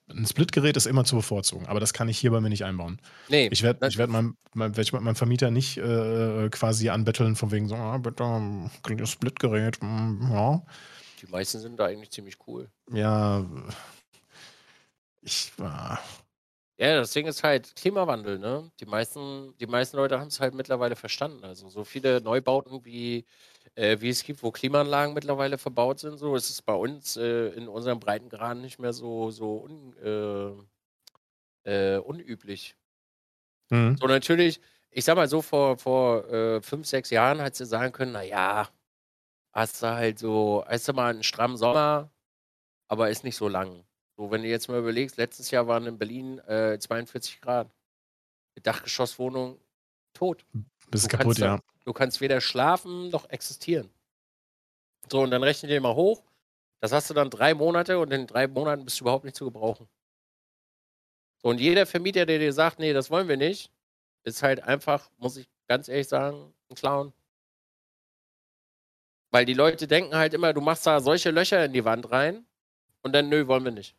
ein 0.10 0.26
Splitgerät 0.26 0.76
ist 0.78 0.88
immer 0.88 1.06
zu 1.06 1.16
bevorzugen, 1.16 1.68
aber 1.68 1.80
das 1.80 1.94
kann 1.94 2.10
ich 2.10 2.18
hier 2.18 2.32
bei 2.32 2.42
mir 2.42 2.50
nicht 2.50 2.66
einbauen. 2.66 3.00
Nee. 3.28 3.50
Ich 3.52 3.64
werde 3.64 3.88
ich 3.88 3.98
werd 3.98 4.10
meinem, 4.10 4.38
mein, 4.54 4.76
werd 4.76 4.92
meinem 4.94 5.16
Vermieter 5.16 5.52
nicht 5.52 5.78
äh, 5.78 6.50
quasi 6.50 6.90
anbetteln, 6.90 7.36
von 7.36 7.52
wegen 7.52 7.68
so, 7.68 7.76
ah, 7.76 7.98
bitte, 7.98 8.24
kriegt 8.84 9.02
das 9.02 9.12
Splitgerät. 9.12 9.82
Mm, 9.82 10.32
ja. 10.32 10.64
Die 11.22 11.28
meisten 11.28 11.60
sind 11.60 11.80
da 11.80 11.86
eigentlich 11.86 12.12
ziemlich 12.12 12.38
cool. 12.48 12.70
Ja. 12.92 13.46
Ich 15.22 15.52
war. 15.58 16.00
Ja, 16.78 16.96
das 16.96 17.12
Ding 17.12 17.28
ist 17.28 17.44
halt 17.44 17.76
Klimawandel, 17.76 18.40
ne? 18.40 18.72
Die 18.80 18.86
meisten, 18.86 19.54
die 19.60 19.68
meisten 19.68 19.98
Leute 19.98 20.18
haben 20.18 20.30
es 20.30 20.40
halt 20.40 20.54
mittlerweile 20.54 20.96
verstanden. 20.96 21.44
Also 21.44 21.68
so 21.68 21.84
viele 21.84 22.22
Neubauten 22.22 22.86
wie, 22.86 23.26
äh, 23.80 24.02
wie 24.02 24.10
es 24.10 24.24
gibt, 24.24 24.44
wo 24.44 24.52
Klimaanlagen 24.52 25.14
mittlerweile 25.14 25.58
verbaut 25.58 26.00
sind, 26.00 26.18
so 26.18 26.36
ist 26.36 26.50
es 26.50 26.62
bei 26.62 26.74
uns 26.74 27.16
äh, 27.16 27.48
in 27.50 27.70
unserem 27.70 28.00
Breitengraden 28.00 28.62
nicht 28.62 28.78
mehr 28.78 28.92
so, 28.92 29.32
so 29.32 29.56
un, 29.58 29.96
äh, 31.64 31.96
äh, 31.96 31.98
unüblich. 32.00 32.76
Mhm. 33.70 33.96
So 33.98 34.08
natürlich, 34.08 34.60
ich 34.92 35.06
sag 35.06 35.16
mal 35.16 35.30
so, 35.30 35.42
vor, 35.42 35.78
vor 35.78 36.28
äh, 36.30 36.62
fünf, 36.62 36.88
sechs 36.88 37.10
Jahren 37.10 37.42
hat 37.42 37.56
sie 37.56 37.66
sagen 37.66 37.94
können, 37.94 38.12
naja, 38.12 38.68
hast 39.54 39.82
du 39.82 39.88
halt 39.88 40.20
so, 40.20 40.66
hast 40.68 40.90
du 40.90 40.94
mal 40.94 41.12
einen 41.12 41.24
strammen 41.24 41.56
Sommer, 41.56 42.12
aber 42.90 43.10
ist 43.10 43.24
nicht 43.24 43.38
so 43.38 43.48
lang. 43.48 43.86
So, 44.18 44.30
wenn 44.30 44.42
du 44.42 44.50
jetzt 44.50 44.68
mal 44.68 44.80
überlegst, 44.80 45.16
letztes 45.16 45.52
Jahr 45.52 45.68
waren 45.68 45.86
in 45.86 45.98
Berlin 45.98 46.40
äh, 46.40 46.78
42 46.78 47.40
Grad. 47.40 47.74
Dachgeschosswohnung 48.62 49.58
tot. 50.14 50.46
Bist 50.92 51.06
du 51.06 51.18
kaputt, 51.18 51.38
ja. 51.38 51.60
Du 51.90 51.94
kannst 51.94 52.22
weder 52.22 52.40
schlafen 52.40 53.10
noch 53.10 53.28
existieren. 53.32 53.90
So, 55.12 55.22
und 55.22 55.32
dann 55.32 55.42
rechne 55.42 55.68
dir 55.68 55.82
mal 55.82 55.96
hoch. 55.96 56.22
Das 56.82 56.92
hast 56.92 57.10
du 57.10 57.16
dann 57.16 57.32
drei 57.32 57.56
Monate 57.56 57.98
und 57.98 58.12
in 58.12 58.28
drei 58.28 58.48
Monaten 58.48 58.86
bist 58.86 59.00
du 59.00 59.06
überhaupt 59.06 59.26
nicht 59.26 59.36
zu 59.36 59.46
gebrauchen. 59.46 59.90
So, 61.42 61.50
und 61.50 61.60
jeder 61.60 61.88
Vermieter, 61.88 62.28
der 62.28 62.38
dir 62.38 62.54
sagt, 62.54 62.78
nee, 62.78 62.94
das 62.94 63.10
wollen 63.10 63.28
wir 63.28 63.38
nicht, 63.38 63.72
ist 64.24 64.44
halt 64.44 64.62
einfach, 64.62 65.10
muss 65.18 65.36
ich 65.38 65.50
ganz 65.68 65.88
ehrlich 65.88 66.08
sagen, 66.08 66.54
ein 66.70 66.76
Clown. 66.76 67.12
Weil 69.32 69.46
die 69.46 69.56
Leute 69.56 69.88
denken 69.88 70.16
halt 70.16 70.36
immer, 70.36 70.54
du 70.54 70.62
machst 70.62 70.86
da 70.86 71.00
solche 71.00 71.32
Löcher 71.32 71.66
in 71.66 71.74
die 71.74 71.86
Wand 71.86 72.12
rein 72.12 72.46
und 73.02 73.14
dann, 73.14 73.30
nö, 73.30 73.48
wollen 73.48 73.64
wir 73.64 73.72
nicht. 73.72 73.96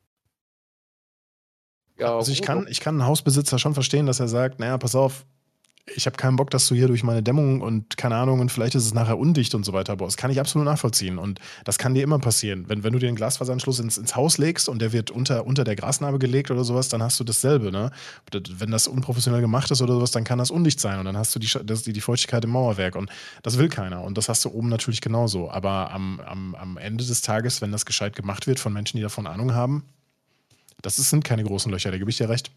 Ja, 1.99 2.17
also 2.17 2.31
ich 2.31 2.43
kann, 2.43 2.69
ich 2.69 2.79
kann 2.79 3.01
einen 3.01 3.09
Hausbesitzer 3.09 3.59
schon 3.59 3.75
verstehen, 3.75 4.07
dass 4.07 4.21
er 4.21 4.29
sagt, 4.29 4.61
naja, 4.61 4.79
pass 4.79 4.95
auf, 4.95 5.27
ich 5.95 6.07
habe 6.07 6.17
keinen 6.17 6.37
Bock, 6.37 6.51
dass 6.51 6.67
du 6.67 6.75
hier 6.75 6.89
durch 6.89 7.03
meine 7.03 7.23
Dämmung 7.23 7.61
und 7.61 7.97
keine 7.97 8.17
Ahnung 8.17 8.41
und 8.41 8.51
vielleicht 8.51 8.75
ist 8.75 8.85
es 8.85 8.95
nachher 8.95 9.19
undicht 9.19 9.55
und 9.55 9.65
so 9.65 9.73
weiter 9.73 9.97
baust. 9.97 10.15
Das 10.15 10.17
kann 10.17 10.31
ich 10.31 10.41
absolut 10.41 10.65
nachvollziehen 10.65 11.19
und 11.19 11.41
das 11.65 11.79
kann 11.79 11.95
dir 11.95 12.03
immer 12.03 12.19
passieren. 12.19 12.65
Wenn, 12.69 12.83
wenn 12.83 12.93
du 12.93 12.99
dir 12.99 13.09
einen 13.09 13.17
Glasfaseranschluss 13.17 13.81
ins, 13.81 13.99
ins 13.99 14.17
Haus 14.17 14.39
legst 14.39 14.69
und 14.69 14.81
der 14.81 14.93
wird 14.93 15.11
unter, 15.11 15.47
unter 15.47 15.65
der 15.65 15.77
Grasnarbe 15.77 16.19
gelegt 16.19 16.51
oder 16.51 16.65
sowas, 16.65 16.89
dann 16.89 17.03
hast 17.03 17.19
du 17.21 17.25
dasselbe. 17.25 17.71
Ne? 17.71 17.91
Wenn 18.33 18.71
das 18.71 18.89
unprofessionell 18.89 19.41
gemacht 19.41 19.71
ist 19.71 19.83
oder 19.83 19.95
sowas, 19.95 20.11
dann 20.11 20.25
kann 20.25 20.39
das 20.39 20.51
undicht 20.51 20.81
sein 20.81 20.99
und 20.99 21.05
dann 21.05 21.17
hast 21.17 21.35
du 21.35 21.39
die, 21.39 21.51
das, 21.65 21.83
die, 21.83 21.93
die 21.93 22.01
Feuchtigkeit 22.01 22.45
im 22.45 22.51
Mauerwerk 22.51 22.97
und 22.97 23.11
das 23.43 23.59
will 23.59 23.69
keiner 23.69 24.03
und 24.03 24.17
das 24.19 24.29
hast 24.29 24.45
du 24.45 24.51
oben 24.51 24.69
natürlich 24.69 25.01
genauso. 25.01 25.51
Aber 25.51 25.91
am, 25.93 26.21
am, 26.21 26.55
am 26.55 26.77
Ende 26.77 27.05
des 27.05 27.23
Tages, 27.23 27.61
wenn 27.61 27.73
das 27.73 27.87
gescheit 27.87 28.17
gemacht 28.17 28.47
wird 28.47 28.61
von 28.61 28.73
Menschen, 28.73 28.97
die 28.97 29.03
davon 29.03 29.27
Ahnung 29.27 29.55
haben, 29.55 29.85
das 30.83 30.97
sind 30.97 31.25
keine 31.25 31.45
großen 31.45 31.71
Löcher, 31.71 31.91
da 31.91 31.99
gebe 31.99 32.11
ich 32.11 32.17
dir 32.17 32.29
recht. 32.29 32.51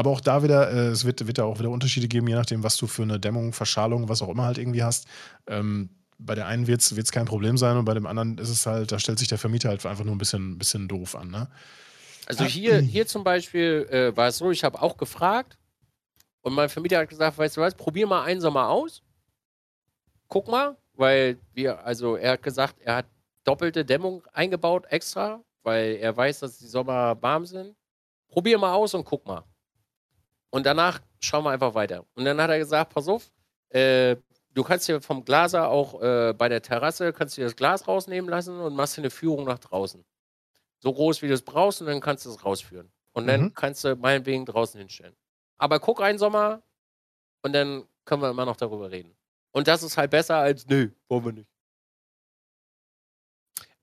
Aber 0.00 0.12
auch 0.12 0.22
da 0.22 0.42
wieder, 0.42 0.72
äh, 0.72 0.86
es 0.86 1.04
wird, 1.04 1.26
wird 1.26 1.36
da 1.36 1.44
auch 1.44 1.58
wieder 1.58 1.68
Unterschiede 1.68 2.08
geben, 2.08 2.26
je 2.26 2.34
nachdem, 2.34 2.62
was 2.62 2.78
du 2.78 2.86
für 2.86 3.02
eine 3.02 3.20
Dämmung, 3.20 3.52
Verschalung, 3.52 4.08
was 4.08 4.22
auch 4.22 4.30
immer 4.30 4.44
halt 4.44 4.56
irgendwie 4.56 4.82
hast. 4.82 5.06
Ähm, 5.46 5.90
bei 6.16 6.34
der 6.34 6.46
einen 6.46 6.66
wird 6.66 6.80
es 6.80 7.12
kein 7.12 7.26
Problem 7.26 7.58
sein 7.58 7.76
und 7.76 7.84
bei 7.84 7.92
dem 7.92 8.06
anderen 8.06 8.38
ist 8.38 8.48
es 8.48 8.64
halt, 8.64 8.92
da 8.92 8.98
stellt 8.98 9.18
sich 9.18 9.28
der 9.28 9.36
Vermieter 9.36 9.68
halt 9.68 9.84
einfach 9.84 10.06
nur 10.06 10.14
ein 10.14 10.18
bisschen, 10.18 10.56
bisschen 10.56 10.88
doof 10.88 11.16
an. 11.16 11.30
Ne? 11.30 11.48
Also 12.24 12.44
hier, 12.44 12.78
hier 12.78 13.06
zum 13.06 13.24
Beispiel 13.24 13.86
äh, 13.90 14.16
war 14.16 14.28
es 14.28 14.38
so, 14.38 14.50
ich 14.50 14.64
habe 14.64 14.80
auch 14.80 14.96
gefragt 14.96 15.58
und 16.40 16.54
mein 16.54 16.70
Vermieter 16.70 17.00
hat 17.00 17.10
gesagt, 17.10 17.36
weißt 17.36 17.58
du 17.58 17.60
was, 17.60 17.74
probier 17.74 18.06
mal 18.06 18.22
einen 18.22 18.40
Sommer 18.40 18.70
aus. 18.70 19.02
Guck 20.28 20.48
mal, 20.48 20.78
weil 20.94 21.36
wir, 21.52 21.84
also 21.84 22.16
er 22.16 22.32
hat 22.32 22.42
gesagt, 22.42 22.76
er 22.80 22.96
hat 22.96 23.06
doppelte 23.44 23.84
Dämmung 23.84 24.22
eingebaut 24.32 24.86
extra, 24.88 25.44
weil 25.62 25.96
er 25.96 26.16
weiß, 26.16 26.38
dass 26.38 26.56
die 26.56 26.68
Sommer 26.68 27.20
warm 27.20 27.44
sind. 27.44 27.76
Probier 28.28 28.56
mal 28.56 28.72
aus 28.72 28.94
und 28.94 29.04
guck 29.04 29.26
mal. 29.26 29.44
Und 30.50 30.66
danach 30.66 31.00
schauen 31.20 31.44
wir 31.44 31.50
einfach 31.50 31.74
weiter. 31.74 32.04
Und 32.14 32.24
dann 32.24 32.40
hat 32.40 32.50
er 32.50 32.58
gesagt, 32.58 32.92
pass 32.92 33.08
auf, 33.08 33.30
äh, 33.70 34.16
du 34.52 34.64
kannst 34.64 34.88
dir 34.88 35.00
vom 35.00 35.24
Glaser 35.24 35.68
auch 35.68 36.00
äh, 36.02 36.34
bei 36.36 36.48
der 36.48 36.62
Terrasse, 36.62 37.12
kannst 37.12 37.38
du 37.38 37.42
das 37.42 37.56
Glas 37.56 37.86
rausnehmen 37.86 38.28
lassen 38.28 38.58
und 38.58 38.74
machst 38.74 38.96
dir 38.96 39.02
eine 39.02 39.10
Führung 39.10 39.44
nach 39.44 39.58
draußen. 39.58 40.04
So 40.80 40.92
groß, 40.92 41.22
wie 41.22 41.28
du 41.28 41.34
es 41.34 41.42
brauchst 41.42 41.80
und 41.80 41.86
dann 41.86 42.00
kannst 42.00 42.24
du 42.26 42.30
es 42.30 42.44
rausführen. 42.44 42.90
Und 43.12 43.26
dann 43.26 43.42
mhm. 43.42 43.54
kannst 43.54 43.84
du 43.84 43.96
meinetwegen 43.96 44.46
draußen 44.46 44.78
hinstellen. 44.78 45.16
Aber 45.58 45.78
guck 45.78 46.00
einen 46.00 46.18
Sommer 46.18 46.62
und 47.42 47.52
dann 47.52 47.84
können 48.04 48.22
wir 48.22 48.30
immer 48.30 48.46
noch 48.46 48.56
darüber 48.56 48.90
reden. 48.90 49.14
Und 49.52 49.68
das 49.68 49.82
ist 49.82 49.96
halt 49.96 50.10
besser 50.10 50.36
als, 50.36 50.66
nö, 50.66 50.90
wollen 51.08 51.24
wir 51.24 51.32
nicht. 51.32 51.50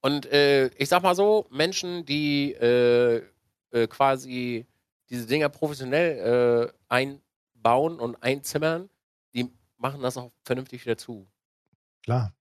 Und 0.01 0.25
äh, 0.27 0.67
ich 0.75 0.89
sag 0.89 1.03
mal 1.03 1.15
so, 1.15 1.47
Menschen, 1.49 2.05
die 2.05 2.53
äh, 2.53 3.23
äh 3.71 3.87
quasi 3.87 4.65
diese 5.09 5.25
Dinger 5.25 5.49
professionell 5.49 6.69
äh, 6.69 6.73
einbauen 6.89 7.99
und 7.99 8.21
einzimmern, 8.21 8.89
die 9.33 9.49
machen 9.77 10.01
das 10.01 10.17
auch 10.17 10.31
vernünftig 10.43 10.85
wieder 10.85 10.97
zu. 10.97 11.27
Klar. 12.03 12.33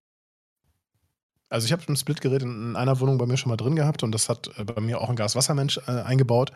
Also 1.49 1.67
ich 1.67 1.73
habe 1.73 1.83
ein 1.89 1.97
Splitgerät 1.97 2.43
in 2.43 2.75
einer 2.75 2.99
Wohnung 2.99 3.19
bei 3.19 3.27
mir 3.27 3.37
schon 3.37 3.51
mal 3.51 3.57
drin 3.57 3.77
gehabt 3.77 4.03
und 4.03 4.12
das 4.12 4.29
hat 4.29 4.51
äh, 4.59 4.64
bei 4.64 4.81
mir 4.81 5.01
auch 5.01 5.09
ein 5.09 5.17
Gaswassermensch 5.17 5.79
äh, 5.87 5.91
eingebaut. 5.91 6.53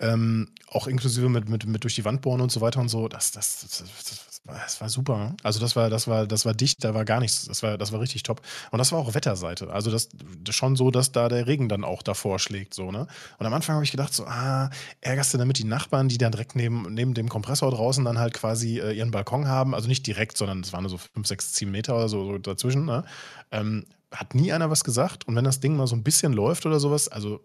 Ähm, 0.00 0.54
auch 0.68 0.86
inklusive 0.86 1.28
mit, 1.28 1.48
mit, 1.48 1.66
mit 1.66 1.82
durch 1.82 1.96
die 1.96 2.04
Wand 2.04 2.22
bohren 2.22 2.40
und 2.40 2.52
so 2.52 2.60
weiter 2.60 2.80
und 2.80 2.88
so. 2.88 3.08
Das, 3.08 3.32
das, 3.32 3.60
das, 3.62 3.78
das, 3.78 4.27
war, 4.46 4.58
das 4.58 4.80
war 4.80 4.88
super. 4.88 5.34
Also 5.42 5.60
das 5.60 5.76
war, 5.76 5.90
das 5.90 6.08
war, 6.08 6.26
das 6.26 6.44
war 6.44 6.54
dicht, 6.54 6.84
da 6.84 6.94
war 6.94 7.04
gar 7.04 7.20
nichts. 7.20 7.46
Das 7.46 7.62
war, 7.62 7.78
das 7.78 7.92
war 7.92 8.00
richtig 8.00 8.22
top. 8.22 8.40
Und 8.70 8.78
das 8.78 8.92
war 8.92 8.98
auch 8.98 9.14
Wetterseite. 9.14 9.70
Also 9.70 9.90
das, 9.90 10.08
das 10.42 10.54
schon 10.54 10.76
so, 10.76 10.90
dass 10.90 11.12
da 11.12 11.28
der 11.28 11.46
Regen 11.46 11.68
dann 11.68 11.84
auch 11.84 12.02
davor 12.02 12.38
schlägt. 12.38 12.74
So, 12.74 12.90
ne? 12.90 13.06
Und 13.38 13.46
am 13.46 13.54
Anfang 13.54 13.74
habe 13.74 13.84
ich 13.84 13.90
gedacht, 13.90 14.12
so, 14.12 14.26
ah, 14.26 14.70
ärgerst 15.00 15.34
du 15.34 15.38
damit 15.38 15.58
die 15.58 15.64
Nachbarn, 15.64 16.08
die 16.08 16.18
dann 16.18 16.32
direkt 16.32 16.56
neben, 16.56 16.92
neben 16.94 17.14
dem 17.14 17.28
Kompressor 17.28 17.70
draußen 17.70 18.04
dann 18.04 18.18
halt 18.18 18.34
quasi 18.34 18.80
äh, 18.80 18.92
ihren 18.92 19.10
Balkon 19.10 19.48
haben. 19.48 19.74
Also 19.74 19.88
nicht 19.88 20.06
direkt, 20.06 20.36
sondern 20.36 20.60
es 20.60 20.72
waren 20.72 20.82
nur 20.82 20.90
so 20.90 20.98
5, 20.98 21.26
6, 21.26 21.56
7 21.56 21.70
Meter 21.70 21.96
oder 21.96 22.08
so, 22.08 22.24
so 22.24 22.38
dazwischen. 22.38 22.84
Ne? 22.84 23.04
Ähm, 23.50 23.86
hat 24.10 24.34
nie 24.34 24.52
einer 24.52 24.70
was 24.70 24.84
gesagt. 24.84 25.26
Und 25.28 25.36
wenn 25.36 25.44
das 25.44 25.60
Ding 25.60 25.76
mal 25.76 25.86
so 25.86 25.96
ein 25.96 26.02
bisschen 26.02 26.32
läuft 26.32 26.66
oder 26.66 26.80
sowas, 26.80 27.08
also 27.08 27.40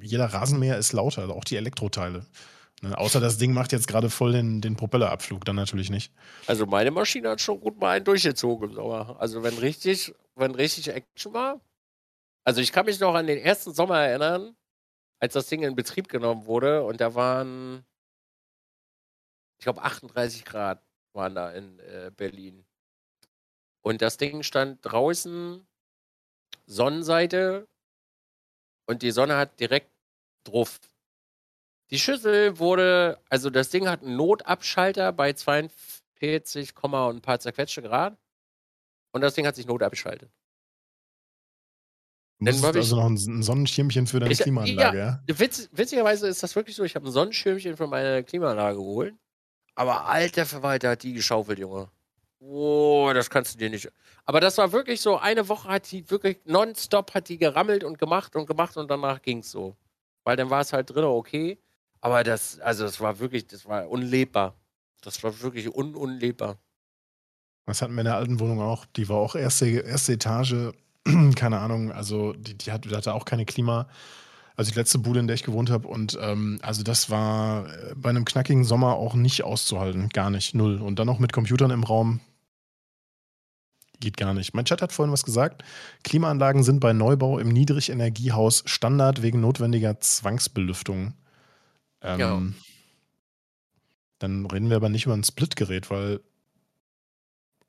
jeder 0.00 0.26
Rasenmäher 0.26 0.78
ist 0.78 0.92
lauter, 0.92 1.22
also 1.22 1.34
auch 1.34 1.44
die 1.44 1.56
Elektroteile. 1.56 2.26
Ne, 2.82 2.96
außer 2.96 3.20
das 3.20 3.38
Ding 3.38 3.52
macht 3.54 3.72
jetzt 3.72 3.88
gerade 3.88 4.10
voll 4.10 4.32
den, 4.32 4.60
den 4.60 4.76
Propellerabflug, 4.76 5.44
dann 5.44 5.56
natürlich 5.56 5.88
nicht. 5.88 6.12
Also 6.46 6.66
meine 6.66 6.90
Maschine 6.90 7.30
hat 7.30 7.40
schon 7.40 7.58
gut 7.60 7.78
mal 7.80 7.96
einen 7.96 8.04
durchgezogen. 8.04 8.78
Also 8.78 9.42
wenn 9.42 9.56
richtig, 9.56 10.14
wenn 10.34 10.54
richtig 10.54 10.88
Action 10.88 11.32
war. 11.32 11.60
Also 12.44 12.60
ich 12.60 12.72
kann 12.72 12.86
mich 12.86 13.00
noch 13.00 13.14
an 13.14 13.26
den 13.26 13.38
ersten 13.38 13.72
Sommer 13.72 14.00
erinnern, 14.00 14.54
als 15.20 15.32
das 15.32 15.46
Ding 15.48 15.62
in 15.62 15.74
Betrieb 15.74 16.08
genommen 16.08 16.44
wurde 16.44 16.84
und 16.84 17.00
da 17.00 17.14
waren, 17.14 17.84
ich 19.58 19.64
glaube 19.64 19.82
38 19.82 20.44
Grad 20.44 20.82
waren 21.14 21.34
da 21.34 21.50
in 21.50 21.78
äh, 21.80 22.10
Berlin. 22.14 22.66
Und 23.82 24.02
das 24.02 24.18
Ding 24.18 24.42
stand 24.42 24.80
draußen, 24.82 25.66
Sonnenseite, 26.66 27.66
und 28.86 29.02
die 29.02 29.10
Sonne 29.10 29.36
hat 29.36 29.58
direkt 29.58 29.90
drauf. 30.44 30.78
Die 31.90 31.98
Schüssel 31.98 32.58
wurde, 32.58 33.20
also 33.28 33.48
das 33.50 33.70
Ding 33.70 33.88
hat 33.88 34.02
einen 34.02 34.16
Notabschalter 34.16 35.12
bei 35.12 35.32
42, 35.32 36.74
und 36.82 37.16
ein 37.16 37.20
paar 37.20 37.38
zerquetschte 37.38 37.82
Grad. 37.82 38.16
Und 39.12 39.20
das 39.20 39.34
Ding 39.34 39.46
hat 39.46 39.56
sich 39.56 39.66
notabgeschaltet. 39.66 40.30
Du 42.38 42.52
musst 42.52 42.64
also 42.64 42.96
noch 42.96 43.06
ein 43.06 43.42
Sonnenschirmchen 43.42 44.06
für 44.06 44.20
deine 44.20 44.32
ich, 44.32 44.40
Klimaanlage, 44.40 44.98
ja? 44.98 45.22
ja? 45.26 45.38
Witz, 45.38 45.70
witzigerweise 45.72 46.28
ist 46.28 46.42
das 46.42 46.54
wirklich 46.54 46.76
so. 46.76 46.84
Ich 46.84 46.94
habe 46.94 47.06
ein 47.06 47.12
Sonnenschirmchen 47.12 47.76
für 47.76 47.86
meine 47.86 48.24
Klimaanlage 48.24 48.76
geholt. 48.76 49.14
Aber 49.74 50.06
alter 50.06 50.44
Verwalter 50.44 50.90
hat 50.90 51.02
die 51.02 51.14
geschaufelt, 51.14 51.58
Junge. 51.58 51.90
Oh, 52.40 53.10
das 53.14 53.30
kannst 53.30 53.54
du 53.54 53.58
dir 53.58 53.70
nicht. 53.70 53.90
Aber 54.24 54.40
das 54.40 54.58
war 54.58 54.72
wirklich 54.72 55.00
so, 55.00 55.16
eine 55.16 55.48
Woche 55.48 55.68
hat 55.68 55.90
die 55.90 56.10
wirklich 56.10 56.38
nonstop 56.44 57.14
hat 57.14 57.28
die 57.28 57.38
gerammelt 57.38 57.84
und 57.84 57.98
gemacht 57.98 58.36
und 58.36 58.46
gemacht 58.46 58.76
und 58.76 58.90
danach 58.90 59.22
ging 59.22 59.38
es 59.38 59.50
so. 59.50 59.74
Weil 60.24 60.36
dann 60.36 60.50
war 60.50 60.60
es 60.60 60.72
halt 60.72 60.90
drin, 60.90 61.04
okay. 61.04 61.58
Aber 62.00 62.24
das, 62.24 62.60
also 62.60 62.84
das 62.84 63.00
war 63.00 63.18
wirklich, 63.18 63.46
das 63.46 63.66
war 63.66 63.88
unlebbar. 63.88 64.54
Das 65.02 65.22
war 65.22 65.40
wirklich 65.40 65.74
un 65.74 65.94
unlebbar. 65.94 66.58
Das 67.66 67.82
hatten 67.82 67.94
wir 67.94 68.00
in 68.00 68.06
der 68.06 68.16
alten 68.16 68.38
Wohnung 68.38 68.60
auch. 68.60 68.86
Die 68.96 69.08
war 69.08 69.16
auch 69.16 69.34
erste, 69.34 69.66
erste 69.66 70.12
Etage, 70.12 70.72
keine 71.36 71.58
Ahnung, 71.58 71.92
also 71.92 72.32
die, 72.32 72.56
die, 72.56 72.70
hat, 72.72 72.84
die 72.84 72.94
hatte 72.94 73.14
auch 73.14 73.24
keine 73.24 73.44
Klima. 73.44 73.88
Also 74.56 74.70
die 74.72 74.78
letzte 74.78 74.98
Bude, 74.98 75.20
in 75.20 75.26
der 75.26 75.34
ich 75.34 75.42
gewohnt 75.42 75.70
habe. 75.70 75.86
Und 75.86 76.18
ähm, 76.20 76.58
also 76.62 76.82
das 76.82 77.10
war 77.10 77.66
äh, 77.68 77.94
bei 77.94 78.08
einem 78.08 78.24
knackigen 78.24 78.64
Sommer 78.64 78.94
auch 78.94 79.14
nicht 79.14 79.44
auszuhalten. 79.44 80.08
Gar 80.08 80.30
nicht. 80.30 80.54
Null. 80.54 80.80
Und 80.80 80.98
dann 80.98 81.06
noch 81.06 81.18
mit 81.18 81.32
Computern 81.32 81.70
im 81.70 81.84
Raum. 81.84 82.20
Geht 84.00 84.16
gar 84.16 84.32
nicht. 84.34 84.54
Mein 84.54 84.64
Chat 84.64 84.80
hat 84.80 84.92
vorhin 84.92 85.12
was 85.12 85.24
gesagt. 85.24 85.62
Klimaanlagen 86.04 86.62
sind 86.62 86.80
bei 86.80 86.92
Neubau 86.92 87.38
im 87.38 87.48
Niedrigenergiehaus 87.48 88.62
Standard 88.66 89.22
wegen 89.22 89.40
notwendiger 89.40 90.00
Zwangsbelüftung. 90.00 91.14
Ähm, 92.06 92.20
ja. 92.20 92.42
Dann 94.18 94.46
reden 94.46 94.70
wir 94.70 94.76
aber 94.76 94.88
nicht 94.88 95.04
über 95.06 95.14
ein 95.14 95.24
Splitgerät, 95.24 95.90
weil. 95.90 96.20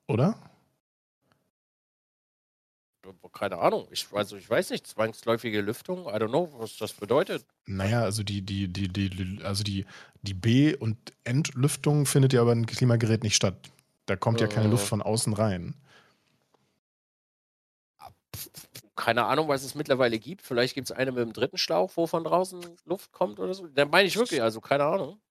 Oder? 0.07 0.39
keine 3.33 3.59
Ahnung. 3.59 3.87
Ich, 3.91 4.07
also 4.13 4.35
ich 4.35 4.49
weiß 4.49 4.71
nicht, 4.71 4.87
zwangsläufige 4.87 5.61
Lüftung, 5.61 6.05
I 6.05 6.17
don't 6.17 6.29
know, 6.29 6.53
was 6.57 6.77
das 6.77 6.93
bedeutet. 6.93 7.45
Naja, 7.65 8.01
also 8.01 8.23
die, 8.23 8.41
die, 8.41 8.67
die, 8.67 8.89
die, 8.89 9.39
also 9.43 9.63
die, 9.63 9.85
die 10.23 10.33
B- 10.33 10.75
und 10.75 10.97
Entlüftung 11.23 12.05
findet 12.05 12.33
ja 12.33 12.41
aber 12.41 12.51
ein 12.51 12.65
Klimagerät 12.65 13.23
nicht 13.23 13.35
statt. 13.35 13.69
Da 14.07 14.15
kommt 14.15 14.41
äh, 14.41 14.45
ja 14.45 14.49
keine 14.49 14.69
Luft 14.69 14.85
äh. 14.85 14.87
von 14.87 15.01
außen 15.01 15.33
rein. 15.33 15.75
Keine 18.97 19.25
Ahnung, 19.25 19.47
was 19.47 19.63
es 19.63 19.75
mittlerweile 19.75 20.17
gibt. 20.19 20.41
Vielleicht 20.41 20.73
gibt 20.73 20.89
es 20.89 20.91
eine 20.91 21.11
mit 21.11 21.21
dem 21.21 21.31
dritten 21.31 21.57
Schlauch, 21.57 21.91
wo 21.95 22.07
von 22.07 22.23
draußen 22.23 22.59
Luft 22.83 23.11
kommt 23.11 23.39
oder 23.39 23.53
so. 23.53 23.67
Da 23.67 23.85
meine 23.85 24.07
ich 24.07 24.17
wirklich, 24.17 24.41
also 24.41 24.59
keine 24.59 24.85
Ahnung. 24.85 25.21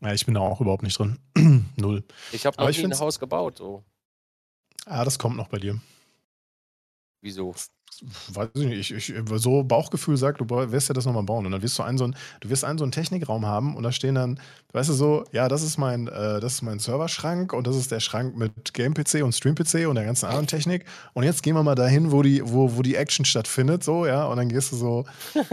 Ja, 0.00 0.12
ich 0.12 0.26
bin 0.26 0.34
da 0.34 0.40
auch 0.40 0.60
überhaupt 0.60 0.82
nicht 0.82 0.98
drin. 0.98 1.18
Null. 1.76 2.02
Ich 2.32 2.44
habe 2.44 2.60
noch 2.60 2.68
nie 2.68 2.84
ein 2.84 2.98
Haus 2.98 3.20
gebaut. 3.20 3.58
So. 3.58 3.84
Ah, 4.84 5.04
das 5.04 5.18
kommt 5.18 5.36
noch 5.36 5.48
bei 5.48 5.58
dir. 5.58 5.80
Wieso? 7.22 7.54
Weiß 8.32 8.48
ich 8.54 8.66
nicht. 8.66 8.90
Ich, 8.90 9.10
ich, 9.10 9.22
so 9.34 9.62
Bauchgefühl 9.62 10.16
sagt, 10.16 10.40
du 10.40 10.48
wirst 10.48 10.88
ja 10.88 10.94
das 10.94 11.04
nochmal 11.04 11.24
bauen. 11.24 11.44
Und 11.44 11.52
dann 11.52 11.62
wirst 11.62 11.78
du 11.78 11.82
einen 11.82 11.98
so 11.98 12.04
einen, 12.04 12.16
du 12.40 12.48
wirst 12.48 12.64
einen 12.64 12.78
so 12.78 12.84
einen 12.84 12.92
Technikraum 12.92 13.44
haben 13.44 13.76
und 13.76 13.82
da 13.82 13.92
stehen 13.92 14.14
dann, 14.14 14.40
weißt 14.72 14.88
du 14.88 14.94
so, 14.94 15.24
ja, 15.32 15.48
das 15.48 15.62
ist 15.62 15.76
mein, 15.76 16.08
äh, 16.08 16.40
das 16.40 16.54
ist 16.54 16.62
mein 16.62 16.78
Serverschrank 16.78 17.52
und 17.52 17.66
das 17.66 17.76
ist 17.76 17.90
der 17.90 18.00
Schrank 18.00 18.36
mit 18.36 18.72
Game-PC 18.72 19.22
und 19.22 19.34
Stream-PC 19.34 19.86
und 19.86 19.96
der 19.96 20.04
ganzen 20.04 20.26
anderen 20.26 20.46
Technik. 20.46 20.86
Und 21.12 21.24
jetzt 21.24 21.42
gehen 21.42 21.54
wir 21.54 21.62
mal 21.62 21.74
dahin, 21.74 22.10
wo 22.10 22.22
die, 22.22 22.42
wo, 22.44 22.76
wo 22.76 22.82
die 22.82 22.94
Action 22.94 23.24
stattfindet, 23.24 23.84
so, 23.84 24.06
ja, 24.06 24.24
und 24.24 24.36
dann 24.36 24.48
gehst 24.48 24.72
du 24.72 24.76
so. 24.76 25.04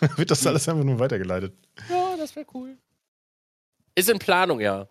wird 0.16 0.30
das 0.30 0.46
alles 0.46 0.68
einfach 0.68 0.84
nur 0.84 0.98
weitergeleitet. 0.98 1.54
Ja, 1.88 2.16
das 2.16 2.34
wäre 2.36 2.46
cool. 2.54 2.76
Ist 3.94 4.08
in 4.08 4.18
Planung, 4.18 4.60
ja. 4.60 4.88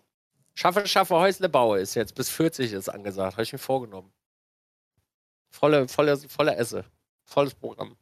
Schaffe, 0.54 0.86
schaffe, 0.86 1.14
Häusle 1.14 1.48
baue 1.48 1.78
ist 1.78 1.94
jetzt. 1.94 2.14
Bis 2.14 2.28
40 2.28 2.72
ist 2.72 2.88
angesagt. 2.88 3.34
Habe 3.34 3.42
ich 3.42 3.52
mir 3.52 3.58
vorgenommen. 3.58 4.10
Volle, 5.50 5.88
volle, 5.88 6.16
volle 6.16 6.56
Esse. 6.56 6.84
Volles 7.24 7.54
Programm. 7.54 7.96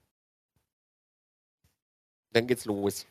Dann 2.33 2.47
geht's 2.47 2.65
los. 2.65 3.07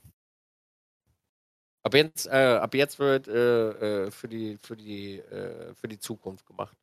Ab 1.84 1.94
jetzt, 1.94 2.28
äh, 2.28 2.58
ab 2.60 2.74
jetzt 2.74 2.98
wird 2.98 3.28
äh, 3.28 4.06
äh, 4.06 4.12
für, 4.12 4.28
die, 4.28 4.58
für, 4.58 4.76
die, 4.76 5.20
äh, 5.20 5.74
für 5.76 5.88
die 5.88 6.00
Zukunft 6.00 6.46
gemacht. 6.46 6.78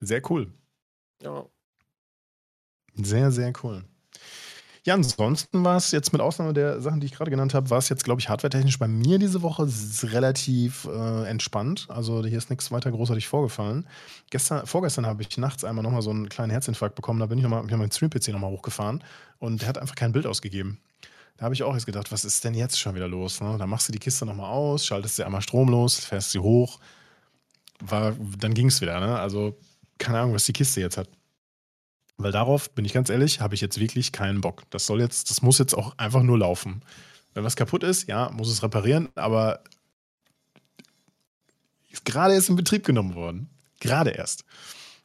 Sehr 0.00 0.20
cool. 0.30 0.52
Ja. 1.22 1.48
Sehr, 2.94 3.30
sehr 3.30 3.52
cool. 3.62 3.84
Ja, 4.86 4.94
ansonsten 4.94 5.64
war 5.64 5.76
es 5.76 5.90
jetzt 5.90 6.12
mit 6.12 6.22
Ausnahme 6.22 6.52
der 6.54 6.80
Sachen, 6.80 7.00
die 7.00 7.06
ich 7.06 7.12
gerade 7.12 7.28
genannt 7.28 7.54
habe, 7.54 7.70
war 7.70 7.78
es 7.78 7.88
jetzt, 7.88 8.04
glaube 8.04 8.20
ich, 8.20 8.28
hardwaretechnisch 8.28 8.78
bei 8.78 8.86
mir 8.86 9.18
diese 9.18 9.42
Woche 9.42 9.68
relativ 10.04 10.84
äh, 10.84 11.28
entspannt. 11.28 11.88
Also 11.90 12.24
hier 12.24 12.38
ist 12.38 12.50
nichts 12.50 12.70
weiter 12.70 12.92
großartig 12.92 13.26
vorgefallen. 13.26 13.88
Gestern, 14.30 14.64
vorgestern 14.64 15.04
habe 15.04 15.22
ich 15.22 15.36
nachts 15.38 15.64
einmal 15.64 15.82
nochmal 15.82 16.02
so 16.02 16.10
einen 16.10 16.28
kleinen 16.28 16.52
Herzinfarkt 16.52 16.94
bekommen. 16.94 17.18
Da 17.18 17.26
bin 17.26 17.36
ich 17.36 17.42
nochmal, 17.42 17.64
habe 17.64 17.76
meinen 17.76 17.90
Stream-PC 17.90 18.28
nochmal 18.28 18.52
hochgefahren 18.52 19.02
und 19.40 19.60
der 19.60 19.68
hat 19.68 19.78
einfach 19.78 19.96
kein 19.96 20.12
Bild 20.12 20.24
ausgegeben. 20.24 20.78
Da 21.36 21.46
habe 21.46 21.54
ich 21.56 21.64
auch 21.64 21.74
jetzt 21.74 21.86
gedacht, 21.86 22.12
was 22.12 22.24
ist 22.24 22.44
denn 22.44 22.54
jetzt 22.54 22.78
schon 22.78 22.94
wieder 22.94 23.08
los? 23.08 23.40
Ne? 23.40 23.56
Da 23.58 23.66
machst 23.66 23.88
du 23.88 23.92
die 23.92 23.98
Kiste 23.98 24.24
nochmal 24.24 24.52
aus, 24.52 24.86
schaltest 24.86 25.16
sie 25.16 25.24
einmal 25.24 25.42
stromlos, 25.42 25.96
fährst 25.96 26.30
sie 26.30 26.38
hoch. 26.38 26.78
War, 27.80 28.14
dann 28.38 28.54
ging 28.54 28.68
es 28.68 28.80
wieder. 28.80 29.00
Ne? 29.00 29.18
Also 29.18 29.58
keine 29.98 30.20
Ahnung, 30.20 30.34
was 30.34 30.44
die 30.44 30.52
Kiste 30.52 30.80
jetzt 30.80 30.96
hat. 30.96 31.08
Weil 32.18 32.32
darauf, 32.32 32.70
bin 32.70 32.84
ich 32.84 32.92
ganz 32.92 33.10
ehrlich, 33.10 33.40
habe 33.40 33.54
ich 33.54 33.60
jetzt 33.60 33.78
wirklich 33.78 34.12
keinen 34.12 34.40
Bock. 34.40 34.62
Das 34.70 34.86
soll 34.86 35.00
jetzt, 35.00 35.30
das 35.30 35.42
muss 35.42 35.58
jetzt 35.58 35.74
auch 35.74 35.96
einfach 35.98 36.22
nur 36.22 36.38
laufen. 36.38 36.82
Wenn 37.34 37.44
was 37.44 37.56
kaputt 37.56 37.82
ist, 37.82 38.08
ja, 38.08 38.30
muss 38.30 38.48
es 38.50 38.62
reparieren, 38.62 39.08
aber 39.14 39.62
gerade 42.04 42.34
erst 42.34 42.48
in 42.48 42.56
Betrieb 42.56 42.86
genommen 42.86 43.14
worden. 43.14 43.50
Gerade 43.80 44.10
erst. 44.10 44.44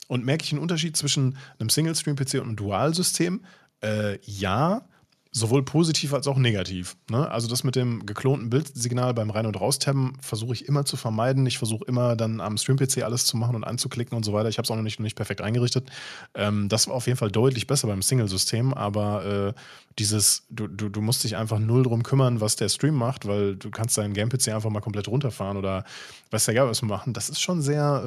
Und 0.07 0.24
merke 0.24 0.45
ich 0.45 0.51
einen 0.53 0.62
Unterschied 0.62 0.95
zwischen 0.95 1.38
einem 1.59 1.70
Single-Stream-PC 1.70 2.36
und 2.36 2.43
einem 2.43 2.55
Dual-System? 2.55 3.43
Äh, 3.82 4.20
ja, 4.24 4.88
Sowohl 5.34 5.64
positiv 5.64 6.14
als 6.14 6.28
auch 6.28 6.38
negativ. 6.38 6.98
Ne? 7.10 7.32
Also 7.32 7.48
das 7.48 7.64
mit 7.64 7.78
dem 7.78 8.06
geklonten 8.06 8.50
Bildsignal 8.50 9.14
beim 9.14 9.30
Rein- 9.30 9.46
und 9.46 9.56
Raustabben 9.56 10.18
versuche 10.22 10.52
ich 10.52 10.68
immer 10.68 10.84
zu 10.84 10.98
vermeiden. 10.98 11.46
Ich 11.46 11.58
versuche 11.58 11.86
immer 11.86 12.18
dann 12.18 12.42
am 12.42 12.58
Stream-PC 12.58 13.04
alles 13.04 13.26
zu 13.26 13.38
machen 13.38 13.56
und 13.56 13.64
anzuklicken 13.64 14.18
und 14.18 14.26
so 14.26 14.34
weiter. 14.34 14.50
Ich 14.50 14.58
habe 14.58 14.66
es 14.66 14.72
auch 14.72 14.76
noch 14.76 14.84
nicht, 14.84 15.00
noch 15.00 15.06
nicht 15.06 15.16
perfekt 15.16 15.40
eingerichtet. 15.40 15.90
Ähm, 16.34 16.68
das 16.68 16.90
war 16.90 16.96
auf 16.96 17.08
jeden 17.08 17.18
Fall 17.18 17.32
deutlich 17.32 17.66
besser 17.66 17.88
beim 17.88 18.02
Single-System, 18.02 18.74
aber 18.74 19.54
äh, 19.56 19.62
dieses, 20.00 20.44
du, 20.50 20.68
du, 20.68 20.90
du 20.90 21.00
musst 21.00 21.24
dich 21.24 21.38
einfach 21.38 21.60
null 21.60 21.84
drum 21.84 22.04
kümmern, 22.04 22.42
was 22.42 22.58
der 22.58 22.68
Stream 22.68 22.96
macht, 22.96 23.26
weil 23.26 23.56
du 23.56 23.72
kannst 23.72 23.98
deinen 23.98 24.14
Game-PC 24.14 24.50
einfach 24.50 24.70
mal 24.70 24.82
komplett 24.82 25.08
runterfahren 25.08 25.56
oder 25.56 25.86
weiß 26.32 26.44
der 26.44 26.56
ja 26.56 26.68
was 26.68 26.82
machen. 26.82 27.14
Das 27.14 27.30
ist 27.30 27.40
schon 27.40 27.62
sehr 27.62 28.04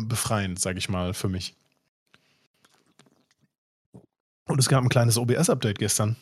äh, 0.00 0.04
befreiend, 0.04 0.60
sage 0.60 0.78
ich 0.78 0.88
mal, 0.88 1.12
für 1.12 1.28
mich. 1.28 1.56
Und 4.44 4.60
es 4.60 4.68
gab 4.68 4.84
ein 4.84 4.88
kleines 4.88 5.18
OBS-Update 5.18 5.80
gestern. 5.80 6.16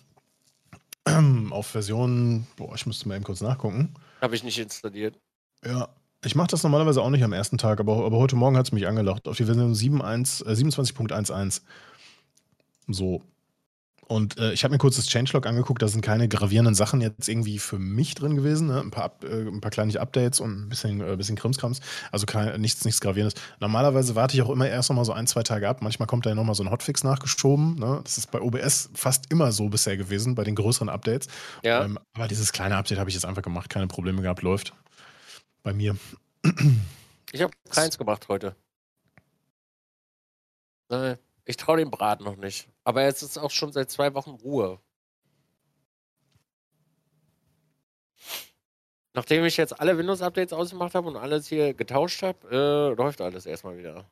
auf 1.51 1.67
Version, 1.69 2.47
boah, 2.57 2.75
ich 2.75 2.87
müsste 2.87 3.09
mal 3.09 3.17
eben 3.17 3.25
kurz 3.25 3.41
nachgucken. 3.41 3.95
Habe 4.21 4.35
ich 4.35 4.45
nicht 4.45 4.59
installiert. 4.59 5.19
Ja, 5.65 5.89
ich 6.25 6.35
mache 6.35 6.49
das 6.49 6.63
normalerweise 6.63 7.03
auch 7.03 7.11
nicht 7.11 7.23
am 7.23 7.33
ersten 7.33 7.59
Tag, 7.59 7.81
aber, 7.81 8.05
aber 8.05 8.19
heute 8.19 8.37
Morgen 8.37 8.57
hat 8.57 8.67
es 8.67 8.73
mich 8.73 8.87
angelacht. 8.87 9.29
Auf 9.29 9.37
die 9.37 9.45
Version 9.45 9.73
27.11. 9.75 11.59
Äh, 11.59 11.61
so. 12.89 13.23
Und 14.09 14.39
äh, 14.39 14.53
ich 14.53 14.63
habe 14.63 14.73
mir 14.73 14.79
kurz 14.79 14.97
das 14.97 15.09
Changelog 15.09 15.47
angeguckt, 15.47 15.83
da 15.83 15.89
sind 15.89 16.01
keine 16.01 16.29
gravierenden 16.29 16.77
Sachen 16.77 17.01
jetzt 17.01 17.29
irgendwie 17.29 17.59
für 17.59 17.81
mich 17.81 18.15
drin 18.15 18.37
gewesen. 18.37 18.69
Ne? 18.69 18.81
Ein, 18.81 18.93
paar, 18.93 19.13
äh, 19.25 19.49
ein 19.49 19.61
paar 19.61 19.73
kleine 19.73 19.99
Updates 19.99 20.39
und 20.39 20.67
ein 20.67 20.69
bisschen, 20.69 21.01
äh, 21.01 21.17
bisschen 21.17 21.35
Krimskrams. 21.35 21.81
Also 22.13 22.25
kein, 22.25 22.61
nichts, 22.61 22.85
nichts 22.85 23.01
Gravierendes. 23.01 23.35
Normalerweise 23.59 24.15
warte 24.15 24.37
ich 24.37 24.43
auch 24.43 24.51
immer 24.51 24.69
erst 24.69 24.91
noch 24.91 24.97
mal 24.97 25.05
so 25.05 25.13
ein, 25.13 25.27
zwei 25.27 25.43
Tage 25.43 25.69
ab. 25.69 25.83
Manchmal 25.83 26.07
kommt 26.07 26.25
da 26.25 26.31
ja 26.31 26.37
noch 26.37 26.45
mal 26.45 26.55
so 26.55 26.63
ein 26.63 26.71
Hotfix 26.71 27.03
nachgeschoben. 27.03 27.75
Ne? 27.81 28.01
Das 28.05 28.17
ist 28.17 28.31
bei 28.31 28.41
OBS 28.41 28.91
fast 28.95 29.25
immer 29.33 29.51
so 29.51 29.69
bisher 29.69 29.97
gewesen, 29.97 30.37
bei 30.37 30.45
den 30.45 30.55
größeren 30.55 30.89
Updates. 30.89 31.27
Ja. 31.65 31.85
Ähm, 31.85 31.99
aber 32.15 32.29
dieses 32.29 32.53
kleine 32.53 32.77
Update 32.77 32.99
habe 32.99 33.11
ich 33.11 33.15
jetzt 33.15 33.27
einfach 33.27 33.43
gemacht. 33.43 33.71
Keine 33.71 33.89
Probleme 33.89 34.23
gehabt, 34.23 34.43
läuft. 34.43 34.73
Bei 35.65 35.73
mir. 35.73 35.97
Ich 37.33 37.43
habe 37.43 37.53
keins 37.71 37.99
gemacht 37.99 38.29
heute. 38.29 38.55
Nein. 40.89 41.19
Ich 41.45 41.57
traue 41.57 41.79
dem 41.79 41.91
Braten 41.91 42.25
noch 42.25 42.37
nicht. 42.37 42.69
Aber 42.87 43.03
jetzt 43.03 43.23
ist 43.23 43.37
auch 43.37 43.51
schon 43.51 43.73
seit 43.73 43.91
zwei 43.91 44.15
Wochen 44.15 44.31
Ruhe. 44.31 44.79
Nachdem 49.13 49.45
ich 49.45 49.57
jetzt 49.57 49.81
alle 49.81 49.99
Windows-Updates 49.99 50.53
ausgemacht 50.53 50.95
habe 50.95 51.09
und 51.09 51.17
alles 51.17 51.49
hier 51.49 51.75
getauscht 51.75 52.23
habe, 52.23 52.47
äh, 52.49 52.95
läuft 52.95 53.21
alles 53.21 53.45
erstmal 53.45 53.77
wieder. 53.77 54.09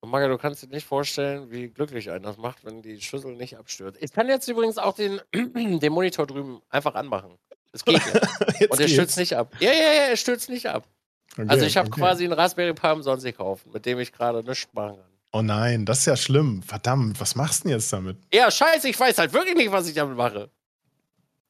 Und 0.00 0.10
Maga, 0.10 0.28
du 0.28 0.36
kannst 0.36 0.64
dir 0.64 0.66
nicht 0.66 0.86
vorstellen, 0.86 1.50
wie 1.50 1.68
glücklich 1.68 2.10
einen 2.10 2.24
das 2.24 2.36
macht, 2.36 2.62
wenn 2.66 2.82
die 2.82 3.00
Schüssel 3.00 3.34
nicht 3.36 3.56
abstürzt. 3.56 4.02
Ich 4.02 4.12
kann 4.12 4.28
jetzt 4.28 4.46
übrigens 4.46 4.76
auch 4.76 4.94
den, 4.94 5.22
den 5.32 5.92
Monitor 5.94 6.26
drüben 6.26 6.60
einfach 6.68 6.94
anmachen. 6.94 7.38
Es 7.72 7.86
geht 7.86 8.02
ja. 8.04 8.68
Und 8.68 8.78
er 8.78 8.88
stürzt 8.88 9.16
nicht 9.16 9.34
ab. 9.34 9.54
Ja, 9.60 9.72
ja, 9.72 9.78
ja, 9.78 10.08
er 10.10 10.16
stürzt 10.18 10.50
nicht 10.50 10.66
ab. 10.66 10.86
Okay, 11.32 11.48
also 11.48 11.64
ich 11.64 11.78
habe 11.78 11.88
okay. 11.88 12.00
quasi 12.02 12.24
einen 12.24 12.34
Raspberry 12.34 12.74
Pi 12.74 12.88
umsonst 12.88 13.24
gekauft, 13.24 13.66
mit 13.72 13.86
dem 13.86 13.98
ich 13.98 14.12
gerade 14.12 14.44
nichts 14.44 14.68
machen 14.74 14.96
kann. 14.96 15.15
Oh 15.32 15.42
nein, 15.42 15.84
das 15.84 16.00
ist 16.00 16.06
ja 16.06 16.16
schlimm. 16.16 16.62
Verdammt, 16.62 17.20
was 17.20 17.34
machst 17.34 17.60
du 17.64 17.68
denn 17.68 17.76
jetzt 17.76 17.92
damit? 17.92 18.16
Ja, 18.32 18.50
scheiße, 18.50 18.88
ich 18.88 18.98
weiß 18.98 19.18
halt 19.18 19.32
wirklich 19.32 19.56
nicht, 19.56 19.70
was 19.72 19.88
ich 19.88 19.94
damit 19.94 20.16
mache. 20.16 20.50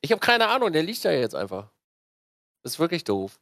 Ich 0.00 0.10
habe 0.10 0.20
keine 0.20 0.48
Ahnung, 0.48 0.72
der 0.72 0.82
liegt 0.82 1.04
da 1.04 1.10
jetzt 1.10 1.34
einfach. 1.34 1.70
Das 2.62 2.72
ist 2.72 2.78
wirklich 2.78 3.04
doof. 3.04 3.38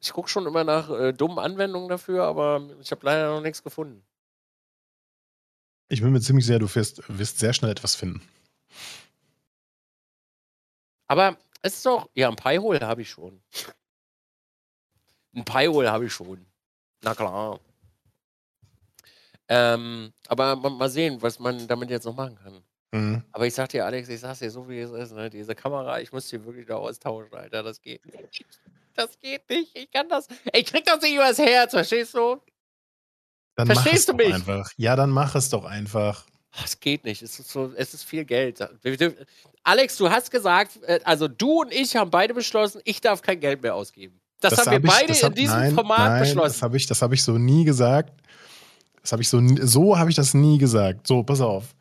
Ich 0.00 0.12
gucke 0.12 0.28
schon 0.28 0.46
immer 0.46 0.64
nach 0.64 0.90
äh, 0.90 1.12
dummen 1.12 1.38
Anwendungen 1.38 1.88
dafür, 1.88 2.24
aber 2.24 2.68
ich 2.80 2.90
habe 2.90 3.04
leider 3.04 3.28
noch 3.34 3.40
nichts 3.40 3.62
gefunden. 3.62 4.04
Ich 5.88 6.00
bin 6.00 6.12
mir 6.12 6.20
ziemlich 6.20 6.46
sicher, 6.46 6.58
du 6.58 6.74
wirst, 6.74 7.02
wirst 7.08 7.38
sehr 7.38 7.52
schnell 7.52 7.70
etwas 7.70 7.94
finden. 7.94 8.26
Aber 11.06 11.36
es 11.62 11.74
ist 11.76 11.86
doch, 11.86 12.08
ja, 12.14 12.28
ein 12.28 12.36
Pi-Hole 12.36 12.80
habe 12.80 13.02
ich 13.02 13.10
schon. 13.10 13.40
Ein 15.34 15.44
Pi-Hole 15.44 15.90
habe 15.90 16.06
ich 16.06 16.12
schon. 16.12 16.46
Na 17.02 17.14
klar. 17.14 17.60
Ähm, 19.48 20.12
aber 20.28 20.56
mal 20.56 20.88
sehen, 20.88 21.20
was 21.20 21.38
man 21.38 21.66
damit 21.68 21.90
jetzt 21.90 22.04
noch 22.04 22.16
machen 22.16 22.36
kann. 22.36 22.62
Mhm. 22.92 23.22
Aber 23.32 23.46
ich 23.46 23.54
sag 23.54 23.68
dir, 23.68 23.84
Alex, 23.84 24.08
ich 24.08 24.20
sag's 24.20 24.38
dir 24.38 24.50
so, 24.50 24.68
wie 24.68 24.78
es 24.78 24.90
ist, 24.90 25.12
ne? 25.12 25.28
Diese 25.28 25.54
Kamera, 25.54 26.00
ich 26.00 26.12
muss 26.12 26.28
die 26.28 26.42
wirklich 26.44 26.66
da 26.66 26.76
austauschen, 26.76 27.34
Alter. 27.34 27.62
Das 27.62 27.80
geht 27.80 28.04
nicht. 28.06 28.46
Das 28.94 29.18
geht 29.20 29.48
nicht. 29.50 29.76
Ich 29.76 29.90
kann 29.90 30.08
das. 30.08 30.28
Ich 30.52 30.66
krieg 30.66 30.84
das 30.84 31.02
nicht 31.02 31.14
übers 31.14 31.38
Herz, 31.38 31.72
verstehst 31.72 32.14
du? 32.14 32.40
Dann 33.56 33.66
Verstehst 33.66 34.08
du 34.08 34.14
mich? 34.14 34.32
Einfach. 34.32 34.70
Ja, 34.76 34.96
dann 34.96 35.10
mach 35.10 35.34
es 35.34 35.48
doch 35.50 35.64
einfach. 35.64 36.24
Es 36.64 36.78
geht 36.78 37.04
nicht. 37.04 37.22
Es 37.22 37.38
ist, 37.38 37.50
so, 37.50 37.72
es 37.76 37.94
ist 37.94 38.04
viel 38.04 38.24
Geld. 38.24 38.60
Alex, 39.64 39.96
du 39.96 40.08
hast 40.08 40.30
gesagt, 40.30 40.80
äh, 40.82 41.00
also 41.04 41.26
du 41.26 41.62
und 41.62 41.72
ich 41.72 41.96
haben 41.96 42.10
beide 42.10 42.32
beschlossen, 42.32 42.80
ich 42.84 43.00
darf 43.00 43.22
kein 43.22 43.40
Geld 43.40 43.62
mehr 43.62 43.74
ausgeben. 43.74 44.20
Das, 44.40 44.54
das 44.54 44.66
haben 44.66 44.82
wir 44.82 44.90
hab 44.90 44.98
beide 44.98 45.12
ich, 45.12 45.24
hab, 45.24 45.30
in 45.30 45.36
diesem 45.36 45.58
nein, 45.58 45.74
Format 45.74 45.98
nein, 45.98 46.20
beschlossen. 46.20 46.52
Das 46.52 46.62
habe 46.62 46.76
ich, 46.76 46.88
hab 46.88 47.12
ich 47.12 47.22
so 47.22 47.38
nie 47.38 47.64
gesagt. 47.64 48.12
Das 49.04 49.12
habe 49.12 49.20
ich 49.20 49.28
so, 49.28 49.40
so 49.60 49.98
habe 49.98 50.08
ich 50.08 50.16
das 50.16 50.32
nie 50.32 50.56
gesagt. 50.56 51.06
So, 51.06 51.22
pass 51.22 51.42
auf. 51.42 51.74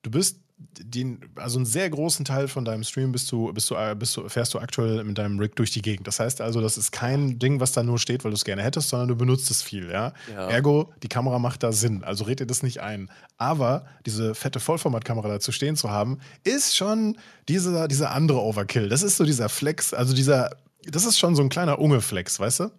Du 0.00 0.10
bist 0.10 0.40
den, 0.78 1.20
also 1.36 1.58
einen 1.58 1.66
sehr 1.66 1.90
großen 1.90 2.24
Teil 2.24 2.48
von 2.48 2.64
deinem 2.64 2.82
Stream 2.82 3.12
bist 3.12 3.30
du, 3.30 3.52
bist 3.52 3.70
du, 3.70 3.76
bist 3.96 4.16
du, 4.16 4.26
fährst 4.26 4.54
du 4.54 4.58
aktuell 4.58 5.04
mit 5.04 5.18
deinem 5.18 5.38
Rig 5.38 5.54
durch 5.56 5.70
die 5.70 5.82
Gegend. 5.82 6.06
Das 6.06 6.18
heißt 6.18 6.40
also, 6.40 6.62
das 6.62 6.78
ist 6.78 6.92
kein 6.92 7.38
Ding, 7.38 7.60
was 7.60 7.72
da 7.72 7.82
nur 7.82 7.98
steht, 7.98 8.24
weil 8.24 8.30
du 8.30 8.36
es 8.36 8.44
gerne 8.46 8.62
hättest, 8.62 8.88
sondern 8.88 9.08
du 9.08 9.16
benutzt 9.16 9.50
es 9.50 9.62
viel, 9.62 9.90
ja? 9.90 10.14
ja? 10.32 10.48
Ergo, 10.48 10.90
die 11.02 11.08
Kamera 11.08 11.38
macht 11.38 11.62
da 11.62 11.72
Sinn. 11.72 12.04
Also 12.04 12.24
red 12.24 12.40
dir 12.40 12.46
das 12.46 12.62
nicht 12.62 12.80
ein. 12.80 13.10
Aber 13.36 13.84
diese 14.06 14.34
fette 14.34 14.60
Vollformatkamera 14.60 15.28
dazu 15.28 15.52
stehen 15.52 15.76
zu 15.76 15.90
haben, 15.90 16.20
ist 16.42 16.74
schon 16.74 17.18
dieser, 17.48 17.86
dieser 17.86 18.12
andere 18.12 18.40
Overkill. 18.40 18.88
Das 18.88 19.02
ist 19.02 19.18
so 19.18 19.24
dieser 19.24 19.50
Flex, 19.50 19.92
also 19.92 20.14
dieser, 20.14 20.56
das 20.86 21.04
ist 21.04 21.18
schon 21.18 21.36
so 21.36 21.42
ein 21.42 21.50
kleiner 21.50 21.78
Unge-Flex, 21.78 22.40
weißt 22.40 22.60
du? 22.60 22.70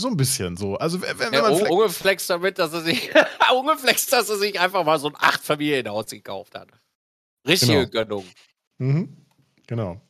So 0.00 0.08
ein 0.08 0.16
bisschen 0.16 0.56
so. 0.56 0.76
Also 0.76 1.02
wenn, 1.02 1.18
wenn 1.18 1.32
ja, 1.34 1.42
man 1.42 1.52
Unge 1.52 1.90
flext 1.90 2.30
damit, 2.30 2.58
dass 2.58 2.72
er 2.72 2.80
sich 2.80 3.10
Unge 3.54 3.76
flext, 3.76 4.12
dass 4.12 4.30
er 4.30 4.38
sich 4.38 4.58
einfach 4.58 4.84
mal 4.84 4.98
so 4.98 5.08
ein 5.08 5.16
acht 5.18 5.42
Familienhaus 5.42 6.06
gekauft 6.06 6.54
hat. 6.54 6.68
Richtige 7.46 7.86
genau. 7.86 7.90
Gönnung. 7.90 8.26
Mhm. 8.78 9.16
Genau. 9.66 10.00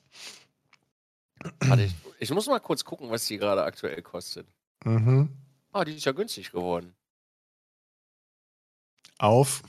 Warte, 1.61 1.83
ich, 1.83 1.93
ich, 2.19 2.31
muss 2.31 2.47
mal 2.47 2.61
kurz 2.61 2.85
gucken, 2.85 3.11
was 3.11 3.27
die 3.27 3.39
gerade 3.39 3.65
aktuell 3.65 4.01
kostet. 4.03 4.47
Mhm. 4.85 5.29
Ah, 5.73 5.85
die 5.85 5.97
ist 5.97 6.05
ja 6.05 6.13
günstig 6.13 6.53
geworden. 6.53 6.95
Auf. 9.19 9.63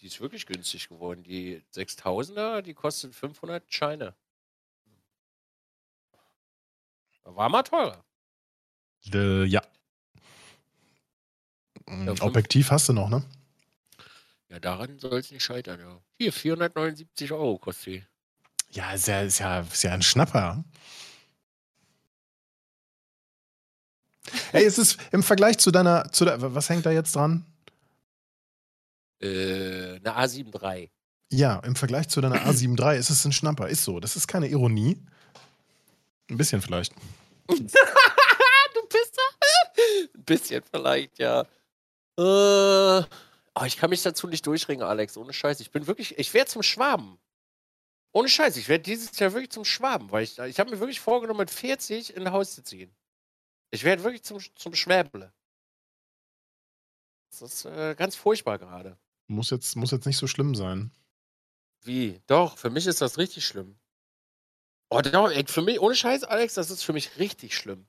Die 0.00 0.06
ist 0.06 0.20
wirklich 0.20 0.46
günstig 0.46 0.88
geworden. 0.88 1.22
Die 1.22 1.62
6000er, 1.74 2.62
die 2.62 2.74
kostet 2.74 3.14
500 3.14 3.72
Scheine. 3.72 4.14
War 7.24 7.48
mal 7.48 7.62
teurer. 7.62 8.04
Äh, 9.12 9.44
ja. 9.44 9.62
ja 11.88 12.14
Objektiv 12.20 12.70
hast 12.70 12.88
du 12.88 12.92
noch, 12.92 13.08
ne? 13.08 13.24
Ja, 14.48 14.60
daran 14.60 14.98
soll 14.98 15.18
es 15.18 15.30
nicht 15.30 15.42
scheitern, 15.42 15.80
ja. 15.80 16.00
Hier, 16.18 16.32
479 16.32 17.32
Euro 17.32 17.58
kostet 17.58 17.86
die. 17.86 18.06
Ja, 18.70 18.92
ist 18.92 19.08
ja, 19.08 19.22
ist 19.22 19.38
ja, 19.38 19.60
ist 19.60 19.82
ja 19.82 19.92
ein 19.92 20.02
Schnapper. 20.02 20.64
Ey, 24.52 24.64
es 24.64 24.78
ist 24.78 24.98
im 25.12 25.22
Vergleich 25.22 25.58
zu 25.58 25.70
deiner, 25.70 26.10
zu 26.12 26.24
der, 26.24 26.54
was 26.54 26.68
hängt 26.68 26.86
da 26.86 26.90
jetzt 26.90 27.14
dran? 27.14 27.44
Äh, 29.20 29.96
eine 29.96 30.16
A7 30.16 30.62
III. 30.62 30.90
Ja, 31.30 31.58
im 31.60 31.76
Vergleich 31.76 32.08
zu 32.08 32.20
deiner 32.20 32.46
A7 32.46 32.78
III 32.80 32.98
ist 32.98 33.10
es 33.10 33.24
ein 33.24 33.32
Schnapper. 33.32 33.68
Ist 33.68 33.84
so. 33.84 34.00
Das 34.00 34.16
ist 34.16 34.28
keine 34.28 34.48
Ironie. 34.48 35.04
Ein 36.30 36.36
bisschen 36.36 36.62
vielleicht. 36.62 36.94
du 37.48 37.56
bist 37.56 37.76
da? 39.16 39.22
Ein 40.14 40.24
bisschen 40.24 40.62
vielleicht, 40.70 41.18
ja. 41.18 41.42
Äh, 42.16 43.02
oh, 43.54 43.64
ich 43.66 43.76
kann 43.76 43.90
mich 43.90 44.02
dazu 44.02 44.26
nicht 44.26 44.46
durchringen, 44.46 44.86
Alex. 44.86 45.16
Ohne 45.16 45.32
Scheiß. 45.32 45.60
Ich 45.60 45.70
bin 45.70 45.86
wirklich, 45.86 46.18
ich 46.18 46.32
werde 46.32 46.50
zum 46.50 46.62
Schwaben. 46.62 47.18
Ohne 48.12 48.28
Scheiß, 48.28 48.56
ich 48.56 48.68
werde 48.68 48.84
dieses 48.84 49.18
Jahr 49.18 49.32
wirklich 49.32 49.50
zum 49.50 49.64
Schwaben, 49.64 50.12
weil 50.12 50.22
ich, 50.22 50.38
ich 50.38 50.60
habe 50.60 50.70
mir 50.70 50.78
wirklich 50.78 51.00
vorgenommen, 51.00 51.40
mit 51.40 51.50
40 51.50 52.16
in 52.16 52.26
ein 52.26 52.32
Haus 52.32 52.54
zu 52.54 52.62
ziehen. 52.62 52.94
Ich 53.72 53.82
werde 53.82 54.04
wirklich 54.04 54.22
zum, 54.22 54.38
zum 54.54 54.74
Schwäble. 54.74 55.32
Das 57.30 57.42
ist 57.42 57.64
äh, 57.64 57.96
ganz 57.96 58.14
furchtbar 58.14 58.58
gerade. 58.58 58.96
Muss 59.26 59.50
jetzt, 59.50 59.74
muss 59.74 59.90
jetzt 59.90 60.06
nicht 60.06 60.16
so 60.16 60.28
schlimm 60.28 60.54
sein. 60.54 60.92
Wie? 61.82 62.20
Doch, 62.28 62.56
für 62.56 62.70
mich 62.70 62.86
ist 62.86 63.00
das 63.00 63.18
richtig 63.18 63.44
schlimm. 63.44 63.76
Oh, 64.90 65.00
für 65.46 65.62
mich, 65.62 65.80
ohne 65.80 65.94
Scheiß, 65.94 66.24
Alex, 66.24 66.54
das 66.54 66.70
ist 66.70 66.84
für 66.84 66.92
mich 66.92 67.18
richtig 67.18 67.56
schlimm. 67.56 67.86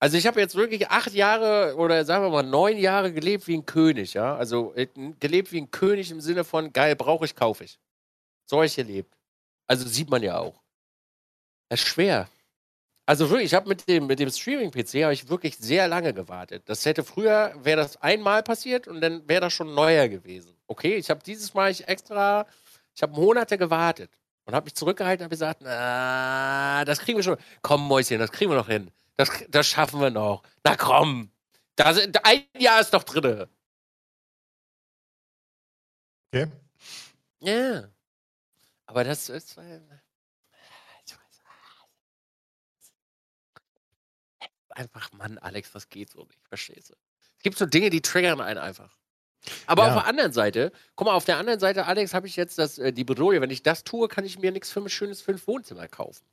Also 0.00 0.16
ich 0.16 0.26
habe 0.26 0.40
jetzt 0.40 0.54
wirklich 0.54 0.88
acht 0.90 1.12
Jahre 1.12 1.74
oder 1.76 2.04
sagen 2.04 2.24
wir 2.24 2.30
mal 2.30 2.44
neun 2.44 2.78
Jahre 2.78 3.12
gelebt 3.12 3.48
wie 3.48 3.56
ein 3.56 3.66
König, 3.66 4.14
ja. 4.14 4.36
Also 4.36 4.72
äh, 4.76 4.86
gelebt 5.18 5.50
wie 5.52 5.60
ein 5.60 5.70
König 5.70 6.10
im 6.12 6.20
Sinne 6.20 6.44
von 6.44 6.72
geil, 6.72 6.94
brauche 6.94 7.24
ich, 7.24 7.34
kaufe 7.34 7.64
ich. 7.64 7.80
So 8.46 8.62
ich 8.62 8.76
gelebt. 8.76 9.16
Also 9.66 9.86
sieht 9.88 10.10
man 10.10 10.22
ja 10.22 10.38
auch. 10.38 10.62
Das 11.68 11.80
ist 11.80 11.88
schwer. 11.88 12.28
Also 13.06 13.30
wirklich, 13.30 13.46
ich 13.46 13.54
habe 13.54 13.68
mit 13.68 13.88
dem, 13.88 14.06
mit 14.06 14.20
dem 14.20 14.30
Streaming-PC 14.30 15.10
ich 15.12 15.28
wirklich 15.28 15.56
sehr 15.56 15.88
lange 15.88 16.12
gewartet. 16.14 16.62
Das 16.66 16.84
hätte 16.84 17.02
früher, 17.04 17.54
wäre 17.62 17.80
das 17.80 17.96
einmal 18.02 18.42
passiert 18.42 18.86
und 18.86 19.00
dann 19.00 19.26
wäre 19.28 19.40
das 19.42 19.52
schon 19.54 19.74
neuer 19.74 20.08
gewesen. 20.08 20.54
Okay, 20.66 20.96
ich 20.96 21.10
habe 21.10 21.22
dieses 21.24 21.54
Mal 21.54 21.70
ich 21.70 21.88
extra, 21.88 22.46
ich 22.94 23.02
habe 23.02 23.14
Monate 23.14 23.58
gewartet. 23.58 24.10
Und 24.48 24.54
habe 24.54 24.64
mich 24.64 24.74
zurückgehalten 24.76 25.20
und 25.20 25.24
habe 25.24 25.34
gesagt, 25.34 25.60
na, 25.60 26.82
das 26.86 27.00
kriegen 27.00 27.18
wir 27.18 27.22
schon. 27.22 27.36
Komm, 27.60 27.86
Mäuschen, 27.86 28.18
das 28.18 28.32
kriegen 28.32 28.50
wir 28.50 28.56
noch 28.56 28.68
hin. 28.68 28.90
Das, 29.18 29.30
das 29.50 29.66
schaffen 29.66 30.00
wir 30.00 30.08
noch. 30.08 30.42
Na 30.64 30.74
komm. 30.74 31.30
Das, 31.76 31.98
ein 32.22 32.44
Jahr 32.56 32.80
ist 32.80 32.94
doch 32.94 33.02
drinne. 33.02 33.50
Okay. 36.32 36.50
Ja. 37.40 37.90
Aber 38.86 39.04
das 39.04 39.28
ist. 39.28 39.58
Äh, 39.58 39.82
ich 41.04 41.12
weiß. 41.12 41.42
Einfach, 44.70 45.12
Mann, 45.12 45.36
Alex, 45.36 45.72
das 45.72 45.90
geht 45.90 46.08
so 46.08 46.24
nicht. 46.24 46.48
Verstehst 46.48 46.88
du? 46.88 46.94
Es 47.36 47.42
gibt 47.42 47.58
so 47.58 47.66
Dinge, 47.66 47.90
die 47.90 48.00
triggern 48.00 48.40
einen 48.40 48.58
einfach. 48.58 48.97
Aber 49.66 49.82
ja. 49.82 49.88
auf 49.88 49.94
der 49.94 50.06
anderen 50.06 50.32
Seite, 50.32 50.72
guck 50.96 51.06
mal, 51.06 51.14
auf 51.14 51.24
der 51.24 51.38
anderen 51.38 51.60
Seite, 51.60 51.86
Alex, 51.86 52.14
habe 52.14 52.26
ich 52.26 52.36
jetzt 52.36 52.58
das, 52.58 52.78
äh, 52.78 52.92
die 52.92 53.04
Bedrohung. 53.04 53.40
Wenn 53.40 53.50
ich 53.50 53.62
das 53.62 53.84
tue, 53.84 54.08
kann 54.08 54.24
ich 54.24 54.38
mir 54.38 54.52
nichts 54.52 54.70
für 54.70 54.80
ein 54.80 54.88
schönes 54.88 55.22
fünf 55.22 55.46
Wohnzimmer 55.46 55.88
kaufen. 55.88 56.24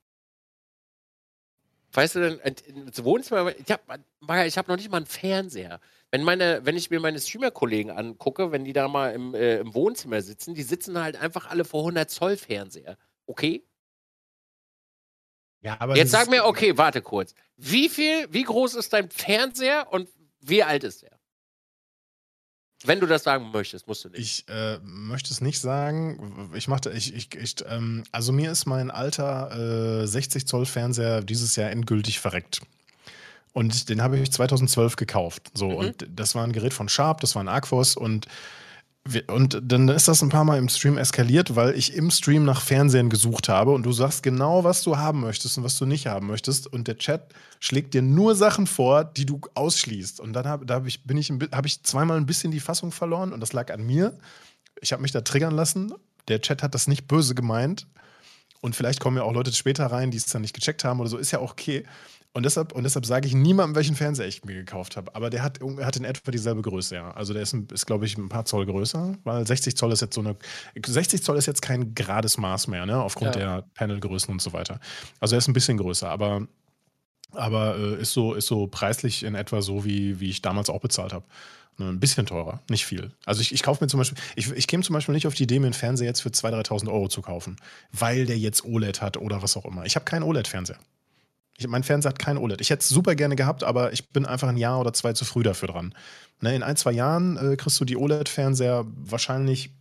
Weißt 1.94 2.16
du 2.16 2.20
denn, 2.20 2.56
das 2.88 3.04
Wohnzimmer, 3.06 3.54
ich 3.58 3.72
habe 3.72 4.04
hab 4.28 4.68
noch 4.68 4.76
nicht 4.76 4.92
mal 4.92 4.98
einen 4.98 5.06
Fernseher. 5.06 5.80
Wenn, 6.12 6.24
meine, 6.24 6.66
wenn 6.66 6.76
ich 6.76 6.90
mir 6.90 7.00
meine 7.00 7.20
Streamer-Kollegen 7.20 7.90
angucke, 7.90 8.52
wenn 8.52 8.66
die 8.66 8.74
da 8.74 8.90
mal 8.90 9.14
im, 9.14 9.34
äh, 9.34 9.60
im 9.60 9.74
Wohnzimmer 9.74 10.22
sitzen, 10.22 10.56
die 10.56 10.64
sitzen 10.64 11.00
halt 11.00 11.16
einfach 11.16 11.50
alle 11.50 11.64
vor 11.64 11.82
100 11.82 12.10
Zoll 12.10 12.36
Fernseher. 12.36 12.98
Okay? 13.28 13.66
Ja, 15.62 15.78
aber 15.80 15.96
Jetzt 15.96 16.12
sag 16.12 16.30
mir, 16.30 16.46
okay, 16.46 16.78
warte 16.78 17.02
kurz. 17.02 17.34
Wie 17.56 17.88
viel, 17.88 18.28
wie 18.32 18.44
groß 18.44 18.76
ist 18.76 18.92
dein 18.92 19.10
Fernseher 19.10 19.88
und 19.92 20.10
wie 20.42 20.64
alt 20.64 20.84
ist 20.84 21.02
der? 21.02 21.18
Wenn 22.86 23.00
du 23.00 23.08
das 23.08 23.24
sagen 23.24 23.52
möchtest, 23.52 23.88
musst 23.88 24.06
du 24.06 24.10
nicht. 24.10 24.20
Ich 24.20 24.54
äh, 24.54 24.78
möchte 24.84 25.32
es 25.32 25.42
nicht 25.42 25.60
sagen. 25.60 26.52
Ich 26.54 26.68
machte, 26.68 26.92
ich, 26.92 27.14
ich, 27.14 27.36
ich 27.36 27.56
ähm, 27.68 28.04
also 28.12 28.32
mir 28.32 28.52
ist 28.52 28.66
mein 28.66 28.92
alter 28.92 30.02
äh, 30.04 30.08
60 30.08 30.48
Zoll 30.48 30.66
Fernseher 30.66 31.22
dieses 31.22 31.56
Jahr 31.56 31.72
endgültig 31.72 32.20
verreckt. 32.20 32.62
Und 33.54 33.90
den 33.90 34.02
habe 34.02 34.20
ich 34.20 34.32
2012 34.32 34.98
gekauft. 34.98 35.52
So, 35.54 35.70
mhm. 35.70 35.76
und 35.76 36.08
das 36.14 36.36
war 36.36 36.44
ein 36.44 36.52
Gerät 36.52 36.74
von 36.74 36.90
Sharp, 36.90 37.22
das 37.22 37.36
war 37.36 37.44
ein 37.44 37.48
Aquos 37.48 37.96
und 37.96 38.28
und 39.28 39.62
dann 39.62 39.88
ist 39.90 40.08
das 40.08 40.24
ein 40.24 40.30
paar 40.30 40.46
Mal 40.46 40.58
im 40.58 40.68
Stream 40.68 40.98
eskaliert, 40.98 41.56
weil 41.56 41.78
ich 41.78 41.94
im 41.94 42.10
Stream 42.10 42.44
nach 42.44 42.62
Fernsehen 42.62 43.12
gesucht 43.12 43.50
habe 43.50 43.72
und 43.72 43.84
du 43.84 43.92
sagst 43.92 44.24
genau, 44.24 44.64
was 44.64 44.82
du 44.82 44.98
haben 44.98 45.22
möchtest 45.22 45.60
und 45.60 45.64
was 45.64 45.78
du 45.78 45.86
nicht 45.86 46.08
haben 46.08 46.26
möchtest. 46.26 46.66
Und 46.66 46.88
der 46.88 46.98
Chat 46.98 47.32
schlägt 47.60 47.94
dir 47.94 48.02
nur 48.02 48.34
Sachen 48.34 48.66
vor, 48.66 49.04
die 49.04 49.28
du 49.28 49.42
ausschließt. 49.54 50.20
Und 50.20 50.34
dann 50.34 50.48
habe 50.48 50.74
hab 50.74 50.88
ich, 50.88 51.02
ich, 51.08 51.32
hab 51.52 51.68
ich 51.68 51.84
zweimal 51.84 52.18
ein 52.18 52.26
bisschen 52.26 52.52
die 52.52 52.60
Fassung 52.60 52.92
verloren 52.92 53.32
und 53.32 53.42
das 53.42 53.54
lag 53.54 53.72
an 53.72 53.86
mir. 53.86 54.18
Ich 54.82 54.92
habe 54.92 55.04
mich 55.04 55.12
da 55.12 55.22
triggern 55.22 55.54
lassen. 55.54 55.94
Der 56.28 56.42
Chat 56.42 56.64
hat 56.64 56.74
das 56.74 56.88
nicht 56.88 57.08
böse 57.08 57.36
gemeint. 57.36 57.86
Und 58.62 58.76
vielleicht 58.76 59.00
kommen 59.00 59.18
ja 59.18 59.24
auch 59.24 59.34
Leute 59.34 59.54
später 59.54 59.86
rein, 59.86 60.10
die 60.10 60.18
es 60.18 60.26
dann 60.26 60.42
nicht 60.42 60.56
gecheckt 60.56 60.84
haben 60.84 61.00
oder 61.00 61.10
so. 61.10 61.18
Ist 61.20 61.30
ja 61.30 61.38
auch 61.38 61.52
okay. 61.52 61.86
Und 62.36 62.44
deshalb, 62.44 62.74
und 62.74 62.84
deshalb 62.84 63.06
sage 63.06 63.30
ich 63.30 63.34
niemandem, 63.34 63.76
welchen 63.76 63.96
Fernseher 63.96 64.28
ich 64.28 64.44
mir 64.44 64.56
gekauft 64.56 64.98
habe. 64.98 65.16
Aber 65.16 65.30
der 65.30 65.42
hat, 65.42 65.62
hat 65.80 65.96
in 65.96 66.04
etwa 66.04 66.32
dieselbe 66.32 66.62
Größe, 66.62 66.96
ja. 66.96 67.12
Also 67.12 67.32
der 67.32 67.42
ist, 67.42 67.54
ist 67.72 67.86
glaube 67.86 68.06
ich, 68.06 68.18
ein 68.18 68.28
paar 68.28 68.44
Zoll 68.44 68.66
größer, 68.66 69.16
weil 69.24 69.48
60 69.48 69.78
Zoll 69.78 69.94
ist 69.94 70.02
jetzt 70.02 70.16
so 70.16 70.20
eine. 70.20 70.36
60 70.86 71.24
Zoll 71.24 71.38
ist 71.38 71.46
jetzt 71.46 71.62
kein 71.62 71.96
gerades 71.96 72.38
Maß 72.38 72.68
mehr, 72.68 72.86
ne? 72.86 73.02
Aufgrund 73.02 73.38
ja. 73.38 73.62
der 73.62 73.62
Panelgrößen 73.76 74.30
und 74.34 74.42
so 74.42 74.52
weiter. 74.52 74.82
Also 75.22 75.36
er 75.36 75.38
ist 75.38 75.48
ein 75.48 75.54
bisschen 75.54 75.78
größer, 75.78 76.10
aber, 76.10 76.46
aber 77.32 77.78
äh, 77.78 78.02
ist, 78.02 78.12
so, 78.12 78.34
ist 78.34 78.48
so 78.48 78.68
preislich 78.68 79.24
in 79.24 79.34
etwa 79.34 79.62
so, 79.62 79.86
wie, 79.86 80.20
wie 80.20 80.30
ich 80.30 80.42
damals 80.42 80.70
auch 80.70 80.82
bezahlt 80.82 81.14
habe. 81.14 81.24
Ne, 81.78 81.88
ein 81.88 82.02
bisschen 82.02 82.26
teurer, 82.26 82.60
nicht 82.70 82.86
viel. 82.86 83.14
Also 83.26 83.40
ich, 83.40 83.54
ich 83.54 83.64
kaufe 83.64 83.82
mir 83.82 83.88
zum 83.88 84.00
Beispiel, 84.00 84.18
ich, 84.36 84.52
ich 84.52 84.68
käme 84.68 84.84
zum 84.84 84.94
Beispiel 84.94 85.16
nicht 85.16 85.28
auf 85.28 85.36
die 85.36 85.44
Idee, 85.44 85.60
mir 85.60 85.68
einen 85.68 85.74
Fernseher 85.74 86.08
jetzt 86.08 86.20
für 86.20 86.30
2.000, 86.30 86.68
3.000 86.68 86.92
Euro 86.92 87.08
zu 87.08 87.22
kaufen, 87.22 87.56
weil 87.94 88.26
der 88.26 88.38
jetzt 88.38 88.66
OLED 88.66 89.02
hat 89.02 89.16
oder 89.16 89.42
was 89.42 89.56
auch 89.56 89.64
immer. 89.64 89.86
Ich 89.86 89.96
habe 89.96 90.04
keinen 90.04 90.24
OLED-Fernseher. 90.24 90.80
Ich, 91.58 91.68
mein 91.68 91.84
Fernseher 91.84 92.10
hat 92.10 92.20
kein 92.20 92.38
OLED. 92.38 92.62
Ich 92.62 92.70
hätte 92.70 92.82
es 92.82 92.90
super 92.90 93.16
gerne 93.16 93.36
gehabt, 93.36 93.64
aber 93.64 93.94
ich 93.94 94.10
bin 94.10 94.26
einfach 94.26 94.48
ein 94.48 94.58
Jahr 94.58 94.80
oder 94.80 94.94
zwei 94.94 95.14
zu 95.14 95.26
früh 95.26 95.44
dafür 95.44 95.70
dran. 95.70 95.94
Ne, 96.42 96.56
in 96.56 96.64
ein, 96.64 96.76
zwei 96.76 96.92
Jahren 96.92 97.38
äh, 97.38 97.56
kriegst 97.56 97.80
du 97.80 97.86
die 97.86 97.96
OLED-Fernseher 97.96 98.86
wahrscheinlich 98.88 99.72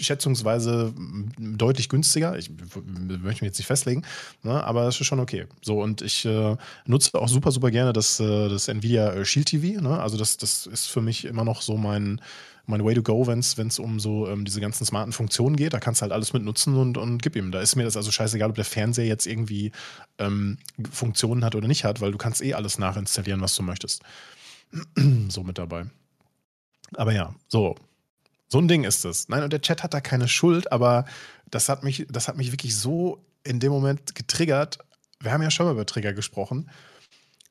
schätzungsweise 0.00 0.94
deutlich 1.38 1.88
günstiger. 1.88 2.38
Ich 2.38 2.50
möchte 2.50 3.24
mich 3.24 3.40
jetzt 3.42 3.58
nicht 3.58 3.66
festlegen, 3.66 4.04
ne, 4.42 4.62
aber 4.62 4.86
es 4.86 5.00
ist 5.00 5.06
schon 5.06 5.20
okay. 5.20 5.46
So, 5.62 5.82
und 5.82 6.02
ich 6.02 6.24
äh, 6.24 6.56
nutze 6.86 7.14
auch 7.18 7.28
super, 7.28 7.50
super 7.50 7.70
gerne 7.70 7.92
das, 7.92 8.20
äh, 8.20 8.48
das 8.48 8.68
Nvidia 8.68 9.12
äh, 9.12 9.24
Shield 9.24 9.48
TV. 9.48 9.80
Ne? 9.80 10.00
Also, 10.00 10.16
das, 10.16 10.36
das 10.36 10.66
ist 10.66 10.86
für 10.86 11.00
mich 11.00 11.24
immer 11.24 11.44
noch 11.44 11.62
so 11.62 11.76
mein, 11.76 12.20
mein 12.68 12.84
Way 12.84 12.94
to 12.94 13.02
go, 13.02 13.26
wenn 13.26 13.38
es 13.38 13.78
um 13.78 13.98
so 13.98 14.28
ähm, 14.28 14.44
diese 14.44 14.60
ganzen 14.60 14.84
smarten 14.84 15.12
Funktionen 15.12 15.56
geht. 15.56 15.72
Da 15.72 15.80
kannst 15.80 16.00
du 16.00 16.02
halt 16.02 16.12
alles 16.12 16.32
mit 16.32 16.42
nutzen 16.42 16.76
und, 16.76 16.98
und 16.98 17.22
gib 17.22 17.34
ihm. 17.34 17.50
Da 17.50 17.60
ist 17.60 17.76
mir 17.76 17.84
das 17.84 17.96
also 17.96 18.10
scheißegal, 18.10 18.50
ob 18.50 18.56
der 18.56 18.64
Fernseher 18.64 19.06
jetzt 19.06 19.26
irgendwie 19.26 19.72
ähm, 20.18 20.58
Funktionen 20.90 21.44
hat 21.44 21.54
oder 21.54 21.66
nicht 21.66 21.84
hat, 21.84 22.00
weil 22.00 22.12
du 22.12 22.18
kannst 22.18 22.42
eh 22.42 22.54
alles 22.54 22.78
nachinstallieren, 22.78 23.40
was 23.40 23.54
du 23.54 23.62
möchtest. 23.62 24.02
so 25.28 25.42
mit 25.42 25.58
dabei. 25.58 25.86
Aber 26.94 27.12
ja, 27.12 27.34
so. 27.48 27.74
So 28.48 28.58
ein 28.58 28.68
Ding 28.68 28.84
ist 28.84 29.04
es. 29.04 29.28
Nein, 29.28 29.42
und 29.42 29.52
der 29.52 29.60
Chat 29.60 29.82
hat 29.82 29.92
da 29.92 30.00
keine 30.00 30.28
Schuld, 30.28 30.72
aber 30.72 31.04
das 31.50 31.68
hat 31.68 31.84
mich, 31.84 32.06
das 32.10 32.28
hat 32.28 32.36
mich 32.36 32.52
wirklich 32.52 32.76
so 32.76 33.22
in 33.44 33.60
dem 33.60 33.72
Moment 33.72 34.14
getriggert. 34.14 34.78
Wir 35.20 35.32
haben 35.32 35.42
ja 35.42 35.50
schon 35.50 35.66
mal 35.66 35.72
über 35.72 35.86
Trigger 35.86 36.12
gesprochen. 36.12 36.70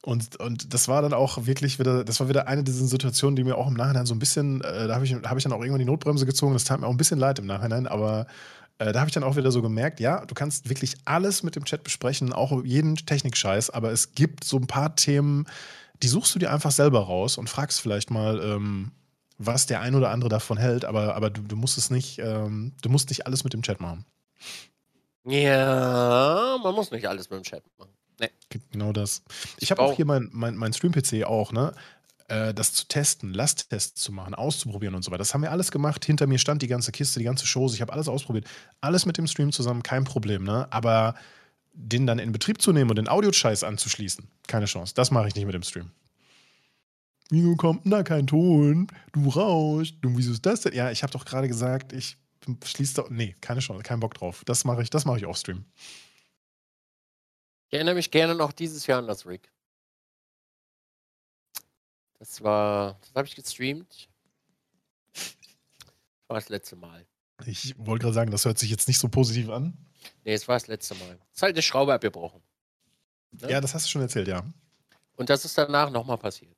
Und, 0.04 0.38
und 0.38 0.74
das 0.74 0.88
war 0.88 1.02
dann 1.02 1.14
auch 1.14 1.45
wirklich 1.45 1.80
wieder, 1.80 2.04
das 2.04 2.20
war 2.20 2.30
wieder 2.30 2.48
eine 2.48 2.64
dieser 2.64 2.86
Situationen, 2.86 3.36
die 3.36 3.43
mir 3.43 3.58
auch 3.58 3.68
im 3.68 3.74
Nachhinein 3.74 4.06
so 4.06 4.16
ein 4.16 4.20
bisschen, 4.20 4.62
äh, 4.62 4.88
da 4.88 4.95
habe 4.95 5.06
ich, 5.06 5.14
hab 5.14 5.38
ich 5.38 5.43
dann 5.43 5.52
auch 5.52 5.60
irgendwann 5.60 5.80
die 5.80 5.86
Notbremse 5.86 6.26
gezogen. 6.26 6.54
Das 6.54 6.64
tat 6.64 6.80
mir 6.80 6.88
auch 6.88 6.91
ein 6.91 6.98
bisschen 6.98 7.20
leid 7.20 7.39
im 7.39 7.45
Nachhinein, 7.45 7.88
aber 7.88 8.28
äh, 8.80 8.93
da 8.93 9.00
habe 9.00 9.10
ich 9.10 9.14
dann 9.14 9.24
auch 9.24 9.36
wieder 9.36 9.52
so 9.52 9.62
gemerkt, 9.62 10.00
ja, 10.00 10.26
du 10.26 10.36
kannst 10.36 10.70
wirklich 10.70 10.95
alles 11.06 11.43
mit 11.43 11.56
dem 11.56 11.66
Chat 11.66 11.84
besprechen, 11.84 12.32
auch 12.32 12.64
jeden 12.64 12.95
Technikscheiß, 12.95 13.72
aber 13.72 13.91
es 13.91 14.14
gibt 14.14 14.43
so 14.43 14.58
ein 14.58 14.68
paar 14.68 14.95
Themen, 14.95 15.45
die 16.04 16.08
suchst 16.08 16.36
du 16.36 16.39
dir 16.39 16.54
einfach 16.54 16.72
selber 16.72 17.00
raus 17.00 17.38
und 17.38 17.50
fragst 17.50 17.82
vielleicht 17.82 18.12
mal, 18.12 18.39
ähm, 18.41 18.91
was 19.39 19.66
der 19.66 19.82
ein 19.82 19.95
oder 19.95 20.10
andere 20.10 20.30
davon 20.30 20.58
hält, 20.58 20.86
aber, 20.86 21.16
aber 21.16 21.30
du, 21.30 21.41
du 21.41 21.56
musst 21.56 21.78
es 21.78 21.89
nicht, 21.89 22.20
ähm, 22.20 22.74
du 22.82 22.89
musst 22.89 23.10
nicht 23.10 23.26
alles 23.26 23.43
mit 23.43 23.54
dem 23.54 23.62
Chat 23.62 23.80
machen. 23.80 24.06
Ja, 25.26 26.58
man 26.64 26.74
muss 26.74 26.91
nicht 26.91 27.08
alles 27.08 27.30
mit 27.30 27.39
dem 27.39 27.43
Chat 27.43 27.64
machen. 27.78 27.97
Nee. 28.20 28.30
Genau 28.72 28.93
das. 28.93 29.24
Ich 29.59 29.72
habe 29.72 29.82
auch 29.82 29.93
hier 29.93 30.05
mein, 30.05 30.30
mein, 30.32 30.55
mein 30.55 30.74
Stream-PC 30.74 31.26
auch, 31.26 31.51
ne? 31.51 31.74
Äh, 32.28 32.53
das 32.53 32.74
zu 32.74 32.88
testen, 32.88 33.34
Lasttests 33.34 34.01
zu 34.01 34.11
machen, 34.11 34.36
auszuprobieren 34.36 34.95
und 34.95 35.03
so 35.03 35.11
weiter. 35.11 35.20
Das 35.20 35.34
haben 35.34 35.43
wir 35.43 35.51
alles 35.51 35.72
gemacht. 35.72 36.03
Hinter 36.03 36.28
mir 36.28 36.39
stand 36.39 36.61
die 36.61 36.68
ganze 36.68 36.91
Kiste, 36.91 37.20
die 37.20 37.26
ganze 37.26 37.47
Show. 37.47 37.68
Ich 37.74 37.82
habe 37.82 37.93
alles 37.93 38.07
ausprobiert. 38.07 38.45
Alles 38.82 39.05
mit 39.05 39.18
dem 39.18 39.28
Stream 39.28 39.51
zusammen, 39.51 39.84
kein 39.84 40.03
Problem, 40.03 40.43
ne? 40.43 40.68
Aber 40.72 41.15
den 41.74 42.07
dann 42.07 42.20
in 42.20 42.32
Betrieb 42.32 42.61
zu 42.61 42.74
nehmen 42.74 42.89
und 42.89 42.95
den 42.95 43.07
Audioscheiß 43.07 43.63
anzuschließen, 43.63 44.28
keine 44.47 44.65
Chance. 44.65 44.93
Das 44.95 45.11
mache 45.11 45.28
ich 45.28 45.36
nicht 45.36 45.45
mit 45.45 45.53
dem 45.53 45.63
Stream. 45.63 45.91
Wieso 47.30 47.55
kommt 47.55 47.82
da 47.86 48.03
kein 48.03 48.26
Ton? 48.26 48.88
Du 49.11 49.30
rauschst. 49.30 49.95
Du, 50.01 50.18
wieso 50.18 50.32
ist 50.32 50.45
das 50.45 50.61
denn? 50.61 50.74
Ja, 50.74 50.91
ich 50.91 51.03
habe 51.03 51.13
doch 51.13 51.26
gerade 51.26 51.47
gesagt, 51.47 51.93
ich 51.93 52.18
schließe 52.63 52.95
doch. 52.95 53.09
Nee, 53.09 53.36
keine 53.41 53.59
Chance, 53.59 53.84
kein 53.84 53.99
Bock 53.99 54.15
drauf. 54.15 54.43
Das 54.45 54.65
mache 54.65 54.82
ich, 54.82 54.89
das 54.89 55.05
mache 55.05 55.18
ich 55.18 55.26
auf 55.26 55.38
Stream. 55.38 55.65
Ich 57.70 57.74
erinnere 57.74 57.95
mich 57.95 58.11
gerne 58.11 58.34
noch 58.34 58.53
dieses 58.53 58.88
Jahr 58.88 58.99
an 58.99 59.07
das 59.07 59.26
Rig. 59.26 59.49
Das 62.20 62.41
war, 62.41 62.97
das 63.01 63.11
habe 63.13 63.28
ich 63.28 63.36
gestreamt. 63.36 64.09
Das 65.13 65.36
war 66.28 66.36
das 66.36 66.49
letzte 66.49 66.76
Mal. 66.76 67.05
Ich 67.45 67.76
wollte 67.78 68.03
gerade 68.03 68.13
sagen, 68.13 68.32
das 68.32 68.45
hört 68.45 68.57
sich 68.57 68.70
jetzt 68.70 68.88
nicht 68.88 68.99
so 68.99 69.09
positiv 69.09 69.49
an. 69.49 69.78
Nee, 70.24 70.34
es 70.34 70.47
war 70.47 70.55
das 70.55 70.68
letzte 70.68 70.95
Mal. 70.95 71.20
Es 71.32 71.38
ist 71.38 71.41
halt 71.43 71.55
eine 71.55 71.61
Schraube 71.61 71.93
abgebrochen. 71.93 72.41
Ne? 73.32 73.51
Ja, 73.51 73.61
das 73.61 73.74
hast 73.74 73.86
du 73.86 73.89
schon 73.89 74.01
erzählt, 74.01 74.28
ja. 74.28 74.43
Und 75.15 75.30
das 75.30 75.45
ist 75.45 75.57
danach 75.57 75.89
nochmal 75.89 76.18
passiert. 76.18 76.55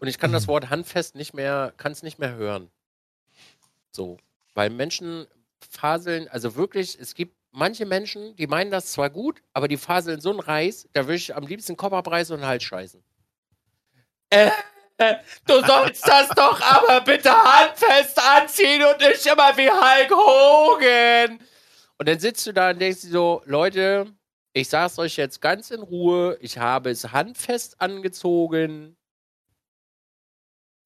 Und 0.00 0.08
ich 0.08 0.18
kann 0.18 0.32
das 0.32 0.48
Wort 0.48 0.70
handfest 0.70 1.14
nicht 1.14 1.34
mehr, 1.34 1.72
kann 1.76 1.92
es 1.92 2.02
nicht 2.02 2.18
mehr 2.18 2.34
hören. 2.34 2.70
So. 3.92 4.18
Weil 4.54 4.70
Menschen 4.70 5.26
faseln, 5.60 6.28
also 6.28 6.56
wirklich, 6.56 6.98
es 6.98 7.14
gibt 7.14 7.39
manche 7.52 7.86
Menschen, 7.86 8.36
die 8.36 8.46
meinen 8.46 8.70
das 8.70 8.92
zwar 8.92 9.10
gut, 9.10 9.42
aber 9.52 9.68
die 9.68 9.76
faseln 9.76 10.20
so 10.20 10.30
einen 10.30 10.40
Reis, 10.40 10.88
da 10.92 11.02
würde 11.02 11.16
ich 11.16 11.34
am 11.34 11.46
liebsten 11.46 11.76
Kopperpreis 11.76 12.30
und 12.30 12.38
den 12.38 12.46
Hals 12.46 12.62
scheißen. 12.62 13.02
Äh, 14.30 14.50
du 15.46 15.64
sollst 15.64 16.06
das 16.06 16.28
doch 16.30 16.60
aber 16.60 17.00
bitte 17.00 17.30
handfest 17.30 18.18
anziehen 18.18 18.84
und 18.84 19.00
nicht 19.00 19.26
immer 19.26 19.56
wie 19.56 19.70
Hulk 19.70 20.10
Hogan. 20.10 21.40
Und 21.98 22.08
dann 22.08 22.18
sitzt 22.18 22.46
du 22.46 22.52
da 22.52 22.70
und 22.70 22.78
denkst 22.78 23.02
dir 23.02 23.10
so, 23.10 23.42
Leute, 23.44 24.14
ich 24.52 24.68
sag's 24.68 24.98
euch 24.98 25.16
jetzt 25.16 25.40
ganz 25.40 25.70
in 25.70 25.82
Ruhe, 25.82 26.38
ich 26.40 26.58
habe 26.58 26.90
es 26.90 27.12
handfest 27.12 27.80
angezogen. 27.80 28.96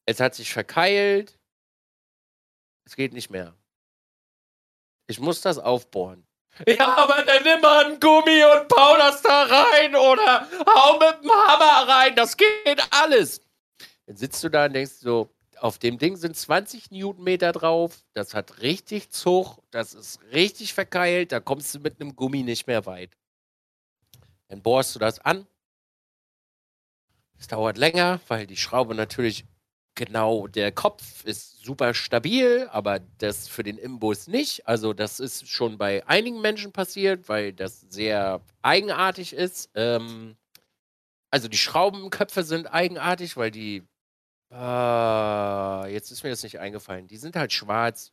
Es 0.06 0.20
hat 0.20 0.34
sich 0.34 0.52
verkeilt. 0.52 1.38
Es 2.86 2.96
geht 2.96 3.12
nicht 3.14 3.30
mehr. 3.30 3.54
Ich 5.06 5.20
muss 5.20 5.40
das 5.40 5.58
aufbohren. 5.58 6.26
Ja, 6.66 6.96
aber 6.96 7.22
dann 7.22 7.42
nimm 7.42 7.60
mal 7.60 7.84
einen 7.84 8.00
Gummi 8.00 8.44
und 8.44 8.68
bau 8.68 8.96
das 8.96 9.22
da 9.22 9.42
rein 9.42 9.94
oder 9.96 10.48
hau 10.66 10.98
mit 10.98 11.22
dem 11.22 11.30
Hammer 11.30 11.88
rein. 11.92 12.14
Das 12.14 12.36
geht 12.36 12.86
alles. 12.90 13.40
Dann 14.06 14.16
sitzt 14.16 14.42
du 14.44 14.48
da 14.48 14.66
und 14.66 14.74
denkst 14.74 14.94
so, 15.00 15.30
auf 15.58 15.78
dem 15.78 15.98
Ding 15.98 16.16
sind 16.16 16.36
20 16.36 16.90
Newtonmeter 16.90 17.52
drauf. 17.52 18.04
Das 18.12 18.34
hat 18.34 18.60
richtig 18.60 19.10
Zug. 19.10 19.58
Das 19.70 19.94
ist 19.94 20.20
richtig 20.32 20.74
verkeilt. 20.74 21.32
Da 21.32 21.40
kommst 21.40 21.74
du 21.74 21.80
mit 21.80 22.00
einem 22.00 22.14
Gummi 22.14 22.42
nicht 22.42 22.66
mehr 22.66 22.86
weit. 22.86 23.16
Dann 24.48 24.62
bohrst 24.62 24.94
du 24.94 24.98
das 24.98 25.20
an. 25.20 25.46
Es 27.38 27.48
dauert 27.48 27.78
länger, 27.78 28.20
weil 28.28 28.46
die 28.46 28.56
Schraube 28.56 28.94
natürlich 28.94 29.44
Genau, 29.96 30.48
der 30.48 30.72
Kopf 30.72 31.24
ist 31.24 31.60
super 31.62 31.94
stabil, 31.94 32.68
aber 32.72 32.98
das 33.18 33.46
für 33.46 33.62
den 33.62 33.78
Imbus 33.78 34.26
nicht. 34.26 34.66
Also 34.66 34.92
das 34.92 35.20
ist 35.20 35.48
schon 35.48 35.78
bei 35.78 36.04
einigen 36.08 36.40
Menschen 36.40 36.72
passiert, 36.72 37.28
weil 37.28 37.52
das 37.52 37.82
sehr 37.90 38.40
eigenartig 38.62 39.32
ist. 39.32 39.70
Ähm, 39.76 40.36
also 41.30 41.48
die 41.48 41.58
Schraubenköpfe 41.58 42.42
sind 42.44 42.66
eigenartig, 42.68 43.36
weil 43.36 43.50
die... 43.52 43.84
Äh, 44.52 45.92
jetzt 45.92 46.10
ist 46.12 46.24
mir 46.24 46.30
das 46.30 46.42
nicht 46.44 46.60
eingefallen. 46.60 47.06
Die 47.08 47.16
sind 47.16 47.36
halt 47.36 47.52
schwarz. 47.52 48.12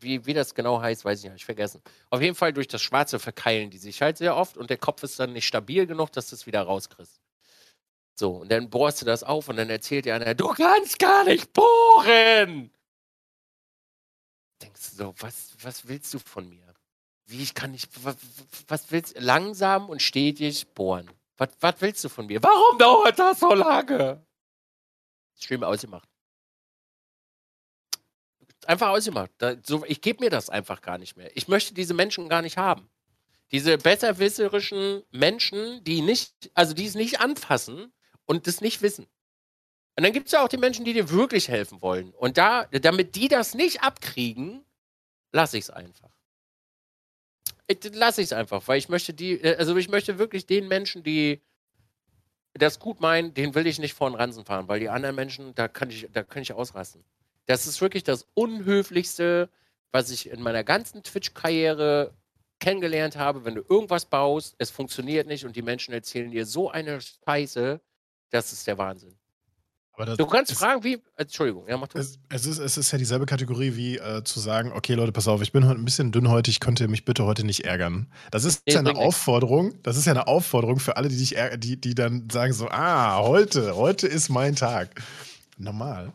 Wie, 0.00 0.26
wie 0.26 0.34
das 0.34 0.54
genau 0.54 0.80
heißt, 0.80 1.04
weiß 1.04 1.18
ich 1.20 1.24
nicht, 1.24 1.30
habe 1.30 1.38
ich 1.38 1.44
vergessen. 1.44 1.82
Auf 2.10 2.20
jeden 2.20 2.34
Fall 2.34 2.52
durch 2.52 2.68
das 2.68 2.82
Schwarze 2.82 3.18
verkeilen 3.20 3.70
die 3.70 3.78
sich 3.78 4.02
halt 4.02 4.18
sehr 4.18 4.36
oft 4.36 4.56
und 4.56 4.70
der 4.70 4.78
Kopf 4.78 5.02
ist 5.04 5.18
dann 5.20 5.32
nicht 5.32 5.46
stabil 5.46 5.86
genug, 5.86 6.10
dass 6.12 6.30
du 6.30 6.34
es 6.36 6.46
wieder 6.46 6.62
rauskriegst. 6.62 7.20
So, 8.18 8.30
und 8.36 8.50
dann 8.50 8.70
bohrst 8.70 9.02
du 9.02 9.06
das 9.06 9.22
auf 9.22 9.48
und 9.48 9.56
dann 9.56 9.68
erzählt 9.68 10.06
dir 10.06 10.14
einer, 10.14 10.34
du 10.34 10.48
kannst 10.48 10.98
gar 10.98 11.24
nicht 11.24 11.52
bohren! 11.52 12.70
Denkst 14.62 14.90
du 14.90 14.96
so, 14.96 15.14
was, 15.18 15.52
was 15.60 15.86
willst 15.86 16.14
du 16.14 16.18
von 16.18 16.48
mir? 16.48 16.74
Wie, 17.26 17.42
ich 17.42 17.54
kann 17.54 17.72
nicht, 17.72 17.90
was, 18.02 18.16
was 18.68 18.90
willst 18.90 19.16
du? 19.16 19.20
Langsam 19.20 19.90
und 19.90 20.00
stetig 20.00 20.66
bohren. 20.72 21.10
Was, 21.36 21.50
was 21.60 21.74
willst 21.80 22.04
du 22.04 22.08
von 22.08 22.26
mir? 22.26 22.42
Warum 22.42 22.78
dauert 22.78 23.18
das 23.18 23.40
so 23.40 23.52
lange? 23.52 24.24
Stream 25.38 25.62
ausgemacht. 25.62 26.08
Einfach 28.64 28.88
ausgemacht. 28.88 29.30
Da, 29.36 29.56
so, 29.62 29.84
ich 29.84 30.00
gebe 30.00 30.24
mir 30.24 30.30
das 30.30 30.48
einfach 30.48 30.80
gar 30.80 30.96
nicht 30.96 31.18
mehr. 31.18 31.36
Ich 31.36 31.48
möchte 31.48 31.74
diese 31.74 31.92
Menschen 31.92 32.30
gar 32.30 32.40
nicht 32.40 32.56
haben. 32.56 32.88
Diese 33.52 33.76
besserwisserischen 33.76 35.02
Menschen, 35.10 35.84
die 35.84 36.00
nicht, 36.00 36.50
also 36.54 36.72
die 36.72 36.86
es 36.86 36.94
nicht 36.94 37.20
anfassen, 37.20 37.92
und 38.26 38.46
das 38.46 38.60
nicht 38.60 38.82
wissen. 38.82 39.06
Und 39.96 40.04
dann 40.04 40.12
gibt 40.12 40.26
es 40.26 40.32
ja 40.32 40.44
auch 40.44 40.48
die 40.48 40.58
Menschen, 40.58 40.84
die 40.84 40.92
dir 40.92 41.10
wirklich 41.10 41.48
helfen 41.48 41.80
wollen. 41.80 42.12
Und 42.12 42.36
da, 42.36 42.66
damit 42.66 43.14
die 43.16 43.28
das 43.28 43.54
nicht 43.54 43.82
abkriegen, 43.82 44.62
lasse 45.32 45.56
ich 45.56 45.64
es 45.64 45.70
einfach. 45.70 46.10
Lasse 47.94 48.20
ich 48.20 48.26
es 48.26 48.32
einfach, 48.32 48.68
weil 48.68 48.78
ich 48.78 48.88
möchte 48.88 49.14
die, 49.14 49.40
äh, 49.40 49.56
also 49.56 49.74
ich 49.76 49.88
möchte 49.88 50.18
wirklich 50.18 50.46
den 50.46 50.68
Menschen, 50.68 51.02
die 51.02 51.40
das 52.54 52.78
gut 52.78 53.00
meinen, 53.00 53.34
den 53.34 53.54
will 53.54 53.66
ich 53.66 53.78
nicht 53.78 53.94
vor 53.94 54.08
den 54.08 54.16
Ransen 54.16 54.44
fahren, 54.44 54.68
weil 54.68 54.80
die 54.80 54.88
anderen 54.88 55.16
Menschen, 55.16 55.54
da 55.54 55.66
kann 55.66 55.90
ich, 55.90 56.08
da 56.12 56.22
kann 56.22 56.42
ich 56.42 56.52
ausrasten. 56.52 57.04
Das 57.46 57.66
ist 57.66 57.80
wirklich 57.80 58.04
das 58.04 58.26
Unhöflichste, 58.34 59.48
was 59.92 60.10
ich 60.10 60.30
in 60.30 60.42
meiner 60.42 60.64
ganzen 60.64 61.02
Twitch-Karriere 61.02 62.14
kennengelernt 62.58 63.16
habe, 63.16 63.44
wenn 63.44 63.54
du 63.54 63.62
irgendwas 63.68 64.06
baust, 64.06 64.54
es 64.58 64.70
funktioniert 64.70 65.26
nicht 65.26 65.44
und 65.44 65.56
die 65.56 65.62
Menschen 65.62 65.92
erzählen 65.92 66.30
dir 66.30 66.46
so 66.46 66.70
eine 66.70 67.00
Scheiße, 67.00 67.80
das 68.30 68.52
ist 68.52 68.66
der 68.66 68.78
Wahnsinn. 68.78 69.14
du 70.16 70.26
kannst 70.26 70.52
fragen, 70.52 70.84
wie. 70.84 71.02
Entschuldigung, 71.16 71.66
ja, 71.68 71.76
mach 71.76 71.88
du. 71.88 71.98
Es, 71.98 72.18
es, 72.28 72.46
ist, 72.46 72.58
es 72.58 72.76
ist 72.76 72.92
ja 72.92 72.98
dieselbe 72.98 73.26
Kategorie 73.26 73.76
wie 73.76 73.96
äh, 73.98 74.22
zu 74.24 74.40
sagen: 74.40 74.72
Okay, 74.72 74.94
Leute, 74.94 75.12
pass 75.12 75.28
auf, 75.28 75.42
ich 75.42 75.52
bin 75.52 75.66
heute 75.66 75.80
ein 75.80 75.84
bisschen 75.84 76.12
dünnhäutig, 76.12 76.60
könnt 76.60 76.80
ihr 76.80 76.88
mich 76.88 77.04
bitte 77.04 77.24
heute 77.24 77.44
nicht 77.44 77.64
ärgern. 77.64 78.10
Das 78.30 78.44
ist 78.44 78.62
nee, 78.66 78.74
ja 78.74 78.80
eine 78.80 78.96
Aufforderung. 78.96 79.68
Nicht. 79.68 79.86
Das 79.86 79.96
ist 79.96 80.04
ja 80.04 80.12
eine 80.12 80.26
Aufforderung 80.26 80.78
für 80.78 80.96
alle, 80.96 81.08
die 81.08 81.16
dich 81.16 81.36
ärgern, 81.36 81.60
die, 81.60 81.80
die 81.80 81.94
dann 81.94 82.28
sagen: 82.30 82.52
So, 82.52 82.68
ah, 82.68 83.18
heute, 83.18 83.76
heute 83.76 84.06
ist 84.06 84.28
mein 84.28 84.54
Tag. 84.54 85.02
Normal. 85.58 86.12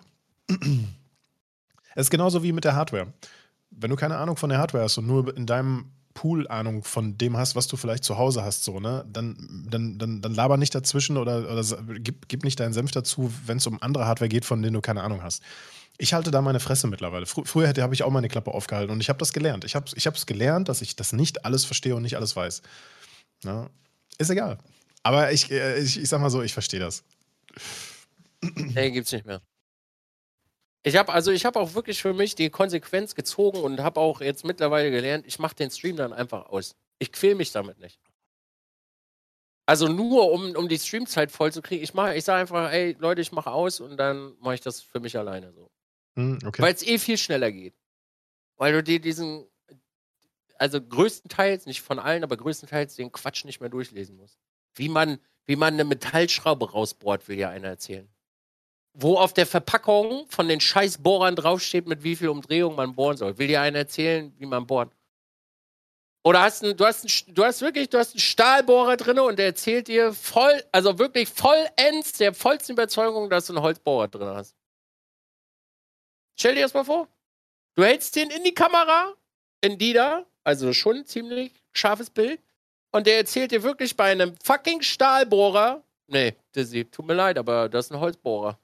Es 1.96 2.06
ist 2.06 2.10
genauso 2.10 2.44
wie 2.44 2.52
mit 2.52 2.64
der 2.64 2.76
Hardware. 2.76 3.12
Wenn 3.70 3.90
du 3.90 3.96
keine 3.96 4.18
Ahnung 4.18 4.38
von 4.38 4.50
der 4.50 4.60
Hardware 4.60 4.84
hast 4.84 4.98
und 4.98 5.08
nur 5.08 5.36
in 5.36 5.46
deinem 5.46 5.92
Pool 6.14 6.48
Ahnung 6.48 6.84
von 6.84 7.18
dem 7.18 7.38
hast, 7.38 7.56
was 7.56 7.68
du 7.68 7.78
vielleicht 7.78 8.04
zu 8.04 8.18
Hause 8.18 8.44
hast, 8.44 8.64
so, 8.64 8.80
ne? 8.80 9.06
Dann, 9.12 9.66
dann, 9.70 9.98
dann, 9.98 10.22
dann 10.22 10.34
laber 10.34 10.58
nicht 10.58 10.76
dazwischen 10.76 11.18
oder, 11.18 11.52
oder 11.52 11.64
gib, 12.00 12.28
gib 12.28 12.44
nicht 12.44 12.60
deinen 12.60 12.74
Senf 12.74 12.92
dazu, 12.92 13.32
wenn 13.46 13.58
es 13.58 13.68
um 13.68 13.82
andere 13.82 14.06
Hardware 14.06 14.30
geht, 14.30 14.46
von 14.46 14.62
denen 14.62 14.74
du 14.74 14.82
keine 14.82 15.04
Ahnung 15.04 15.24
hast. 15.24 15.42
Ich 15.98 16.14
halte 16.14 16.32
da 16.32 16.42
meine 16.42 16.60
Fresse 16.60 16.88
mittlerweile. 16.88 17.26
Fr 17.26 17.46
früher 17.46 17.68
habe 17.68 17.94
ich 17.94 18.04
auch 18.04 18.10
meine 18.10 18.28
Klappe 18.28 18.52
aufgehalten 18.52 18.92
und 18.92 19.02
ich 19.02 19.10
habe 19.10 19.20
das 19.20 19.34
gelernt. 19.34 19.66
Ich 19.66 19.76
habe 19.76 19.86
es 19.86 19.94
ich 20.06 20.26
gelernt, 20.26 20.68
dass 20.68 20.82
ich 20.82 20.96
das 20.96 21.14
nicht 21.14 21.46
alles 21.46 21.66
verstehe 21.66 21.96
und 21.96 22.02
nicht 22.02 22.16
alles 22.16 22.36
weiß. 22.36 22.62
Ja? 23.44 23.70
Ist 24.18 24.30
egal. 24.30 24.58
Aber 25.04 25.32
ich, 25.32 25.52
äh, 25.52 25.80
ich, 25.80 26.00
ich 26.00 26.10
sag 26.10 26.22
mal 26.22 26.30
so, 26.30 26.42
ich 26.42 26.54
verstehe 26.54 26.80
das. 26.80 27.04
Nee, 28.42 28.92
gibt's 28.92 29.12
nicht 29.12 29.26
mehr. 29.26 29.42
Ich 30.84 30.96
habe 30.96 31.14
also 31.14 31.32
ich 31.32 31.46
habe 31.46 31.60
auch 31.60 31.76
wirklich 31.76 32.02
für 32.02 32.14
mich 32.14 32.36
die 32.36 32.50
Konsequenz 32.50 33.14
gezogen 33.14 33.60
und 33.60 33.82
habe 33.82 34.00
auch 34.00 34.22
jetzt 34.22 34.44
mittlerweile 34.44 34.90
gelernt, 34.90 35.28
ich 35.28 35.38
mache 35.38 35.56
den 35.56 35.70
Stream 35.70 35.96
dann 35.96 36.12
einfach 36.12 36.48
aus. 36.48 36.76
Ich 36.98 37.12
quäl 37.12 37.36
mich 37.36 37.52
damit 37.52 37.80
nicht. 37.80 38.00
Also 39.68 39.88
nur 39.88 40.32
um, 40.32 40.56
um 40.56 40.68
die 40.68 40.80
Streamzeit 40.80 41.32
voll 41.32 41.54
zu 41.54 41.62
kriegen. 41.62 41.84
Ich 41.84 41.94
mache, 41.94 42.16
ich 42.16 42.24
sage 42.24 42.42
einfach, 42.42 42.72
ey 42.72 42.96
Leute, 43.00 43.22
ich 43.22 43.32
mache 43.32 43.52
aus 43.52 43.80
und 43.80 43.98
dann 43.98 44.36
mache 44.40 44.56
ich 44.56 44.62
das 44.62 44.82
für 44.82 45.00
mich 45.00 45.18
alleine 45.18 45.54
so. 45.54 45.70
Hm, 46.16 46.40
okay. 46.46 46.62
Weil 46.62 46.74
es 46.74 46.86
eh 46.86 46.98
viel 46.98 47.18
schneller 47.18 47.52
geht. 47.52 47.76
Weil 48.58 48.74
du 48.74 48.84
dir 48.84 49.00
diesen, 49.00 49.48
also 50.56 50.82
größtenteils, 50.82 51.68
nicht 51.68 51.82
von 51.82 52.00
allen, 52.00 52.24
aber 52.24 52.38
größtenteils 52.38 52.96
den 52.96 53.12
Quatsch 53.12 53.46
nicht 53.46 53.62
mehr 53.62 53.70
durchlesen 53.70 54.18
musst. 54.18 54.40
Wie 54.74 54.90
man, 54.90 55.20
wie 55.46 55.56
man 55.56 55.76
eine 55.76 55.86
Metallschraube 55.86 56.72
rausbohrt, 56.72 57.28
will 57.28 57.38
ja 57.38 57.50
einer 57.50 57.68
erzählen 57.68 58.12
wo 58.94 59.18
auf 59.18 59.34
der 59.34 59.46
Verpackung 59.46 60.26
von 60.30 60.48
den 60.48 60.60
scheiß 60.60 60.98
Bohrern 60.98 61.36
draufsteht, 61.36 61.88
mit 61.88 62.04
wie 62.04 62.16
viel 62.16 62.30
Umdrehung 62.30 62.76
man 62.76 62.94
bohren 62.96 63.18
soll. 63.18 63.38
Will 63.38 63.48
dir 63.48 63.62
einer 63.62 63.80
erzählen, 63.80 64.34
wie 64.38 64.46
man 64.46 64.68
bohrt? 64.68 64.92
Oder 66.24 66.42
hast 66.44 66.64
ein, 66.64 66.78
du, 66.78 66.86
hast 66.86 67.04
ein, 67.04 67.34
du 67.34 67.44
hast 67.44 67.62
wirklich, 67.62 67.90
du 67.90 67.98
hast 67.98 68.12
einen 68.12 68.20
Stahlbohrer 68.20 68.96
drin 68.98 69.20
und 69.20 69.40
der 69.40 69.48
erzählt 69.48 69.88
dir 69.88 70.14
voll, 70.14 70.64
also 70.72 71.00
wirklich 71.00 71.30
vollends, 71.30 72.14
der 72.14 72.34
vollsten 72.34 72.74
Überzeugung, 72.74 73.30
dass 73.30 73.48
du 73.48 73.54
einen 73.54 73.64
Holzbohrer 73.64 74.08
drin 74.08 74.28
hast. 74.28 74.56
Stell 76.38 76.56
dir 76.56 76.62
das 76.62 76.74
mal 76.74 76.84
vor. 76.84 77.08
Du 77.76 77.84
hältst 77.84 78.16
den 78.16 78.30
in 78.30 78.44
die 78.44 78.54
Kamera, 78.54 79.14
in 79.62 79.78
die 79.78 79.94
da, 79.94 80.26
also 80.44 80.74
schon 80.74 80.98
ein 80.98 81.06
ziemlich 81.06 81.54
scharfes 81.72 82.10
Bild, 82.10 82.40
und 82.92 83.08
der 83.08 83.18
erzählt 83.18 83.52
dir 83.52 83.64
wirklich 83.64 83.96
bei 83.96 84.12
einem 84.12 84.36
fucking 84.44 84.82
Stahlbohrer, 84.82 85.82
nee, 86.08 86.36
Dizzy, 86.56 86.86
tut 86.86 87.06
mir 87.06 87.14
leid, 87.14 87.38
aber 87.38 87.70
das 87.70 87.86
ist 87.86 87.92
ein 87.94 88.00
Holzbohrer. 88.00 88.60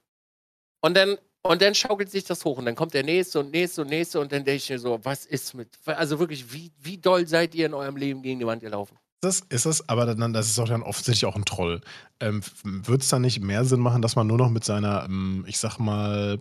Und 0.80 0.96
dann, 0.96 1.16
und 1.42 1.62
dann 1.62 1.74
schaukelt 1.74 2.10
sich 2.10 2.24
das 2.24 2.44
hoch 2.44 2.58
und 2.58 2.66
dann 2.66 2.74
kommt 2.74 2.94
der 2.94 3.02
nächste 3.02 3.40
und 3.40 3.50
nächste 3.50 3.82
und 3.82 3.88
nächste 3.88 4.20
und 4.20 4.32
dann 4.32 4.44
denke 4.44 4.56
ich 4.56 4.70
mir 4.70 4.78
so, 4.78 5.00
was 5.02 5.24
ist 5.26 5.54
mit, 5.54 5.68
also 5.86 6.18
wirklich, 6.18 6.52
wie, 6.52 6.72
wie 6.80 6.98
doll 6.98 7.26
seid 7.26 7.54
ihr 7.54 7.66
in 7.66 7.74
eurem 7.74 7.96
Leben 7.96 8.22
gegen 8.22 8.38
die 8.38 8.46
Wand 8.46 8.62
gelaufen? 8.62 8.96
Das 9.20 9.42
ist 9.48 9.66
es, 9.66 9.88
aber 9.88 10.14
dann, 10.14 10.32
das 10.32 10.46
ist 10.48 10.58
auch 10.60 10.68
dann 10.68 10.82
offensichtlich 10.82 11.26
auch 11.26 11.34
ein 11.34 11.44
Troll. 11.44 11.80
Ähm, 12.20 12.40
Würde 12.62 13.02
es 13.02 13.08
dann 13.08 13.22
nicht 13.22 13.40
mehr 13.40 13.64
Sinn 13.64 13.80
machen, 13.80 14.00
dass 14.00 14.14
man 14.14 14.28
nur 14.28 14.38
noch 14.38 14.50
mit 14.50 14.64
seiner, 14.64 15.04
ähm, 15.06 15.44
ich 15.48 15.58
sag 15.58 15.78
mal, 15.78 16.40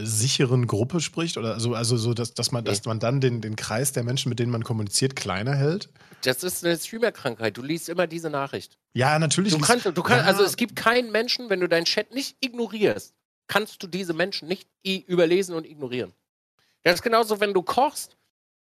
sicheren 0.00 0.66
Gruppe 0.66 1.00
spricht? 1.00 1.36
Oder 1.36 1.54
also, 1.54 1.74
also 1.74 1.96
so, 1.96 2.14
dass, 2.14 2.34
dass, 2.34 2.52
man, 2.52 2.64
dass 2.64 2.84
man 2.84 2.98
dann 2.98 3.20
den, 3.20 3.40
den 3.40 3.56
Kreis 3.56 3.92
der 3.92 4.04
Menschen, 4.04 4.28
mit 4.28 4.38
denen 4.38 4.50
man 4.50 4.64
kommuniziert, 4.64 5.16
kleiner 5.16 5.54
hält? 5.54 5.88
Das 6.22 6.42
ist 6.42 6.64
eine 6.64 6.76
Streamer-Krankheit. 6.76 7.56
Du 7.56 7.62
liest 7.62 7.88
immer 7.88 8.06
diese 8.06 8.30
Nachricht. 8.30 8.78
Ja, 8.94 9.18
natürlich. 9.18 9.52
Du 9.52 9.60
kannst, 9.60 9.86
du 9.86 10.02
kannst, 10.02 10.24
ja. 10.24 10.30
also 10.30 10.42
es 10.42 10.56
gibt 10.56 10.76
keinen 10.76 11.12
Menschen, 11.12 11.50
wenn 11.50 11.60
du 11.60 11.68
deinen 11.68 11.84
Chat 11.84 12.14
nicht 12.14 12.36
ignorierst, 12.40 13.14
kannst 13.46 13.82
du 13.82 13.86
diese 13.86 14.14
Menschen 14.14 14.48
nicht 14.48 14.68
überlesen 14.84 15.54
und 15.54 15.66
ignorieren. 15.66 16.12
Das 16.82 16.96
ist 16.96 17.02
genauso, 17.02 17.40
wenn 17.40 17.52
du 17.52 17.62
kochst. 17.62 18.16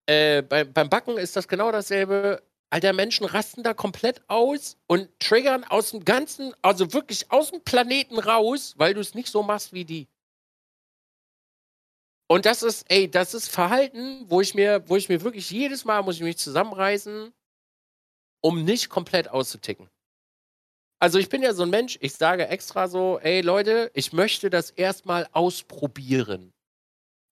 Äh, 0.07 0.43
bei, 0.43 0.65
beim 0.65 0.89
Backen 0.89 1.19
ist 1.19 1.36
das 1.36 1.47
genau 1.47 1.70
dasselbe. 1.70 2.43
Alter, 2.70 2.93
Menschen 2.93 3.27
rasten 3.27 3.62
da 3.62 3.73
komplett 3.73 4.23
aus 4.28 4.77
und 4.86 5.09
triggern 5.20 5.65
aus 5.65 5.90
dem 5.90 6.05
ganzen, 6.05 6.53
also 6.61 6.93
wirklich 6.93 7.31
aus 7.31 7.51
dem 7.51 7.62
Planeten 7.62 8.19
raus, 8.19 8.74
weil 8.77 8.95
du 8.95 9.01
es 9.01 9.15
nicht 9.15 9.28
so 9.28 9.43
machst 9.43 9.73
wie 9.73 9.85
die. 9.85 10.07
Und 12.31 12.45
das 12.45 12.63
ist, 12.63 12.85
ey, 12.91 13.11
das 13.11 13.33
ist 13.33 13.49
Verhalten, 13.49 14.25
wo 14.29 14.41
ich 14.43 14.55
mir, 14.55 14.87
wo 14.87 14.97
ich 14.97 15.09
mir 15.09 15.23
wirklich 15.23 15.51
jedes 15.51 15.85
Mal 15.85 16.03
muss 16.03 16.17
ich 16.17 16.23
mich 16.23 16.37
zusammenreißen, 16.37 17.33
um 18.43 18.65
nicht 18.65 18.91
komplett 18.91 19.29
auszuticken. 19.29 19.89
Also 21.01 21.19
ich 21.19 21.29
bin 21.29 21.43
ja 21.43 21.55
so 21.55 21.63
ein 21.63 21.71
Mensch, 21.71 21.97
ich 22.03 22.15
sage 22.15 22.49
extra 22.49 22.89
so, 22.89 23.19
ey 23.21 23.41
Leute, 23.41 23.91
ich 23.95 24.13
möchte 24.13 24.51
das 24.51 24.71
erstmal 24.71 25.27
ausprobieren. 25.33 26.53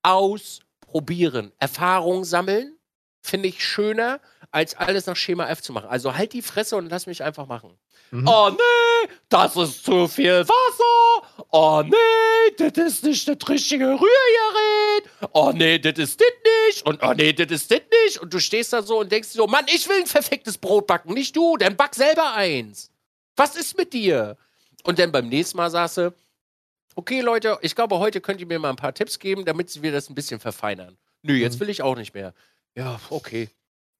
Ausprobieren. 0.03 1.53
Erfahrung 1.59 2.25
sammeln, 2.25 2.79
finde 3.23 3.49
ich 3.49 3.63
schöner, 3.63 4.21
als 4.51 4.77
alles 4.77 5.07
nach 5.07 5.17
Schema 5.17 5.49
F 5.49 5.61
zu 5.61 5.73
machen. 5.73 5.89
Also 5.89 6.17
halt 6.17 6.33
die 6.33 6.43
Fresse 6.43 6.77
und 6.77 6.89
lass 6.89 7.07
mich 7.07 7.23
einfach 7.23 7.47
machen. 7.47 7.77
Mhm. 8.11 8.29
Oh 8.29 8.51
nee, 8.51 9.11
das 9.29 9.57
ist 9.57 9.85
zu 9.85 10.07
viel 10.09 10.47
Wasser. 10.47 11.45
Oh 11.51 11.83
nee, 11.85 12.55
das 12.57 12.77
ist 12.77 13.05
nicht 13.05 13.29
das 13.29 13.49
richtige 13.49 13.87
Rührgerät. 13.87 15.11
Oh 15.33 15.53
nee, 15.55 15.79
das 15.79 15.99
ist 15.99 16.21
das 16.21 16.29
nicht. 16.69 16.87
Und 16.87 17.03
oh 17.03 17.13
nee, 17.15 17.33
das 17.33 17.51
ist 17.51 17.71
das 17.71 17.81
nicht. 18.05 18.19
Und 18.19 18.33
du 18.33 18.39
stehst 18.39 18.73
da 18.73 18.83
so 18.83 19.01
und 19.01 19.11
denkst 19.11 19.29
so, 19.31 19.47
Mann, 19.47 19.65
ich 19.69 19.89
will 19.89 19.99
ein 19.99 20.09
perfektes 20.09 20.59
Brot 20.59 20.87
backen, 20.87 21.15
nicht 21.15 21.35
du. 21.37 21.57
Dann 21.57 21.77
back 21.77 21.95
selber 21.95 22.35
eins. 22.35 22.91
Was 23.37 23.57
ist 23.57 23.77
mit 23.77 23.93
dir? 23.93 24.37
Und 24.85 24.99
dann 24.99 25.13
beim 25.13 25.29
nächsten 25.29 25.57
Mal 25.57 25.71
sagst 25.71 25.99
du, 25.99 26.15
okay 26.95 27.21
Leute, 27.21 27.59
ich 27.63 27.75
glaube, 27.75 27.99
heute 27.99 28.21
könnt 28.21 28.41
ihr 28.41 28.47
mir 28.47 28.59
mal 28.59 28.71
ein 28.71 28.77
paar 28.77 28.95
Tipps 28.95 29.19
geben, 29.19 29.45
damit 29.45 29.83
wir 29.83 29.93
das 29.93 30.09
ein 30.09 30.15
bisschen 30.15 30.41
verfeinern. 30.41 30.97
Nö, 31.23 31.35
jetzt 31.35 31.57
mhm. 31.57 31.61
will 31.61 31.71
ich 31.71 31.83
auch 31.83 31.97
nicht 31.97 32.15
mehr. 32.15 32.35
Ja, 32.75 33.01
okay. 33.11 33.49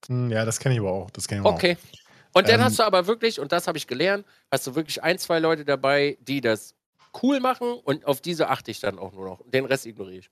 Hm, 0.07 0.31
ja, 0.31 0.45
das 0.45 0.59
kenne 0.59 0.75
ich 0.75 0.79
aber 0.79 0.91
auch. 0.91 1.11
Das 1.11 1.25
ich 1.25 1.41
okay. 1.41 1.77
Auch. 1.79 2.06
Und 2.37 2.47
dann 2.47 2.59
ähm, 2.59 2.65
hast 2.65 2.79
du 2.79 2.83
aber 2.83 3.07
wirklich, 3.07 3.39
und 3.39 3.51
das 3.51 3.67
habe 3.67 3.77
ich 3.77 3.87
gelernt, 3.87 4.25
hast 4.51 4.67
du 4.67 4.75
wirklich 4.75 5.01
ein, 5.03 5.17
zwei 5.17 5.39
Leute 5.39 5.65
dabei, 5.65 6.17
die 6.21 6.41
das 6.41 6.75
cool 7.21 7.39
machen 7.39 7.73
und 7.83 8.05
auf 8.05 8.21
diese 8.21 8.49
achte 8.49 8.71
ich 8.71 8.79
dann 8.79 8.99
auch 8.99 9.13
nur 9.13 9.25
noch. 9.25 9.41
Den 9.47 9.65
Rest 9.65 9.85
ignoriere 9.85 10.19
ich. 10.19 10.29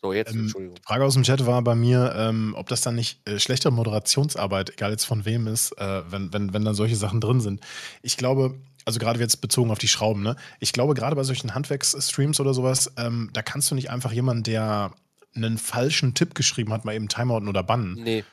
So, 0.00 0.12
jetzt, 0.12 0.32
ähm, 0.32 0.40
Entschuldigung. 0.40 0.76
Frage 0.84 1.04
aus 1.04 1.14
dem 1.14 1.22
Chat 1.22 1.46
war 1.46 1.62
bei 1.62 1.76
mir, 1.76 2.12
ähm, 2.16 2.54
ob 2.58 2.68
das 2.68 2.80
dann 2.80 2.96
nicht 2.96 3.26
äh, 3.28 3.38
schlechte 3.38 3.70
Moderationsarbeit, 3.70 4.70
egal 4.70 4.90
jetzt 4.90 5.04
von 5.04 5.24
wem 5.24 5.46
ist, 5.46 5.72
äh, 5.78 6.02
wenn, 6.10 6.32
wenn, 6.32 6.52
wenn 6.52 6.64
dann 6.64 6.74
solche 6.74 6.96
Sachen 6.96 7.20
drin 7.20 7.40
sind. 7.40 7.60
Ich 8.02 8.16
glaube, 8.16 8.58
also 8.84 8.98
gerade 8.98 9.20
jetzt 9.20 9.40
bezogen 9.40 9.70
auf 9.70 9.78
die 9.78 9.88
Schrauben, 9.88 10.22
ne? 10.22 10.34
Ich 10.58 10.72
glaube, 10.72 10.94
gerade 10.94 11.14
bei 11.14 11.22
solchen 11.22 11.54
Handwerksstreams 11.54 12.40
oder 12.40 12.52
sowas, 12.52 12.92
ähm, 12.96 13.30
da 13.32 13.42
kannst 13.42 13.70
du 13.70 13.76
nicht 13.76 13.90
einfach 13.90 14.12
jemanden, 14.12 14.42
der 14.42 14.92
einen 15.36 15.56
falschen 15.56 16.14
Tipp 16.14 16.34
geschrieben 16.34 16.72
hat, 16.72 16.84
mal 16.84 16.94
eben 16.94 17.08
Timeouten 17.08 17.48
oder 17.48 17.62
bannen. 17.62 17.94
Nee. 18.02 18.24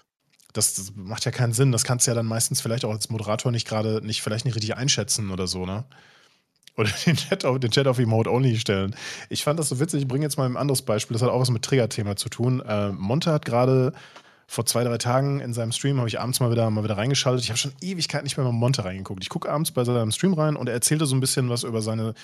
Das, 0.53 0.73
das, 0.73 0.93
macht 0.95 1.26
ja 1.26 1.31
keinen 1.31 1.53
Sinn. 1.53 1.71
Das 1.71 1.84
kannst 1.84 2.07
du 2.07 2.11
ja 2.11 2.15
dann 2.15 2.26
meistens 2.26 2.61
vielleicht 2.61 2.85
auch 2.85 2.91
als 2.91 3.09
Moderator 3.09 3.51
nicht 3.51 3.67
gerade, 3.67 4.01
nicht, 4.05 4.21
vielleicht 4.21 4.45
nicht 4.45 4.55
richtig 4.55 4.76
einschätzen 4.76 5.30
oder 5.30 5.47
so, 5.47 5.65
ne? 5.65 5.85
Oder 6.76 6.89
den 7.05 7.17
Chat 7.17 7.45
auf, 7.45 7.59
den 7.59 7.71
Chat 7.71 7.88
auf 7.88 7.99
Emote 7.99 8.31
Only 8.31 8.57
stellen. 8.57 8.95
Ich 9.30 9.43
fand 9.43 9.59
das 9.59 9.69
so 9.69 9.80
witzig. 9.80 10.01
Ich 10.01 10.07
bringe 10.07 10.26
jetzt 10.26 10.38
mal 10.38 10.45
ein 10.45 10.57
anderes 10.57 10.81
Beispiel. 10.81 11.13
Das 11.13 11.21
hat 11.21 11.30
auch 11.30 11.41
was 11.41 11.51
mit 11.51 11.63
Trigger-Thema 11.63 12.15
zu 12.15 12.30
tun. 12.30 12.61
Äh, 12.61 12.89
Monte 12.89 13.31
hat 13.31 13.45
gerade 13.45 13.93
vor 14.47 14.65
zwei, 14.65 14.84
drei 14.84 14.97
Tagen 14.97 15.41
in 15.41 15.53
seinem 15.53 15.71
Stream, 15.71 15.99
habe 15.99 16.07
ich 16.07 16.19
abends 16.19 16.39
mal 16.39 16.49
wieder, 16.49 16.67
mal 16.71 16.84
wieder 16.84 16.97
reingeschaltet. 16.97 17.43
Ich 17.43 17.51
habe 17.51 17.59
schon 17.59 17.73
Ewigkeit 17.81 18.23
nicht 18.23 18.35
mehr 18.35 18.45
bei 18.47 18.51
Monte 18.51 18.84
reingeguckt. 18.84 19.21
Ich 19.21 19.30
gucke 19.30 19.47
abends 19.47 19.69
bei 19.69 19.84
seinem 19.84 20.11
Stream 20.11 20.34
rein 20.34 20.55
und 20.55 20.67
er 20.67 20.73
erzählte 20.73 21.05
so 21.05 21.15
ein 21.15 21.19
bisschen 21.19 21.49
was 21.49 21.63
über 21.63 21.84
seine 21.84 22.15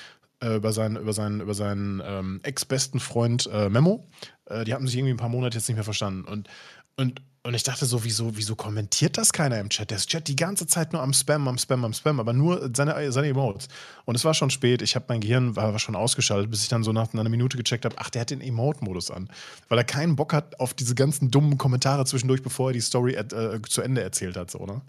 äh, 0.41 0.55
über 0.55 0.73
seinen, 0.73 0.97
über 0.97 1.13
seinen, 1.13 1.41
über 1.41 1.53
seinen 1.53 2.01
ähm, 2.05 2.39
ex-besten 2.43 2.99
Freund 2.99 3.49
äh, 3.51 3.69
Memo. 3.69 4.03
Äh, 4.45 4.65
die 4.65 4.73
haben 4.73 4.87
sich 4.87 4.97
irgendwie 4.97 5.13
ein 5.13 5.17
paar 5.17 5.29
Monate 5.29 5.57
jetzt 5.57 5.67
nicht 5.67 5.77
mehr 5.77 5.83
verstanden. 5.83 6.25
Und, 6.25 6.49
und 6.97 7.21
und 7.45 7.53
ich 7.53 7.61
dachte 7.61 7.85
so, 7.85 8.03
wieso, 8.03 8.35
wieso 8.35 8.55
kommentiert 8.55 9.19
das 9.19 9.31
keiner 9.31 9.59
im 9.59 9.69
Chat? 9.69 9.91
Der 9.91 9.99
Chat 9.99 10.27
die 10.27 10.35
ganze 10.35 10.65
Zeit 10.65 10.93
nur 10.93 11.03
am 11.03 11.13
Spam, 11.13 11.47
am 11.47 11.59
Spam, 11.59 11.85
am 11.85 11.93
Spam, 11.93 12.19
aber 12.19 12.33
nur 12.33 12.71
seine, 12.75 13.11
seine 13.11 13.27
Emotes. 13.27 13.67
Und 14.05 14.15
es 14.15 14.25
war 14.25 14.33
schon 14.33 14.49
spät, 14.49 14.81
ich 14.81 14.95
habe 14.95 15.05
mein 15.09 15.21
Gehirn 15.21 15.55
war, 15.55 15.71
war, 15.71 15.77
schon 15.77 15.95
ausgeschaltet, 15.95 16.49
bis 16.49 16.63
ich 16.63 16.69
dann 16.69 16.83
so 16.83 16.91
nach 16.91 17.13
einer 17.13 17.29
Minute 17.29 17.55
gecheckt 17.55 17.85
habe, 17.85 17.97
ach, 17.99 18.09
der 18.09 18.21
hat 18.21 18.31
den 18.31 18.41
Emote-Modus 18.41 19.11
an. 19.11 19.29
Weil 19.69 19.77
er 19.77 19.83
keinen 19.83 20.15
Bock 20.15 20.33
hat 20.33 20.59
auf 20.59 20.73
diese 20.73 20.95
ganzen 20.95 21.29
dummen 21.29 21.59
Kommentare 21.59 22.03
zwischendurch, 22.05 22.41
bevor 22.41 22.71
er 22.71 22.73
die 22.73 22.81
Story 22.81 23.13
äh, 23.13 23.61
zu 23.69 23.83
Ende 23.83 24.01
erzählt 24.01 24.37
hat, 24.37 24.49
so, 24.49 24.65
ne? 24.65 24.81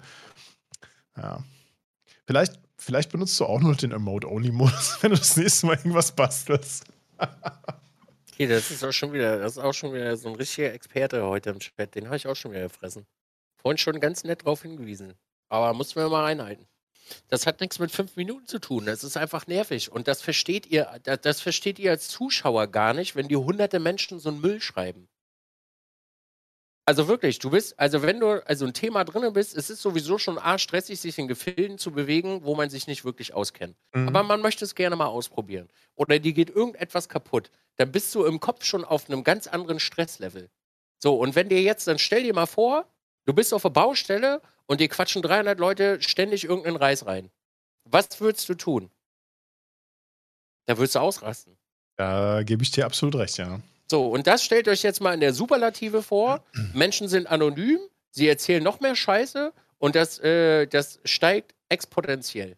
Ja. 1.18 1.44
Vielleicht, 2.26 2.58
vielleicht 2.78 3.12
benutzt 3.12 3.38
du 3.38 3.44
auch 3.44 3.60
nur 3.60 3.74
den 3.74 3.92
Emote-Only-Modus, 3.92 4.96
wenn 5.02 5.10
du 5.10 5.18
das 5.18 5.36
nächste 5.36 5.66
Mal 5.66 5.76
irgendwas 5.76 6.10
bastelst. 6.10 6.84
Okay, 8.36 8.48
das 8.48 8.70
ist 8.70 8.84
auch 8.84 8.92
schon 8.92 9.14
wieder, 9.14 9.38
das 9.38 9.52
ist 9.52 9.62
auch 9.62 9.72
schon 9.72 9.94
wieder 9.94 10.14
so 10.14 10.28
ein 10.28 10.34
richtiger 10.34 10.70
Experte 10.70 11.24
heute 11.24 11.48
im 11.48 11.58
Chat. 11.58 11.94
Den 11.94 12.04
habe 12.04 12.16
ich 12.16 12.26
auch 12.26 12.36
schon 12.36 12.50
wieder 12.50 12.64
gefressen. 12.64 13.06
Vorhin 13.56 13.78
schon 13.78 13.98
ganz 13.98 14.24
nett 14.24 14.44
drauf 14.44 14.60
hingewiesen. 14.60 15.14
Aber 15.48 15.72
mussten 15.72 15.98
wir 15.98 16.10
mal 16.10 16.24
reinhalten. 16.24 16.66
Das 17.28 17.46
hat 17.46 17.62
nichts 17.62 17.78
mit 17.78 17.90
fünf 17.90 18.14
Minuten 18.16 18.46
zu 18.46 18.58
tun. 18.58 18.84
Das 18.84 19.04
ist 19.04 19.16
einfach 19.16 19.46
nervig. 19.46 19.90
Und 19.90 20.06
das 20.06 20.20
versteht 20.20 20.66
ihr, 20.66 21.00
das 21.22 21.40
versteht 21.40 21.78
ihr 21.78 21.92
als 21.92 22.08
Zuschauer 22.08 22.66
gar 22.66 22.92
nicht, 22.92 23.16
wenn 23.16 23.26
die 23.26 23.36
hunderte 23.36 23.78
Menschen 23.80 24.18
so 24.18 24.28
einen 24.28 24.42
Müll 24.42 24.60
schreiben. 24.60 25.08
Also 26.88 27.08
wirklich, 27.08 27.40
du 27.40 27.50
bist, 27.50 27.78
also 27.80 28.02
wenn 28.02 28.20
du 28.20 28.46
also 28.46 28.64
ein 28.64 28.72
Thema 28.72 29.02
drin 29.02 29.32
bist, 29.32 29.56
es 29.56 29.70
ist 29.70 29.82
sowieso 29.82 30.18
schon 30.18 30.38
arschstressig, 30.38 31.00
sich 31.00 31.18
in 31.18 31.26
Gefilden 31.26 31.78
zu 31.78 31.90
bewegen, 31.90 32.44
wo 32.44 32.54
man 32.54 32.70
sich 32.70 32.86
nicht 32.86 33.04
wirklich 33.04 33.34
auskennt. 33.34 33.76
Mhm. 33.92 34.06
Aber 34.06 34.22
man 34.22 34.40
möchte 34.40 34.64
es 34.64 34.76
gerne 34.76 34.94
mal 34.94 35.06
ausprobieren. 35.06 35.68
Oder 35.96 36.20
dir 36.20 36.32
geht 36.32 36.48
irgendetwas 36.48 37.08
kaputt. 37.08 37.50
Dann 37.74 37.90
bist 37.90 38.14
du 38.14 38.24
im 38.24 38.38
Kopf 38.38 38.64
schon 38.64 38.84
auf 38.84 39.10
einem 39.10 39.24
ganz 39.24 39.48
anderen 39.48 39.80
Stresslevel. 39.80 40.48
So, 40.98 41.18
und 41.18 41.34
wenn 41.34 41.48
dir 41.48 41.60
jetzt, 41.60 41.88
dann 41.88 41.98
stell 41.98 42.22
dir 42.22 42.34
mal 42.34 42.46
vor, 42.46 42.88
du 43.24 43.34
bist 43.34 43.52
auf 43.52 43.62
der 43.62 43.70
Baustelle 43.70 44.40
und 44.66 44.80
dir 44.80 44.88
quatschen 44.88 45.22
300 45.22 45.58
Leute 45.58 46.00
ständig 46.00 46.44
irgendeinen 46.44 46.76
Reis 46.76 47.04
rein. 47.04 47.30
Was 47.84 48.20
würdest 48.20 48.48
du 48.48 48.54
tun? 48.54 48.90
Da 50.66 50.78
würdest 50.78 50.94
du 50.94 51.00
ausrasten. 51.00 51.56
Da 51.96 52.44
gebe 52.44 52.62
ich 52.62 52.70
dir 52.70 52.86
absolut 52.86 53.16
recht, 53.16 53.38
ja. 53.38 53.60
So, 53.88 54.08
und 54.08 54.26
das 54.26 54.44
stellt 54.44 54.68
euch 54.68 54.82
jetzt 54.82 55.00
mal 55.00 55.14
in 55.14 55.20
der 55.20 55.32
Superlative 55.32 56.02
vor. 56.02 56.44
Menschen 56.74 57.08
sind 57.08 57.26
anonym, 57.26 57.78
sie 58.10 58.28
erzählen 58.28 58.62
noch 58.62 58.80
mehr 58.80 58.96
Scheiße 58.96 59.52
und 59.78 59.94
das, 59.94 60.18
äh, 60.18 60.66
das 60.66 61.00
steigt 61.04 61.54
exponentiell. 61.68 62.56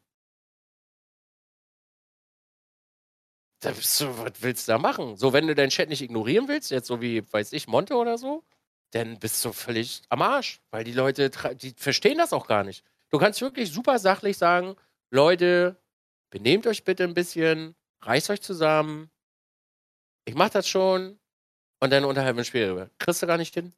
Da 3.61 3.73
bist 3.73 4.01
du, 4.01 4.19
was 4.19 4.33
willst 4.41 4.69
du 4.69 4.73
da 4.73 4.79
machen? 4.79 5.17
So, 5.17 5.33
wenn 5.33 5.49
du 5.49 5.55
deinen 5.55 5.71
Chat 5.71 5.89
nicht 5.89 6.01
ignorieren 6.01 6.47
willst, 6.47 6.71
jetzt 6.71 6.87
so 6.87 7.01
wie, 7.01 7.25
weiß 7.33 7.53
ich, 7.53 7.67
Monte 7.67 7.97
oder 7.97 8.17
so, 8.17 8.45
dann 8.93 9.19
bist 9.19 9.45
du 9.45 9.53
völlig 9.53 10.03
am 10.09 10.23
Arsch, 10.23 10.61
weil 10.71 10.85
die 10.85 10.93
Leute, 10.93 11.31
die 11.57 11.75
verstehen 11.77 12.19
das 12.19 12.33
auch 12.33 12.47
gar 12.47 12.63
nicht. 12.63 12.85
Du 13.11 13.19
kannst 13.19 13.41
wirklich 13.41 13.73
super 13.73 13.99
sachlich 13.99 14.39
sagen, 14.39 14.77
Leute, 15.11 15.77
benehmt 16.31 16.67
euch 16.67 16.85
bitte 16.85 17.05
ein 17.05 17.15
bisschen, 17.15 17.75
reißt 18.03 18.31
euch 18.31 18.43
zusammen, 18.43 19.11
ich 20.29 20.35
mach 20.35 20.51
das 20.51 20.69
schon 20.69 21.19
und 21.81 21.91
dann 21.91 22.05
unterhalb 22.05 22.37
wir 22.37 22.45
Spiel. 22.45 22.91
Kriegst 22.99 23.23
du 23.23 23.27
gar 23.27 23.39
nicht 23.39 23.55
hin? 23.55 23.73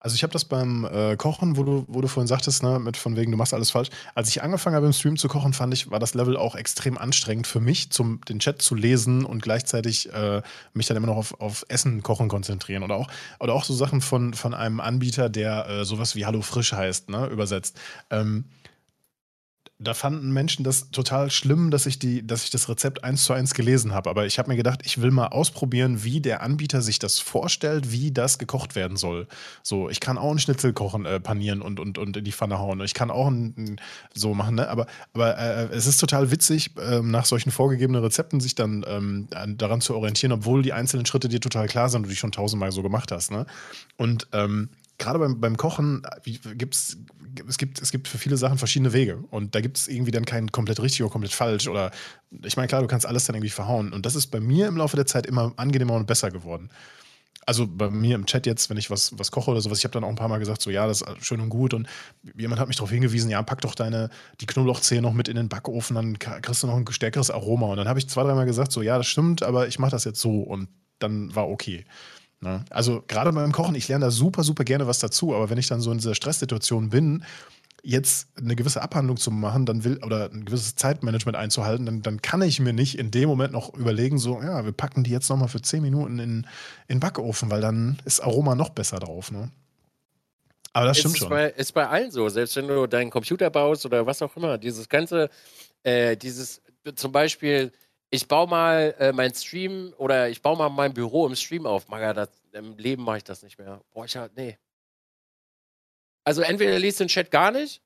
Also 0.00 0.16
ich 0.16 0.22
habe 0.22 0.34
das 0.34 0.44
beim 0.44 0.84
äh, 0.84 1.16
Kochen, 1.16 1.56
wo 1.56 1.62
du, 1.62 1.84
wo 1.88 2.02
du 2.02 2.08
vorhin 2.08 2.26
sagtest, 2.26 2.62
ne, 2.62 2.78
mit 2.78 2.98
von 2.98 3.16
wegen, 3.16 3.30
du 3.30 3.38
machst 3.38 3.54
alles 3.54 3.70
falsch. 3.70 3.88
Als 4.14 4.28
ich 4.28 4.42
angefangen 4.42 4.76
habe 4.76 4.84
im 4.84 4.92
Stream 4.92 5.16
zu 5.16 5.28
kochen, 5.28 5.54
fand 5.54 5.72
ich, 5.72 5.90
war 5.90 5.98
das 5.98 6.12
Level 6.12 6.36
auch 6.36 6.56
extrem 6.56 6.98
anstrengend 6.98 7.46
für 7.46 7.60
mich, 7.60 7.90
zum, 7.90 8.20
den 8.26 8.38
Chat 8.38 8.60
zu 8.60 8.74
lesen 8.74 9.24
und 9.24 9.40
gleichzeitig 9.42 10.12
äh, 10.12 10.42
mich 10.74 10.86
dann 10.86 10.98
immer 10.98 11.06
noch 11.06 11.16
auf, 11.16 11.40
auf 11.40 11.64
Essen, 11.68 12.02
Kochen 12.02 12.28
konzentrieren. 12.28 12.82
Oder 12.82 12.96
auch, 12.96 13.08
oder 13.40 13.54
auch 13.54 13.64
so 13.64 13.72
Sachen 13.72 14.02
von, 14.02 14.34
von 14.34 14.52
einem 14.52 14.80
Anbieter, 14.80 15.30
der 15.30 15.68
äh, 15.68 15.84
sowas 15.86 16.16
wie 16.16 16.26
Hallo 16.26 16.42
Frisch 16.42 16.72
heißt, 16.72 17.08
ne, 17.08 17.28
übersetzt. 17.28 17.80
Ähm, 18.10 18.44
da 19.80 19.92
fanden 19.92 20.32
Menschen 20.32 20.64
das 20.64 20.90
total 20.90 21.32
schlimm, 21.32 21.72
dass 21.72 21.86
ich, 21.86 21.98
die, 21.98 22.24
dass 22.24 22.44
ich 22.44 22.50
das 22.50 22.68
Rezept 22.68 23.02
eins 23.02 23.24
zu 23.24 23.32
eins 23.32 23.54
gelesen 23.54 23.92
habe. 23.92 24.08
Aber 24.08 24.24
ich 24.24 24.38
habe 24.38 24.48
mir 24.48 24.56
gedacht, 24.56 24.82
ich 24.84 25.02
will 25.02 25.10
mal 25.10 25.26
ausprobieren, 25.28 26.04
wie 26.04 26.20
der 26.20 26.42
Anbieter 26.42 26.80
sich 26.80 27.00
das 27.00 27.18
vorstellt, 27.18 27.90
wie 27.90 28.12
das 28.12 28.38
gekocht 28.38 28.76
werden 28.76 28.96
soll. 28.96 29.26
So, 29.64 29.90
ich 29.90 29.98
kann 29.98 30.16
auch 30.16 30.30
einen 30.30 30.38
Schnitzel 30.38 30.72
kochen, 30.72 31.06
äh, 31.06 31.18
panieren 31.18 31.60
und, 31.60 31.80
und, 31.80 31.98
und 31.98 32.16
in 32.16 32.24
die 32.24 32.30
Pfanne 32.30 32.60
hauen. 32.60 32.80
Ich 32.82 32.94
kann 32.94 33.10
auch 33.10 33.26
ein, 33.26 33.54
ein, 33.58 33.80
so 34.14 34.32
machen, 34.32 34.54
ne? 34.54 34.68
Aber, 34.68 34.86
aber 35.12 35.36
äh, 35.38 35.68
es 35.72 35.86
ist 35.86 35.98
total 35.98 36.30
witzig, 36.30 36.70
äh, 36.78 37.00
nach 37.00 37.24
solchen 37.24 37.50
vorgegebenen 37.50 38.02
Rezepten 38.02 38.38
sich 38.38 38.54
dann 38.54 38.84
ähm, 38.86 39.26
daran 39.56 39.80
zu 39.80 39.96
orientieren, 39.96 40.32
obwohl 40.32 40.62
die 40.62 40.72
einzelnen 40.72 41.04
Schritte 41.04 41.28
dir 41.28 41.40
total 41.40 41.66
klar 41.66 41.88
sind 41.88 41.98
und 41.98 42.02
du 42.04 42.10
die 42.10 42.16
schon 42.16 42.32
tausendmal 42.32 42.70
so 42.70 42.82
gemacht 42.82 43.10
hast. 43.10 43.32
Ne? 43.32 43.44
Und 43.96 44.28
ähm, 44.32 44.68
gerade 44.98 45.18
beim, 45.18 45.40
beim 45.40 45.56
Kochen 45.56 46.02
gibt's, 46.24 46.96
es, 47.48 47.58
gibt, 47.58 47.80
es 47.82 47.90
gibt 47.90 48.08
für 48.08 48.18
viele 48.18 48.36
Sachen 48.36 48.58
verschiedene 48.58 48.92
Wege. 48.92 49.18
Und 49.30 49.54
da 49.54 49.60
gibt 49.60 49.78
es 49.78 49.88
irgendwie 49.88 50.10
dann 50.10 50.24
kein 50.24 50.50
komplett 50.52 50.80
richtig 50.80 51.02
oder 51.02 51.10
komplett 51.10 51.32
falsch. 51.32 51.68
Oder 51.68 51.90
ich 52.42 52.56
meine, 52.56 52.68
klar, 52.68 52.80
du 52.80 52.86
kannst 52.86 53.06
alles 53.06 53.24
dann 53.24 53.34
irgendwie 53.34 53.50
verhauen. 53.50 53.92
Und 53.92 54.06
das 54.06 54.14
ist 54.14 54.28
bei 54.28 54.40
mir 54.40 54.68
im 54.68 54.76
Laufe 54.76 54.96
der 54.96 55.06
Zeit 55.06 55.26
immer 55.26 55.52
angenehmer 55.56 55.94
und 55.94 56.06
besser 56.06 56.30
geworden. 56.30 56.70
Also 57.46 57.66
bei 57.66 57.90
mir 57.90 58.14
im 58.14 58.24
Chat 58.24 58.46
jetzt, 58.46 58.70
wenn 58.70 58.78
ich 58.78 58.90
was, 58.90 59.18
was 59.18 59.30
koche 59.30 59.50
oder 59.50 59.60
sowas, 59.60 59.78
ich 59.78 59.84
habe 59.84 59.92
dann 59.92 60.04
auch 60.04 60.08
ein 60.08 60.14
paar 60.14 60.28
Mal 60.28 60.38
gesagt, 60.38 60.62
so 60.62 60.70
ja, 60.70 60.86
das 60.86 61.02
ist 61.02 61.26
schön 61.26 61.40
und 61.40 61.50
gut. 61.50 61.74
Und 61.74 61.86
jemand 62.34 62.60
hat 62.60 62.68
mich 62.68 62.76
darauf 62.76 62.90
hingewiesen, 62.90 63.30
ja, 63.30 63.42
pack 63.42 63.60
doch 63.60 63.74
deine, 63.74 64.08
die 64.40 64.46
Knoblauchzehe 64.46 65.02
noch 65.02 65.12
mit 65.12 65.28
in 65.28 65.36
den 65.36 65.48
Backofen, 65.48 65.96
dann 65.96 66.18
kriegst 66.18 66.62
du 66.62 66.66
noch 66.66 66.76
ein 66.76 66.86
stärkeres 66.90 67.30
Aroma. 67.30 67.66
Und 67.66 67.76
dann 67.76 67.88
habe 67.88 67.98
ich 67.98 68.08
zwei, 68.08 68.22
dreimal 68.22 68.46
gesagt, 68.46 68.72
so 68.72 68.80
ja, 68.80 68.96
das 68.96 69.06
stimmt, 69.06 69.42
aber 69.42 69.68
ich 69.68 69.78
mache 69.78 69.90
das 69.90 70.04
jetzt 70.04 70.20
so. 70.20 70.40
Und 70.40 70.68
dann 71.00 71.34
war 71.34 71.48
okay. 71.48 71.84
Ne? 72.44 72.64
Also 72.70 73.02
gerade 73.08 73.32
beim 73.32 73.50
Kochen, 73.50 73.74
ich 73.74 73.88
lerne 73.88 74.04
da 74.04 74.10
super, 74.10 74.44
super 74.44 74.64
gerne 74.64 74.86
was 74.86 75.00
dazu, 75.00 75.34
aber 75.34 75.50
wenn 75.50 75.58
ich 75.58 75.66
dann 75.66 75.80
so 75.80 75.90
in 75.90 75.98
dieser 75.98 76.14
Stresssituation 76.14 76.90
bin, 76.90 77.24
jetzt 77.82 78.28
eine 78.38 78.56
gewisse 78.56 78.82
Abhandlung 78.82 79.16
zu 79.16 79.30
machen, 79.30 79.66
dann 79.66 79.84
will 79.84 79.98
oder 80.02 80.30
ein 80.30 80.44
gewisses 80.44 80.74
Zeitmanagement 80.74 81.36
einzuhalten, 81.36 81.84
dann, 81.86 82.02
dann 82.02 82.22
kann 82.22 82.40
ich 82.42 82.60
mir 82.60 82.72
nicht 82.72 82.98
in 82.98 83.10
dem 83.10 83.28
Moment 83.28 83.52
noch 83.52 83.74
überlegen, 83.74 84.18
so, 84.18 84.40
ja, 84.40 84.64
wir 84.64 84.72
packen 84.72 85.04
die 85.04 85.10
jetzt 85.10 85.28
nochmal 85.28 85.48
für 85.48 85.60
10 85.60 85.82
Minuten 85.82 86.18
in, 86.18 86.30
in 86.30 86.46
den 86.88 87.00
Backofen, 87.00 87.50
weil 87.50 87.60
dann 87.60 87.98
ist 88.04 88.20
Aroma 88.20 88.54
noch 88.54 88.70
besser 88.70 89.00
drauf. 89.00 89.30
Ne? 89.30 89.50
Aber 90.72 90.86
das 90.86 90.98
stimmt 90.98 91.14
ist 91.14 91.20
schon. 91.20 91.28
Bei, 91.28 91.50
ist 91.50 91.72
bei 91.72 91.86
allen 91.86 92.10
so, 92.10 92.28
selbst 92.28 92.56
wenn 92.56 92.68
du 92.68 92.86
deinen 92.86 93.10
Computer 93.10 93.50
baust 93.50 93.84
oder 93.84 94.06
was 94.06 94.22
auch 94.22 94.34
immer, 94.36 94.56
dieses 94.56 94.88
ganze, 94.88 95.28
äh, 95.82 96.16
dieses 96.16 96.62
zum 96.94 97.12
Beispiel 97.12 97.70
ich 98.14 98.28
baue 98.28 98.46
mal 98.46 98.94
äh, 99.00 99.12
mein 99.12 99.34
Stream 99.34 99.92
oder 99.98 100.28
ich 100.28 100.40
baue 100.40 100.56
mal 100.56 100.68
mein 100.68 100.94
Büro 100.94 101.26
im 101.26 101.34
Stream 101.34 101.66
auf. 101.66 101.88
Maga, 101.88 102.14
das, 102.14 102.28
im 102.52 102.76
Leben 102.78 103.02
mache 103.02 103.16
ich 103.16 103.24
das 103.24 103.42
nicht 103.42 103.58
mehr. 103.58 103.80
Boah, 103.92 104.04
ich 104.04 104.16
halt, 104.16 104.36
nee. 104.36 104.56
Also 106.22 106.42
entweder 106.42 106.78
liest 106.78 107.00
den 107.00 107.08
Chat 107.08 107.32
gar 107.32 107.50
nicht 107.50 107.82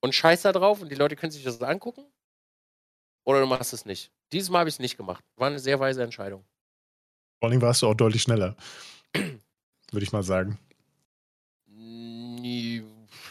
und 0.00 0.14
scheiß 0.14 0.42
da 0.42 0.52
drauf 0.52 0.80
und 0.80 0.90
die 0.90 0.94
Leute 0.94 1.14
können 1.14 1.30
sich 1.30 1.44
das 1.44 1.60
angucken. 1.60 2.06
Oder 3.24 3.40
du 3.40 3.46
machst 3.46 3.74
es 3.74 3.84
nicht. 3.84 4.10
Dieses 4.32 4.48
Mal 4.48 4.60
habe 4.60 4.70
ich 4.70 4.76
es 4.76 4.78
nicht 4.78 4.96
gemacht. 4.96 5.22
War 5.36 5.48
eine 5.48 5.58
sehr 5.58 5.78
weise 5.78 6.02
Entscheidung. 6.02 6.44
Vor 7.40 7.50
allem 7.50 7.60
warst 7.60 7.82
du 7.82 7.88
auch 7.88 7.94
deutlich 7.94 8.22
schneller. 8.22 8.56
Würde 9.12 10.04
ich 10.04 10.12
mal 10.12 10.22
sagen. 10.22 10.58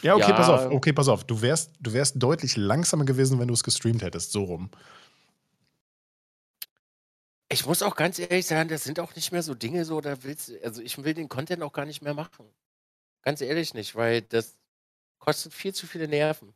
Ja, 0.02 0.14
okay, 0.14 0.30
ja. 0.30 0.36
pass 0.36 0.48
auf. 0.48 0.70
Okay, 0.70 0.92
pass 0.92 1.08
auf. 1.08 1.24
Du 1.24 1.42
wärst, 1.42 1.72
du 1.80 1.92
wärst 1.92 2.22
deutlich 2.22 2.56
langsamer 2.56 3.04
gewesen, 3.04 3.40
wenn 3.40 3.48
du 3.48 3.54
es 3.54 3.64
gestreamt 3.64 4.02
hättest. 4.02 4.30
So 4.30 4.44
rum. 4.44 4.70
Ich 7.56 7.64
muss 7.64 7.80
auch 7.80 7.96
ganz 7.96 8.18
ehrlich 8.18 8.44
sagen, 8.44 8.68
das 8.68 8.84
sind 8.84 9.00
auch 9.00 9.16
nicht 9.16 9.32
mehr 9.32 9.42
so 9.42 9.54
Dinge 9.54 9.86
so, 9.86 10.02
da 10.02 10.22
willst 10.22 10.52
also 10.62 10.82
ich 10.82 11.02
will 11.02 11.14
den 11.14 11.30
Content 11.30 11.62
auch 11.62 11.72
gar 11.72 11.86
nicht 11.86 12.02
mehr 12.02 12.12
machen. 12.12 12.44
Ganz 13.22 13.40
ehrlich 13.40 13.72
nicht, 13.72 13.94
weil 13.94 14.20
das 14.20 14.58
kostet 15.18 15.54
viel 15.54 15.72
zu 15.72 15.86
viele 15.86 16.06
Nerven. 16.06 16.52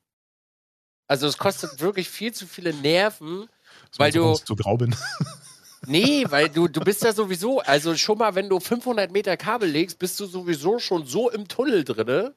Also 1.07 1.27
es 1.27 1.39
kostet 1.39 1.81
wirklich 1.81 2.11
viel 2.11 2.35
zu 2.35 2.47
viele 2.47 2.75
Nerven, 2.75 3.49
weil 3.97 4.13
du 4.13 4.35
zu 4.35 4.55
grau 4.55 4.77
bin. 4.77 4.95
Nee, 5.87 6.27
weil 6.29 6.51
du, 6.51 6.69
du 6.69 6.81
bist 6.81 7.03
ja 7.03 7.15
sowieso, 7.15 7.61
also 7.61 7.97
schon 7.97 8.19
mal, 8.19 8.35
wenn 8.35 8.51
du 8.51 8.61
500 8.61 9.11
Meter 9.11 9.39
Kabel 9.39 9.71
legst, 9.71 9.99
bist 9.99 10.21
du 10.21 10.27
sowieso 10.27 10.79
schon 10.79 11.07
so 11.07 11.31
im 11.31 11.49
Tunnel 11.49 11.85
drinne, 11.85 12.35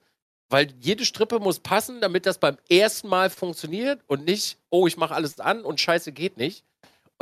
weil 0.47 0.73
jede 0.79 1.03
Strippe 1.03 1.39
muss 1.39 1.59
passen, 1.59 1.99
damit 1.99 2.25
das 2.25 2.37
beim 2.37 2.57
ersten 2.69 3.09
Mal 3.09 3.29
funktioniert 3.29 3.99
und 4.07 4.23
nicht, 4.23 4.59
oh, 4.69 4.87
ich 4.87 4.95
mache 4.95 5.13
alles 5.13 5.41
an 5.41 5.65
und 5.65 5.81
Scheiße 5.81 6.13
geht 6.13 6.37
nicht. 6.37 6.63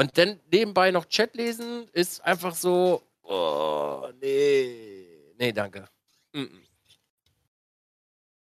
Und 0.02 0.18
dann 0.18 0.40
nebenbei 0.52 0.90
noch 0.90 1.06
Chat 1.06 1.36
lesen 1.36 1.88
ist 1.94 2.22
einfach 2.22 2.56
so, 2.56 3.04
oh, 3.22 4.10
nee. 4.20 5.06
Nee, 5.38 5.52
danke. 5.52 5.88
Mm 6.34 6.40
-mm. 6.40 6.50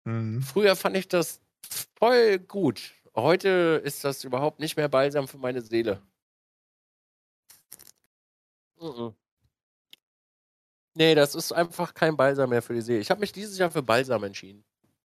Mhm. 0.05 0.43
Früher 0.43 0.77
fand 0.77 0.99
ich 0.99 1.09
das 1.09 1.41
voll 1.99 2.41
gut. 2.41 2.93
Heute 3.15 3.81
ist 3.83 4.05
das 4.05 4.23
überhaupt 4.23 4.61
nicht 4.61 4.77
mehr 4.77 4.91
balsam 4.91 5.27
für 5.27 5.39
meine 5.39 5.63
Seele. 5.63 6.03
Mm 8.79 9.09
nee, 10.93 11.15
das 11.15 11.35
ist 11.35 11.53
einfach 11.53 11.95
kein 11.95 12.19
Balsam 12.19 12.51
mehr 12.51 12.61
für 12.61 12.75
die 12.75 12.83
Seele. 12.83 13.01
Ich 13.01 13.11
habe 13.11 13.21
mich 13.21 13.33
dieses 13.33 13.57
Jahr 13.57 13.71
für 13.71 13.83
Balsam 13.83 14.25
entschieden. 14.25 14.63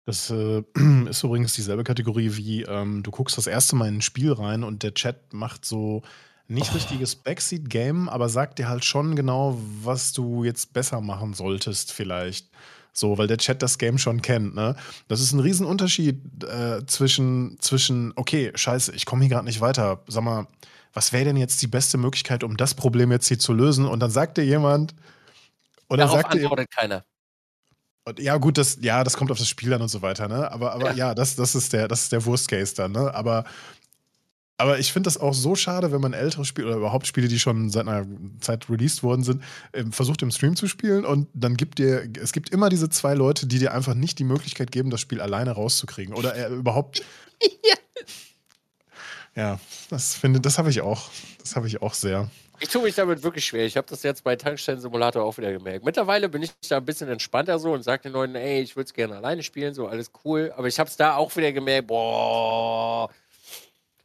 Das 0.05 0.29
äh, 0.29 0.63
ist 1.09 1.21
übrigens 1.21 1.53
dieselbe 1.53 1.83
Kategorie 1.83 2.37
wie, 2.37 2.61
ähm, 2.63 3.03
du 3.03 3.11
guckst 3.11 3.37
das 3.37 3.47
erste 3.47 3.75
Mal 3.75 3.89
in 3.89 3.97
ein 3.97 4.01
Spiel 4.01 4.31
rein 4.31 4.63
und 4.63 4.83
der 4.83 4.93
Chat 4.93 5.33
macht 5.33 5.65
so 5.65 6.01
nicht 6.49 6.71
oh. 6.71 6.75
richtiges 6.75 7.15
Backseat-Game, 7.15 8.09
aber 8.09 8.27
sagt 8.27 8.59
dir 8.59 8.67
halt 8.67 8.83
schon 8.83 9.15
genau, 9.15 9.57
was 9.83 10.11
du 10.13 10.43
jetzt 10.43 10.73
besser 10.73 10.99
machen 10.99 11.33
solltest, 11.33 11.93
vielleicht. 11.93 12.49
So, 12.91 13.17
weil 13.17 13.27
der 13.27 13.37
Chat 13.37 13.61
das 13.61 13.77
Game 13.77 13.97
schon 13.97 14.21
kennt, 14.21 14.55
ne? 14.55 14.75
Das 15.07 15.21
ist 15.21 15.31
ein 15.31 15.39
Riesenunterschied 15.39 16.43
äh, 16.43 16.85
zwischen, 16.87 17.57
zwischen, 17.61 18.11
okay, 18.15 18.51
scheiße, 18.55 18.93
ich 18.93 19.05
komme 19.05 19.21
hier 19.21 19.29
gerade 19.29 19.45
nicht 19.45 19.61
weiter. 19.61 20.01
Sag 20.07 20.23
mal, 20.23 20.47
was 20.91 21.13
wäre 21.13 21.25
denn 21.25 21.37
jetzt 21.37 21.61
die 21.61 21.67
beste 21.67 21.97
Möglichkeit, 21.97 22.43
um 22.43 22.57
das 22.57 22.73
Problem 22.73 23.11
jetzt 23.11 23.27
hier 23.27 23.39
zu 23.39 23.53
lösen? 23.53 23.85
Und 23.85 23.99
dann 23.99 24.09
sagt 24.09 24.37
dir 24.37 24.43
jemand, 24.43 24.95
oder 25.87 26.05
Darauf 26.05 26.21
sagt 26.21 26.33
antwortet 26.33 26.67
dir, 26.71 26.75
keiner. 26.75 27.05
Ja, 28.17 28.37
gut, 28.37 28.57
das, 28.57 28.79
ja, 28.81 29.03
das 29.03 29.15
kommt 29.15 29.29
auf 29.29 29.37
das 29.37 29.47
Spiel 29.47 29.71
an 29.71 29.83
und 29.83 29.89
so 29.89 30.01
weiter, 30.01 30.27
ne? 30.27 30.51
Aber, 30.51 30.73
aber 30.73 30.89
ja, 30.91 31.09
ja 31.09 31.15
das, 31.15 31.35
das, 31.35 31.53
ist 31.53 31.73
der, 31.73 31.87
das 31.87 32.03
ist 32.03 32.11
der 32.11 32.25
Worst 32.25 32.47
Case 32.47 32.73
dann, 32.75 32.91
ne? 32.91 33.13
Aber 33.13 33.45
Aber 34.59 34.77
ich 34.77 34.91
finde 34.91 35.07
das 35.07 35.17
auch 35.17 35.33
so 35.33 35.55
schade, 35.55 35.93
wenn 35.93 36.01
man 36.01 36.11
ältere 36.11 36.43
Spiele 36.43 36.67
oder 36.67 36.75
überhaupt 36.75 37.07
Spiele, 37.07 37.29
die 37.29 37.39
schon 37.39 37.69
seit 37.69 37.87
einer 37.87 38.05
Zeit 38.41 38.69
released 38.69 39.03
worden 39.03 39.23
sind, 39.23 39.41
ähm, 39.71 39.93
versucht 39.93 40.21
im 40.21 40.31
Stream 40.31 40.57
zu 40.57 40.67
spielen 40.67 41.05
und 41.05 41.29
dann 41.33 41.55
gibt 41.55 41.79
dir, 41.79 42.09
es 42.21 42.33
gibt 42.33 42.49
immer 42.49 42.67
diese 42.67 42.89
zwei 42.89 43.13
Leute, 43.13 43.47
die 43.47 43.57
dir 43.57 43.73
einfach 43.73 43.93
nicht 43.93 44.19
die 44.19 44.25
Möglichkeit 44.25 44.73
geben, 44.73 44.89
das 44.89 44.99
Spiel 44.99 45.21
alleine 45.21 45.51
rauszukriegen 45.51 46.13
oder 46.13 46.35
äh, 46.35 46.53
überhaupt. 46.53 47.01
ja. 47.41 47.75
ja, 49.33 49.59
das 49.89 50.15
finde, 50.15 50.41
das 50.41 50.57
habe 50.57 50.69
ich 50.69 50.81
auch. 50.81 51.09
Das 51.39 51.55
habe 51.55 51.67
ich 51.67 51.81
auch 51.81 51.93
sehr. 51.93 52.29
Ich 52.59 52.67
tue 52.67 52.83
mich 52.83 52.95
damit 52.95 53.23
wirklich 53.23 53.45
schwer. 53.45 53.65
Ich 53.65 53.77
habe 53.77 53.87
das 53.89 54.03
jetzt 54.03 54.25
bei 54.25 54.35
Tankstellen-Simulator 54.35 55.23
auch 55.23 55.37
wieder 55.37 55.53
gemerkt. 55.53 55.85
Mittlerweile 55.85 56.27
bin 56.27 56.43
ich 56.43 56.51
da 56.67 56.77
ein 56.77 56.85
bisschen 56.85 57.07
entspannter 57.07 57.57
so 57.59 57.71
und 57.71 57.83
sage 57.83 58.03
den 58.03 58.11
Leuten, 58.11 58.35
ey, 58.35 58.59
ich 58.59 58.75
würde 58.75 58.87
es 58.87 58.93
gerne 58.93 59.15
alleine 59.15 59.41
spielen, 59.41 59.73
so 59.73 59.87
alles 59.87 60.11
cool. 60.25 60.51
Aber 60.57 60.67
ich 60.67 60.77
habe 60.79 60.89
es 60.89 60.97
da 60.97 61.15
auch 61.15 61.33
wieder 61.37 61.53
gemerkt, 61.53 61.87
boah, 61.87 63.09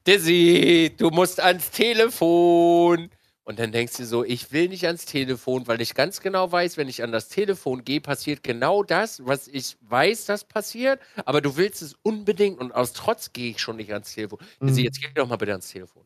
Dizzy, 0.06 0.92
du 0.96 1.10
musst 1.10 1.40
ans 1.40 1.70
Telefon. 1.70 3.10
Und 3.46 3.58
dann 3.58 3.72
denkst 3.72 3.98
du 3.98 4.06
so, 4.06 4.24
ich 4.24 4.52
will 4.52 4.68
nicht 4.68 4.86
ans 4.86 5.04
Telefon, 5.04 5.66
weil 5.66 5.80
ich 5.82 5.94
ganz 5.94 6.20
genau 6.20 6.50
weiß, 6.50 6.78
wenn 6.78 6.88
ich 6.88 7.02
an 7.02 7.12
das 7.12 7.28
Telefon 7.28 7.84
gehe, 7.84 8.00
passiert 8.00 8.42
genau 8.42 8.82
das, 8.82 9.24
was 9.26 9.48
ich 9.48 9.76
weiß, 9.82 10.24
das 10.24 10.44
passiert. 10.44 10.98
Aber 11.26 11.42
du 11.42 11.56
willst 11.56 11.82
es 11.82 11.94
unbedingt 12.02 12.58
und 12.58 12.72
aus 12.72 12.94
Trotz 12.94 13.32
gehe 13.34 13.50
ich 13.50 13.60
schon 13.60 13.76
nicht 13.76 13.92
ans 13.92 14.14
Telefon. 14.14 14.38
Mhm. 14.60 14.68
Dizzy, 14.68 14.82
jetzt 14.82 15.00
geh 15.00 15.08
doch 15.14 15.28
mal 15.28 15.36
bitte 15.36 15.52
ans 15.52 15.68
Telefon. 15.68 16.04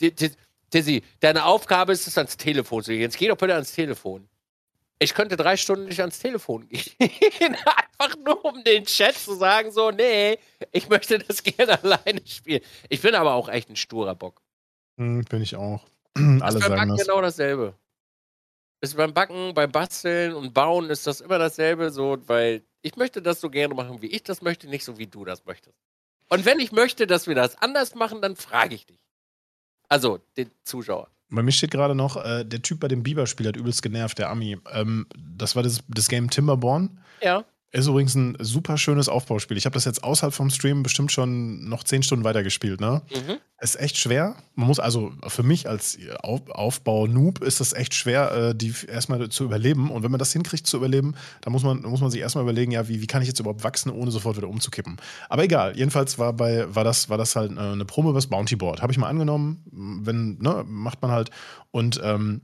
Dizzy, 0.00 1.02
deine 1.20 1.44
Aufgabe 1.44 1.92
ist 1.92 2.06
es, 2.06 2.16
ans 2.18 2.36
Telefon 2.36 2.82
zu 2.84 2.92
gehen. 2.92 3.00
Jetzt 3.00 3.18
geh 3.18 3.28
doch 3.28 3.36
bitte 3.36 3.54
ans 3.54 3.72
Telefon. 3.72 4.28
Ich 4.98 5.12
könnte 5.12 5.36
drei 5.36 5.56
Stunden 5.56 5.86
nicht 5.86 6.00
ans 6.00 6.18
Telefon 6.18 6.68
gehen. 6.68 6.82
Einfach 7.00 8.16
nur 8.24 8.44
um 8.44 8.64
den 8.64 8.84
Chat 8.84 9.14
zu 9.14 9.34
sagen, 9.34 9.70
so, 9.70 9.90
nee, 9.90 10.38
ich 10.72 10.88
möchte 10.88 11.18
das 11.18 11.42
gerne 11.42 11.82
alleine 11.82 12.26
spielen. 12.26 12.62
Ich 12.88 13.02
bin 13.02 13.14
aber 13.14 13.34
auch 13.34 13.48
echt 13.48 13.68
ein 13.68 13.76
sturer 13.76 14.14
Bock. 14.14 14.42
Hm, 14.98 15.24
bin 15.24 15.42
ich 15.42 15.54
auch. 15.54 15.84
Alle 16.14 16.58
ist 16.58 16.66
beim 16.66 16.76
Backen 16.76 16.96
das. 16.96 17.06
genau 17.06 17.20
dasselbe. 17.20 17.74
Ist 18.80 18.96
beim 18.96 19.12
Backen, 19.12 19.54
beim 19.54 19.70
Basteln 19.70 20.34
und 20.34 20.54
Bauen 20.54 20.88
ist 20.90 21.06
das 21.06 21.20
immer 21.20 21.38
dasselbe, 21.38 21.90
so, 21.90 22.16
weil 22.26 22.62
ich 22.82 22.96
möchte 22.96 23.20
das 23.20 23.40
so 23.40 23.50
gerne 23.50 23.74
machen, 23.74 24.00
wie 24.00 24.06
ich 24.06 24.22
das 24.22 24.42
möchte, 24.42 24.68
nicht 24.68 24.84
so 24.84 24.96
wie 24.98 25.06
du 25.06 25.24
das 25.24 25.44
möchtest. 25.44 25.76
Und 26.28 26.44
wenn 26.44 26.58
ich 26.58 26.72
möchte, 26.72 27.06
dass 27.06 27.26
wir 27.26 27.34
das 27.34 27.56
anders 27.56 27.94
machen, 27.94 28.22
dann 28.22 28.36
frage 28.36 28.74
ich 28.74 28.86
dich. 28.86 29.00
Also, 29.88 30.18
den 30.36 30.50
Zuschauer. 30.62 31.10
Bei 31.28 31.42
mir 31.42 31.52
steht 31.52 31.72
gerade 31.72 31.94
noch, 31.94 32.16
äh, 32.16 32.44
der 32.44 32.62
Typ 32.62 32.80
bei 32.80 32.88
dem 32.88 33.02
Biber-Spiel 33.02 33.48
hat 33.48 33.56
übelst 33.56 33.82
genervt, 33.82 34.18
der 34.18 34.30
Ami. 34.30 34.58
Ähm, 34.72 35.06
das 35.16 35.56
war 35.56 35.62
das, 35.62 35.82
das 35.88 36.08
Game 36.08 36.30
Timberborn. 36.30 37.00
Ja. 37.20 37.44
Ist 37.72 37.88
übrigens 37.88 38.14
ein 38.14 38.36
super 38.38 38.78
schönes 38.78 39.08
Aufbauspiel. 39.08 39.56
Ich 39.56 39.66
habe 39.66 39.74
das 39.74 39.84
jetzt 39.84 40.04
außerhalb 40.04 40.32
vom 40.32 40.50
Stream 40.50 40.84
bestimmt 40.84 41.10
schon 41.10 41.68
noch 41.68 41.82
zehn 41.82 42.02
Stunden 42.02 42.24
weitergespielt. 42.24 42.80
Ne? 42.80 43.02
Mhm. 43.10 43.38
Ist 43.60 43.78
echt 43.80 43.98
schwer. 43.98 44.36
Man 44.54 44.68
muss 44.68 44.78
also 44.78 45.12
für 45.26 45.42
mich 45.42 45.68
als 45.68 45.98
Aufbau-Noob 46.22 47.42
ist 47.42 47.58
das 47.58 47.72
echt 47.72 47.94
schwer, 47.94 48.32
äh, 48.32 48.54
die 48.54 48.72
erstmal 48.86 49.28
zu 49.30 49.44
überleben. 49.44 49.90
Und 49.90 50.04
wenn 50.04 50.12
man 50.12 50.20
das 50.20 50.32
hinkriegt 50.32 50.66
zu 50.66 50.76
überleben, 50.76 51.16
dann 51.40 51.52
muss 51.52 51.64
man, 51.64 51.82
muss 51.82 52.00
man 52.00 52.10
sich 52.10 52.20
erstmal 52.20 52.44
überlegen, 52.44 52.70
ja, 52.70 52.86
wie, 52.86 53.02
wie 53.02 53.06
kann 53.08 53.20
ich 53.20 53.28
jetzt 53.28 53.40
überhaupt 53.40 53.64
wachsen, 53.64 53.90
ohne 53.90 54.12
sofort 54.12 54.36
wieder 54.36 54.48
umzukippen. 54.48 54.96
Aber 55.28 55.42
egal, 55.42 55.76
jedenfalls 55.76 56.18
war 56.18 56.32
bei, 56.32 56.72
war 56.72 56.84
das, 56.84 57.10
war 57.10 57.18
das 57.18 57.34
halt 57.34 57.50
äh, 57.50 57.60
eine 57.60 57.84
Promo 57.84 58.10
über 58.10 58.18
das 58.18 58.28
Bounty 58.28 58.54
Board. 58.54 58.80
Habe 58.80 58.92
ich 58.92 58.98
mal 58.98 59.08
angenommen, 59.08 59.64
wenn, 60.02 60.38
ne, 60.38 60.64
macht 60.68 61.02
man 61.02 61.10
halt. 61.10 61.30
Und 61.72 62.00
ähm, 62.02 62.42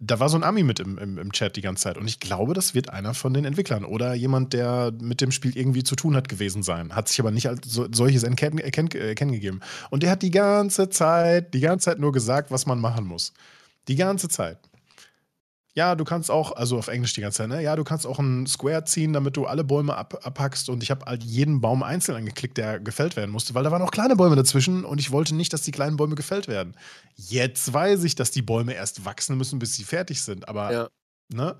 da 0.00 0.18
war 0.20 0.28
so 0.28 0.36
ein 0.36 0.42
Ami 0.42 0.64
mit 0.64 0.80
im, 0.80 0.98
im, 0.98 1.18
im, 1.18 1.32
Chat 1.32 1.56
die 1.56 1.60
ganze 1.60 1.84
Zeit. 1.84 1.96
Und 1.96 2.08
ich 2.08 2.20
glaube, 2.20 2.52
das 2.52 2.74
wird 2.74 2.90
einer 2.90 3.14
von 3.14 3.32
den 3.32 3.44
Entwicklern 3.44 3.84
oder 3.84 4.14
jemand, 4.14 4.52
der 4.52 4.92
mit 5.00 5.20
dem 5.20 5.30
Spiel 5.30 5.56
irgendwie 5.56 5.84
zu 5.84 5.94
tun 5.94 6.16
hat 6.16 6.28
gewesen 6.28 6.62
sein. 6.62 6.94
Hat 6.94 7.08
sich 7.08 7.20
aber 7.20 7.30
nicht 7.30 7.48
als 7.48 7.68
so, 7.68 7.86
solches 7.90 8.24
erkennen, 8.24 8.58
erkennen, 8.58 8.90
erkennen 8.90 9.32
gegeben. 9.32 9.60
Und 9.90 10.02
der 10.02 10.10
hat 10.10 10.22
die 10.22 10.32
ganze 10.32 10.88
Zeit, 10.90 11.54
die 11.54 11.60
ganze 11.60 11.86
Zeit 11.86 12.00
nur 12.00 12.12
gesagt, 12.12 12.50
was 12.50 12.66
man 12.66 12.80
machen 12.80 13.06
muss. 13.06 13.32
Die 13.88 13.96
ganze 13.96 14.28
Zeit 14.28 14.58
ja, 15.76 15.96
du 15.96 16.04
kannst 16.04 16.30
auch, 16.30 16.52
also 16.52 16.78
auf 16.78 16.86
Englisch 16.86 17.14
die 17.14 17.20
ganze 17.20 17.38
Zeit, 17.38 17.48
ne? 17.48 17.60
Ja, 17.60 17.74
du 17.74 17.82
kannst 17.82 18.06
auch 18.06 18.20
einen 18.20 18.46
Square 18.46 18.84
ziehen, 18.84 19.12
damit 19.12 19.36
du 19.36 19.46
alle 19.46 19.64
Bäume 19.64 19.96
ab, 19.96 20.24
abhackst. 20.24 20.68
Und 20.68 20.84
ich 20.84 20.90
habe 20.92 21.04
halt 21.04 21.24
jeden 21.24 21.60
Baum 21.60 21.82
einzeln 21.82 22.16
angeklickt, 22.16 22.56
der 22.56 22.78
gefällt 22.78 23.16
werden 23.16 23.32
musste, 23.32 23.54
weil 23.54 23.64
da 23.64 23.72
waren 23.72 23.82
auch 23.82 23.90
kleine 23.90 24.14
Bäume 24.14 24.36
dazwischen 24.36 24.84
und 24.84 25.00
ich 25.00 25.10
wollte 25.10 25.34
nicht, 25.34 25.52
dass 25.52 25.62
die 25.62 25.72
kleinen 25.72 25.96
Bäume 25.96 26.14
gefällt 26.14 26.46
werden. 26.46 26.76
Jetzt 27.16 27.72
weiß 27.72 28.04
ich, 28.04 28.14
dass 28.14 28.30
die 28.30 28.42
Bäume 28.42 28.74
erst 28.74 29.04
wachsen 29.04 29.36
müssen, 29.36 29.58
bis 29.58 29.74
sie 29.74 29.82
fertig 29.82 30.22
sind. 30.22 30.48
Aber, 30.48 30.72
ja. 30.72 30.88
ne? 31.32 31.56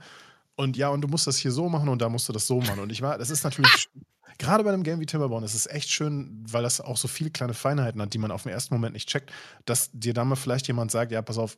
Und 0.55 0.77
ja, 0.77 0.91
und 0.91 1.01
du 1.01 1.09
musst 1.09 1.27
das 1.27 1.37
hier 1.37 1.51
so 1.51 1.69
machen 1.69 1.89
und 1.89 2.01
da 2.01 2.09
musst 2.09 2.29
du 2.29 2.33
das 2.33 2.47
so 2.47 2.61
machen. 2.61 2.79
Und 2.79 2.93
ich 2.93 3.03
war, 3.03 3.19
das 3.19 3.31
ist 3.31 3.43
natürlich. 3.43 3.89
Gerade 4.39 4.65
bei 4.65 4.73
einem 4.73 4.83
Game 4.83 4.99
wie 4.99 5.07
Timberborn 5.07 5.45
ist 5.45 5.55
es 5.55 5.69
echt 5.69 5.89
schön, 5.91 6.45
weil 6.51 6.65
das 6.65 6.81
auch 6.81 6.97
so 6.97 7.07
viele 7.07 7.31
kleine 7.31 7.55
Feinheiten 7.55 8.03
hat, 8.03 8.15
die 8.15 8.19
man 8.19 8.33
auf 8.33 8.43
den 8.43 8.51
ersten 8.51 8.75
Moment 8.75 8.95
nicht 8.95 9.09
checkt, 9.09 9.31
dass 9.65 9.91
dir 9.93 10.13
da 10.13 10.25
mal 10.25 10.35
vielleicht 10.35 10.67
jemand 10.67 10.91
sagt, 10.91 11.13
ja, 11.13 11.23
pass 11.23 11.39
auf, 11.39 11.57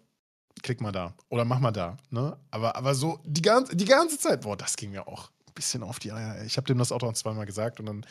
klick 0.63 0.81
mal 0.81 0.93
da 0.93 1.15
oder 1.29 1.45
mach 1.45 1.61
mal 1.61 1.73
da. 1.73 1.97
Ne? 2.11 2.37
Aber, 2.51 2.77
aber 2.77 2.95
so 2.95 3.21
die 3.25 3.43
ganze, 3.43 3.77
die 3.77 3.85
ganze 3.85 4.19
Zeit, 4.19 4.43
boah, 4.43 4.57
das 4.57 4.77
ging 4.77 4.91
mir 4.91 5.07
auch 5.07 5.31
ein 5.47 5.55
bisschen 5.55 5.83
auf 5.83 5.99
die 5.99 6.13
Eier. 6.13 6.45
Ich 6.45 6.57
habe 6.57 6.67
dem 6.67 6.79
das 6.79 6.93
auch 6.93 7.01
noch 7.01 7.13
zweimal 7.15 7.47
gesagt 7.47 7.81
und 7.81 7.87
dann 7.87 8.07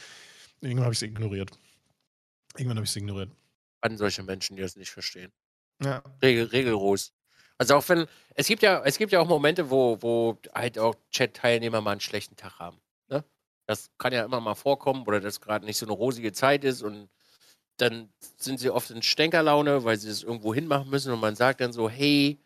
irgendwann 0.62 0.86
habe 0.86 0.94
ich 0.94 1.00
es 1.00 1.04
ignoriert. 1.04 1.52
Irgendwann 2.56 2.78
habe 2.78 2.86
ich 2.86 2.92
es 2.92 2.96
ignoriert. 2.96 3.32
An 3.82 3.98
solche 3.98 4.24
Menschen, 4.24 4.56
die 4.56 4.62
das 4.62 4.76
nicht 4.76 4.92
verstehen. 4.92 5.32
Ja. 5.84 6.02
Regel, 6.22 6.46
regelros. 6.46 7.14
Also 7.58 7.76
auch 7.76 7.88
wenn, 7.90 8.08
es 8.36 8.48
gibt 8.48 8.64
ja, 8.64 8.82
es 8.84 8.98
gibt 8.98 9.12
ja 9.12 9.20
auch 9.20 9.28
Momente, 9.28 9.70
wo, 9.70 10.02
wo 10.02 10.38
halt 10.54 10.78
auch 10.78 10.96
Chat-Teilnehmer 11.12 11.82
mal 11.82 11.92
einen 11.92 12.02
schlechten 12.02 12.36
Tag 12.36 12.60
haben. 12.60 12.80
Ne? 13.08 13.24
Das 13.66 13.90
kann 13.98 14.14
ja 14.14 14.26
immer 14.26 14.42
mal 14.42 14.56
vorkommen 14.56 15.04
oder 15.06 15.22
dass 15.22 15.42
gerade 15.42 15.66
nicht 15.66 15.78
so 15.78 15.86
eine 15.86 15.94
rosige 15.94 16.34
Zeit 16.34 16.64
ist 16.64 16.82
und 16.82 17.10
dann 17.78 18.10
sind 18.38 18.60
sie 18.60 18.70
oft 18.70 18.90
in 18.92 19.02
Stänkerlaune, 19.02 19.84
weil 19.84 19.98
sie 19.98 20.08
das 20.08 20.24
irgendwo 20.24 20.54
hinmachen 20.54 20.90
müssen 20.90 21.12
und 21.12 21.20
man 21.20 21.36
sagt 21.36 21.62
dann 21.62 21.74
so, 21.74 21.90
hey, 21.90 22.40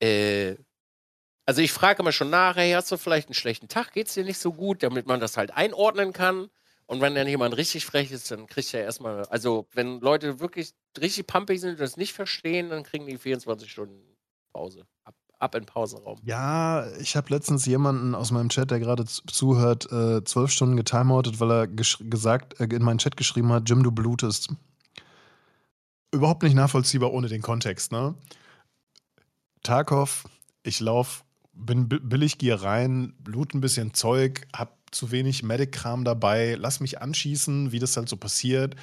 äh, 0.00 0.56
also 1.46 1.62
ich 1.62 1.72
frage 1.72 2.02
immer 2.02 2.12
schon 2.12 2.30
nach, 2.30 2.56
hey, 2.56 2.72
hast 2.72 2.92
du 2.92 2.96
vielleicht 2.96 3.28
einen 3.28 3.34
schlechten 3.34 3.68
Tag, 3.68 3.92
geht's 3.92 4.14
dir 4.14 4.24
nicht 4.24 4.38
so 4.38 4.52
gut, 4.52 4.82
damit 4.82 5.06
man 5.06 5.20
das 5.20 5.36
halt 5.36 5.52
einordnen 5.52 6.12
kann. 6.12 6.48
Und 6.86 7.00
wenn 7.00 7.14
dann 7.14 7.28
jemand 7.28 7.56
richtig 7.56 7.86
frech 7.86 8.10
ist, 8.10 8.30
dann 8.30 8.46
kriegt 8.46 8.74
er 8.74 8.82
erstmal, 8.82 9.24
also 9.26 9.66
wenn 9.74 10.00
Leute 10.00 10.40
wirklich 10.40 10.72
richtig 11.00 11.26
pumpig 11.26 11.60
sind 11.60 11.70
und 11.70 11.80
das 11.80 11.96
nicht 11.96 12.12
verstehen, 12.12 12.70
dann 12.70 12.82
kriegen 12.82 13.06
die 13.06 13.16
24 13.16 13.70
Stunden 13.70 14.00
Pause. 14.52 14.86
Ab, 15.04 15.14
ab 15.38 15.54
in 15.54 15.66
Pausenraum. 15.66 16.18
Ja, 16.24 16.90
ich 16.98 17.14
habe 17.14 17.32
letztens 17.32 17.64
jemanden 17.66 18.14
aus 18.16 18.32
meinem 18.32 18.48
Chat, 18.48 18.72
der 18.72 18.80
gerade 18.80 19.04
zuhört, 19.04 19.90
äh, 19.92 20.24
zwölf 20.24 20.50
Stunden 20.50 20.76
getimeoutet, 20.76 21.38
weil 21.38 21.50
er 21.50 21.66
gesagt, 21.68 22.58
äh, 22.60 22.64
in 22.64 22.82
meinen 22.82 22.98
Chat 22.98 23.16
geschrieben 23.16 23.52
hat, 23.52 23.68
Jim, 23.68 23.84
du 23.84 23.92
blutest 23.92 24.50
überhaupt 26.12 26.42
nicht 26.42 26.54
nachvollziehbar 26.54 27.12
ohne 27.12 27.28
den 27.28 27.42
Kontext. 27.42 27.92
Ne? 27.92 28.14
Tarkov, 29.62 30.24
ich 30.62 30.80
laufe, 30.80 31.22
bin 31.52 31.88
billig, 31.88 32.38
gehe 32.38 32.60
rein, 32.60 33.14
blut 33.18 33.54
ein 33.54 33.60
bisschen 33.60 33.94
Zeug, 33.94 34.46
hab 34.54 34.78
zu 34.90 35.10
wenig 35.10 35.42
Medic-Kram 35.42 36.04
dabei, 36.04 36.56
lass 36.58 36.80
mich 36.80 37.00
anschießen, 37.00 37.72
wie 37.72 37.78
das 37.78 37.96
halt 37.96 38.08
so 38.08 38.16
passiert. 38.16 38.74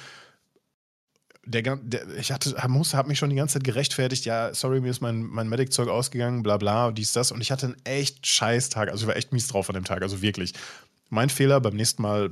Der, 1.44 1.76
der, 1.76 2.08
ich 2.18 2.30
hatte, 2.30 2.56
muss, 2.68 2.94
habe 2.94 3.08
mich 3.08 3.18
schon 3.18 3.30
die 3.30 3.36
ganze 3.36 3.54
Zeit 3.54 3.64
gerechtfertigt, 3.64 4.26
ja, 4.26 4.54
sorry, 4.54 4.80
mir 4.80 4.90
ist 4.90 5.00
mein, 5.00 5.22
mein 5.22 5.48
Medic-Zeug 5.48 5.88
ausgegangen, 5.88 6.42
bla 6.42 6.58
bla, 6.58 6.90
dies, 6.92 7.12
das. 7.12 7.32
Und 7.32 7.40
ich 7.40 7.50
hatte 7.50 7.66
einen 7.66 7.76
echt 7.84 8.26
scheiß 8.26 8.68
Tag. 8.68 8.90
Also 8.90 9.04
ich 9.04 9.08
war 9.08 9.16
echt 9.16 9.32
mies 9.32 9.48
drauf 9.48 9.68
an 9.70 9.74
dem 9.74 9.84
Tag, 9.84 10.02
also 10.02 10.20
wirklich. 10.20 10.52
Mein 11.10 11.30
Fehler, 11.30 11.60
beim 11.60 11.74
nächsten 11.74 12.02
Mal 12.02 12.30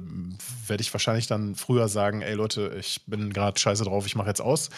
werde 0.66 0.82
ich 0.82 0.92
wahrscheinlich 0.92 1.26
dann 1.26 1.54
früher 1.54 1.88
sagen, 1.88 2.22
ey 2.22 2.34
Leute, 2.34 2.76
ich 2.78 3.00
bin 3.06 3.32
gerade 3.32 3.58
scheiße 3.58 3.84
drauf, 3.84 4.06
ich 4.06 4.16
mache 4.16 4.28
jetzt 4.28 4.40
aus. 4.40 4.70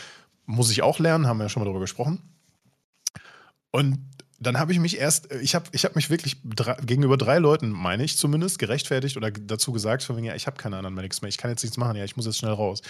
Muss 0.46 0.70
ich 0.70 0.82
auch 0.82 0.98
lernen, 0.98 1.26
haben 1.26 1.38
wir 1.38 1.44
ja 1.44 1.48
schon 1.48 1.60
mal 1.60 1.64
darüber 1.64 1.80
gesprochen. 1.80 2.22
Und 3.70 3.98
dann 4.40 4.58
habe 4.58 4.72
ich 4.72 4.78
mich 4.78 4.98
erst, 4.98 5.32
ich 5.34 5.54
habe 5.54 5.66
ich 5.72 5.84
hab 5.84 5.96
mich 5.96 6.10
wirklich 6.10 6.36
drei, 6.44 6.74
gegenüber 6.74 7.16
drei 7.16 7.38
Leuten, 7.38 7.70
meine 7.70 8.04
ich 8.04 8.16
zumindest, 8.16 8.58
gerechtfertigt 8.58 9.16
oder 9.16 9.32
dazu 9.32 9.72
gesagt, 9.72 10.04
von 10.04 10.16
wegen, 10.16 10.26
ja, 10.26 10.34
ich 10.36 10.46
habe 10.46 10.56
keine 10.56 10.76
anderen 10.76 10.94
Medics 10.94 11.22
mehr, 11.22 11.28
ich 11.28 11.38
kann 11.38 11.50
jetzt 11.50 11.62
nichts 11.62 11.76
machen, 11.76 11.96
ja, 11.96 12.04
ich 12.04 12.16
muss 12.16 12.26
jetzt 12.26 12.38
schnell 12.38 12.52
raus. 12.52 12.82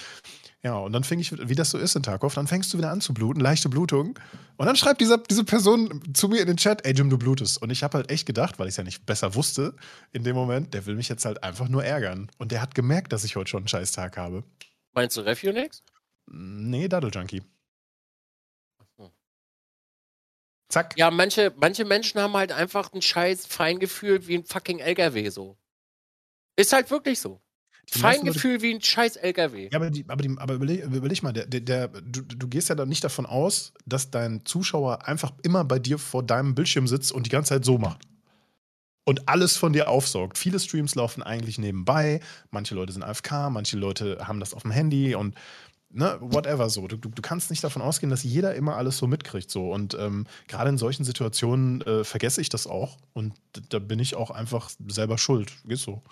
Ja, 0.65 0.77
und 0.79 0.93
dann 0.93 1.05
fing 1.05 1.21
ich, 1.21 1.33
wie 1.49 1.55
das 1.55 1.71
so 1.71 1.79
ist 1.79 1.95
in 1.95 2.03
Tarkov, 2.03 2.35
dann 2.35 2.49
fängst 2.49 2.73
du 2.75 2.79
wieder 2.79 2.91
an 2.91 3.01
zu 3.01 3.15
bluten, 3.15 3.39
leichte 3.39 3.69
Blutung. 3.69 4.19
Und 4.57 4.67
dann 4.67 4.75
schreibt 4.75 5.01
dieser, 5.01 5.19
diese 5.19 5.45
Person 5.45 6.03
zu 6.15 6.29
mir 6.29 6.41
in 6.41 6.49
den 6.49 6.57
Chat, 6.57 6.85
ey 6.85 6.93
Jim, 6.93 7.11
du 7.11 7.17
blutest. 7.17 7.63
Und 7.63 7.71
ich 7.71 7.85
habe 7.85 7.99
halt 7.99 8.11
echt 8.11 8.27
gedacht, 8.27 8.59
weil 8.59 8.67
ich 8.67 8.73
es 8.73 8.77
ja 8.77 8.83
nicht 8.83 9.07
besser 9.07 9.37
wusste 9.37 9.77
in 10.13 10.25
dem 10.25 10.35
Moment, 10.35 10.75
der 10.75 10.85
will 10.87 10.97
mich 10.97 11.09
jetzt 11.09 11.25
halt 11.25 11.45
einfach 11.45 11.69
nur 11.69 11.85
ärgern. 11.85 12.29
Und 12.39 12.51
der 12.51 12.61
hat 12.61 12.75
gemerkt, 12.75 13.13
dass 13.13 13.23
ich 13.23 13.37
heute 13.37 13.51
schon 13.51 13.59
einen 13.59 13.69
scheiß 13.69 13.93
Tag 13.93 14.17
habe. 14.17 14.43
Meinst 14.95 15.17
du 15.17 15.21
Refunix? 15.21 15.85
Nee, 16.27 16.89
Daddle 16.89 17.11
Junkie. 17.11 17.43
Zack. 20.69 20.99
Ja, 20.99 21.11
manche, 21.11 21.55
manche 21.57 21.85
Menschen 21.85 22.21
haben 22.21 22.35
halt 22.35 22.53
einfach 22.53 22.93
ein 22.93 23.01
scheiß 23.01 23.47
Feingefühl 23.47 24.27
wie 24.27 24.37
ein 24.37 24.45
fucking 24.45 24.81
LKW 24.81 25.31
so. 25.31 25.57
Ist 26.57 26.73
halt 26.73 26.91
wirklich 26.91 27.21
so. 27.21 27.41
Feingefühl 27.91 28.61
wie 28.63 28.75
ein 28.75 28.83
scheiß 28.83 29.17
LKW. 29.17 29.69
Ja, 29.71 29.79
aber, 29.79 29.91
die, 29.91 30.05
aber, 30.09 30.23
die, 30.23 30.37
aber 30.37 30.55
überleg, 30.55 30.85
überleg, 30.85 31.23
mal, 31.23 31.33
der, 31.33 31.47
der, 31.47 31.89
du, 31.89 32.23
du 32.23 32.49
gehst 32.49 32.69
ja 32.69 32.75
dann 32.75 32.89
nicht 32.89 33.03
davon 33.03 33.27
aus, 33.27 33.73
dass 33.87 34.11
dein 34.11 34.45
Zuschauer 34.45 35.07
einfach 35.07 35.33
immer 35.43 35.65
bei 35.65 35.79
dir 35.79 35.99
vor 35.99 36.23
deinem 36.23 36.55
Bildschirm 36.55 36.87
sitzt 36.87 37.13
und 37.13 37.27
die 37.27 37.31
ganze 37.31 37.51
Zeit 37.51 37.65
so 37.65 37.79
macht. 37.79 38.03
Und 39.05 39.27
alles 39.27 39.57
von 39.57 39.73
dir 39.73 39.89
aufsaugt. 39.89 40.37
Viele 40.37 40.61
Streams 40.61 40.95
laufen 40.95 41.23
eigentlich 41.23 41.57
nebenbei. 41.57 42.21
Manche 42.51 42.75
Leute 42.75 42.93
sind 42.93 43.03
AFK, 43.03 43.49
manche 43.51 43.79
Leute 43.79 44.19
haben 44.21 44.39
das 44.39 44.53
auf 44.53 44.63
dem 44.63 44.71
Handy 44.71 45.15
und 45.15 45.35
ne, 45.91 46.19
whatever 46.21 46.69
so. 46.69 46.87
Du, 46.87 46.97
du, 46.97 47.23
kannst 47.23 47.51
nicht 47.51 47.65
davon 47.65 47.83
ausgehen, 47.83 48.11
dass 48.11 48.23
jeder 48.23 48.55
immer 48.55 48.77
alles 48.77 48.99
so 48.99 49.07
mitkriegt. 49.07 49.51
So. 49.51 49.73
Und 49.73 49.95
ähm, 49.99 50.27
gerade 50.47 50.69
in 50.69 50.79
solchen 50.79 51.05
Situationen 51.05 51.81
äh, 51.83 52.05
vergesse 52.05 52.41
ich 52.41 52.49
das 52.49 52.67
auch. 52.67 52.99
Und 53.15 53.35
da 53.71 53.79
bin 53.79 53.99
ich 53.99 54.15
auch 54.15 54.31
einfach 54.31 54.71
selber 54.87 55.19
schuld. 55.19 55.53
Ist 55.67 55.83
so. 55.83 56.03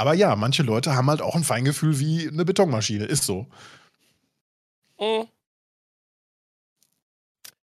Aber 0.00 0.14
ja, 0.14 0.34
manche 0.34 0.62
Leute 0.62 0.96
haben 0.96 1.10
halt 1.10 1.20
auch 1.20 1.34
ein 1.34 1.44
Feingefühl 1.44 1.98
wie 2.00 2.26
eine 2.26 2.46
Betonmaschine. 2.46 3.04
Ist 3.04 3.24
so. 3.24 3.46
Mhm. 4.98 5.28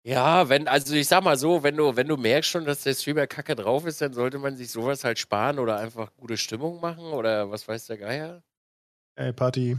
Ja, 0.04 0.48
wenn, 0.48 0.70
also 0.70 0.96
ich 0.96 1.10
sag 1.10 1.26
mal 1.26 1.36
so, 1.38 1.62
wenn 1.62 1.76
du, 1.76 1.94
wenn 1.98 2.08
du 2.08 2.16
merkst 2.16 2.50
schon, 2.50 2.64
dass 2.64 2.84
der 2.84 2.94
Streamer 2.94 3.28
kacke 3.28 3.54
drauf 3.54 3.86
ist, 3.86 4.00
dann 4.00 4.14
sollte 4.14 4.40
man 4.40 4.56
sich 4.56 4.72
sowas 4.72 5.04
halt 5.04 5.20
sparen 5.20 5.60
oder 5.60 5.78
einfach 5.78 6.16
gute 6.16 6.38
Stimmung 6.38 6.80
machen 6.80 7.04
oder 7.04 7.52
was 7.52 7.68
weiß 7.68 7.88
der 7.88 7.98
Geier. 7.98 8.42
Ey, 9.16 9.34
Party. 9.34 9.78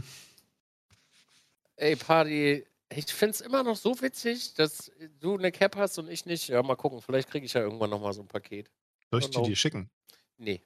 Ey, 1.77 1.95
Party, 1.95 2.67
ich 2.91 3.05
find's 3.07 3.41
immer 3.41 3.63
noch 3.63 3.77
so 3.77 3.99
witzig, 3.99 4.53
dass 4.53 4.91
du 5.19 5.39
eine 5.39 5.51
Cap 5.51 5.75
hast 5.75 5.97
und 5.97 6.07
ich 6.07 6.27
nicht. 6.27 6.49
Ja, 6.49 6.61
mal 6.61 6.75
gucken, 6.75 7.01
vielleicht 7.01 7.31
kriege 7.31 7.47
ich 7.47 7.53
ja 7.53 7.61
irgendwann 7.61 7.89
nochmal 7.89 8.13
so 8.13 8.21
ein 8.21 8.27
Paket. 8.27 8.69
Soll 9.09 9.21
ich 9.21 9.31
dir 9.31 9.41
die 9.41 9.55
schicken? 9.55 9.89
Nee. 10.37 10.61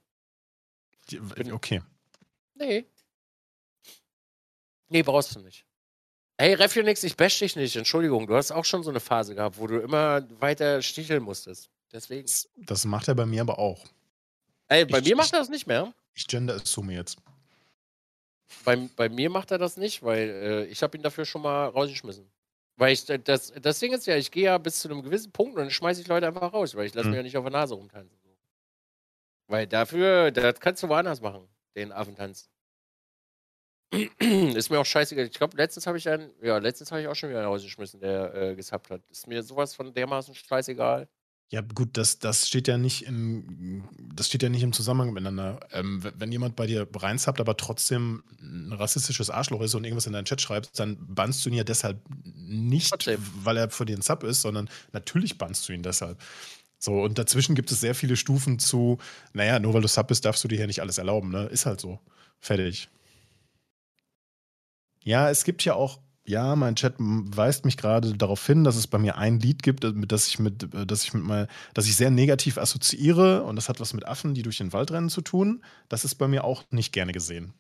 Die, 1.10 1.20
okay. 1.52 1.82
Nee. 2.56 2.86
Nee, 4.90 5.04
brauchst 5.04 5.36
du 5.36 5.40
nicht. 5.42 5.66
Hey, 6.38 6.54
Refunix, 6.54 7.04
ich 7.04 7.18
bash 7.18 7.40
dich 7.40 7.56
nicht. 7.56 7.76
Entschuldigung, 7.76 8.28
du 8.28 8.36
hast 8.36 8.52
auch 8.52 8.66
schon 8.66 8.84
so 8.84 8.90
eine 8.90 9.00
Phase 9.00 9.34
gehabt, 9.36 9.58
wo 9.58 9.68
du 9.68 9.80
immer 9.80 10.24
weiter 10.40 10.82
sticheln 10.82 11.24
musstest. 11.24 11.70
Deswegen. 11.92 12.28
Das, 12.28 12.50
das 12.58 12.86
macht 12.86 13.08
er 13.08 13.16
bei 13.16 13.26
mir 13.26 13.42
aber 13.42 13.58
auch. 13.58 13.86
Ey, 14.68 14.86
bei 14.86 15.00
ich, 15.00 15.06
mir 15.06 15.16
macht 15.16 15.34
er 15.34 15.40
das 15.40 15.50
nicht 15.50 15.66
mehr. 15.68 15.94
Ich 16.14 16.28
gender 16.28 16.56
assume 16.56 16.94
jetzt. 16.94 17.18
Bei, 18.64 18.76
bei 18.76 19.10
mir 19.10 19.30
macht 19.30 19.52
er 19.52 19.58
das 19.58 19.78
nicht, 19.78 20.04
weil 20.04 20.30
äh, 20.30 20.66
ich 20.66 20.84
habe 20.84 20.98
ihn 20.98 21.04
dafür 21.04 21.26
schon 21.26 21.42
mal 21.42 21.68
rausgeschmissen. 21.68 22.30
Weil 22.76 22.94
ich, 22.94 23.06
das, 23.06 23.52
das 23.60 23.80
Ding 23.80 23.94
ist 23.94 24.06
ja, 24.06 24.16
ich 24.16 24.30
gehe 24.30 24.46
ja 24.46 24.58
bis 24.58 24.80
zu 24.80 24.90
einem 24.90 25.02
gewissen 25.02 25.32
Punkt 25.32 25.56
und 25.56 25.62
dann 25.62 25.72
schmeiße 25.72 26.02
ich 26.02 26.08
Leute 26.08 26.28
einfach 26.28 26.54
raus, 26.54 26.76
weil 26.76 26.86
ich 26.86 26.94
lasse 26.94 27.06
hm. 27.06 27.12
mir 27.12 27.18
ja 27.18 27.24
nicht 27.24 27.38
auf 27.38 27.44
der 27.44 27.52
Nase 27.52 27.74
rumtanzen. 27.74 28.17
Weil 29.48 29.68
dafür, 29.68 30.32
das 30.32 30.60
kannst 30.60 30.84
du 30.84 30.90
woanders 30.90 31.22
machen, 31.22 31.48
den 31.76 31.92
Affentanz. 31.92 32.50
ist 34.20 34.70
mir 34.70 34.80
auch 34.80 34.86
scheißegal. 34.86 35.26
Ich 35.26 35.34
glaube, 35.34 35.56
letztens 35.56 35.88
habe 35.88 35.98
ich 35.98 36.10
einen, 36.10 36.32
ja, 36.42 36.58
letztens 36.58 36.92
habe 36.92 37.02
ich 37.02 37.08
auch 37.08 37.16
schon 37.16 37.30
wieder 37.30 37.46
rausgeschmissen, 37.46 38.02
der 38.02 38.34
äh, 38.34 38.56
gesubbt 38.56 38.90
hat. 38.90 39.02
Ist 39.10 39.28
mir 39.28 39.44
sowas 39.44 39.74
von 39.74 39.94
dermaßen 39.94 40.36
scheißegal. 40.36 41.08
Ja, 41.50 41.62
gut, 41.62 41.92
das, 41.94 42.20
das 42.20 42.46
steht 42.46 42.68
ja 42.68 42.78
nicht 42.78 43.06
im, 43.06 43.88
das 44.14 44.28
steht 44.28 44.44
ja 44.44 44.50
nicht 44.50 44.64
im 44.64 44.74
Zusammenhang 44.74 45.14
miteinander. 45.14 45.62
Ähm, 45.72 46.04
wenn 46.18 46.30
jemand 46.30 46.58
bei 46.58 46.68
dir 46.68 46.86
reinsubbt, 46.94 47.40
aber 47.40 47.56
trotzdem 47.56 48.22
ein 48.42 48.74
rassistisches 48.74 49.30
Arschloch 49.30 49.62
ist 49.62 49.74
und 49.74 49.86
irgendwas 49.86 50.08
in 50.08 50.14
deinen 50.14 50.26
Chat 50.26 50.42
schreibt, 50.42 50.78
dann 50.78 50.98
bannst 51.00 51.46
du 51.46 51.50
ihn 51.50 51.56
ja 51.56 51.64
deshalb 51.64 52.02
nicht, 52.26 52.90
trotzdem. 52.90 53.26
weil 53.44 53.56
er 53.56 53.70
für 53.70 53.86
dir 53.86 53.96
ein 53.96 54.02
Sub 54.02 54.24
ist, 54.24 54.42
sondern 54.42 54.70
natürlich 54.92 55.38
bannst 55.38 55.70
du 55.70 55.74
ihn 55.74 55.84
deshalb. 55.84 56.22
So, 56.80 57.02
und 57.02 57.18
dazwischen 57.18 57.56
gibt 57.56 57.72
es 57.72 57.80
sehr 57.80 57.96
viele 57.96 58.16
Stufen 58.16 58.60
zu, 58.60 59.00
naja, 59.34 59.60
nur 59.60 59.74
weil 59.74 59.82
du 59.82 59.88
Sub 59.88 60.08
bist, 60.08 60.26
darfst 60.26 60.44
du 60.44 60.48
dir 60.48 60.58
hier 60.58 60.68
nicht 60.68 60.82
alles 60.82 60.98
erlauben, 60.98 61.30
ne? 61.32 61.46
Ist 61.46 61.66
halt 61.66 61.82
so. 61.82 62.00
Fertig. 62.40 62.90
Ja, 65.04 65.30
es 65.30 65.44
gibt 65.44 65.64
ja 65.66 65.74
auch, 65.74 66.00
ja, 66.26 66.56
mein 66.56 66.76
Chat 66.76 66.96
weist 67.00 67.66
mich 67.66 67.78
gerade 67.78 68.14
darauf 68.16 68.46
hin, 68.46 68.64
dass 68.64 68.76
es 68.76 68.86
bei 68.88 68.98
mir 68.98 69.18
ein 69.18 69.40
Lied 69.40 69.64
gibt, 69.64 69.84
äh, 69.86 69.94
das 70.06 70.28
ich 70.28 70.38
mit, 70.38 70.72
äh, 70.74 70.86
das 70.86 71.04
ich 71.04 71.14
mit 71.14 71.24
mal, 71.24 71.48
das 71.74 71.88
ich 71.88 71.96
sehr 71.96 72.12
negativ 72.12 72.58
assoziiere 72.58 73.44
und 73.44 73.56
das 73.56 73.70
hat 73.70 73.80
was 73.80 73.94
mit 73.94 74.06
Affen, 74.06 74.34
die 74.34 74.44
durch 74.44 74.58
den 74.58 74.74
Wald 74.74 74.92
rennen 74.92 75.10
zu 75.10 75.22
tun. 75.22 75.64
Das 75.90 76.06
ist 76.06 76.16
bei 76.16 76.28
mir 76.28 76.44
auch 76.44 76.64
nicht 76.70 76.92
gerne 76.92 77.14
gesehen. 77.14 77.54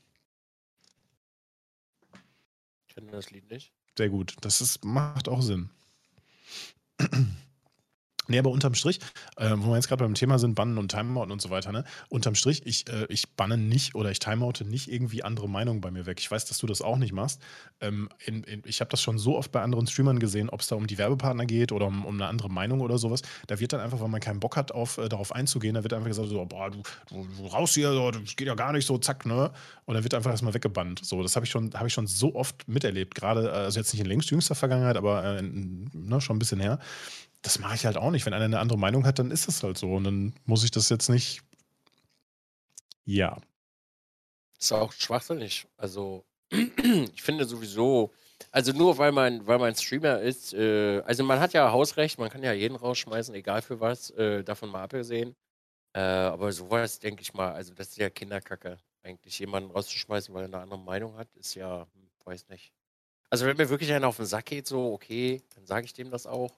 Ich 2.87 2.95
kenne 2.95 3.11
das 3.11 3.31
Lied 3.31 3.49
nicht. 3.49 3.71
Sehr 3.97 4.09
gut. 4.09 4.35
Das 4.41 4.61
ist, 4.61 4.83
macht 4.85 5.27
auch 5.29 5.41
Sinn. 5.41 5.69
Nee, 8.27 8.39
aber 8.39 8.49
unterm 8.49 8.73
Strich, 8.73 8.99
äh, 9.37 9.51
wo 9.55 9.69
wir 9.69 9.75
jetzt 9.75 9.87
gerade 9.87 10.03
beim 10.03 10.13
Thema 10.13 10.37
sind, 10.39 10.55
Bannen 10.55 10.77
und 10.77 10.91
Timeouten 10.91 11.31
und 11.31 11.41
so 11.41 11.49
weiter, 11.49 11.71
ne? 11.71 11.83
Unterm 12.09 12.35
Strich, 12.35 12.61
ich, 12.65 12.87
äh, 12.89 13.05
ich 13.09 13.29
banne 13.29 13.57
nicht 13.57 13.95
oder 13.95 14.11
ich 14.11 14.19
timeoute 14.19 14.65
nicht 14.65 14.91
irgendwie 14.91 15.23
andere 15.23 15.47
Meinungen 15.47 15.81
bei 15.81 15.91
mir 15.91 16.05
weg. 16.05 16.19
Ich 16.19 16.29
weiß, 16.29 16.45
dass 16.45 16.57
du 16.57 16.67
das 16.67 16.81
auch 16.81 16.97
nicht 16.97 17.13
machst. 17.13 17.41
Ähm, 17.79 18.09
in, 18.25 18.43
in, 18.43 18.63
ich 18.65 18.81
habe 18.81 18.89
das 18.89 19.01
schon 19.01 19.17
so 19.17 19.37
oft 19.37 19.51
bei 19.51 19.61
anderen 19.61 19.87
Streamern 19.87 20.19
gesehen, 20.19 20.49
ob 20.49 20.61
es 20.61 20.67
da 20.67 20.75
um 20.75 20.87
die 20.87 20.97
Werbepartner 20.97 21.45
geht 21.45 21.71
oder 21.71 21.87
um, 21.87 22.05
um, 22.05 22.15
eine 22.15 22.27
andere 22.27 22.49
Meinung 22.49 22.81
oder 22.81 22.97
sowas. 22.97 23.21
Da 23.47 23.59
wird 23.59 23.73
dann 23.73 23.79
einfach, 23.79 23.99
weil 24.01 24.09
man 24.09 24.19
keinen 24.19 24.39
Bock 24.39 24.57
hat, 24.57 24.71
auf, 24.71 24.97
äh, 24.97 25.07
darauf 25.07 25.31
einzugehen, 25.31 25.75
da 25.75 25.83
wird 25.83 25.93
einfach 25.93 26.07
gesagt, 26.07 26.29
so, 26.29 26.43
boah, 26.45 26.69
du, 26.69 26.81
du, 27.09 27.25
du 27.37 27.45
raus 27.47 27.73
hier, 27.73 27.91
so, 27.93 28.11
das 28.11 28.35
geht 28.35 28.47
ja 28.47 28.55
gar 28.55 28.73
nicht 28.73 28.85
so, 28.85 28.97
zack, 28.97 29.25
ne? 29.25 29.51
Und 29.85 29.95
dann 29.95 30.03
wird 30.03 30.13
einfach 30.13 30.31
erstmal 30.31 30.53
weggebannt. 30.53 30.99
So, 31.03 31.23
das 31.23 31.35
habe 31.35 31.45
ich, 31.45 31.51
schon, 31.51 31.71
hab 31.73 31.85
ich 31.85 31.93
schon 31.93 32.07
so 32.07 32.35
oft 32.35 32.67
miterlebt. 32.67 33.15
Gerade, 33.15 33.47
äh, 33.47 33.51
also 33.51 33.79
jetzt 33.79 33.93
nicht 33.93 34.01
in 34.01 34.07
längst 34.07 34.29
jüngster 34.31 34.55
Vergangenheit, 34.55 34.97
aber 34.97 35.23
äh, 35.23 35.41
ne, 35.41 36.19
schon 36.19 36.35
ein 36.35 36.39
bisschen 36.39 36.59
her 36.59 36.79
das 37.41 37.59
mache 37.59 37.75
ich 37.75 37.85
halt 37.85 37.97
auch 37.97 38.11
nicht. 38.11 38.25
Wenn 38.25 38.33
einer 38.33 38.45
eine 38.45 38.59
andere 38.59 38.79
Meinung 38.79 39.05
hat, 39.05 39.19
dann 39.19 39.31
ist 39.31 39.47
es 39.47 39.63
halt 39.63 39.77
so. 39.77 39.93
Und 39.93 40.03
dann 40.03 40.33
muss 40.45 40.63
ich 40.63 40.71
das 40.71 40.89
jetzt 40.89 41.09
nicht. 41.09 41.41
Ja. 43.05 43.37
Ist 44.59 44.71
auch 44.71 44.91
schwachsinnig. 44.91 45.67
Also, 45.77 46.25
ich 46.51 47.21
finde 47.21 47.45
sowieso, 47.45 48.11
also 48.51 48.71
nur 48.71 48.97
weil 48.97 49.11
man, 49.11 49.45
weil 49.45 49.59
man 49.59 49.75
Streamer 49.75 50.19
ist, 50.19 50.53
äh, 50.53 51.01
also 51.01 51.23
man 51.23 51.39
hat 51.39 51.53
ja 51.53 51.71
Hausrecht, 51.71 52.19
man 52.19 52.29
kann 52.29 52.43
ja 52.43 52.53
jeden 52.53 52.75
rausschmeißen, 52.75 53.33
egal 53.35 53.61
für 53.61 53.79
was, 53.79 54.09
äh, 54.11 54.43
davon 54.43 54.69
mal 54.69 54.83
abgesehen. 54.83 55.35
Äh, 55.93 55.99
aber 55.99 56.51
sowas, 56.51 56.99
denke 56.99 57.21
ich 57.21 57.33
mal, 57.33 57.53
also 57.53 57.73
das 57.73 57.89
ist 57.89 57.97
ja 57.97 58.09
Kinderkacke. 58.09 58.77
Eigentlich 59.03 59.39
jemanden 59.39 59.71
rauszuschmeißen, 59.71 60.33
weil 60.33 60.43
er 60.43 60.45
eine 60.45 60.59
andere 60.59 60.79
Meinung 60.79 61.17
hat, 61.17 61.33
ist 61.35 61.55
ja, 61.55 61.87
hm, 61.93 62.09
weiß 62.25 62.49
nicht. 62.49 62.71
Also 63.29 63.45
wenn 63.45 63.57
mir 63.57 63.69
wirklich 63.69 63.91
einer 63.91 64.07
auf 64.07 64.17
den 64.17 64.25
Sack 64.25 64.45
geht, 64.45 64.67
so, 64.67 64.93
okay, 64.93 65.43
dann 65.55 65.65
sage 65.65 65.85
ich 65.85 65.93
dem 65.93 66.11
das 66.11 66.27
auch. 66.27 66.57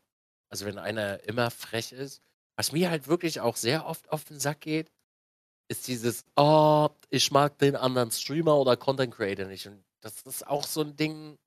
Also 0.49 0.65
wenn 0.65 0.77
einer 0.77 1.23
immer 1.23 1.51
frech 1.51 1.91
ist. 1.91 2.21
Was 2.55 2.71
mir 2.71 2.89
halt 2.89 3.07
wirklich 3.07 3.39
auch 3.39 3.55
sehr 3.55 3.85
oft 3.85 4.11
auf 4.11 4.26
den 4.26 4.39
Sack 4.39 4.61
geht, 4.61 4.91
ist 5.69 5.88
dieses, 5.88 6.26
oh, 6.35 6.89
ich 7.09 7.31
mag 7.31 7.57
den 7.59 7.76
anderen 7.76 8.11
Streamer 8.11 8.57
oder 8.57 8.76
Content 8.76 9.15
Creator 9.15 9.45
nicht. 9.45 9.67
Und 9.67 9.84
das 10.01 10.21
ist 10.23 10.45
auch 10.45 10.65
so 10.65 10.81
ein 10.81 10.95
Ding. 10.95 11.38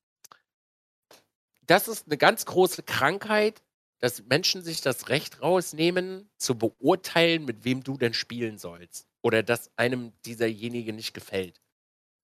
Das 1.67 1.89
ist 1.89 2.07
eine 2.07 2.17
ganz 2.17 2.47
große 2.47 2.85
Krankheit, 2.85 3.63
dass 3.99 4.25
Menschen 4.25 4.63
sich 4.63 4.81
das 4.81 5.09
Recht 5.09 5.43
rausnehmen, 5.43 6.31
zu 6.39 6.57
beurteilen, 6.57 7.45
mit 7.45 7.65
wem 7.65 7.83
du 7.83 7.97
denn 7.99 8.15
spielen 8.15 8.59
sollst. 8.59 9.07
Oder 9.23 9.43
dass 9.43 9.71
einem 9.77 10.13
dieserjenige 10.25 10.93
nicht 10.93 11.15
gefällt. 11.15 11.61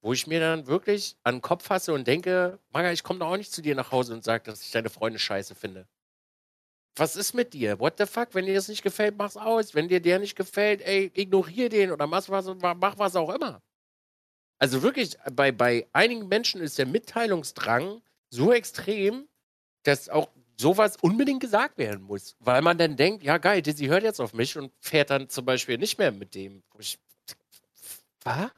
Wo 0.00 0.12
ich 0.12 0.26
mir 0.26 0.40
dann 0.40 0.66
wirklich 0.68 1.16
an 1.24 1.36
den 1.36 1.42
Kopf 1.42 1.64
fasse 1.64 1.92
und 1.92 2.06
denke, 2.06 2.58
Maga, 2.70 2.92
ich 2.92 3.02
komme 3.02 3.20
da 3.20 3.26
auch 3.26 3.36
nicht 3.36 3.52
zu 3.52 3.62
dir 3.62 3.74
nach 3.74 3.90
Hause 3.90 4.14
und 4.14 4.24
sage, 4.24 4.44
dass 4.44 4.62
ich 4.62 4.70
deine 4.70 4.90
Freunde 4.90 5.18
scheiße 5.18 5.54
finde. 5.56 5.88
Was 6.98 7.16
ist 7.16 7.34
mit 7.34 7.54
dir? 7.54 7.78
What 7.78 7.94
the 7.98 8.06
fuck? 8.06 8.28
Wenn 8.32 8.46
dir 8.46 8.54
das 8.54 8.68
nicht 8.68 8.82
gefällt, 8.82 9.16
mach's 9.16 9.36
aus. 9.36 9.74
Wenn 9.74 9.88
dir 9.88 10.00
der 10.00 10.18
nicht 10.18 10.36
gefällt, 10.36 10.82
ey, 10.82 11.10
ignorier 11.14 11.68
den 11.68 11.90
oder 11.92 12.06
mach 12.06 12.28
was, 12.28 12.46
mach 12.60 12.98
was 12.98 13.16
auch 13.16 13.32
immer. 13.34 13.62
Also 14.58 14.82
wirklich, 14.82 15.16
bei, 15.32 15.52
bei 15.52 15.86
einigen 15.92 16.28
Menschen 16.28 16.60
ist 16.60 16.78
der 16.78 16.86
Mitteilungsdrang 16.86 18.02
so 18.30 18.52
extrem, 18.52 19.28
dass 19.84 20.08
auch 20.08 20.28
sowas 20.60 20.96
unbedingt 21.00 21.40
gesagt 21.40 21.78
werden 21.78 22.02
muss. 22.02 22.36
Weil 22.40 22.62
man 22.62 22.76
dann 22.76 22.96
denkt, 22.96 23.22
ja 23.22 23.38
geil, 23.38 23.62
Dizzy 23.62 23.86
hört 23.86 24.02
jetzt 24.02 24.20
auf 24.20 24.34
mich 24.34 24.56
und 24.58 24.72
fährt 24.80 25.10
dann 25.10 25.28
zum 25.28 25.44
Beispiel 25.44 25.78
nicht 25.78 25.98
mehr 25.98 26.10
mit 26.10 26.34
dem. 26.34 26.62
Ich, 26.78 26.98
was? 28.24 28.50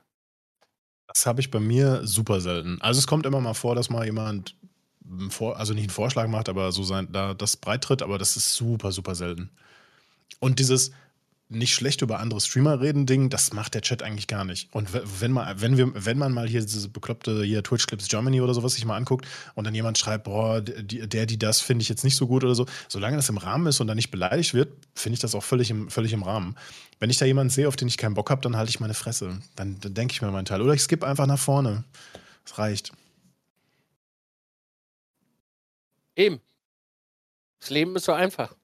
Das 1.06 1.26
habe 1.26 1.40
ich 1.40 1.50
bei 1.50 1.60
mir 1.60 2.06
super 2.06 2.40
selten. 2.40 2.80
Also 2.80 2.98
es 2.98 3.06
kommt 3.06 3.26
immer 3.26 3.40
mal 3.40 3.54
vor, 3.54 3.74
dass 3.74 3.90
mal 3.90 4.06
jemand 4.06 4.56
vor, 5.30 5.58
also 5.58 5.74
nicht 5.74 5.84
einen 5.84 5.90
Vorschlag 5.90 6.28
macht, 6.28 6.48
aber 6.48 6.72
so 6.72 6.82
sein, 6.82 7.08
da 7.10 7.34
das 7.34 7.56
breit 7.56 7.82
tritt, 7.82 8.02
aber 8.02 8.18
das 8.18 8.36
ist 8.36 8.54
super, 8.54 8.92
super 8.92 9.14
selten. 9.14 9.50
Und 10.38 10.58
dieses 10.58 10.92
nicht 11.50 11.74
schlecht 11.74 12.00
über 12.00 12.20
andere 12.20 12.40
Streamer 12.40 12.80
reden 12.80 13.06
Ding, 13.06 13.28
das 13.28 13.52
macht 13.52 13.74
der 13.74 13.82
Chat 13.82 14.04
eigentlich 14.04 14.28
gar 14.28 14.44
nicht. 14.44 14.68
Und 14.72 14.88
wenn 15.20 15.32
man, 15.32 15.60
wenn 15.60 15.76
wir, 15.76 15.92
wenn 15.94 16.16
man 16.16 16.32
mal 16.32 16.48
hier 16.48 16.60
diese 16.60 16.88
bekloppte 16.88 17.42
hier 17.42 17.64
Twitch 17.64 17.86
Clips 17.86 18.06
Germany 18.06 18.40
oder 18.40 18.54
sowas 18.54 18.74
sich 18.74 18.84
mal 18.84 18.96
anguckt 18.96 19.26
und 19.56 19.64
dann 19.64 19.74
jemand 19.74 19.98
schreibt, 19.98 20.24
boah, 20.24 20.60
die, 20.60 21.08
der, 21.08 21.26
die 21.26 21.38
das 21.38 21.60
finde 21.60 21.82
ich 21.82 21.88
jetzt 21.88 22.04
nicht 22.04 22.14
so 22.14 22.28
gut 22.28 22.44
oder 22.44 22.54
so, 22.54 22.66
solange 22.88 23.16
das 23.16 23.28
im 23.28 23.36
Rahmen 23.36 23.66
ist 23.66 23.80
und 23.80 23.88
dann 23.88 23.96
nicht 23.96 24.12
beleidigt 24.12 24.54
wird, 24.54 24.72
finde 24.94 25.14
ich 25.14 25.20
das 25.20 25.34
auch 25.34 25.42
völlig 25.42 25.70
im, 25.70 25.90
völlig 25.90 26.12
im 26.12 26.22
Rahmen. 26.22 26.54
Wenn 27.00 27.10
ich 27.10 27.18
da 27.18 27.24
jemanden 27.24 27.50
sehe, 27.50 27.66
auf 27.66 27.76
den 27.76 27.88
ich 27.88 27.96
keinen 27.96 28.14
Bock 28.14 28.30
habe, 28.30 28.42
dann 28.42 28.56
halte 28.56 28.70
ich 28.70 28.78
meine 28.78 28.94
Fresse. 28.94 29.40
Dann, 29.56 29.80
dann 29.80 29.94
denke 29.94 30.12
ich 30.12 30.22
mir 30.22 30.30
meinen 30.30 30.44
Teil. 30.44 30.62
Oder 30.62 30.74
ich 30.74 30.82
skippe 30.82 31.06
einfach 31.06 31.26
nach 31.26 31.38
vorne. 31.38 31.82
Das 32.44 32.58
reicht. 32.58 32.92
Eben. 36.20 36.40
Das 37.60 37.70
Leben 37.70 37.96
ist 37.96 38.04
so 38.04 38.12
einfach. 38.12 38.54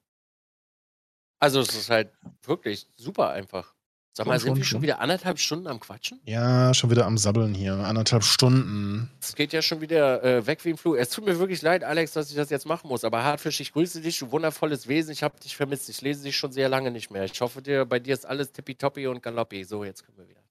Also 1.39 1.59
es 1.59 1.73
ist 1.75 1.89
halt 1.89 2.11
wirklich 2.43 2.87
super 2.95 3.29
einfach. 3.29 3.73
Sag 4.13 4.25
mal, 4.25 4.39
sind 4.39 4.55
wir 4.55 4.63
schon 4.63 4.81
wieder 4.81 4.99
anderthalb 4.99 5.37
Stunden 5.39 5.67
am 5.67 5.79
Quatschen? 5.79 6.19
Ja, 6.25 6.73
schon 6.73 6.89
wieder 6.89 7.05
am 7.05 7.17
Sabbeln 7.19 7.53
hier. 7.53 7.73
Anderthalb 7.73 8.23
Stunden. 8.23 9.11
Es 9.21 9.35
geht 9.35 9.53
ja 9.53 9.61
schon 9.61 9.81
wieder 9.81 10.23
äh, 10.23 10.45
weg 10.47 10.65
wie 10.65 10.71
im 10.71 10.77
Flug. 10.77 10.97
Es 10.97 11.09
tut 11.11 11.25
mir 11.25 11.37
wirklich 11.37 11.61
leid, 11.61 11.83
Alex, 11.83 12.13
dass 12.13 12.29
ich 12.29 12.35
das 12.35 12.49
jetzt 12.49 12.65
machen 12.65 12.87
muss. 12.87 13.03
Aber 13.03 13.23
Hartfisch, 13.23 13.59
ich 13.59 13.73
grüße 13.73 14.01
dich, 14.01 14.17
du 14.17 14.31
wundervolles 14.31 14.87
Wesen. 14.87 15.11
Ich 15.11 15.21
habe 15.21 15.39
dich 15.39 15.55
vermisst. 15.55 15.89
Ich 15.89 16.01
lese 16.01 16.23
dich 16.23 16.35
schon 16.35 16.51
sehr 16.51 16.69
lange 16.69 16.89
nicht 16.89 17.11
mehr. 17.11 17.25
Ich 17.25 17.39
hoffe, 17.41 17.61
dir, 17.61 17.85
bei 17.85 17.99
dir 17.99 18.13
ist 18.13 18.25
alles 18.25 18.51
tippitoppi 18.51 19.05
und 19.07 19.21
galoppi. 19.21 19.63
So, 19.63 19.83
jetzt 19.83 20.03
können 20.03 20.17
wir 20.17 20.27
wieder. 20.27 20.43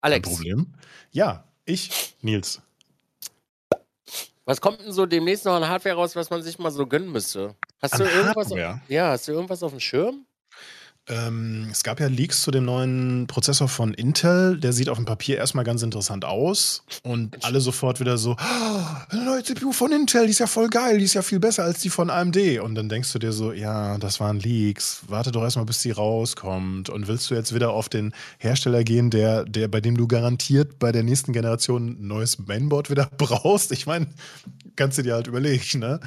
Alex. 0.00 0.28
Kein 0.28 0.36
Problem. 0.36 0.74
Ja, 1.12 1.48
ich, 1.64 2.16
Nils. 2.20 2.60
Was 4.44 4.60
kommt 4.60 4.80
denn 4.80 4.92
so 4.92 5.06
demnächst 5.06 5.44
noch 5.44 5.54
an 5.54 5.68
Hardware 5.68 5.94
raus, 5.94 6.16
was 6.16 6.30
man 6.30 6.42
sich 6.42 6.58
mal 6.58 6.70
so 6.70 6.86
gönnen 6.86 7.12
müsste? 7.12 7.54
Hast 7.80 7.94
An 7.94 8.00
du 8.00 8.04
irgendwas? 8.06 8.50
Hardware? 8.50 8.80
Ja, 8.88 9.10
hast 9.10 9.28
du 9.28 9.32
irgendwas 9.32 9.62
auf 9.62 9.70
dem 9.70 9.80
Schirm? 9.80 10.26
Ähm, 11.08 11.66
es 11.72 11.82
gab 11.82 11.98
ja 11.98 12.06
Leaks 12.06 12.42
zu 12.42 12.52
dem 12.52 12.64
neuen 12.64 13.26
Prozessor 13.26 13.66
von 13.68 13.92
Intel. 13.92 14.58
Der 14.60 14.72
sieht 14.72 14.88
auf 14.88 14.98
dem 14.98 15.04
Papier 15.04 15.36
erstmal 15.36 15.64
ganz 15.64 15.82
interessant 15.82 16.24
aus. 16.24 16.84
Und 17.02 17.44
alle 17.44 17.60
sofort 17.60 17.98
wieder 17.98 18.18
so: 18.18 18.36
"Ah, 18.38 19.04
Eine 19.10 19.24
neue 19.24 19.42
CPU 19.42 19.72
von 19.72 19.90
Intel, 19.90 20.26
die 20.26 20.30
ist 20.30 20.38
ja 20.38 20.46
voll 20.46 20.68
geil, 20.68 20.98
die 20.98 21.04
ist 21.04 21.14
ja 21.14 21.22
viel 21.22 21.40
besser 21.40 21.64
als 21.64 21.80
die 21.80 21.90
von 21.90 22.08
AMD. 22.08 22.60
Und 22.60 22.76
dann 22.76 22.88
denkst 22.88 23.12
du 23.12 23.18
dir 23.18 23.32
so: 23.32 23.52
Ja, 23.52 23.98
das 23.98 24.20
waren 24.20 24.38
Leaks. 24.38 25.02
Warte 25.08 25.32
doch 25.32 25.42
erstmal, 25.42 25.64
bis 25.66 25.82
die 25.82 25.90
rauskommt. 25.90 26.88
Und 26.88 27.08
willst 27.08 27.28
du 27.30 27.34
jetzt 27.34 27.52
wieder 27.52 27.70
auf 27.70 27.88
den 27.88 28.12
Hersteller 28.38 28.84
gehen, 28.84 29.10
der, 29.10 29.44
der, 29.44 29.66
bei 29.66 29.80
dem 29.80 29.96
du 29.96 30.06
garantiert 30.06 30.78
bei 30.78 30.92
der 30.92 31.02
nächsten 31.02 31.32
Generation 31.32 31.96
ein 32.00 32.06
neues 32.06 32.38
Mainboard 32.38 32.90
wieder 32.90 33.10
brauchst? 33.18 33.72
Ich 33.72 33.86
meine, 33.86 34.06
kannst 34.76 34.98
du 34.98 35.02
dir 35.02 35.14
halt 35.14 35.26
überlegen, 35.26 35.80
ne? 35.80 35.98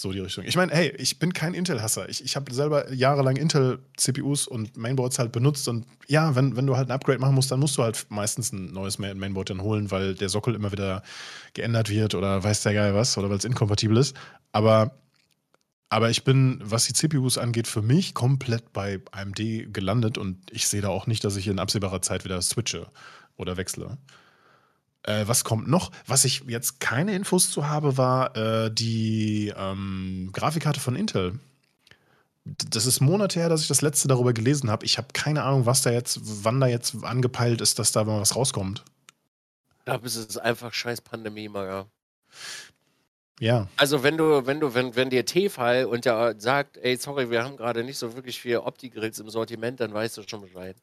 So 0.00 0.12
die 0.12 0.20
Richtung. 0.20 0.46
Ich 0.46 0.56
meine, 0.56 0.72
hey, 0.72 0.94
ich 0.96 1.18
bin 1.18 1.34
kein 1.34 1.52
Intel-Hasser. 1.52 2.08
Ich, 2.08 2.24
ich 2.24 2.34
habe 2.34 2.54
selber 2.54 2.90
jahrelang 2.90 3.36
Intel-CPUs 3.36 4.46
und 4.46 4.74
Mainboards 4.78 5.18
halt 5.18 5.30
benutzt. 5.30 5.68
Und 5.68 5.84
ja, 6.08 6.34
wenn, 6.34 6.56
wenn 6.56 6.66
du 6.66 6.74
halt 6.78 6.88
ein 6.88 6.92
Upgrade 6.92 7.18
machen 7.18 7.34
musst, 7.34 7.50
dann 7.50 7.60
musst 7.60 7.76
du 7.76 7.82
halt 7.82 8.06
meistens 8.08 8.50
ein 8.50 8.72
neues 8.72 8.98
Main- 8.98 9.18
Mainboard 9.18 9.50
dann 9.50 9.60
holen, 9.60 9.90
weil 9.90 10.14
der 10.14 10.30
Sockel 10.30 10.54
immer 10.54 10.72
wieder 10.72 11.02
geändert 11.52 11.90
wird 11.90 12.14
oder 12.14 12.42
weiß 12.42 12.62
der 12.62 12.72
Geil 12.72 12.94
was 12.94 13.18
oder 13.18 13.28
weil 13.28 13.36
es 13.36 13.44
inkompatibel 13.44 13.98
ist. 13.98 14.16
Aber, 14.52 14.92
aber 15.90 16.08
ich 16.08 16.24
bin, 16.24 16.62
was 16.64 16.86
die 16.86 16.94
CPUs 16.94 17.36
angeht, 17.36 17.66
für 17.66 17.82
mich 17.82 18.14
komplett 18.14 18.72
bei 18.72 19.02
AMD 19.10 19.36
gelandet 19.70 20.16
und 20.16 20.38
ich 20.50 20.66
sehe 20.66 20.80
da 20.80 20.88
auch 20.88 21.08
nicht, 21.08 21.24
dass 21.24 21.36
ich 21.36 21.46
in 21.46 21.58
absehbarer 21.58 22.00
Zeit 22.00 22.24
wieder 22.24 22.40
switche 22.40 22.86
oder 23.36 23.58
wechsle. 23.58 23.98
Äh, 25.02 25.26
was 25.26 25.44
kommt 25.44 25.68
noch? 25.68 25.90
Was 26.06 26.24
ich 26.24 26.42
jetzt 26.46 26.80
keine 26.80 27.14
Infos 27.14 27.50
zu 27.50 27.68
habe, 27.68 27.96
war 27.96 28.36
äh, 28.36 28.70
die 28.70 29.52
ähm, 29.56 30.30
Grafikkarte 30.32 30.80
von 30.80 30.96
Intel. 30.96 31.38
Das 32.44 32.86
ist 32.86 33.00
Monate 33.00 33.38
her, 33.38 33.48
dass 33.48 33.62
ich 33.62 33.68
das 33.68 33.82
letzte 33.82 34.08
darüber 34.08 34.32
gelesen 34.32 34.70
habe. 34.70 34.84
Ich 34.84 34.98
habe 34.98 35.08
keine 35.12 35.42
Ahnung, 35.42 35.66
was 35.66 35.82
da 35.82 35.90
jetzt, 35.90 36.18
wann 36.22 36.60
da 36.60 36.66
jetzt 36.66 37.04
angepeilt 37.04 37.60
ist, 37.60 37.78
dass 37.78 37.92
da 37.92 38.04
mal 38.04 38.20
was 38.20 38.34
rauskommt. 38.36 38.84
Ich 39.78 39.84
glaube, 39.84 40.06
es 40.06 40.16
ist 40.16 40.38
einfach 40.38 40.72
scheiß 40.72 41.00
Pandemie, 41.00 41.48
Maga. 41.48 41.86
Ja, 43.40 43.68
Also 43.78 44.02
wenn 44.02 44.18
du, 44.18 44.46
wenn 44.46 44.60
du, 44.60 44.74
wenn, 44.74 44.94
wenn 44.96 45.08
dir 45.08 45.24
Tefal 45.24 45.86
und 45.86 46.04
der 46.04 46.34
sagt, 46.38 46.76
ey, 46.76 46.96
sorry, 46.96 47.30
wir 47.30 47.42
haben 47.42 47.56
gerade 47.56 47.82
nicht 47.84 47.96
so 47.96 48.14
wirklich 48.14 48.38
viele 48.38 48.62
Opti-Grills 48.62 49.18
im 49.18 49.30
Sortiment, 49.30 49.80
dann 49.80 49.94
weißt 49.94 50.18
du 50.18 50.22
schon 50.28 50.42
Bescheid. 50.42 50.76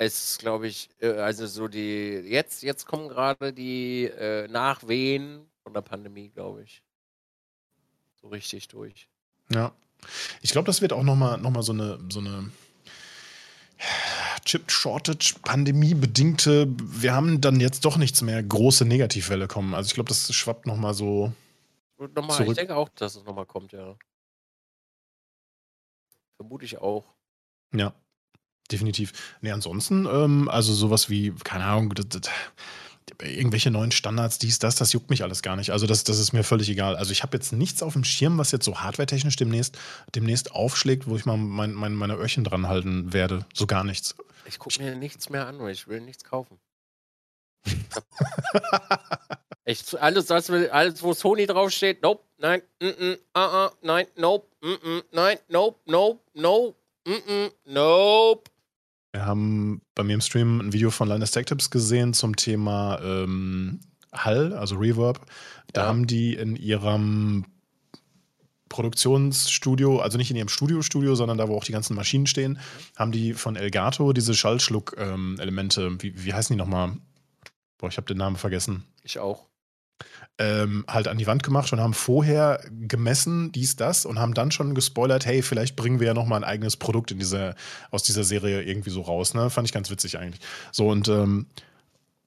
Es 0.00 0.30
ist, 0.30 0.38
glaube 0.38 0.68
ich, 0.68 0.90
äh, 1.00 1.10
also 1.10 1.46
so 1.46 1.66
die, 1.66 2.22
jetzt, 2.24 2.62
jetzt 2.62 2.86
kommen 2.86 3.08
gerade 3.08 3.52
die 3.52 4.04
äh, 4.04 4.46
Nachwehen 4.46 5.44
von 5.64 5.74
der 5.74 5.82
Pandemie, 5.82 6.30
glaube 6.30 6.62
ich. 6.62 6.82
So 8.20 8.28
richtig 8.28 8.68
durch. 8.68 9.08
ja. 9.50 9.72
Ich 10.42 10.52
glaube, 10.52 10.66
das 10.66 10.80
wird 10.80 10.92
auch 10.92 11.02
nochmal 11.02 11.38
noch 11.38 11.50
mal 11.50 11.62
so 11.64 11.72
eine, 11.72 11.98
so 12.08 12.20
eine 12.20 12.52
Chip-Shortage, 14.44 15.34
pandemiebedingte, 15.42 16.68
wir 16.78 17.12
haben 17.12 17.40
dann 17.40 17.58
jetzt 17.58 17.84
doch 17.84 17.96
nichts 17.96 18.22
mehr, 18.22 18.40
große 18.40 18.84
Negativwelle 18.84 19.48
kommen. 19.48 19.74
Also 19.74 19.88
ich 19.88 19.94
glaube, 19.94 20.08
das 20.08 20.32
schwappt 20.32 20.66
nochmal 20.66 20.94
so. 20.94 21.32
Nochmal, 21.98 22.30
ich 22.30 22.36
Zurück. 22.36 22.56
denke 22.56 22.76
auch, 22.76 22.88
dass 22.90 23.16
es 23.16 23.24
nochmal 23.24 23.46
kommt, 23.46 23.72
ja. 23.72 23.96
Vermute 26.36 26.64
ich 26.64 26.78
auch. 26.78 27.04
Ja, 27.74 27.92
definitiv. 28.70 29.12
Nee, 29.40 29.50
ansonsten, 29.52 30.06
ähm, 30.06 30.48
also 30.48 30.72
sowas 30.72 31.08
wie, 31.10 31.32
keine 31.44 31.64
Ahnung, 31.64 31.94
das, 31.94 32.08
das, 32.08 32.22
irgendwelche 33.22 33.70
neuen 33.70 33.90
Standards, 33.90 34.38
dies, 34.38 34.58
das, 34.58 34.76
das 34.76 34.92
juckt 34.92 35.10
mich 35.10 35.22
alles 35.22 35.42
gar 35.42 35.56
nicht. 35.56 35.70
Also 35.70 35.86
das, 35.86 36.04
das 36.04 36.18
ist 36.18 36.32
mir 36.32 36.44
völlig 36.44 36.68
egal. 36.68 36.96
Also 36.96 37.12
ich 37.12 37.22
habe 37.22 37.36
jetzt 37.36 37.52
nichts 37.52 37.82
auf 37.82 37.94
dem 37.94 38.04
Schirm, 38.04 38.38
was 38.38 38.52
jetzt 38.52 38.64
so 38.64 38.80
hardwaretechnisch 38.80 39.36
demnächst, 39.36 39.78
demnächst 40.14 40.52
aufschlägt, 40.52 41.06
wo 41.06 41.16
ich 41.16 41.24
mal 41.24 41.36
mein, 41.36 41.72
mein, 41.74 41.94
meine 41.94 42.14
Öhrchen 42.14 42.44
dran 42.44 42.68
halten 42.68 43.12
werde. 43.12 43.44
So 43.54 43.66
gar 43.66 43.84
nichts. 43.84 44.14
Ich 44.46 44.58
gucke 44.58 44.82
mir 44.82 44.94
nichts 44.94 45.28
mehr 45.30 45.46
an, 45.46 45.58
weil 45.58 45.72
ich 45.72 45.88
will 45.88 46.00
nichts 46.00 46.24
kaufen. 46.24 46.58
Ich, 49.64 50.00
alles, 50.00 50.30
will- 50.30 50.70
alles, 50.70 51.02
wo 51.02 51.12
Sony 51.12 51.44
draufsteht, 51.44 52.00
nope, 52.00 52.24
nein, 52.38 52.62
mm, 52.80 52.86
mm, 52.86 53.16
ah, 53.34 53.66
ah, 53.66 53.72
nein, 53.82 54.06
nope, 54.16 54.46
mm, 54.62 54.68
mm, 54.82 55.02
nein, 55.12 55.38
nope, 55.50 55.78
nope, 55.84 56.20
nope, 56.32 56.74
mm, 57.06 57.12
mm, 57.12 57.50
nope. 57.66 58.50
Wir 59.12 59.24
haben 59.24 59.80
bei 59.94 60.02
mir 60.04 60.14
im 60.14 60.20
Stream 60.20 60.60
ein 60.60 60.72
Video 60.72 60.90
von 60.90 61.08
Linus 61.08 61.30
Tech 61.30 61.46
Tips 61.46 61.70
gesehen 61.70 62.12
zum 62.12 62.36
Thema 62.36 63.00
ähm, 63.02 63.80
Hall, 64.12 64.52
also 64.52 64.76
Reverb. 64.76 65.24
Da 65.72 65.82
Ja. 65.82 65.86
haben 65.88 66.06
die 66.06 66.34
in 66.34 66.56
ihrem 66.56 67.46
Produktionsstudio, 68.68 69.98
also 70.00 70.18
nicht 70.18 70.30
in 70.30 70.36
ihrem 70.36 70.48
Studio-Studio, 70.48 71.14
sondern 71.14 71.38
da, 71.38 71.48
wo 71.48 71.56
auch 71.56 71.64
die 71.64 71.72
ganzen 71.72 71.94
Maschinen 71.96 72.26
stehen, 72.26 72.58
haben 72.96 73.12
die 73.12 73.32
von 73.32 73.56
Elgato 73.56 74.12
diese 74.12 74.34
Schallschluck-Elemente, 74.34 76.02
wie, 76.02 76.24
wie 76.24 76.34
heißen 76.34 76.54
die 76.54 76.58
nochmal? 76.58 76.92
Boah, 77.78 77.88
ich 77.88 77.96
habe 77.96 78.06
den 78.06 78.18
Namen 78.18 78.36
vergessen. 78.36 78.84
Ich 79.02 79.18
auch. 79.18 79.47
Ähm, 80.40 80.84
halt 80.86 81.08
an 81.08 81.18
die 81.18 81.26
Wand 81.26 81.42
gemacht 81.42 81.72
und 81.72 81.80
haben 81.80 81.94
vorher 81.94 82.60
gemessen, 82.70 83.50
dies, 83.50 83.74
das 83.74 84.06
und 84.06 84.20
haben 84.20 84.34
dann 84.34 84.52
schon 84.52 84.76
gespoilert, 84.76 85.26
hey, 85.26 85.42
vielleicht 85.42 85.74
bringen 85.74 85.98
wir 85.98 86.06
ja 86.06 86.14
nochmal 86.14 86.38
ein 86.38 86.48
eigenes 86.48 86.76
Produkt 86.76 87.10
in 87.10 87.18
diese, 87.18 87.56
aus 87.90 88.04
dieser 88.04 88.22
Serie 88.22 88.62
irgendwie 88.62 88.90
so 88.90 89.00
raus. 89.00 89.34
Ne? 89.34 89.50
Fand 89.50 89.66
ich 89.66 89.72
ganz 89.72 89.90
witzig 89.90 90.16
eigentlich. 90.16 90.40
So 90.70 90.88
und 90.88 91.08
ähm, 91.08 91.46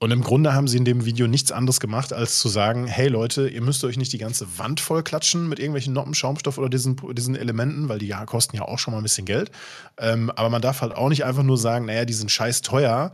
und 0.01 0.09
im 0.09 0.23
Grunde 0.23 0.55
haben 0.55 0.67
sie 0.67 0.77
in 0.77 0.83
dem 0.83 1.05
Video 1.05 1.27
nichts 1.27 1.51
anderes 1.51 1.79
gemacht, 1.79 2.11
als 2.11 2.39
zu 2.39 2.49
sagen, 2.49 2.87
hey 2.87 3.07
Leute, 3.07 3.47
ihr 3.47 3.61
müsst 3.61 3.83
euch 3.83 3.97
nicht 3.97 4.11
die 4.11 4.17
ganze 4.17 4.57
Wand 4.57 4.79
voll 4.79 5.03
klatschen 5.03 5.47
mit 5.47 5.59
irgendwelchen 5.59 5.93
Noppen, 5.93 6.15
Schaumstoff 6.15 6.57
oder 6.57 6.69
diesen, 6.69 6.99
diesen 7.13 7.35
Elementen, 7.35 7.87
weil 7.87 7.99
die 7.99 8.07
ja 8.07 8.25
kosten 8.25 8.57
ja 8.57 8.63
auch 8.63 8.79
schon 8.79 8.93
mal 8.93 8.99
ein 8.99 9.03
bisschen 9.03 9.27
Geld. 9.27 9.51
Ähm, 9.99 10.31
aber 10.31 10.49
man 10.49 10.63
darf 10.63 10.81
halt 10.81 10.95
auch 10.95 11.09
nicht 11.09 11.23
einfach 11.23 11.43
nur 11.43 11.59
sagen, 11.59 11.85
naja, 11.85 12.05
die 12.05 12.13
sind 12.13 12.31
scheiß 12.31 12.63
teuer, 12.63 13.13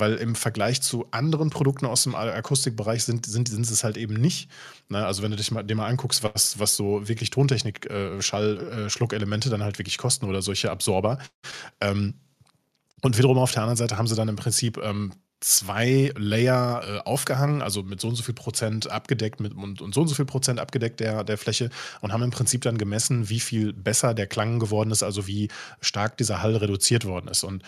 weil 0.00 0.14
im 0.14 0.34
Vergleich 0.34 0.82
zu 0.82 1.06
anderen 1.10 1.50
Produkten 1.50 1.86
aus 1.86 2.04
dem 2.04 2.14
Akustikbereich 2.14 3.04
sind, 3.04 3.26
sind, 3.26 3.48
sind 3.48 3.68
es 3.68 3.84
halt 3.84 3.96
eben 3.96 4.14
nicht. 4.14 4.50
Ne? 4.88 5.04
Also 5.04 5.22
wenn 5.22 5.30
du 5.30 5.36
dich 5.36 5.50
mal, 5.50 5.62
dir 5.62 5.74
mal 5.74 5.86
anguckst, 5.86 6.22
was, 6.22 6.58
was 6.58 6.76
so 6.76 7.08
wirklich 7.08 7.30
Tontechnik, 7.30 7.88
äh, 7.90 8.20
Schall, 8.22 8.86
äh, 8.86 8.90
Schluckelemente 8.90 9.50
dann 9.50 9.62
halt 9.62 9.78
wirklich 9.78 9.98
kosten 9.98 10.26
oder 10.26 10.42
solche 10.42 10.70
Absorber. 10.70 11.18
Ähm, 11.80 12.14
und 13.02 13.16
wiederum 13.16 13.38
auf 13.38 13.52
der 13.52 13.62
anderen 13.62 13.76
Seite 13.76 13.96
haben 13.96 14.08
sie 14.08 14.16
dann 14.16 14.28
im 14.28 14.36
Prinzip 14.36 14.78
ähm, 14.78 15.12
zwei 15.40 16.12
Layer 16.16 16.82
äh, 16.84 16.98
aufgehangen, 17.08 17.62
also 17.62 17.82
mit 17.82 18.00
so 18.00 18.08
und 18.08 18.16
so 18.16 18.24
viel 18.24 18.34
Prozent 18.34 18.90
abgedeckt 18.90 19.38
mit, 19.38 19.54
und, 19.54 19.80
und 19.80 19.94
so 19.94 20.00
und 20.00 20.08
so 20.08 20.14
viel 20.14 20.24
Prozent 20.24 20.58
abgedeckt 20.58 20.98
der, 20.98 21.22
der 21.22 21.38
Fläche 21.38 21.70
und 22.00 22.12
haben 22.12 22.22
im 22.24 22.30
Prinzip 22.30 22.62
dann 22.62 22.76
gemessen, 22.76 23.28
wie 23.28 23.38
viel 23.38 23.72
besser 23.72 24.14
der 24.14 24.26
Klang 24.26 24.58
geworden 24.58 24.90
ist, 24.90 25.04
also 25.04 25.28
wie 25.28 25.48
stark 25.80 26.16
dieser 26.16 26.42
Hall 26.42 26.56
reduziert 26.56 27.04
worden 27.04 27.28
ist. 27.28 27.44
Und 27.44 27.62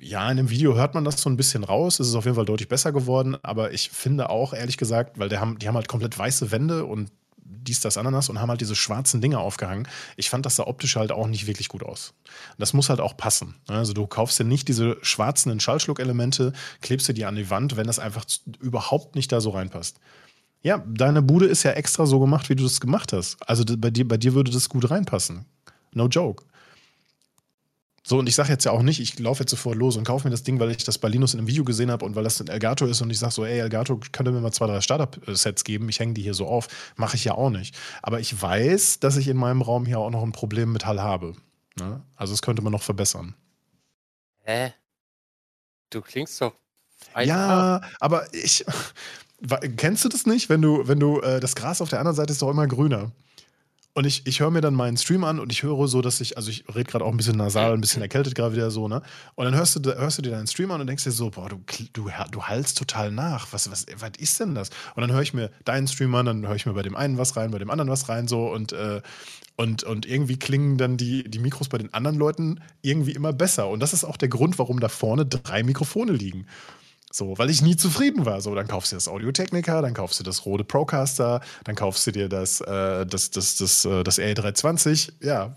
ja, 0.00 0.30
in 0.30 0.38
dem 0.38 0.50
Video 0.50 0.74
hört 0.74 0.94
man 0.94 1.04
das 1.04 1.20
so 1.20 1.28
ein 1.28 1.36
bisschen 1.36 1.62
raus. 1.62 2.00
Es 2.00 2.08
ist 2.08 2.14
auf 2.14 2.24
jeden 2.24 2.34
Fall 2.34 2.46
deutlich 2.46 2.68
besser 2.68 2.92
geworden, 2.92 3.36
aber 3.42 3.72
ich 3.72 3.90
finde 3.90 4.30
auch, 4.30 4.54
ehrlich 4.54 4.76
gesagt, 4.76 5.18
weil 5.18 5.28
der 5.28 5.40
haben, 5.40 5.58
die 5.58 5.68
haben 5.68 5.74
halt 5.74 5.88
komplett 5.88 6.18
weiße 6.18 6.50
Wände 6.50 6.86
und 6.86 7.10
dies, 7.62 7.80
das, 7.80 7.98
Ananas 7.98 8.30
und 8.30 8.40
haben 8.40 8.48
halt 8.48 8.60
diese 8.60 8.74
schwarzen 8.74 9.20
Dinge 9.20 9.38
aufgehangen. 9.38 9.86
Ich 10.16 10.30
fand 10.30 10.46
das 10.46 10.56
sah 10.56 10.66
optisch 10.66 10.96
halt 10.96 11.12
auch 11.12 11.26
nicht 11.26 11.46
wirklich 11.46 11.68
gut 11.68 11.82
aus. 11.82 12.14
Das 12.58 12.72
muss 12.72 12.88
halt 12.88 13.00
auch 13.00 13.16
passen. 13.16 13.56
Also 13.66 13.92
du 13.92 14.06
kaufst 14.06 14.38
dir 14.38 14.44
nicht 14.44 14.68
diese 14.68 14.96
schwarzen 15.02 15.60
Schallschluckelemente, 15.60 16.54
klebst 16.80 17.08
dir 17.08 17.14
die 17.14 17.26
an 17.26 17.36
die 17.36 17.50
Wand, 17.50 17.76
wenn 17.76 17.86
das 17.86 17.98
einfach 17.98 18.24
überhaupt 18.60 19.14
nicht 19.14 19.30
da 19.32 19.40
so 19.40 19.50
reinpasst. 19.50 20.00
Ja, 20.62 20.82
deine 20.86 21.22
Bude 21.22 21.46
ist 21.46 21.62
ja 21.62 21.72
extra 21.72 22.06
so 22.06 22.20
gemacht, 22.20 22.48
wie 22.48 22.56
du 22.56 22.64
das 22.64 22.80
gemacht 22.80 23.12
hast. 23.12 23.36
Also 23.46 23.64
bei 23.76 23.90
dir, 23.90 24.06
bei 24.06 24.16
dir 24.16 24.34
würde 24.34 24.50
das 24.50 24.68
gut 24.68 24.90
reinpassen. 24.90 25.44
No 25.92 26.06
joke. 26.06 26.44
So, 28.10 28.18
und 28.18 28.28
ich 28.28 28.34
sage 28.34 28.48
jetzt 28.48 28.64
ja 28.64 28.72
auch 28.72 28.82
nicht, 28.82 28.98
ich 28.98 29.20
laufe 29.20 29.44
jetzt 29.44 29.50
sofort 29.50 29.76
los 29.76 29.96
und 29.96 30.02
kaufe 30.02 30.26
mir 30.26 30.32
das 30.32 30.42
Ding, 30.42 30.58
weil 30.58 30.72
ich 30.72 30.82
das 30.82 30.98
bei 30.98 31.06
Linus 31.06 31.32
in 31.32 31.38
einem 31.38 31.46
Video 31.46 31.62
gesehen 31.62 31.92
habe 31.92 32.04
und 32.04 32.16
weil 32.16 32.24
das 32.24 32.40
ein 32.40 32.48
Elgato 32.48 32.84
ist 32.84 33.00
und 33.00 33.10
ich 33.10 33.20
sage 33.20 33.32
so, 33.32 33.44
ey, 33.44 33.60
Elgato, 33.60 34.00
könnt 34.10 34.28
ihr 34.28 34.32
mir 34.32 34.40
mal 34.40 34.50
zwei, 34.50 34.66
drei 34.66 34.80
Startup-Sets 34.80 35.62
geben? 35.62 35.88
Ich 35.88 36.00
hänge 36.00 36.14
die 36.14 36.22
hier 36.22 36.34
so 36.34 36.48
auf. 36.48 36.66
Mache 36.96 37.14
ich 37.14 37.22
ja 37.22 37.34
auch 37.34 37.50
nicht. 37.50 37.78
Aber 38.02 38.18
ich 38.18 38.42
weiß, 38.42 38.98
dass 38.98 39.16
ich 39.16 39.28
in 39.28 39.36
meinem 39.36 39.62
Raum 39.62 39.86
hier 39.86 40.00
auch 40.00 40.10
noch 40.10 40.24
ein 40.24 40.32
Problem 40.32 40.72
mit 40.72 40.86
Hall 40.86 41.00
habe. 41.00 41.36
Ne? 41.78 42.02
Also, 42.16 42.32
das 42.32 42.42
könnte 42.42 42.62
man 42.62 42.72
noch 42.72 42.82
verbessern. 42.82 43.36
Hä? 44.40 44.72
Du 45.90 46.00
klingst 46.00 46.40
doch. 46.40 46.54
Ja, 47.16 47.80
aber 48.00 48.34
ich. 48.34 48.64
Kennst 49.76 50.04
du 50.04 50.08
das 50.08 50.26
nicht, 50.26 50.48
wenn 50.48 50.62
du, 50.62 50.88
wenn 50.88 50.98
du, 50.98 51.20
äh, 51.20 51.38
das 51.38 51.54
Gras 51.54 51.80
auf 51.80 51.90
der 51.90 52.00
anderen 52.00 52.16
Seite 52.16 52.32
ist 52.32 52.42
doch 52.42 52.50
immer 52.50 52.66
grüner. 52.66 53.12
Und 53.92 54.06
ich, 54.06 54.24
ich 54.24 54.38
höre 54.38 54.52
mir 54.52 54.60
dann 54.60 54.74
meinen 54.74 54.96
Stream 54.96 55.24
an 55.24 55.40
und 55.40 55.50
ich 55.50 55.64
höre 55.64 55.88
so, 55.88 56.00
dass 56.00 56.20
ich, 56.20 56.36
also 56.36 56.48
ich 56.48 56.64
rede 56.68 56.84
gerade 56.84 57.04
auch 57.04 57.10
ein 57.10 57.16
bisschen 57.16 57.36
nasal, 57.36 57.72
ein 57.72 57.80
bisschen 57.80 58.02
erkältet 58.02 58.36
gerade 58.36 58.54
wieder 58.54 58.70
so, 58.70 58.86
ne? 58.86 59.02
Und 59.34 59.46
dann 59.46 59.54
hörst 59.56 59.84
du, 59.84 59.94
hörst 59.96 60.18
du 60.18 60.22
dir 60.22 60.30
deinen 60.30 60.46
Stream 60.46 60.70
an 60.70 60.80
und 60.80 60.86
denkst 60.86 61.02
dir 61.02 61.10
so, 61.10 61.30
boah, 61.30 61.48
du, 61.48 61.60
du, 61.92 62.08
du 62.30 62.42
hallst 62.44 62.78
total 62.78 63.10
nach. 63.10 63.52
Was, 63.52 63.68
was, 63.68 63.86
was 63.96 64.10
ist 64.18 64.38
denn 64.38 64.54
das? 64.54 64.70
Und 64.94 65.00
dann 65.00 65.10
höre 65.10 65.22
ich 65.22 65.34
mir 65.34 65.50
deinen 65.64 65.88
Stream 65.88 66.14
an, 66.14 66.26
dann 66.26 66.46
höre 66.46 66.54
ich 66.54 66.66
mir 66.66 66.72
bei 66.72 66.82
dem 66.82 66.94
einen 66.94 67.18
was 67.18 67.36
rein, 67.36 67.50
bei 67.50 67.58
dem 67.58 67.70
anderen 67.70 67.90
was 67.90 68.08
rein, 68.08 68.28
so 68.28 68.48
und, 68.52 68.72
äh, 68.72 69.02
und, 69.56 69.82
und 69.82 70.06
irgendwie 70.06 70.38
klingen 70.38 70.78
dann 70.78 70.96
die, 70.96 71.24
die 71.28 71.40
Mikros 71.40 71.68
bei 71.68 71.78
den 71.78 71.92
anderen 71.92 72.16
Leuten 72.16 72.60
irgendwie 72.82 73.12
immer 73.12 73.32
besser. 73.32 73.68
Und 73.68 73.80
das 73.80 73.92
ist 73.92 74.04
auch 74.04 74.16
der 74.16 74.28
Grund, 74.28 74.58
warum 74.60 74.78
da 74.78 74.88
vorne 74.88 75.26
drei 75.26 75.64
Mikrofone 75.64 76.12
liegen. 76.12 76.46
So, 77.12 77.36
weil 77.38 77.50
ich 77.50 77.60
nie 77.60 77.76
zufrieden 77.76 78.24
war. 78.24 78.40
So, 78.40 78.54
dann 78.54 78.68
kaufst 78.68 78.92
du 78.92 78.96
das 78.96 79.08
Audio-Technica, 79.08 79.82
dann 79.82 79.94
kaufst 79.94 80.20
du 80.20 80.24
das 80.24 80.46
Rode 80.46 80.62
Procaster, 80.62 81.40
dann 81.64 81.74
kaufst 81.74 82.06
du 82.06 82.12
dir 82.12 82.28
das, 82.28 82.60
äh, 82.60 83.04
das, 83.04 83.30
das, 83.32 83.56
das, 83.56 83.84
äh, 83.84 84.04
das 84.04 84.18
L320. 84.18 85.12
Ja. 85.20 85.56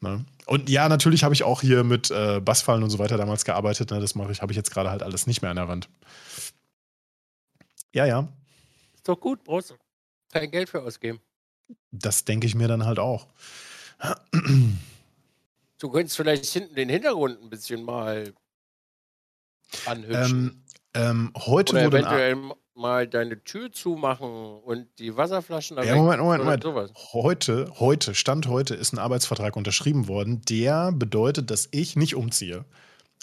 Ne? 0.00 0.24
Und 0.46 0.70
ja, 0.70 0.88
natürlich 0.88 1.22
habe 1.22 1.34
ich 1.34 1.42
auch 1.42 1.60
hier 1.60 1.84
mit 1.84 2.10
äh, 2.10 2.40
Bassfallen 2.40 2.82
und 2.82 2.90
so 2.90 2.98
weiter 2.98 3.18
damals 3.18 3.44
gearbeitet. 3.44 3.90
Ne? 3.90 4.00
Das 4.00 4.14
mache 4.14 4.32
ich, 4.32 4.40
habe 4.40 4.52
ich 4.52 4.56
jetzt 4.56 4.70
gerade 4.70 4.90
halt 4.90 5.02
alles 5.02 5.26
nicht 5.26 5.42
mehr 5.42 5.50
an 5.50 5.56
der 5.56 5.68
Wand. 5.68 5.88
Ja, 7.92 8.06
ja. 8.06 8.28
Ist 8.94 9.06
doch 9.06 9.20
gut, 9.20 9.44
brauchst 9.44 9.74
kein 10.32 10.50
Geld 10.50 10.70
für 10.70 10.82
ausgeben. 10.82 11.20
Das 11.90 12.24
denke 12.24 12.46
ich 12.46 12.54
mir 12.54 12.68
dann 12.68 12.86
halt 12.86 12.98
auch. 12.98 13.26
Du 15.78 15.90
könntest 15.90 16.16
vielleicht 16.16 16.46
hinten 16.46 16.74
den 16.74 16.88
Hintergrund 16.88 17.42
ein 17.42 17.50
bisschen 17.50 17.84
mal 17.84 18.32
anhübschen. 19.86 20.64
Ähm, 20.94 21.30
ähm, 21.32 21.32
heute 21.46 21.74
Oder 21.74 21.84
wurde 21.86 21.98
eventuell 21.98 22.36
mal 22.74 23.06
deine 23.06 23.42
Tür 23.44 23.70
zumachen 23.72 24.28
und 24.28 24.86
die 24.98 25.16
Wasserflaschen 25.16 25.76
ja, 25.82 25.94
Moment, 25.94 26.20
Moment, 26.20 26.44
Moment. 26.44 26.62
Sowas. 26.62 26.90
Heute, 27.12 27.72
heute, 27.78 28.14
Stand 28.14 28.48
heute 28.48 28.74
ist 28.74 28.92
ein 28.92 28.98
Arbeitsvertrag 28.98 29.56
unterschrieben 29.56 30.08
worden, 30.08 30.42
der 30.48 30.92
bedeutet, 30.92 31.50
dass 31.50 31.68
ich 31.70 31.96
nicht 31.96 32.14
umziehe. 32.14 32.64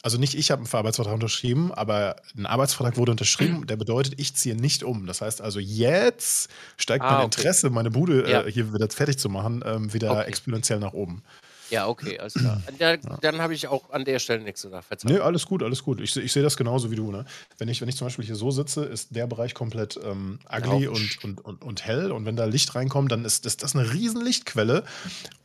Also 0.04 0.18
nicht 0.18 0.34
ich 0.34 0.50
habe 0.50 0.64
einen 0.64 0.74
Arbeitsvertrag 0.74 1.14
unterschrieben, 1.14 1.72
aber 1.74 2.16
ein 2.36 2.46
Arbeitsvertrag 2.46 2.98
wurde 2.98 3.12
unterschrieben, 3.12 3.68
der 3.68 3.76
bedeutet, 3.76 4.16
ich 4.18 4.36
ziehe 4.36 4.56
nicht 4.56 4.84
um. 4.84 5.06
Das 5.06 5.22
heißt 5.22 5.42
also, 5.42 5.60
jetzt 5.60 6.50
steigt 6.78 7.04
ah, 7.04 7.16
mein 7.16 7.26
Interesse, 7.26 7.70
meine 7.70 7.92
Bude 7.92 8.24
äh, 8.24 8.32
ja. 8.32 8.42
äh, 8.42 8.52
hier 8.52 8.74
wieder 8.74 8.90
fertig 8.90 9.20
zu 9.20 9.30
machen, 9.30 9.64
ähm, 9.66 9.94
wieder 9.94 10.12
okay. 10.12 10.28
exponentiell 10.28 10.80
nach 10.80 10.94
oben. 10.94 11.24
Ja, 11.72 11.88
okay, 11.88 12.20
alles 12.20 12.34
klar. 12.34 12.62
Da, 12.78 12.98
dann 12.98 13.42
habe 13.42 13.54
ich 13.54 13.68
auch 13.68 13.90
an 13.92 14.06
der 14.06 14.20
Stelle 14.20 14.44
nichts 14.44 14.62
zu 14.62 14.70
sagen. 14.70 14.86
Nee, 15.04 15.20
alles 15.20 15.46
gut, 15.46 15.64
alles 15.64 15.84
gut. 15.84 16.02
Ich, 16.02 16.16
ich 16.16 16.32
sehe 16.32 16.44
das 16.44 16.58
genauso 16.58 16.92
wie 16.92 16.96
du. 16.96 17.12
Ne? 17.12 17.26
Wenn, 17.58 17.70
ich, 17.70 17.82
wenn 17.82 17.88
ich 17.88 17.96
zum 17.96 18.08
Beispiel 18.08 18.26
hier 18.26 18.36
so 18.36 18.52
sitze, 18.52 18.84
ist 18.84 19.16
der 19.16 19.26
Bereich 19.28 19.54
komplett 19.54 20.00
ähm, 20.04 20.40
ugly 20.52 20.88
und, 20.88 21.24
und, 21.24 21.42
und, 21.42 21.62
und 21.64 21.86
hell. 21.86 22.12
Und 22.12 22.26
wenn 22.26 22.36
da 22.36 22.46
Licht 22.46 22.76
reinkommt, 22.76 23.12
dann 23.12 23.24
ist 23.24 23.46
das, 23.46 23.58
das 23.58 23.76
eine 23.76 23.94
riesen 23.94 24.22
Lichtquelle. 24.22 24.84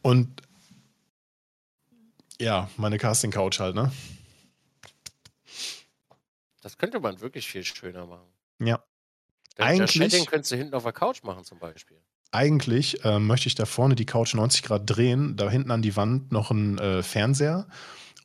Und 0.03 0.43
ja, 2.41 2.69
meine 2.77 2.99
Casting-Couch 2.99 3.61
halt, 3.61 3.75
ne? 3.75 3.93
Das 6.63 6.77
könnte 6.77 6.99
man 6.99 7.21
wirklich 7.21 7.47
viel 7.47 7.65
schöner 7.65 8.07
machen. 8.07 8.27
Ja. 8.59 8.83
Das 9.55 9.67
Eigentlich. 9.67 10.27
könntest 10.27 10.51
du 10.51 10.57
hinten 10.57 10.75
auf 10.75 10.83
der 10.83 10.93
Couch 10.93 11.23
machen, 11.23 11.45
zum 11.45 11.59
Beispiel 11.59 11.99
eigentlich 12.37 13.03
äh, 13.05 13.19
möchte 13.19 13.49
ich 13.49 13.55
da 13.55 13.65
vorne 13.65 13.95
die 13.95 14.05
Couch 14.05 14.35
90 14.35 14.63
Grad 14.63 14.83
drehen, 14.85 15.37
da 15.37 15.51
hinten 15.51 15.71
an 15.71 15.83
die 15.83 15.97
Wand 15.97 16.33
noch 16.33 16.51
ein 16.51 16.79
äh, 16.79 17.03
Fernseher 17.03 17.67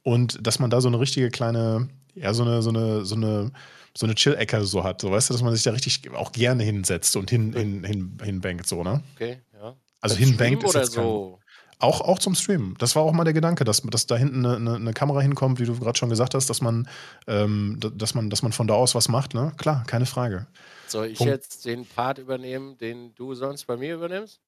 und 0.04 0.46
dass 0.46 0.60
man 0.60 0.70
da 0.70 0.82
so 0.82 0.90
eine 0.90 1.00
richtige 1.00 1.30
kleine, 1.30 1.88
ja, 2.14 2.34
so 2.34 2.44
eine, 2.44 2.62
so 2.62 2.70
eine, 2.70 3.06
so 3.06 3.16
eine, 3.16 3.52
so 3.96 4.06
eine 4.06 4.16
Chill-Ecke 4.16 4.64
so 4.66 4.84
hat. 4.84 5.02
So 5.02 5.12
weißt 5.12 5.30
du, 5.30 5.34
dass 5.34 5.42
man 5.42 5.54
sich 5.54 5.64
da 5.64 5.72
richtig 5.72 6.12
auch 6.12 6.32
gerne 6.32 6.64
hinsetzt 6.64 7.16
und 7.16 7.30
hin, 7.30 7.54
hin, 7.54 7.84
hin, 7.84 8.18
hinbankt, 8.22 8.68
so, 8.68 8.84
ne? 8.84 9.02
Okay, 9.16 9.40
ja. 9.54 9.76
Also 10.02 10.16
hinbankt 10.16 10.64
ist 10.64 10.76
jetzt 10.76 10.94
so. 10.94 11.40
Auch, 11.84 12.02
auch 12.02 12.20
zum 12.20 12.36
Streamen. 12.36 12.76
Das 12.78 12.96
war 12.96 13.04
auch 13.04 13.14
mal 13.14 13.24
der 13.24 13.34
Gedanke, 13.34 13.64
dass, 13.64 13.82
dass 13.82 14.08
da 14.08 14.16
hinten 14.16 14.46
eine, 14.46 14.56
eine, 14.56 14.76
eine 14.76 14.94
Kamera 14.94 15.22
hinkommt, 15.22 15.60
wie 15.60 15.66
du 15.66 15.78
gerade 15.78 15.98
schon 15.98 16.10
gesagt 16.10 16.34
hast, 16.34 16.50
dass 16.50 16.62
man, 16.62 16.88
ähm, 17.28 17.80
dass, 17.80 18.14
man, 18.14 18.30
dass 18.30 18.44
man 18.44 18.52
von 18.52 18.68
da 18.68 18.74
aus 18.74 18.96
was 18.96 19.10
macht, 19.10 19.34
ne? 19.34 19.54
Klar, 19.58 19.84
keine 19.88 20.06
Frage. 20.06 20.48
Soll 20.88 21.08
ich 21.08 21.18
Punkt. 21.18 21.32
jetzt 21.32 21.66
den 21.66 21.86
Part 21.86 22.18
übernehmen, 22.18 22.78
den 22.78 23.14
du 23.16 23.34
sonst 23.34 23.66
bei 23.66 23.78
mir 23.78 23.96
übernimmst? 23.96 24.42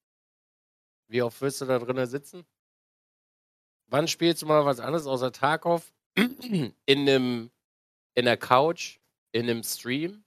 Wie 1.07 1.21
oft 1.21 1.41
wirst 1.41 1.61
du 1.61 1.65
da 1.65 1.79
drinnen 1.79 2.07
sitzen? 2.07 2.43
Wann 3.87 4.07
spielst 4.07 4.41
du 4.41 4.45
mal 4.45 4.65
was 4.65 4.79
anderes 4.79 5.05
außer 5.05 5.31
Tarkov? 5.31 5.93
in 6.15 6.73
einem 6.85 7.51
in 8.15 8.25
der 8.25 8.37
Couch, 8.37 8.99
in 9.31 9.43
einem 9.43 9.63
Stream? 9.63 10.23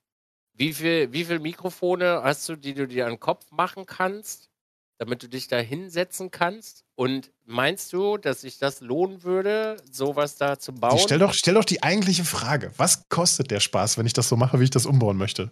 Wie 0.55 0.73
viel, 0.73 1.13
wie 1.13 1.25
viel 1.25 1.39
Mikrofone 1.39 2.23
hast 2.23 2.49
du, 2.49 2.57
die 2.57 2.75
du 2.75 2.89
dir 2.89 3.07
an 3.07 3.13
den 3.13 3.21
Kopf 3.21 3.51
machen 3.51 3.85
kannst, 3.85 4.51
damit 4.99 5.23
du 5.23 5.29
dich 5.29 5.49
da 5.49 5.59
hinsetzen 5.59 6.31
kannst? 6.31 6.85
Und 6.95 7.31
meinst 7.45 7.93
du, 7.93 8.17
dass 8.17 8.41
sich 8.41 8.59
das 8.59 8.81
lohnen 8.81 9.23
würde, 9.23 9.77
sowas 9.91 10.37
da 10.37 10.59
zu 10.59 10.73
bauen? 10.73 10.99
Stell 10.99 11.19
doch, 11.19 11.35
stell 11.35 11.55
doch 11.55 11.65
die 11.65 11.83
eigentliche 11.83 12.25
Frage. 12.25 12.73
Was 12.79 13.09
kostet 13.09 13.51
der 13.51 13.61
Spaß, 13.61 13.99
wenn 13.99 14.07
ich 14.07 14.15
das 14.15 14.29
so 14.29 14.37
mache, 14.37 14.59
wie 14.61 14.65
ich 14.65 14.71
das 14.71 14.87
umbauen 14.87 15.17
möchte? 15.19 15.51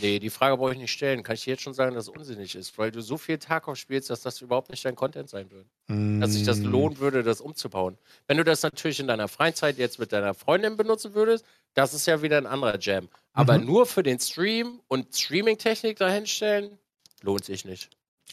Nee, 0.00 0.18
die 0.18 0.30
Frage 0.30 0.56
brauche 0.56 0.72
ich 0.72 0.78
nicht 0.78 0.92
stellen. 0.92 1.22
Kann 1.22 1.34
ich 1.34 1.44
dir 1.44 1.50
jetzt 1.50 1.62
schon 1.62 1.74
sagen, 1.74 1.94
dass 1.94 2.04
es 2.04 2.08
unsinnig 2.08 2.54
ist, 2.54 2.78
weil 2.78 2.90
du 2.90 3.00
so 3.00 3.16
viel 3.16 3.38
Tarkov 3.38 3.76
spielst, 3.76 4.10
dass 4.10 4.22
das 4.22 4.40
überhaupt 4.40 4.70
nicht 4.70 4.84
dein 4.84 4.96
Content 4.96 5.28
sein 5.28 5.50
würde. 5.50 5.66
Mm. 5.88 6.20
Dass 6.20 6.32
sich 6.32 6.44
das 6.44 6.58
mm. 6.58 6.64
lohnen 6.64 6.98
würde, 6.98 7.22
das 7.22 7.40
umzubauen. 7.40 7.98
Wenn 8.26 8.36
du 8.36 8.44
das 8.44 8.62
natürlich 8.62 9.00
in 9.00 9.08
deiner 9.08 9.28
Freizeit 9.28 9.78
jetzt 9.78 9.98
mit 9.98 10.12
deiner 10.12 10.34
Freundin 10.34 10.76
benutzen 10.76 11.14
würdest, 11.14 11.44
das 11.74 11.92
ist 11.92 12.06
ja 12.06 12.22
wieder 12.22 12.38
ein 12.38 12.46
anderer 12.46 12.78
Jam. 12.80 13.08
Aber 13.32 13.58
mhm. 13.58 13.66
nur 13.66 13.86
für 13.86 14.02
den 14.02 14.20
Stream 14.20 14.80
und 14.86 15.14
Streaming-Technik 15.14 15.98
dahinstellen, 15.98 16.78
lohnt 17.22 17.44
sich 17.44 17.64
nicht. 17.64 17.90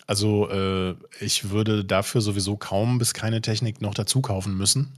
Also 0.08 0.50
äh, 0.50 0.96
ich 1.20 1.50
würde 1.50 1.86
dafür 1.86 2.22
sowieso 2.22 2.58
kaum 2.58 2.98
bis 2.98 3.14
keine 3.14 3.42
Technik 3.42 3.82
noch 3.82 3.94
dazu 3.94 4.22
kaufen 4.22 4.58
müssen. 4.58 4.94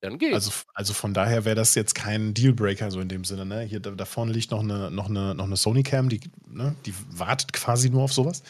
Dann 0.00 0.18
geht's. 0.18 0.34
Also, 0.34 0.50
also 0.74 0.92
von 0.92 1.14
daher 1.14 1.44
wäre 1.44 1.56
das 1.56 1.74
jetzt 1.74 1.94
kein 1.94 2.34
Dealbreaker 2.34 2.90
so 2.90 3.00
in 3.00 3.08
dem 3.08 3.24
Sinne. 3.24 3.46
Ne? 3.46 3.62
Hier 3.62 3.80
da, 3.80 3.90
da 3.90 4.04
vorne 4.04 4.32
liegt 4.32 4.50
noch 4.50 4.60
eine, 4.60 4.90
noch 4.90 5.08
eine, 5.08 5.34
noch 5.34 5.46
eine 5.46 5.56
Sony 5.56 5.82
Cam, 5.82 6.08
die, 6.08 6.20
ne? 6.46 6.76
die 6.84 6.94
wartet 7.08 7.52
quasi 7.52 7.88
nur 7.88 8.02
auf 8.02 8.12
sowas. 8.12 8.42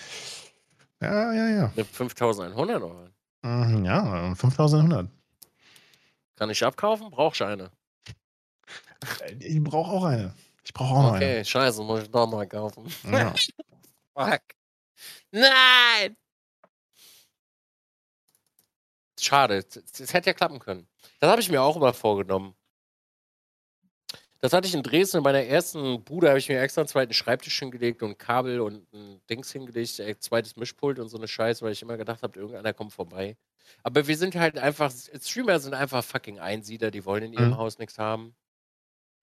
Ja, 1.01 1.33
ja, 1.33 1.49
ja. 1.49 1.73
Eine 1.77 1.85
5100 1.85 2.83
oder? 2.83 3.11
Mhm, 3.43 3.85
ja, 3.85 4.35
5100. 4.35 5.09
Kann 6.37 6.51
ich 6.51 6.65
abkaufen? 6.65 7.11
Brauchst 7.11 7.41
du 7.41 7.45
eine? 7.45 7.71
Ich 9.39 9.62
brauche 9.62 9.91
auch 9.91 10.05
eine. 10.05 10.35
Ich 10.65 10.73
brauche 10.73 10.95
auch 10.95 11.09
okay, 11.11 11.16
eine. 11.16 11.25
Okay, 11.27 11.45
scheiße, 11.45 11.83
muss 11.83 12.03
ich 12.03 12.11
doch 12.11 12.27
mal 12.27 12.49
kaufen. 12.49 12.87
Ja. 13.11 13.33
Fuck. 14.16 14.43
Nein! 15.35 16.16
Schade, 19.19 19.65
das 19.65 20.12
hätte 20.12 20.31
ja 20.31 20.32
klappen 20.32 20.61
können. 20.61 20.86
Das 21.19 21.28
habe 21.28 21.40
ich 21.40 21.51
mir 21.51 21.61
auch 21.61 21.74
immer 21.77 21.93
vorgenommen. 21.93 22.55
Das 24.40 24.52
hatte 24.52 24.69
ich 24.69 24.74
in 24.74 24.85
Dresden 24.85 25.16
in 25.16 25.23
meiner 25.24 25.43
ersten 25.43 26.05
Bude, 26.05 26.28
habe 26.28 26.39
ich 26.39 26.48
mir 26.48 26.61
extra 26.61 26.82
einen 26.82 26.89
zweiten 26.89 27.15
Schreibtisch 27.15 27.59
hingelegt 27.59 28.02
und 28.05 28.16
Kabel 28.16 28.61
und 28.61 28.86
ein 28.93 29.20
Dings 29.28 29.51
hingelegt, 29.51 29.98
ein 30.01 30.20
zweites 30.20 30.55
Mischpult 30.55 31.01
und 31.01 31.09
so 31.09 31.16
eine 31.16 31.27
Scheiße, 31.27 31.65
weil 31.65 31.73
ich 31.73 31.82
immer 31.82 31.97
gedacht 31.97 32.23
habe, 32.23 32.39
irgendeiner 32.39 32.73
kommt 32.73 32.93
vorbei. 32.93 33.36
Aber 33.82 34.06
wir 34.06 34.16
sind 34.16 34.36
halt 34.36 34.56
einfach, 34.59 34.93
Streamer 34.93 35.59
sind 35.59 35.74
einfach 35.74 36.05
fucking 36.05 36.39
Einsiedler, 36.39 36.93
die 36.93 37.05
wollen 37.05 37.24
in 37.24 37.32
ihrem 37.32 37.48
mhm. 37.48 37.56
Haus 37.56 37.78
nichts 37.78 37.98
haben. 37.98 38.36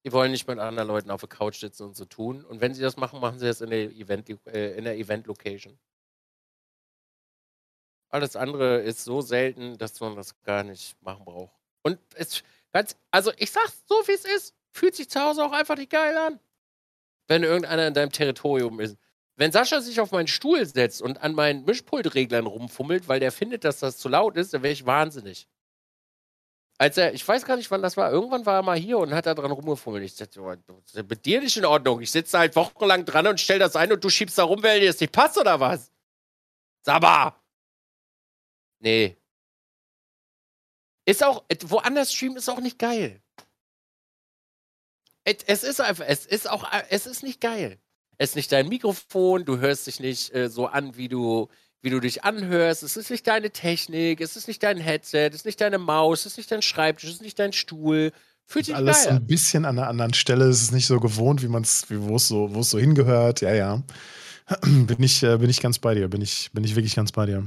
Die 0.04 0.12
wollen 0.12 0.32
nicht 0.32 0.48
mit 0.48 0.60
anderen 0.60 0.90
Leuten 0.90 1.12
auf 1.12 1.22
der 1.22 1.30
Couch 1.30 1.60
sitzen 1.60 1.84
und 1.84 1.96
so 1.96 2.06
tun. 2.06 2.44
Und 2.44 2.60
wenn 2.60 2.74
sie 2.74 2.82
das 2.82 2.98
machen, 2.98 3.22
machen 3.22 3.40
sie 3.40 3.46
das 3.46 3.62
in 3.62 3.70
der 3.70 3.92
Event, 3.92 4.30
äh, 4.48 4.76
in 4.76 4.84
der 4.84 4.98
Event 4.98 5.28
Location. 5.28 5.80
Alles 8.12 8.36
andere 8.36 8.82
ist 8.82 9.06
so 9.06 9.22
selten, 9.22 9.78
dass 9.78 10.00
man 10.02 10.16
das 10.16 10.40
gar 10.44 10.64
nicht 10.64 11.02
machen 11.02 11.24
braucht. 11.24 11.54
Und 11.82 11.98
es 12.16 12.44
ganz, 12.72 12.98
also 13.10 13.32
ich 13.38 13.52
sag's 13.52 13.84
so 13.88 13.96
wie 14.06 14.12
es 14.12 14.26
ist, 14.26 14.54
fühlt 14.72 14.96
sich 14.96 15.10
zu 15.10 15.20
Hause 15.22 15.44
auch 15.44 15.54
einfach 15.54 15.78
nicht 15.78 15.90
geil 15.90 16.16
an. 16.18 16.40
Wenn 17.28 17.44
irgendeiner 17.44 17.88
in 17.88 17.94
deinem 17.94 18.12
Territorium 18.12 18.80
ist. 18.82 18.98
Wenn 19.38 19.54
Sascha 19.54 19.80
sich 19.80 20.00
auf 20.02 20.12
meinen 20.12 20.28
Stuhl 20.28 20.66
setzt 20.66 21.02
und 21.02 21.24
an 21.24 21.34
meinen 21.34 21.64
Mischpultreglern 21.64 22.46
rumfummelt, 22.46 23.08
weil 23.08 23.22
der 23.22 23.32
findet, 23.32 23.64
dass 23.64 23.80
das 23.80 23.98
zu 23.98 24.10
laut 24.10 24.36
ist, 24.36 24.54
dann 24.54 24.62
wäre 24.62 24.74
ich 24.74 24.86
wahnsinnig. 24.86 25.48
Als 26.78 26.98
er, 26.98 27.14
ich 27.14 27.26
weiß 27.26 27.46
gar 27.46 27.56
nicht, 27.56 27.72
wann 27.72 27.82
das 27.82 27.96
war, 27.96 28.12
irgendwann 28.12 28.46
war 28.46 28.56
er 28.56 28.64
mal 28.64 28.78
hier 28.78 28.98
und 28.98 29.14
hat 29.14 29.26
da 29.26 29.34
dran 29.34 29.52
rumgefummelt. 29.52 30.04
Ich 30.04 30.16
dachte, 30.16 30.42
oh, 30.42 30.56
mit 31.08 31.26
dir 31.26 31.40
nicht 31.40 31.56
in 31.56 31.66
Ordnung. 31.66 32.02
Ich 32.02 32.12
sitze 32.12 32.38
halt 32.38 32.56
wochenlang 32.56 33.06
dran 33.06 33.28
und 33.28 33.40
stell 33.40 33.60
das 33.60 33.76
ein 33.76 33.92
und 33.92 34.04
du 34.04 34.10
schiebst 34.10 34.38
da 34.38 34.44
rum, 34.44 34.62
weil 34.62 34.80
dir 34.82 34.88
das 34.88 35.00
nicht 35.00 35.14
passt 35.14 35.38
oder 35.38 35.60
was? 35.60 35.92
Saba! 36.84 37.41
Nee. 38.82 39.18
Ist 41.06 41.24
auch, 41.24 41.44
woanders 41.66 42.14
streamen 42.14 42.38
ist 42.38 42.50
auch 42.50 42.60
nicht 42.60 42.78
geil. 42.78 43.22
Es 45.24 45.64
ist 45.64 45.80
einfach, 45.80 46.06
es 46.08 46.26
ist 46.26 46.50
auch, 46.50 46.66
es 46.90 47.06
ist 47.06 47.24
nicht 47.24 47.42
geil. 47.42 47.80
Es 48.18 48.32
ist 48.32 48.36
nicht 48.36 48.52
dein 48.52 48.70
Mikrofon, 48.70 49.46
du 49.46 49.60
hörst 49.60 49.88
dich 49.88 50.00
nicht 50.00 50.34
äh, 50.34 50.50
so 50.50 50.68
an, 50.68 50.98
wie 50.98 51.10
du, 51.10 51.48
wie 51.82 51.92
du 51.92 52.00
dich 52.00 52.24
anhörst. 52.24 52.84
Es 52.84 52.98
ist 52.98 53.12
nicht 53.12 53.28
deine 53.28 53.52
Technik, 53.52 54.20
es 54.20 54.36
ist 54.36 54.48
nicht 54.48 54.62
dein 54.64 54.78
Headset, 54.78 55.30
es 55.30 55.38
ist 55.38 55.46
nicht 55.46 55.62
deine 55.62 55.78
Maus, 55.78 56.22
es 56.22 56.34
ist 56.34 56.38
nicht 56.38 56.52
dein 56.52 56.62
Schreibtisch, 56.62 57.10
es 57.10 57.16
ist 57.16 57.22
nicht 57.22 57.40
dein 57.40 57.54
Stuhl. 57.54 58.12
Fühlt 58.46 58.66
sich 58.66 58.76
alles 58.76 59.06
geil. 59.06 59.16
ein 59.16 59.26
bisschen 59.26 59.66
an 59.66 59.78
einer 59.78 59.88
anderen 59.88 60.14
Stelle. 60.14 60.46
Es 60.46 60.62
ist 60.62 60.72
nicht 60.72 60.88
so 60.88 61.00
gewohnt, 61.00 61.42
wie 61.44 61.48
man 61.48 61.64
es, 61.64 61.86
wo 61.90 62.16
es 62.16 62.28
so, 62.28 62.54
wo 62.54 62.62
es 62.62 62.70
so 62.72 62.80
hingehört. 62.80 63.42
Ja, 63.42 63.54
ja. 63.54 63.84
Bin 64.62 65.02
ich, 65.02 65.24
äh, 65.24 65.38
bin 65.38 65.50
ich 65.50 65.62
ganz 65.62 65.80
bei 65.80 65.94
dir. 65.94 66.08
Bin 66.08 66.22
ich, 66.22 66.52
bin 66.54 66.64
ich 66.64 66.76
wirklich 66.76 66.96
ganz 66.96 67.12
bei 67.12 67.26
dir. 67.26 67.44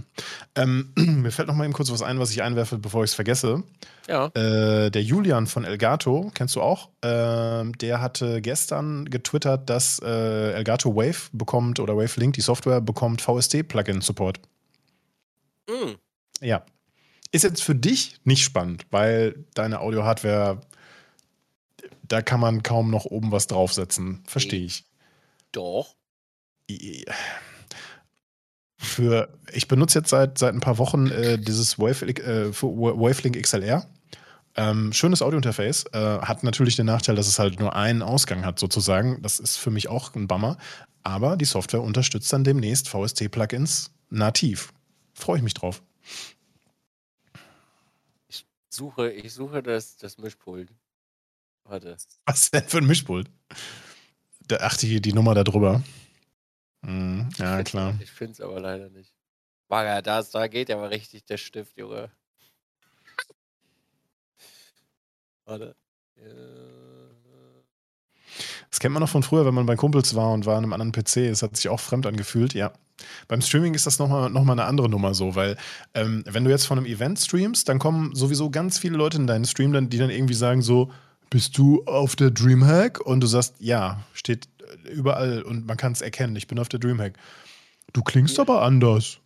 Ähm, 0.54 0.92
mir 0.96 1.30
fällt 1.30 1.48
noch 1.48 1.54
mal 1.54 1.64
eben 1.64 1.72
kurz 1.72 1.90
was 1.90 2.02
ein, 2.02 2.18
was 2.18 2.30
ich 2.30 2.42
einwerfe, 2.42 2.78
bevor 2.78 3.04
ich 3.04 3.10
es 3.10 3.14
vergesse. 3.14 3.62
Ja. 4.08 4.26
Äh, 4.34 4.90
der 4.90 5.02
Julian 5.02 5.46
von 5.46 5.64
Elgato, 5.64 6.30
kennst 6.34 6.56
du 6.56 6.62
auch? 6.62 6.90
Ähm, 7.02 7.76
der 7.78 8.00
hatte 8.00 8.40
gestern 8.40 9.06
getwittert, 9.06 9.68
dass 9.68 10.00
äh, 10.00 10.52
Elgato 10.52 10.94
Wave 10.94 11.28
bekommt 11.32 11.80
oder 11.80 11.96
Wave 11.96 12.20
Link, 12.20 12.34
die 12.34 12.40
Software, 12.40 12.80
bekommt 12.80 13.20
VST-Plugin-Support. 13.20 14.40
Mm. 15.68 15.94
Ja. 16.40 16.64
Ist 17.32 17.42
jetzt 17.42 17.62
für 17.62 17.74
dich 17.74 18.20
nicht 18.24 18.44
spannend, 18.44 18.86
weil 18.90 19.44
deine 19.54 19.80
Audio-Hardware, 19.80 20.60
da 22.02 22.22
kann 22.22 22.40
man 22.40 22.62
kaum 22.62 22.90
noch 22.90 23.06
oben 23.06 23.32
was 23.32 23.46
draufsetzen. 23.46 24.22
Verstehe 24.26 24.64
ich. 24.64 24.84
Doch. 25.52 25.96
Für, 28.76 29.28
ich 29.52 29.68
benutze 29.68 29.98
jetzt 29.98 30.10
seit, 30.10 30.38
seit 30.38 30.54
ein 30.54 30.60
paar 30.60 30.78
Wochen 30.78 31.08
äh, 31.08 31.38
dieses 31.38 31.78
Wave, 31.78 32.06
äh, 32.06 32.52
Wavelink 32.52 33.40
XLR. 33.40 33.86
Ähm, 34.56 34.92
schönes 34.92 35.22
Audiointerface. 35.22 35.86
Äh, 35.92 35.98
hat 35.98 36.44
natürlich 36.44 36.76
den 36.76 36.86
Nachteil, 36.86 37.16
dass 37.16 37.26
es 37.26 37.38
halt 37.38 37.58
nur 37.58 37.74
einen 37.74 38.02
Ausgang 38.02 38.44
hat, 38.44 38.58
sozusagen. 38.58 39.20
Das 39.22 39.40
ist 39.40 39.56
für 39.56 39.70
mich 39.70 39.88
auch 39.88 40.14
ein 40.14 40.28
Bummer. 40.28 40.58
Aber 41.02 41.36
die 41.36 41.44
Software 41.44 41.82
unterstützt 41.82 42.32
dann 42.32 42.44
demnächst 42.44 42.88
VST-Plugins 42.88 43.90
nativ. 44.10 44.72
Freue 45.12 45.38
ich 45.38 45.42
mich 45.42 45.54
drauf. 45.54 45.82
Ich 48.28 48.46
suche, 48.70 49.10
ich 49.10 49.32
suche 49.32 49.62
das, 49.62 49.96
das 49.96 50.18
Mischpult. 50.18 50.70
Warte. 51.64 51.96
Was 52.26 52.50
denn 52.50 52.64
für 52.64 52.78
ein 52.78 52.86
Mischpult? 52.86 53.28
ach, 54.60 54.76
die, 54.76 55.00
die 55.00 55.12
Nummer 55.12 55.34
da 55.34 55.42
drüber. 55.42 55.82
Mhm, 56.84 57.28
ja, 57.38 57.62
klar. 57.62 57.94
Ich 58.00 58.10
finde 58.10 58.32
es 58.32 58.40
aber 58.40 58.60
leider 58.60 58.90
nicht. 58.90 59.12
Maga, 59.68 60.02
da, 60.02 60.22
da 60.22 60.46
geht 60.46 60.68
ja 60.68 60.76
mal 60.76 60.88
richtig 60.88 61.24
der 61.24 61.38
Stift, 61.38 61.76
Junge. 61.76 62.10
Warte. 65.46 65.76
Das 68.70 68.80
kennt 68.80 68.92
man 68.92 69.00
noch 69.00 69.08
von 69.08 69.22
früher, 69.22 69.46
wenn 69.46 69.54
man 69.54 69.66
bei 69.66 69.76
Kumpels 69.76 70.14
war 70.14 70.32
und 70.32 70.46
war 70.46 70.56
an 70.58 70.64
einem 70.64 70.72
anderen 70.72 70.92
PC. 70.92 71.18
Es 71.18 71.42
hat 71.42 71.56
sich 71.56 71.68
auch 71.68 71.80
fremd 71.80 72.06
angefühlt, 72.06 72.54
ja. 72.54 72.72
Beim 73.28 73.40
Streaming 73.40 73.74
ist 73.74 73.86
das 73.86 73.98
nochmal 73.98 74.30
noch 74.30 74.44
mal 74.44 74.52
eine 74.52 74.64
andere 74.64 74.88
Nummer 74.88 75.14
so, 75.14 75.34
weil 75.34 75.56
ähm, 75.94 76.24
wenn 76.26 76.44
du 76.44 76.50
jetzt 76.50 76.66
von 76.66 76.78
einem 76.78 76.86
Event 76.86 77.18
streamst, 77.18 77.68
dann 77.68 77.78
kommen 77.78 78.14
sowieso 78.14 78.50
ganz 78.50 78.78
viele 78.78 78.96
Leute 78.96 79.16
in 79.16 79.26
deinen 79.26 79.44
Stream, 79.44 79.88
die 79.90 79.98
dann 79.98 80.10
irgendwie 80.10 80.34
sagen 80.34 80.62
so, 80.62 80.90
bist 81.34 81.58
du 81.58 81.82
auf 81.86 82.14
der 82.14 82.30
Dreamhack? 82.30 83.00
Und 83.00 83.18
du 83.18 83.26
sagst, 83.26 83.56
ja, 83.58 84.04
steht 84.12 84.48
überall 84.84 85.42
und 85.42 85.66
man 85.66 85.76
kann 85.76 85.90
es 85.90 86.00
erkennen. 86.00 86.36
Ich 86.36 86.46
bin 86.46 86.60
auf 86.60 86.68
der 86.68 86.78
Dreamhack. 86.78 87.14
Du 87.92 88.02
klingst 88.02 88.36
ja. 88.36 88.42
aber 88.42 88.62
anders. 88.62 89.18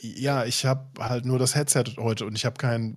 Ja, 0.00 0.46
ich 0.46 0.64
habe 0.64 0.86
halt 0.98 1.26
nur 1.26 1.38
das 1.38 1.54
Headset 1.54 1.84
heute 1.98 2.24
und 2.24 2.36
ich 2.36 2.46
habe 2.46 2.56
kein. 2.56 2.96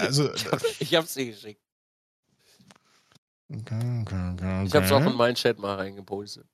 also, 0.00 0.30
ich 0.80 0.94
habe 0.94 1.06
es 1.06 1.14
dir 1.14 1.24
geschickt. 1.24 1.62
Okay, 3.48 4.02
okay, 4.02 4.32
okay. 4.34 4.64
Ich 4.66 4.74
habe 4.74 4.84
es 4.84 4.92
auch 4.92 5.06
in 5.06 5.16
meinen 5.16 5.36
Chat 5.36 5.58
mal 5.58 5.76
reingepostet. 5.76 6.46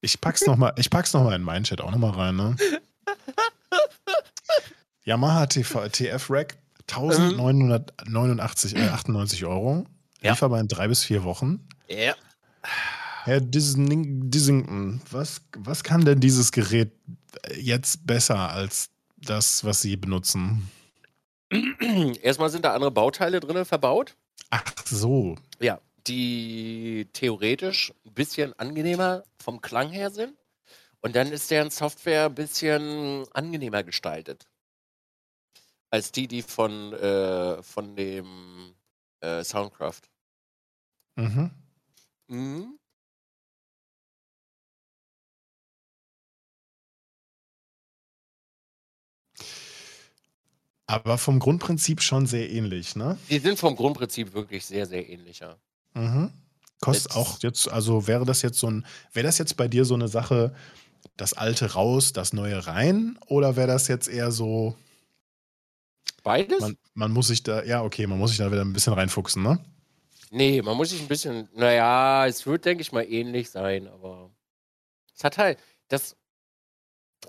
Ich 0.00 0.18
pack's 0.18 0.46
nochmal 0.46 0.72
noch, 1.12 1.30
in 1.30 1.42
meinen 1.42 1.64
Chat 1.64 1.82
auch 1.82 1.90
nochmal 1.90 2.12
rein, 2.12 2.36
ne? 2.36 2.56
Yamaha 5.06 5.46
TV, 5.46 5.88
TF 5.88 6.28
Rack 6.30 6.58
1989, 6.88 8.76
äh, 8.76 8.88
98 8.88 9.44
Euro. 9.44 9.86
Ja. 10.20 10.32
Lieferbar 10.32 10.58
in 10.60 10.66
drei 10.66 10.88
bis 10.88 11.04
vier 11.04 11.22
Wochen. 11.22 11.66
Ja. 11.88 12.16
Herr 13.22 13.40
Dissington, 13.40 15.00
was, 15.10 15.42
was 15.56 15.84
kann 15.84 16.04
denn 16.04 16.18
dieses 16.18 16.50
Gerät 16.50 16.90
jetzt 17.56 18.04
besser 18.06 18.50
als 18.50 18.90
das, 19.16 19.64
was 19.64 19.80
Sie 19.80 19.96
benutzen? 19.96 20.68
Erstmal 22.22 22.50
sind 22.50 22.64
da 22.64 22.74
andere 22.74 22.90
Bauteile 22.90 23.38
drin 23.38 23.64
verbaut. 23.64 24.16
Ach 24.50 24.64
so. 24.84 25.36
Ja, 25.60 25.78
die 26.08 27.08
theoretisch 27.12 27.92
ein 28.04 28.14
bisschen 28.14 28.58
angenehmer 28.58 29.22
vom 29.40 29.60
Klang 29.60 29.90
her 29.90 30.10
sind. 30.10 30.34
Und 31.00 31.14
dann 31.14 31.30
ist 31.30 31.48
deren 31.52 31.70
Software 31.70 32.26
ein 32.26 32.34
bisschen 32.34 33.24
angenehmer 33.32 33.84
gestaltet 33.84 34.48
als 35.96 36.12
die, 36.12 36.28
die 36.28 36.42
von, 36.42 36.92
äh, 36.92 37.62
von 37.62 37.96
dem 37.96 38.74
äh, 39.20 39.42
Soundcraft. 39.42 40.02
Mhm. 41.16 41.50
Mhm. 42.28 42.78
Aber 50.86 51.16
vom 51.16 51.38
Grundprinzip 51.38 52.02
schon 52.02 52.26
sehr 52.26 52.50
ähnlich, 52.50 52.94
ne? 52.94 53.18
Die 53.30 53.38
sind 53.38 53.58
vom 53.58 53.74
Grundprinzip 53.74 54.34
wirklich 54.34 54.66
sehr, 54.66 54.84
sehr 54.84 55.08
ähnlich, 55.08 55.38
ja. 55.40 55.56
Mhm. 55.94 56.30
Kostet 56.80 57.06
jetzt. 57.06 57.16
auch 57.16 57.38
jetzt, 57.40 57.72
also 57.72 58.06
wäre 58.06 58.26
das 58.26 58.42
jetzt 58.42 58.58
so 58.58 58.70
ein, 58.70 58.86
wäre 59.14 59.26
das 59.26 59.38
jetzt 59.38 59.56
bei 59.56 59.66
dir 59.66 59.86
so 59.86 59.94
eine 59.94 60.08
Sache, 60.08 60.54
das 61.16 61.32
Alte 61.32 61.72
raus, 61.72 62.12
das 62.12 62.34
Neue 62.34 62.66
rein? 62.66 63.18
Oder 63.28 63.56
wäre 63.56 63.68
das 63.68 63.88
jetzt 63.88 64.08
eher 64.08 64.30
so, 64.30 64.76
Beides? 66.26 66.60
Man, 66.60 66.76
man, 66.94 67.12
muss 67.12 67.28
sich 67.28 67.44
da, 67.44 67.62
ja, 67.62 67.84
okay, 67.84 68.04
man 68.08 68.18
muss 68.18 68.30
sich 68.30 68.38
da 68.38 68.50
wieder 68.50 68.62
ein 68.62 68.72
bisschen 68.72 68.94
reinfuchsen, 68.94 69.44
ne? 69.44 69.64
Nee, 70.32 70.60
man 70.60 70.76
muss 70.76 70.90
sich 70.90 71.00
ein 71.00 71.06
bisschen, 71.06 71.48
naja, 71.54 72.26
es 72.26 72.44
wird, 72.46 72.64
denke 72.64 72.82
ich 72.82 72.90
mal, 72.90 73.04
ähnlich 73.04 73.48
sein, 73.48 73.86
aber 73.86 74.32
es 75.14 75.22
hat 75.22 75.38
halt, 75.38 75.60
das, 75.86 76.16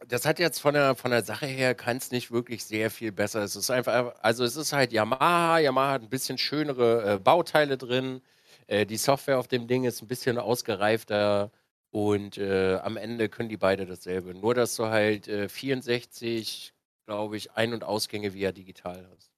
das 0.07 0.26
hat 0.26 0.40
jetzt 0.40 0.60
von 0.60 0.74
der, 0.74 0.95
von 0.95 1.11
der 1.11 1.22
Sache 1.22 1.45
her, 1.45 1.76
kann 1.76 1.98
es 1.98 2.10
nicht 2.10 2.32
wirklich 2.32 2.65
sehr 2.65 2.90
viel 2.90 3.11
besser. 3.11 3.44
Es 3.44 3.56
ist 3.56 3.69
einfach, 3.69 4.15
also 4.24 4.44
es 4.44 4.56
ist 4.56 4.74
halt 4.74 4.91
Yamaha, 4.91 5.60
Yamaha 5.60 5.91
hat 5.91 6.02
ein 6.02 6.10
bisschen 6.10 6.40
schönere 6.40 7.14
äh, 7.14 7.19
Bauteile 7.19 7.78
drin, 7.78 8.22
äh, 8.65 8.88
die 8.88 8.98
Software 8.98 9.38
auf 9.38 9.48
dem 9.48 9.68
Ding 9.68 9.84
ist 9.84 10.02
ein 10.02 10.07
bisschen 10.07 10.40
ausgereifter 10.40 11.52
und 11.91 12.40
äh, 12.40 12.78
am 12.78 12.98
Ende 12.98 13.30
können 13.30 13.49
die 13.49 13.57
beide 13.57 13.86
dasselbe. 13.86 14.34
Nur, 14.34 14.56
dass 14.56 14.76
du 14.76 14.88
halt 14.88 15.28
64 15.52 16.74
glaube 17.07 17.38
ich, 17.38 17.53
Ein- 17.53 17.73
und 17.73 17.84
Ausgänge 17.84 18.34
via 18.34 18.51
digital 18.51 19.07
hast. 19.15 19.31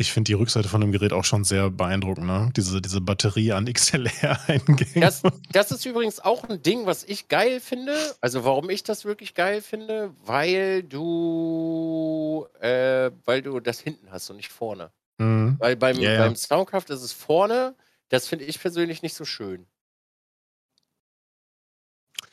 Ich 0.00 0.12
finde 0.12 0.28
die 0.28 0.34
Rückseite 0.34 0.68
von 0.68 0.80
dem 0.80 0.92
Gerät 0.92 1.12
auch 1.12 1.24
schon 1.24 1.42
sehr 1.42 1.70
beeindruckend, 1.70 2.26
ne? 2.26 2.52
Diese, 2.56 2.80
diese 2.80 3.00
Batterie 3.00 3.50
an 3.50 3.66
XLR-Eingängen. 3.72 5.00
Das, 5.00 5.22
das, 5.50 5.72
ist 5.72 5.84
übrigens 5.84 6.20
auch 6.20 6.44
ein 6.44 6.62
Ding, 6.62 6.86
was 6.86 7.02
ich 7.02 7.26
geil 7.26 7.58
finde. 7.58 7.96
Also 8.20 8.44
warum 8.44 8.70
ich 8.70 8.84
das 8.84 9.04
wirklich 9.04 9.34
geil 9.34 9.60
finde, 9.60 10.14
weil 10.24 10.84
du, 10.84 12.46
äh, 12.60 13.10
weil 13.24 13.42
du 13.42 13.58
das 13.58 13.80
hinten 13.80 14.12
hast 14.12 14.30
und 14.30 14.36
nicht 14.36 14.52
vorne. 14.52 14.92
Mhm. 15.18 15.56
Weil 15.58 15.74
beim, 15.74 15.98
yeah. 15.98 16.22
beim 16.24 16.36
Soundcraft 16.36 16.90
ist 16.90 17.02
es 17.02 17.12
vorne. 17.12 17.74
Das 18.08 18.28
finde 18.28 18.44
ich 18.44 18.60
persönlich 18.60 19.02
nicht 19.02 19.14
so 19.14 19.24
schön. 19.24 19.66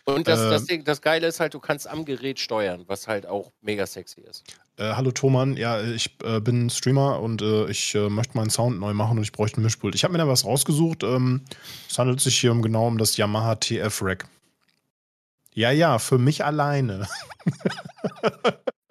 Und 0.06 0.28
das, 0.28 0.40
äh, 0.40 0.50
das, 0.52 0.66
Ding, 0.66 0.84
das 0.84 1.02
Geile 1.02 1.26
ist 1.26 1.40
halt, 1.40 1.56
du 1.56 1.60
kannst 1.60 1.88
am 1.88 2.06
Gerät 2.06 2.40
steuern, 2.40 2.84
was 2.86 3.08
halt 3.08 3.26
auch 3.26 3.52
mega 3.62 3.88
sexy 3.88 4.22
ist. 4.22 4.44
Äh, 4.78 4.94
hallo 4.94 5.12
Thoman, 5.12 5.58
ja, 5.58 5.82
ich 5.82 6.16
äh, 6.24 6.40
bin 6.40 6.70
Streamer 6.70 7.20
und 7.20 7.42
äh, 7.42 7.66
ich 7.72 7.96
äh, 7.96 8.08
möchte 8.10 8.38
meinen 8.38 8.52
Sound 8.52 8.80
neu 8.80 8.94
machen 8.94 9.18
und 9.18 9.24
ich 9.24 9.32
bräuchte 9.32 9.60
ein 9.60 9.64
Mischpult. 9.64 9.96
Ich 9.96 10.04
habe 10.04 10.12
mir 10.12 10.20
da 10.20 10.28
was 10.28 10.46
rausgesucht. 10.46 11.02
Ähm, 11.04 11.44
es 11.90 11.98
handelt 11.98 12.22
sich 12.22 12.38
hier 12.38 12.52
um 12.52 12.62
genau 12.62 12.88
um 12.88 13.00
das 13.00 13.18
Yamaha 13.18 13.56
TF 13.56 14.04
Rack. 14.04 14.28
Ja, 15.56 15.72
ja, 15.72 15.98
für 15.98 16.20
mich 16.20 16.46
alleine. 16.46 17.08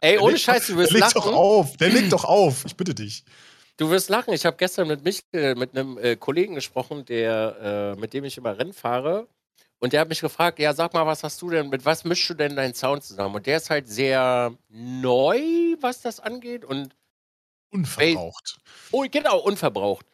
Ey, 0.01 0.19
ohne 0.19 0.37
Scheiß, 0.37 0.67
du 0.67 0.77
wirst 0.77 0.93
der 0.93 1.01
lachen. 1.01 1.13
Doch 1.15 1.33
auf, 1.33 1.77
der 1.77 1.91
legt 1.91 2.13
doch 2.13 2.25
auf, 2.25 2.65
ich 2.65 2.77
bitte 2.77 2.95
dich. 2.95 3.25
Du 3.77 3.89
wirst 3.91 4.09
lachen. 4.09 4.35
Ich 4.35 4.45
habe 4.47 4.57
gestern 4.57 4.89
mit 4.89 5.05
Michael, 5.05 5.55
mit 5.55 5.77
einem 5.77 5.97
äh, 5.99 6.17
Kollegen 6.17 6.55
gesprochen, 6.55 7.05
der, 7.05 7.97
mit 7.99 8.13
dem 8.15 8.25
ich 8.25 8.37
immer 8.37 8.59
Rennen 8.59 8.73
fahre. 8.73 9.29
Und 9.85 9.93
der 9.93 10.01
hat 10.01 10.09
mich 10.09 10.23
gefragt, 10.23 10.59
ja, 10.61 10.73
sag 10.73 10.95
mal, 10.95 11.05
was 11.05 11.23
hast 11.25 11.43
du 11.43 11.51
denn, 11.51 11.69
mit 11.69 11.85
was 11.85 12.05
mischst 12.05 12.31
du 12.31 12.33
denn 12.33 12.57
deinen 12.57 12.73
Sound 12.73 13.05
zusammen? 13.05 13.35
Und 13.35 13.45
der 13.45 13.59
ist 13.59 13.69
halt 13.69 13.87
sehr 13.87 14.57
neu, 14.71 15.39
was 15.79 16.01
das 16.01 16.21
angeht 16.21 16.65
und 16.65 16.97
unverbraucht. 17.69 18.61
Oh, 18.93 19.05
genau, 19.11 19.41
unverbraucht. 19.41 20.07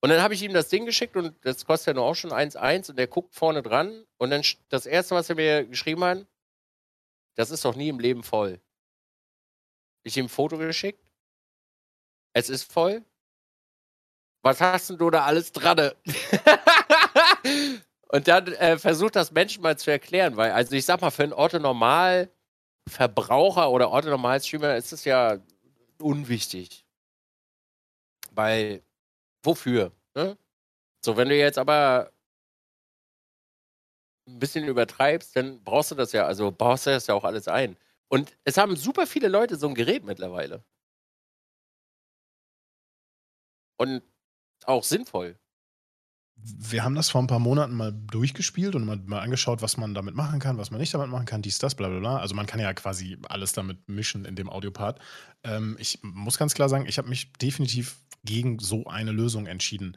Und 0.00 0.08
dann 0.08 0.22
habe 0.22 0.32
ich 0.32 0.42
ihm 0.42 0.54
das 0.54 0.70
Ding 0.70 0.86
geschickt 0.86 1.14
und 1.14 1.36
das 1.44 1.66
kostet 1.66 1.88
ja 1.88 1.92
nur 1.92 2.04
auch 2.04 2.14
schon 2.14 2.32
1,1 2.32 2.88
und 2.88 2.98
der 2.98 3.06
guckt 3.06 3.34
vorne 3.34 3.62
dran 3.62 4.06
und 4.16 4.30
dann 4.30 4.42
das 4.70 4.86
erste, 4.86 5.14
was 5.14 5.28
er 5.28 5.36
mir 5.36 5.66
geschrieben 5.66 6.04
hat, 6.04 6.26
das 7.34 7.50
ist 7.50 7.66
doch 7.66 7.76
nie 7.76 7.90
im 7.90 8.00
Leben 8.00 8.22
voll. 8.22 8.62
Ich 10.04 10.16
ihm 10.16 10.24
ein 10.24 10.30
Foto 10.30 10.56
geschickt. 10.56 11.06
Es 12.32 12.48
ist 12.48 12.72
voll. 12.72 13.04
Was 14.40 14.62
hast 14.62 14.88
denn 14.88 14.96
du 14.96 15.10
da 15.10 15.26
alles 15.26 15.52
dran? 15.52 15.90
Und 18.10 18.26
dann 18.28 18.46
äh, 18.54 18.78
versucht 18.78 19.16
das 19.16 19.32
Menschen 19.32 19.62
mal 19.62 19.76
zu 19.78 19.90
erklären, 19.90 20.36
weil, 20.36 20.52
also 20.52 20.74
ich 20.74 20.84
sag 20.86 21.00
mal, 21.00 21.10
für 21.10 21.24
einen 21.24 21.32
Orthonormal-Verbraucher 21.34 23.70
oder 23.70 23.90
Orthonormal-Streamer 23.90 24.76
ist 24.76 24.92
es 24.92 25.04
ja 25.04 25.38
unwichtig. 26.00 26.84
Weil, 28.30 28.82
wofür? 29.42 29.92
Ne? 30.14 30.36
So, 31.04 31.16
wenn 31.16 31.28
du 31.28 31.36
jetzt 31.36 31.58
aber 31.58 32.12
ein 34.26 34.38
bisschen 34.38 34.64
übertreibst, 34.66 35.34
dann 35.36 35.62
brauchst 35.64 35.90
du 35.90 35.94
das 35.94 36.12
ja, 36.12 36.26
also 36.26 36.50
baust 36.52 36.86
du 36.86 36.90
das 36.90 37.06
ja 37.06 37.14
auch 37.14 37.24
alles 37.24 37.48
ein. 37.48 37.76
Und 38.08 38.36
es 38.44 38.56
haben 38.56 38.76
super 38.76 39.06
viele 39.06 39.28
Leute 39.28 39.56
so 39.56 39.68
ein 39.68 39.74
Gerät 39.74 40.04
mittlerweile. 40.04 40.64
Und 43.76 44.02
auch 44.66 44.84
sinnvoll 44.84 45.38
wir 46.42 46.84
haben 46.84 46.94
das 46.94 47.10
vor 47.10 47.20
ein 47.20 47.26
paar 47.26 47.38
Monaten 47.38 47.74
mal 47.74 47.92
durchgespielt 47.92 48.74
und 48.74 48.84
mal, 48.84 48.96
mal, 49.06 49.20
angeschaut, 49.20 49.62
was 49.62 49.76
man 49.76 49.94
damit 49.94 50.14
machen 50.14 50.40
kann, 50.40 50.58
was 50.58 50.70
man 50.70 50.80
nicht 50.80 50.94
damit 50.94 51.08
machen 51.08 51.26
kann, 51.26 51.42
dies, 51.42 51.58
das, 51.58 51.74
bla 51.74 51.88
bla 51.88 51.98
bla. 51.98 52.16
Also 52.18 52.34
man 52.34 52.46
kann 52.46 52.60
ja 52.60 52.72
quasi 52.72 53.18
alles 53.28 53.52
damit 53.52 53.88
mischen 53.88 54.24
in 54.24 54.36
dem 54.36 54.48
Audiopart. 54.48 55.00
Ähm, 55.44 55.76
ich 55.78 55.98
muss 56.02 56.38
ganz 56.38 56.54
klar 56.54 56.68
sagen, 56.68 56.86
ich 56.86 56.98
habe 56.98 57.08
mich 57.08 57.32
definitiv 57.34 57.96
gegen 58.24 58.58
so 58.58 58.86
eine 58.86 59.12
Lösung 59.12 59.46
entschieden. 59.46 59.96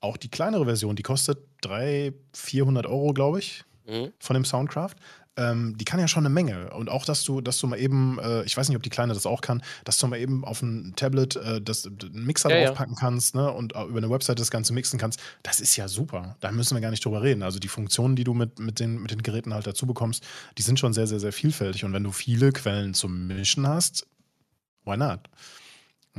Auch 0.00 0.16
die 0.16 0.30
kleinere 0.30 0.64
Version, 0.64 0.96
die 0.96 1.02
kostet 1.02 1.38
300, 1.62 2.14
400 2.34 2.86
Euro, 2.86 3.12
glaube 3.12 3.38
ich, 3.38 3.64
mhm. 3.86 4.12
von 4.18 4.34
dem 4.34 4.44
Soundcraft 4.44 4.94
ähm, 5.40 5.76
die 5.78 5.84
kann 5.84 5.98
ja 5.98 6.06
schon 6.06 6.24
eine 6.24 6.32
Menge. 6.32 6.70
Und 6.74 6.90
auch, 6.90 7.04
dass 7.04 7.24
du, 7.24 7.40
dass 7.40 7.58
du 7.58 7.66
mal 7.66 7.78
eben, 7.78 8.18
äh, 8.18 8.42
ich 8.44 8.56
weiß 8.56 8.68
nicht, 8.68 8.76
ob 8.76 8.82
die 8.82 8.90
Kleine 8.90 9.14
das 9.14 9.26
auch 9.26 9.40
kann, 9.40 9.62
dass 9.84 9.98
du 9.98 10.06
mal 10.06 10.18
eben 10.18 10.44
auf 10.44 10.62
ein 10.62 10.92
Tablet 10.96 11.36
äh, 11.36 11.60
das, 11.60 11.86
einen 11.86 12.26
Mixer 12.26 12.50
ja, 12.50 12.66
draufpacken 12.66 12.94
ja. 12.94 13.00
kannst 13.00 13.34
ne, 13.34 13.50
und 13.50 13.72
über 13.72 13.98
eine 13.98 14.10
Website 14.10 14.38
das 14.38 14.50
Ganze 14.50 14.72
mixen 14.72 14.98
kannst, 14.98 15.20
das 15.42 15.60
ist 15.60 15.76
ja 15.76 15.88
super. 15.88 16.36
Da 16.40 16.52
müssen 16.52 16.76
wir 16.76 16.80
gar 16.80 16.90
nicht 16.90 17.04
drüber 17.04 17.22
reden. 17.22 17.42
Also 17.42 17.58
die 17.58 17.68
Funktionen, 17.68 18.16
die 18.16 18.24
du 18.24 18.34
mit, 18.34 18.58
mit, 18.58 18.80
den, 18.80 19.00
mit 19.00 19.10
den 19.10 19.22
Geräten 19.22 19.54
halt 19.54 19.66
dazu 19.66 19.86
bekommst, 19.86 20.24
die 20.58 20.62
sind 20.62 20.78
schon 20.78 20.92
sehr, 20.92 21.06
sehr, 21.06 21.20
sehr 21.20 21.32
vielfältig. 21.32 21.84
Und 21.84 21.92
wenn 21.92 22.04
du 22.04 22.12
viele 22.12 22.52
Quellen 22.52 22.94
zum 22.94 23.26
Mischen 23.26 23.66
hast, 23.66 24.06
why 24.84 24.96
not? 24.96 25.20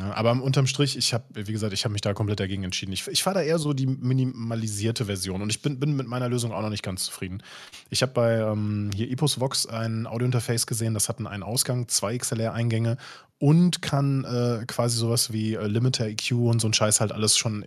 Ja, 0.02 0.16
aber 0.16 0.32
unterm 0.32 0.66
Strich, 0.66 0.98
ich 0.98 1.14
habe, 1.14 1.26
wie 1.34 1.52
gesagt, 1.52 1.74
ich 1.74 1.84
habe 1.84 1.92
mich 1.92 2.02
da 2.02 2.16
komplett 2.16 2.40
dagegen 2.40 2.64
entschieden. 2.64 2.92
Ich, 2.92 3.08
ich 3.08 3.22
fahre 3.22 3.36
da 3.36 3.42
eher 3.44 3.60
so 3.60 3.74
die 3.74 3.86
minimalisierte 3.86 5.06
Version 5.06 5.44
und 5.44 5.52
ich 5.52 5.62
bin, 5.62 5.80
bin 5.80 5.96
mit 5.96 6.08
meiner 6.08 6.28
Lösung 6.28 6.52
auch 6.52 6.62
noch 6.64 6.72
nicht 6.72 6.82
ganz 6.82 7.04
zufrieden. 7.04 7.44
Ich 7.92 8.02
habe 8.02 8.12
bei 8.12 8.40
ähm, 8.40 8.90
hier 8.96 9.12
Epos 9.12 9.40
Vox 9.40 9.68
ein 9.68 10.08
Audiointerface 10.08 10.66
gesehen, 10.66 10.96
das 10.96 11.08
hat 11.08 11.20
einen 11.20 11.44
Ausgang, 11.44 11.88
zwei 11.88 12.18
XLR-Eingänge 12.18 12.98
und 13.38 13.84
kann 13.84 14.24
äh, 14.24 14.66
quasi 14.66 14.98
sowas 14.98 15.32
wie 15.34 15.54
äh, 15.54 15.68
Limiter 15.68 16.08
EQ 16.08 16.32
und 16.32 16.62
so 16.62 16.68
ein 16.68 16.74
Scheiß 16.74 17.00
halt 17.00 17.12
alles 17.12 17.38
schon 17.38 17.62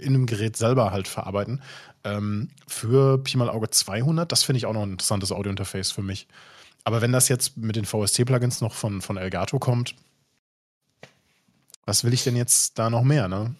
in 0.00 0.12
dem 0.12 0.26
Gerät 0.26 0.56
selber 0.56 0.92
halt 0.92 1.08
verarbeiten. 1.08 1.60
Ähm, 2.04 2.50
für 2.68 3.18
Pi 3.18 3.36
mal 3.36 3.50
Auge 3.50 3.70
200, 3.70 4.30
das 4.30 4.44
finde 4.44 4.58
ich 4.58 4.66
auch 4.66 4.74
noch 4.74 4.82
ein 4.82 4.92
interessantes 4.92 5.32
Audiointerface 5.32 5.90
für 5.90 6.02
mich. 6.02 6.28
Aber 6.84 7.02
wenn 7.02 7.10
das 7.10 7.28
jetzt 7.28 7.56
mit 7.56 7.74
den 7.74 7.84
VST-Plugins 7.84 8.60
noch 8.60 8.74
von, 8.74 9.02
von 9.02 9.16
Elgato 9.16 9.58
kommt, 9.58 9.96
was 11.84 12.04
will 12.04 12.12
ich 12.12 12.24
denn 12.24 12.36
jetzt 12.36 12.78
da 12.78 12.90
noch 12.90 13.02
mehr, 13.02 13.28
ne? 13.28 13.54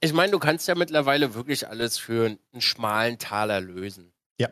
Ich 0.00 0.12
meine, 0.12 0.32
du 0.32 0.38
kannst 0.38 0.68
ja 0.68 0.74
mittlerweile 0.74 1.34
wirklich 1.34 1.68
alles 1.68 1.98
für 1.98 2.26
einen 2.26 2.60
schmalen 2.60 3.18
Taler 3.18 3.60
lösen. 3.60 4.12
Ja. 4.38 4.48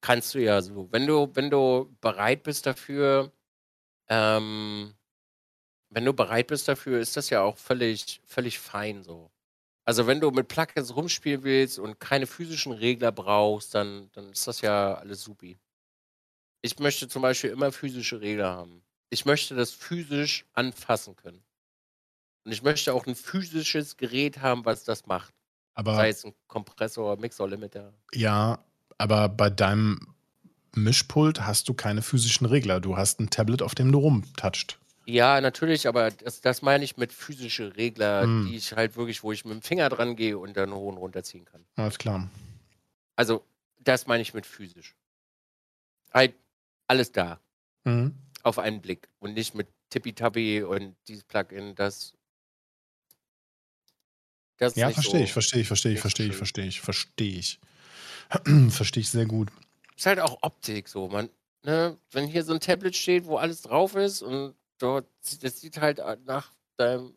Kannst 0.00 0.34
du 0.34 0.38
ja 0.38 0.62
so. 0.62 0.88
Wenn 0.90 1.06
du, 1.06 1.30
wenn 1.34 1.50
du 1.50 1.94
bereit 2.00 2.42
bist 2.42 2.66
dafür, 2.66 3.32
ähm, 4.08 4.94
wenn 5.90 6.04
du 6.04 6.12
bereit 6.12 6.48
bist 6.48 6.68
dafür, 6.68 7.00
ist 7.00 7.16
das 7.16 7.30
ja 7.30 7.42
auch 7.42 7.56
völlig, 7.56 8.20
völlig 8.24 8.58
fein 8.58 9.02
so. 9.02 9.30
Also 9.84 10.06
wenn 10.06 10.20
du 10.20 10.30
mit 10.30 10.48
Plugins 10.48 10.96
rumspielen 10.96 11.42
willst 11.42 11.78
und 11.78 12.00
keine 12.00 12.26
physischen 12.26 12.72
Regler 12.72 13.12
brauchst, 13.12 13.74
dann, 13.74 14.10
dann 14.12 14.30
ist 14.30 14.46
das 14.46 14.62
ja 14.62 14.94
alles 14.94 15.22
supi. 15.22 15.58
Ich 16.62 16.78
möchte 16.78 17.06
zum 17.08 17.20
Beispiel 17.20 17.50
immer 17.50 17.70
physische 17.70 18.20
Regler 18.22 18.50
haben. 18.50 18.82
Ich 19.10 19.26
möchte 19.26 19.54
das 19.54 19.72
physisch 19.72 20.46
anfassen 20.54 21.14
können. 21.16 21.44
Und 22.44 22.52
ich 22.52 22.62
möchte 22.62 22.92
auch 22.92 23.06
ein 23.06 23.14
physisches 23.14 23.96
Gerät 23.96 24.42
haben, 24.42 24.64
was 24.64 24.84
das 24.84 25.06
macht. 25.06 25.32
Aber, 25.74 25.96
Sei 25.96 26.10
es 26.10 26.24
ein 26.24 26.34
Kompressor, 26.46 27.16
Mixer, 27.16 27.48
Limiter. 27.48 27.92
Ja, 28.12 28.58
aber 28.98 29.28
bei 29.28 29.50
deinem 29.50 30.14
Mischpult 30.74 31.40
hast 31.40 31.68
du 31.68 31.74
keine 31.74 32.02
physischen 32.02 32.46
Regler. 32.46 32.80
Du 32.80 32.96
hast 32.96 33.20
ein 33.20 33.30
Tablet, 33.30 33.62
auf 33.62 33.74
dem 33.74 33.90
du 33.90 33.98
rumtoucht. 33.98 34.78
Ja, 35.06 35.40
natürlich, 35.40 35.86
aber 35.86 36.10
das, 36.10 36.40
das 36.40 36.62
meine 36.62 36.84
ich 36.84 36.96
mit 36.96 37.12
physischen 37.12 37.72
Regler, 37.72 38.22
hm. 38.22 38.46
die 38.48 38.56
ich 38.56 38.72
halt 38.72 38.96
wirklich, 38.96 39.22
wo 39.22 39.32
ich 39.32 39.44
mit 39.44 39.54
dem 39.54 39.62
Finger 39.62 39.88
dran 39.88 40.16
gehe 40.16 40.38
und 40.38 40.56
dann 40.56 40.72
hoch 40.72 40.88
und 40.88 40.96
runterziehen 40.96 41.44
kann. 41.44 41.64
Alles 41.76 41.98
klar. 41.98 42.28
Also, 43.16 43.44
das 43.80 44.06
meine 44.06 44.22
ich 44.22 44.32
mit 44.32 44.46
physisch. 44.46 44.94
Halt 46.12 46.34
alles 46.86 47.12
da. 47.12 47.40
Mhm. 47.84 48.14
Auf 48.42 48.58
einen 48.58 48.80
Blick. 48.80 49.08
Und 49.18 49.34
nicht 49.34 49.54
mit 49.54 49.68
Tippitappi 49.90 50.62
und 50.62 50.96
dieses 51.06 51.24
Plugin, 51.24 51.74
das 51.74 52.14
das 54.56 54.76
ja, 54.76 54.90
verstehe 54.90 55.20
so 55.20 55.24
ich, 55.24 55.32
verstehe 55.32 55.62
ich, 55.62 55.68
verstehe 55.68 55.92
ich, 55.92 56.00
verstehe 56.00 56.26
ich, 56.28 56.36
verstehe 56.36 56.66
ich, 56.66 56.80
verstehe 56.80 57.38
ich. 57.38 57.58
verstehe 58.70 59.00
ich 59.00 59.10
sehr 59.10 59.26
gut. 59.26 59.50
Ist 59.96 60.06
halt 60.06 60.20
auch 60.20 60.38
Optik 60.42 60.88
so, 60.88 61.08
man. 61.08 61.28
Ne? 61.62 61.96
Wenn 62.10 62.26
hier 62.26 62.44
so 62.44 62.52
ein 62.52 62.60
Tablet 62.60 62.94
steht, 62.94 63.24
wo 63.24 63.36
alles 63.36 63.62
drauf 63.62 63.94
ist 63.94 64.22
und 64.22 64.54
dort, 64.78 65.06
das 65.40 65.60
sieht 65.60 65.80
halt 65.80 66.00
nach 66.26 66.50
deinem, 66.76 67.14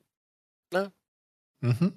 ne? 0.71 0.91
Mhm. 1.59 1.93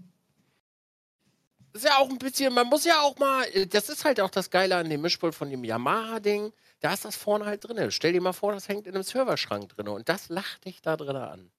Ist 1.73 1.85
ja 1.85 1.99
auch 1.99 2.11
ein 2.11 2.19
bisschen, 2.19 2.53
man 2.53 2.67
muss 2.67 2.85
ja 2.85 3.01
auch 3.01 3.17
mal, 3.19 3.47
das 3.67 3.89
ist 3.89 4.05
halt 4.05 4.21
auch 4.21 4.31
das 4.31 4.51
Geile 4.51 4.77
an 4.77 4.91
dem 4.91 5.01
Mischpult 5.01 5.37
von 5.37 5.51
dem 5.51 5.63
Yamaha-Ding, 5.63 6.53
da 6.81 6.93
ist 6.93 7.05
das 7.05 7.15
vorne 7.15 7.45
halt 7.45 7.63
drin. 7.63 7.93
Stell 7.93 8.13
dir 8.13 8.21
mal 8.21 8.33
vor, 8.33 8.53
das 8.53 8.69
hängt 8.69 8.89
in 8.89 8.95
einem 8.95 9.05
Serverschrank 9.05 9.69
drin 9.69 9.87
und 9.87 10.09
das 10.09 10.29
lacht 10.29 10.65
dich 10.65 10.83
da 10.83 10.97
drin 10.97 11.15
an. 11.17 11.53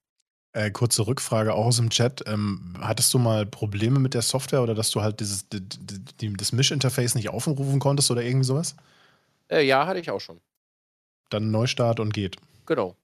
Äh, 0.53 0.71
kurze 0.71 1.07
Rückfrage 1.07 1.53
auch 1.53 1.67
aus 1.67 1.77
dem 1.77 1.89
Chat. 1.89 2.23
Ähm, 2.27 2.75
hattest 2.81 3.13
du 3.13 3.19
mal 3.19 3.45
Probleme 3.45 3.99
mit 3.99 4.13
der 4.13 4.21
Software 4.21 4.61
oder 4.61 4.75
dass 4.75 4.91
du 4.91 5.01
halt 5.01 5.21
dieses, 5.21 5.47
die, 5.47 5.61
die, 5.61 6.33
das 6.33 6.51
Mischinterface 6.51 7.15
nicht 7.15 7.29
aufrufen 7.29 7.79
konntest 7.79 8.11
oder 8.11 8.21
irgendwie 8.21 8.45
sowas? 8.45 8.75
Äh, 9.49 9.65
ja, 9.65 9.87
hatte 9.87 9.99
ich 9.99 10.11
auch 10.11 10.19
schon. 10.19 10.41
Dann 11.29 11.51
Neustart 11.51 12.01
und 12.01 12.13
geht. 12.13 12.35
Genau. 12.65 12.97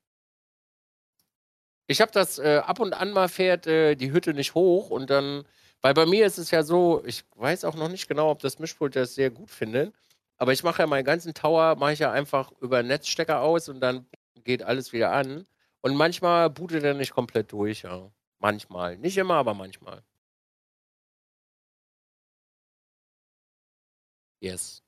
Ich 1.87 2.01
habe 2.01 2.11
das 2.11 2.37
äh, 2.37 2.61
ab 2.65 2.81
und 2.81 2.93
an 2.93 3.11
mal 3.11 3.29
fährt 3.29 3.65
äh, 3.65 3.95
die 3.95 4.11
Hütte 4.11 4.33
nicht 4.33 4.53
hoch 4.53 4.89
und 4.89 5.09
dann, 5.09 5.45
weil 5.81 5.93
bei 5.93 6.05
mir 6.05 6.25
ist 6.25 6.37
es 6.37 6.51
ja 6.51 6.63
so, 6.63 7.01
ich 7.05 7.23
weiß 7.35 7.63
auch 7.63 7.75
noch 7.75 7.87
nicht 7.87 8.09
genau, 8.09 8.29
ob 8.29 8.39
das 8.39 8.59
Mischpult 8.59 8.97
das 8.97 9.15
sehr 9.15 9.29
gut 9.29 9.49
findet, 9.49 9.93
aber 10.35 10.51
ich 10.51 10.63
mache 10.63 10.81
ja 10.81 10.87
meinen 10.87 11.05
ganzen 11.05 11.33
Tower, 11.33 11.75
mache 11.77 11.93
ich 11.93 11.99
ja 11.99 12.11
einfach 12.11 12.51
über 12.59 12.83
Netzstecker 12.83 13.39
aus 13.39 13.69
und 13.69 13.79
dann 13.79 14.05
geht 14.43 14.63
alles 14.63 14.91
wieder 14.91 15.13
an. 15.13 15.45
Und 15.81 15.95
manchmal 15.95 16.49
bootet 16.49 16.83
er 16.83 16.93
nicht 16.93 17.11
komplett 17.13 17.51
durch, 17.51 17.83
ja. 17.83 18.11
Manchmal. 18.39 18.97
Nicht 18.97 19.17
immer, 19.17 19.35
aber 19.35 19.53
manchmal. 19.53 20.03
Yes. 24.41 24.83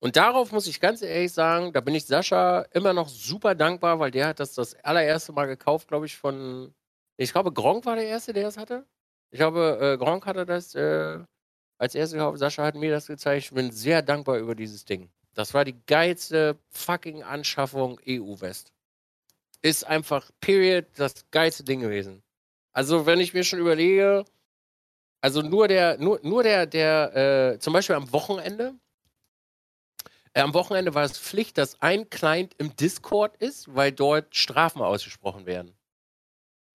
Und 0.00 0.16
darauf 0.16 0.52
muss 0.52 0.66
ich 0.66 0.80
ganz 0.80 1.00
ehrlich 1.02 1.32
sagen, 1.32 1.72
da 1.72 1.80
bin 1.80 1.94
ich 1.94 2.06
Sascha 2.06 2.62
immer 2.72 2.92
noch 2.92 3.08
super 3.08 3.54
dankbar, 3.54 4.00
weil 4.00 4.10
der 4.10 4.28
hat 4.28 4.40
das 4.40 4.54
das 4.54 4.74
allererste 4.84 5.32
Mal 5.32 5.46
gekauft, 5.46 5.88
glaube 5.88 6.06
ich, 6.06 6.16
von. 6.16 6.74
Ich 7.16 7.32
glaube, 7.32 7.52
Gronk 7.52 7.86
war 7.86 7.94
der 7.96 8.06
Erste, 8.06 8.32
der 8.32 8.48
es 8.48 8.56
hatte. 8.56 8.86
Ich 9.30 9.38
glaube, 9.38 9.78
äh, 9.80 9.98
Gronk 9.98 10.26
hatte 10.26 10.44
das 10.46 10.74
äh, 10.74 11.20
als 11.78 11.94
erstes 11.94 12.18
gekauft. 12.18 12.38
Sascha 12.38 12.64
hat 12.64 12.74
mir 12.74 12.90
das 12.90 13.06
gezeigt. 13.06 13.44
Ich 13.44 13.52
bin 13.52 13.70
sehr 13.70 14.02
dankbar 14.02 14.38
über 14.38 14.54
dieses 14.54 14.84
Ding. 14.84 15.10
Das 15.34 15.54
war 15.54 15.64
die 15.64 15.80
geilste 15.86 16.58
fucking 16.70 17.22
Anschaffung 17.22 18.00
EU-West 18.06 18.72
ist 19.62 19.84
einfach, 19.86 20.30
period, 20.40 20.86
das 20.96 21.24
geilste 21.30 21.64
Ding 21.64 21.80
gewesen. 21.80 22.22
Also, 22.72 23.06
wenn 23.06 23.20
ich 23.20 23.34
mir 23.34 23.44
schon 23.44 23.60
überlege, 23.60 24.24
also 25.20 25.42
nur 25.42 25.68
der, 25.68 25.98
nur, 25.98 26.20
nur 26.22 26.42
der, 26.42 26.66
der, 26.66 27.54
äh, 27.54 27.58
zum 27.58 27.72
Beispiel 27.72 27.96
am 27.96 28.12
Wochenende, 28.12 28.74
äh, 30.34 30.40
am 30.40 30.54
Wochenende 30.54 30.94
war 30.94 31.04
es 31.04 31.18
Pflicht, 31.18 31.58
dass 31.58 31.80
ein 31.80 32.10
Client 32.10 32.54
im 32.58 32.74
Discord 32.76 33.36
ist, 33.36 33.74
weil 33.74 33.92
dort 33.92 34.34
Strafen 34.34 34.82
ausgesprochen 34.82 35.46
werden. 35.46 35.76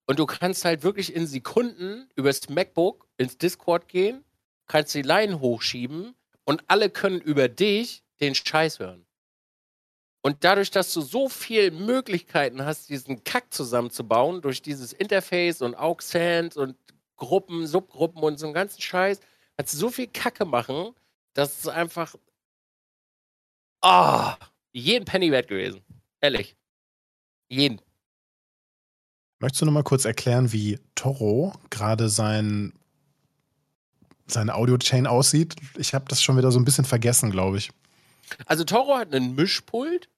Und 0.06 0.20
du 0.20 0.26
kannst 0.26 0.64
halt 0.64 0.84
wirklich 0.84 1.14
in 1.14 1.28
Sekunden 1.28 2.10
übers 2.16 2.48
MacBook 2.48 3.08
ins 3.18 3.38
Discord 3.38 3.88
gehen, 3.90 4.24
kannst 4.68 4.94
die 4.94 5.02
Line 5.02 5.40
hochschieben 5.42 6.16
und 6.46 6.64
alle 6.68 6.90
können 6.90 7.20
über 7.20 7.50
dich 7.50 8.04
den 8.22 8.36
Scheiß 8.36 8.80
hören. 8.80 9.07
Und 10.28 10.44
dadurch, 10.44 10.72
dass 10.72 10.92
du 10.94 11.00
so 11.00 11.30
viele 11.30 11.72
Möglichkeiten 11.72 12.66
hast, 12.66 12.90
diesen 12.90 13.24
Kack 13.24 13.46
zusammenzubauen, 13.54 14.42
durch 14.42 14.62
dieses 14.62 14.92
Interface 14.92 15.62
und 15.62 15.74
Auxent 15.74 16.58
und 16.58 16.76
Gruppen, 17.16 17.66
Subgruppen 17.66 18.22
und 18.22 18.38
so 18.38 18.48
einen 18.48 18.54
ganzen 18.54 18.82
Scheiß, 18.82 19.22
kannst 19.56 19.74
du 19.74 19.78
so 19.78 19.90
viel 19.90 20.08
Kacke 20.08 20.44
machen, 20.44 20.94
dass 21.34 21.60
es 21.60 21.68
einfach 21.70 22.14
ah, 23.80 24.34
oh, 24.34 24.46
jeden 24.74 25.06
Penny 25.06 25.32
wert 25.32 25.48
gewesen. 25.48 25.80
Ehrlich. 26.20 26.58
Jeden. 27.48 27.80
Möchtest 29.40 29.62
du 29.62 29.66
noch 29.66 29.72
mal 29.72 29.84
kurz 29.84 30.04
erklären, 30.04 30.52
wie 30.52 30.78
Toro 30.96 31.54
gerade 31.70 32.10
sein, 32.10 32.74
seine 34.26 34.56
Audio-Chain 34.56 35.08
aussieht? 35.08 35.56
Ich 35.78 35.94
habe 35.94 36.04
das 36.10 36.22
schon 36.22 36.36
wieder 36.36 36.52
so 36.52 36.60
ein 36.60 36.66
bisschen 36.66 36.84
vergessen, 36.84 37.32
glaube 37.32 37.60
ich. 37.60 37.72
Also 38.46 38.66
Toro 38.66 38.98
hat 38.98 39.16
einen 39.16 39.34
Mischpult, 39.36 40.10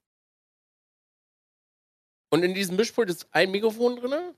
und 2.30 2.42
in 2.42 2.54
diesem 2.54 2.76
Mischpult 2.76 3.10
ist 3.10 3.28
ein 3.32 3.50
Mikrofon 3.50 3.96
drin. 3.96 4.34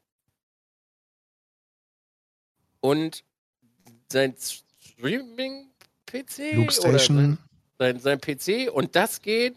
Und 2.81 3.23
sein 4.10 4.35
Streaming-PC. 4.36 6.55
Loop 6.55 6.73
Station. 6.73 7.39
Sein, 7.78 8.01
sein 8.01 8.20
PC 8.20 8.73
und 8.73 8.97
das 8.97 9.23
geht. 9.23 9.56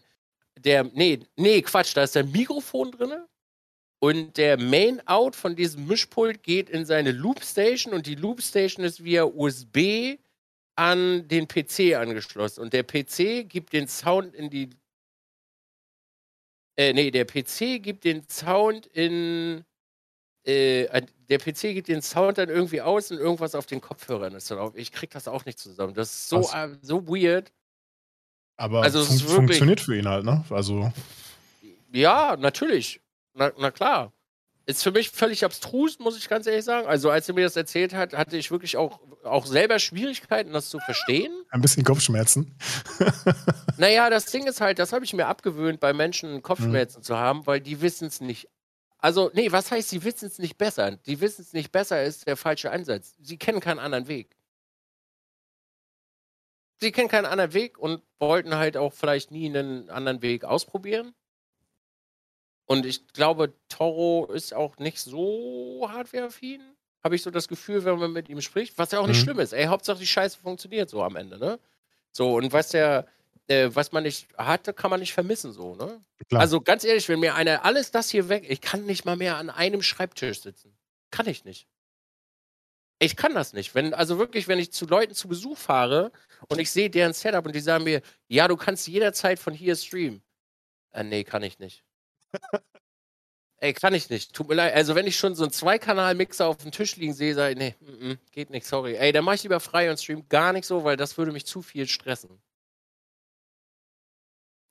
Der, 0.60 0.84
nee, 0.84 1.20
nee, 1.36 1.62
Quatsch, 1.62 1.96
da 1.96 2.04
ist 2.04 2.16
der 2.16 2.24
Mikrofon 2.24 2.92
drin 2.92 3.26
und 4.00 4.38
der 4.38 4.58
Main-Out 4.58 5.36
von 5.36 5.56
diesem 5.56 5.88
Mischpult 5.88 6.44
geht 6.44 6.70
in 6.70 6.86
seine 6.86 7.12
Loop 7.12 7.44
Station 7.44 7.94
und 7.94 8.06
die 8.06 8.16
Loop 8.16 8.42
Station 8.42 8.86
ist 8.86 9.04
via 9.04 9.24
USB 9.24 10.18
an 10.76 11.28
den 11.28 11.48
PC 11.48 11.96
angeschlossen. 11.96 12.62
Und 12.62 12.74
der 12.74 12.84
PC 12.84 13.50
gibt 13.50 13.74
den 13.74 13.88
Sound 13.88 14.36
in 14.36 14.50
die. 14.50 14.70
Äh, 16.78 16.94
nee, 16.94 17.12
der 17.12 17.26
PC 17.26 17.82
gibt 17.82 18.04
den 18.04 18.28
Sound 18.30 18.86
in. 18.88 19.64
Äh, 20.44 21.02
der 21.30 21.40
PC 21.40 21.74
gibt 21.74 21.88
den 21.88 22.02
Sound 22.02 22.38
dann 22.38 22.50
irgendwie 22.50 22.82
aus 22.82 23.10
und 23.10 23.18
irgendwas 23.18 23.56
auf 23.56 23.66
den 23.66 23.82
Kopfhörern 23.82 24.36
ist 24.36 24.52
dann. 24.52 24.72
Ich 24.76 24.92
krieg 24.92 25.10
das 25.10 25.28
auch 25.28 25.46
nicht 25.46 25.58
zusammen. 25.58 25.94
Das 25.94 26.12
ist 26.12 26.30
so, 26.30 26.42
äh, 26.54 26.70
so 26.82 27.08
weird. 27.08 27.52
Aber 28.58 28.84
also, 28.84 29.04
fun 29.04 29.48
funktioniert 29.48 29.82
für 29.82 29.98
ihn 29.98 30.08
halt, 30.08 30.24
ne? 30.24 30.46
Also. 30.50 30.92
Ja, 31.92 32.38
natürlich. 32.38 33.02
Na, 33.34 33.52
na 33.58 33.72
klar. 33.72 34.14
Ist 34.68 34.82
für 34.82 34.92
mich 34.92 35.12
völlig 35.12 35.46
abstrus, 35.46 36.00
muss 36.00 36.18
ich 36.18 36.28
ganz 36.28 36.48
ehrlich 36.48 36.66
sagen. 36.66 36.88
Also, 36.88 37.12
als 37.12 37.30
er 37.30 37.36
mir 37.36 37.44
das 37.44 37.56
erzählt 37.56 37.94
hat, 37.94 38.14
hatte 38.14 38.36
ich 38.36 38.50
wirklich 38.50 38.78
auch, 38.78 39.00
auch 39.24 39.46
selber 39.46 39.78
Schwierigkeiten, 39.78 40.54
das 40.54 40.70
zu 40.70 40.80
verstehen. 40.80 41.32
Ein 41.52 41.62
bisschen 41.62 41.84
Kopfschmerzen. 41.84 42.58
naja, 43.78 44.10
das 44.10 44.26
Ding 44.26 44.48
ist 44.48 44.62
halt, 44.62 44.80
das 44.80 44.92
habe 44.92 45.06
ich 45.06 45.14
mir 45.14 45.28
abgewöhnt, 45.28 45.80
bei 45.80 45.94
Menschen 45.94 46.42
Kopfschmerzen 46.42 47.00
mhm. 47.00 47.04
zu 47.04 47.16
haben, 47.16 47.46
weil 47.46 47.62
die 47.62 47.82
wissen 47.82 48.08
es 48.08 48.22
nicht. 48.22 48.50
Also, 48.98 49.30
nee, 49.36 49.52
was 49.52 49.70
heißt, 49.70 49.90
sie 49.90 50.04
wissen 50.04 50.26
es 50.26 50.40
nicht 50.40 50.58
besser? 50.58 50.98
Die 50.98 51.22
wissen 51.22 51.44
es 51.44 51.54
nicht 51.54 51.72
besser, 51.72 52.04
ist 52.04 52.26
der 52.26 52.36
falsche 52.36 52.72
Ansatz. 52.72 53.14
Sie 53.22 53.38
kennen 53.38 53.60
keinen 53.60 53.78
anderen 53.78 54.08
Weg. 54.08 54.36
Sie 56.82 56.92
kennen 56.92 57.08
keinen 57.08 57.26
anderen 57.26 57.54
Weg 57.54 57.78
und 57.78 58.02
wollten 58.20 58.56
halt 58.56 58.78
auch 58.78 58.94
vielleicht 58.94 59.30
nie 59.30 59.48
einen 59.48 59.92
anderen 59.92 60.24
Weg 60.24 60.44
ausprobieren. 60.44 61.14
Und 62.66 62.86
ich 62.86 63.08
glaube, 63.08 63.54
Toro 63.70 64.26
ist 64.34 64.54
auch 64.54 64.78
nicht 64.78 65.00
so 65.00 65.88
hardwareaffin. 65.90 66.62
Habe 67.04 67.16
ich 67.16 67.22
so 67.22 67.30
das 67.30 67.48
Gefühl, 67.48 67.86
wenn 67.86 68.00
man 68.00 68.14
mit 68.14 68.30
ihm 68.30 68.42
spricht, 68.42 68.78
was 68.78 68.92
ja 68.92 69.00
auch 69.00 69.08
nicht 69.08 69.20
mhm. 69.20 69.24
schlimm 69.24 69.40
ist. 69.40 69.54
Ey, 69.54 69.66
Hauptsache 69.66 70.00
die 70.00 70.08
Scheiße 70.08 70.40
funktioniert 70.40 70.90
so 70.90 71.04
am 71.04 71.16
Ende, 71.16 71.38
ne? 71.38 71.60
So, 72.12 72.36
und 72.36 72.52
was 72.52 72.70
der, 72.70 73.06
äh, 73.48 73.70
was 73.72 73.92
man 73.92 74.04
nicht 74.04 74.28
hatte, 74.38 74.74
kann 74.74 74.90
man 74.90 75.00
nicht 75.00 75.14
vermissen, 75.14 75.52
so, 75.52 75.76
ne? 75.76 76.04
Klar. 76.30 76.42
Also 76.42 76.62
ganz 76.62 76.84
ehrlich, 76.84 77.08
wenn 77.08 77.20
mir 77.20 77.36
einer 77.36 77.64
alles 77.64 77.92
das 77.92 78.10
hier 78.10 78.28
weg, 78.30 78.46
ich 78.50 78.62
kann 78.62 78.86
nicht 78.86 79.06
mal 79.06 79.16
mehr 79.16 79.38
an 79.38 79.52
einem 79.52 79.84
Schreibtisch 79.84 80.42
sitzen. 80.42 80.76
Kann 81.12 81.28
ich 81.28 81.46
nicht. 81.46 81.68
Ich 82.98 83.16
kann 83.16 83.36
das 83.36 83.54
nicht. 83.54 83.76
Wenn, 83.76 83.94
also 83.94 84.18
wirklich, 84.18 84.48
wenn 84.48 84.58
ich 84.58 84.74
zu 84.74 84.88
Leuten 84.88 85.14
zu 85.14 85.28
Besuch 85.28 85.58
fahre 85.58 86.12
und 86.48 86.60
ich 86.60 86.72
sehe 86.72 86.90
deren 86.90 87.14
Setup 87.14 87.46
und 87.46 87.54
die 87.54 87.60
sagen 87.60 87.84
mir, 87.84 88.02
ja, 88.28 88.48
du 88.48 88.58
kannst 88.58 88.88
jederzeit 88.88 89.38
von 89.38 89.54
hier 89.54 89.76
streamen. 89.76 90.24
Äh, 90.92 91.04
nee, 91.04 91.24
kann 91.24 91.44
ich 91.44 91.60
nicht. 91.60 91.85
Ey, 93.58 93.74
kann 93.74 93.94
ich 93.94 94.10
nicht. 94.10 94.34
Tut 94.34 94.50
mir 94.50 94.56
leid. 94.56 94.74
Also, 94.76 94.96
wenn 94.96 95.08
ich 95.08 95.18
schon 95.18 95.34
so 95.36 95.44
einen 95.44 95.52
Zweikanal-Mixer 95.52 96.48
auf 96.48 96.58
dem 96.58 96.72
Tisch 96.72 96.98
liegen 96.98 97.14
sehe, 97.14 97.34
sage 97.34 97.54
ich, 97.54 97.58
nee, 97.58 97.76
mm, 97.80 98.10
mm, 98.10 98.18
geht 98.32 98.50
nicht, 98.50 98.66
sorry. 98.68 98.96
Ey, 98.96 99.12
dann 99.12 99.24
mache 99.26 99.36
ich 99.36 99.44
lieber 99.44 99.60
frei 99.60 99.90
und 99.90 99.98
stream 100.00 100.28
gar 100.30 100.54
nicht 100.54 100.66
so, 100.66 100.84
weil 100.84 100.98
das 100.98 101.18
würde 101.18 101.32
mich 101.32 101.46
zu 101.46 101.62
viel 101.62 101.88
stressen. 101.88 102.42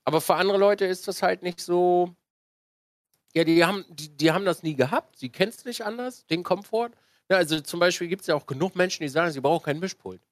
Aber 0.05 0.21
für 0.21 0.35
andere 0.35 0.59
Leute 0.59 0.85
ist 0.85 1.09
das 1.09 1.23
halt 1.23 1.43
nicht 1.43 1.61
so. 1.61 2.15
Ja, 3.35 3.45
die 3.45 3.65
haben, 3.65 3.85
die, 3.89 4.17
die 4.17 4.31
haben 4.31 4.45
das 4.45 4.63
nie 4.63 4.77
gehabt. 4.77 5.19
Sie 5.19 5.31
kennen 5.31 5.51
es 5.51 5.65
nicht 5.65 5.83
anders, 5.85 6.27
den 6.27 6.43
Komfort. 6.45 6.91
Ja, 7.31 7.39
also 7.39 7.61
zum 7.61 7.81
Beispiel 7.81 8.09
gibt 8.09 8.21
es 8.23 8.29
ja 8.29 8.35
auch 8.35 8.47
genug 8.47 8.77
Menschen, 8.77 9.03
die 9.03 9.09
sagen, 9.09 9.33
sie 9.33 9.41
brauchen 9.41 9.65
kein 9.65 9.81
Mischpult. 9.81 10.23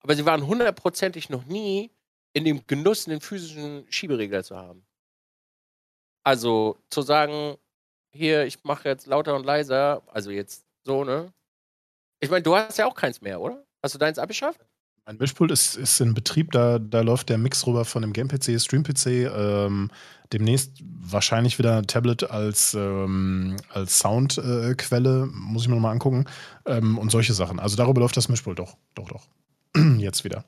Aber 0.00 0.16
sie 0.16 0.24
waren 0.26 0.46
hundertprozentig 0.46 1.30
noch 1.30 1.44
nie 1.44 1.92
in 2.32 2.44
dem 2.44 2.66
Genuss, 2.66 3.06
einen 3.06 3.20
physischen 3.20 3.86
Schieberegler 3.90 4.42
zu 4.42 4.56
haben. 4.56 4.84
Also 6.24 6.76
zu 6.90 7.02
sagen, 7.02 7.56
hier, 8.10 8.44
ich 8.44 8.62
mache 8.64 8.88
jetzt 8.88 9.06
lauter 9.06 9.34
und 9.34 9.44
leiser, 9.44 10.02
also 10.06 10.30
jetzt 10.30 10.64
so, 10.84 11.04
ne? 11.04 11.32
Ich 12.20 12.30
meine, 12.30 12.42
du 12.42 12.54
hast 12.54 12.78
ja 12.78 12.86
auch 12.86 12.94
keins 12.94 13.20
mehr, 13.20 13.40
oder? 13.40 13.64
Hast 13.82 13.94
du 13.94 13.98
deins 13.98 14.18
abgeschafft? 14.18 14.60
Mein 15.04 15.16
Mischpult 15.16 15.50
ist, 15.50 15.76
ist 15.76 16.00
in 16.00 16.14
Betrieb, 16.14 16.52
da, 16.52 16.78
da 16.78 17.00
läuft 17.00 17.28
der 17.28 17.38
Mix 17.38 17.66
rüber 17.66 17.84
von 17.84 18.02
dem 18.02 18.12
Game-PC, 18.12 18.60
Stream-PC. 18.60 19.06
Ähm, 19.06 19.90
demnächst 20.32 20.80
wahrscheinlich 20.80 21.58
wieder 21.58 21.82
Tablet 21.82 22.30
als, 22.30 22.74
ähm, 22.74 23.56
als 23.68 23.98
Soundquelle, 23.98 25.22
äh, 25.24 25.26
muss 25.32 25.62
ich 25.62 25.68
mir 25.68 25.74
nochmal 25.74 25.92
angucken. 25.92 26.26
Ähm, 26.66 26.98
und 26.98 27.10
solche 27.10 27.32
Sachen. 27.32 27.58
Also 27.58 27.76
darüber 27.76 28.00
läuft 28.00 28.16
das 28.16 28.28
Mischpult 28.28 28.60
doch, 28.60 28.76
doch, 28.94 29.08
doch. 29.08 29.26
Jetzt 29.98 30.22
wieder. 30.22 30.44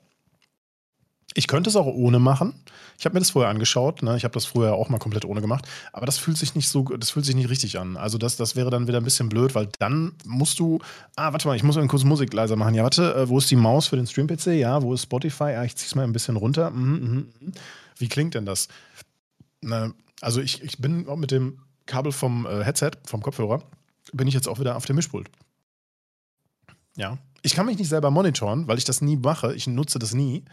Ich 1.37 1.47
könnte 1.47 1.69
es 1.69 1.75
auch 1.75 1.85
ohne 1.85 2.17
machen. 2.17 2.53
Ich 2.97 3.03
habe 3.03 3.13
mir 3.13 3.19
das 3.19 3.31
vorher 3.31 3.49
angeschaut. 3.49 4.01
Ne? 4.03 4.15
Ich 4.15 4.23
habe 4.23 4.33
das 4.33 4.45
früher 4.45 4.73
auch 4.73 4.87
mal 4.87 4.99
komplett 4.99 5.25
ohne 5.25 5.41
gemacht. 5.41 5.67
Aber 5.91 6.05
das 6.05 6.17
fühlt 6.17 6.37
sich 6.37 6.55
nicht 6.55 6.69
so, 6.69 6.83
das 6.83 7.11
fühlt 7.11 7.25
sich 7.25 7.35
nicht 7.35 7.49
richtig 7.49 7.77
an. 7.77 7.97
Also 7.97 8.17
das, 8.17 8.37
das 8.37 8.55
wäre 8.55 8.69
dann 8.69 8.87
wieder 8.87 8.99
ein 8.99 9.03
bisschen 9.03 9.27
blöd, 9.27 9.53
weil 9.53 9.67
dann 9.79 10.13
musst 10.25 10.59
du. 10.59 10.79
Ah, 11.17 11.33
warte 11.33 11.47
mal, 11.47 11.57
ich 11.57 11.63
muss 11.63 11.75
mal 11.75 11.85
kurz 11.87 12.05
Musik 12.05 12.33
leiser 12.33 12.55
machen. 12.55 12.73
Ja, 12.73 12.83
warte, 12.83 13.13
äh, 13.15 13.29
wo 13.29 13.37
ist 13.37 13.51
die 13.51 13.57
Maus 13.57 13.87
für 13.87 13.97
den 13.97 14.07
Stream-PC? 14.07 14.47
Ja, 14.53 14.81
wo 14.81 14.93
ist 14.93 15.03
Spotify? 15.03 15.51
Ja, 15.51 15.63
ich 15.65 15.75
zieh's 15.75 15.93
mal 15.93 16.03
ein 16.03 16.13
bisschen 16.13 16.37
runter. 16.37 16.71
Mhm, 16.71 16.93
mhm, 16.93 17.27
mhm. 17.41 17.51
Wie 17.97 18.07
klingt 18.07 18.33
denn 18.33 18.45
das? 18.45 18.69
Na, 19.61 19.91
also 20.21 20.39
ich, 20.39 20.63
ich 20.63 20.77
bin 20.77 21.07
auch 21.09 21.17
mit 21.17 21.31
dem 21.31 21.59
Kabel 21.85 22.13
vom 22.13 22.45
äh, 22.45 22.63
Headset, 22.63 22.91
vom 23.05 23.21
Kopfhörer, 23.21 23.61
bin 24.13 24.27
ich 24.27 24.33
jetzt 24.33 24.47
auch 24.47 24.59
wieder 24.59 24.75
auf 24.75 24.85
dem 24.85 24.95
Mischpult. 24.95 25.29
Ja. 26.95 27.17
Ich 27.41 27.53
kann 27.53 27.65
mich 27.65 27.77
nicht 27.77 27.89
selber 27.89 28.09
monitoren, 28.09 28.67
weil 28.67 28.77
ich 28.77 28.85
das 28.85 29.01
nie 29.01 29.17
mache. 29.17 29.53
Ich 29.53 29.67
nutze 29.67 29.99
das 29.99 30.13
nie. 30.13 30.45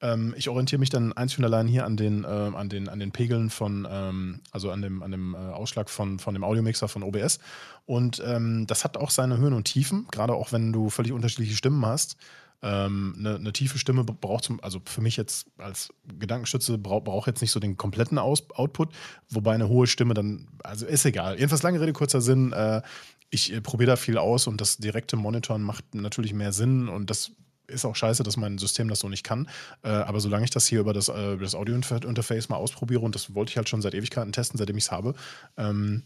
Ähm, 0.00 0.34
ich 0.36 0.48
orientiere 0.48 0.78
mich 0.78 0.90
dann 0.90 1.12
einzig 1.12 1.38
und 1.38 1.44
allein 1.44 1.66
hier 1.66 1.84
an 1.84 1.96
den, 1.96 2.24
äh, 2.24 2.26
an 2.26 2.68
den, 2.68 2.88
an 2.88 3.00
den 3.00 3.12
Pegeln 3.12 3.50
von, 3.50 3.86
ähm, 3.90 4.40
also 4.52 4.70
an 4.70 4.82
dem, 4.82 5.02
an 5.02 5.10
dem 5.10 5.34
äh, 5.34 5.38
Ausschlag 5.38 5.90
von, 5.90 6.18
von 6.18 6.34
dem 6.34 6.44
Audiomixer 6.44 6.88
von 6.88 7.02
OBS. 7.02 7.40
Und 7.86 8.22
ähm, 8.24 8.66
das 8.66 8.84
hat 8.84 8.96
auch 8.96 9.10
seine 9.10 9.38
Höhen 9.38 9.54
und 9.54 9.64
Tiefen, 9.64 10.06
gerade 10.10 10.34
auch 10.34 10.52
wenn 10.52 10.72
du 10.72 10.90
völlig 10.90 11.12
unterschiedliche 11.12 11.56
Stimmen 11.56 11.84
hast. 11.84 12.16
Ähm, 12.60 13.14
eine, 13.18 13.36
eine, 13.36 13.52
tiefe 13.52 13.78
Stimme 13.78 14.02
braucht 14.02 14.44
zum, 14.44 14.60
also 14.64 14.80
für 14.84 15.00
mich 15.00 15.16
jetzt 15.16 15.46
als 15.58 15.92
Gedankenstütze 16.18 16.76
braucht 16.76 17.04
brauch 17.04 17.28
jetzt 17.28 17.40
nicht 17.40 17.52
so 17.52 17.60
den 17.60 17.76
kompletten 17.76 18.18
Aus 18.18 18.50
Output, 18.50 18.92
wobei 19.30 19.54
eine 19.54 19.68
hohe 19.68 19.86
Stimme 19.86 20.12
dann, 20.12 20.48
also 20.64 20.84
ist 20.84 21.04
egal. 21.04 21.36
Jedenfalls 21.36 21.62
lange 21.62 21.80
Rede, 21.80 21.92
kurzer 21.92 22.20
Sinn. 22.20 22.52
Äh, 22.52 22.82
ich 23.30 23.52
äh, 23.52 23.60
probiere 23.60 23.90
da 23.92 23.96
viel 23.96 24.18
aus 24.18 24.48
und 24.48 24.60
das 24.60 24.78
direkte 24.78 25.16
Monitoren 25.16 25.62
macht 25.62 25.94
natürlich 25.94 26.32
mehr 26.34 26.52
Sinn 26.52 26.88
und 26.88 27.10
das 27.10 27.30
ist 27.68 27.84
auch 27.84 27.94
scheiße, 27.94 28.22
dass 28.22 28.36
mein 28.36 28.58
System 28.58 28.88
das 28.88 29.00
so 29.00 29.08
nicht 29.08 29.24
kann. 29.24 29.48
Äh, 29.82 29.88
aber 29.88 30.20
solange 30.20 30.44
ich 30.44 30.50
das 30.50 30.66
hier 30.66 30.80
über 30.80 30.92
das, 30.92 31.08
äh, 31.08 31.36
das 31.36 31.54
Audio-Interface 31.54 32.48
mal 32.48 32.56
ausprobiere, 32.56 33.00
und 33.00 33.14
das 33.14 33.34
wollte 33.34 33.50
ich 33.50 33.56
halt 33.56 33.68
schon 33.68 33.82
seit 33.82 33.94
Ewigkeiten 33.94 34.32
testen, 34.32 34.58
seitdem 34.58 34.76
ich 34.76 34.84
es 34.84 34.90
habe, 34.90 35.14
ähm, 35.56 36.02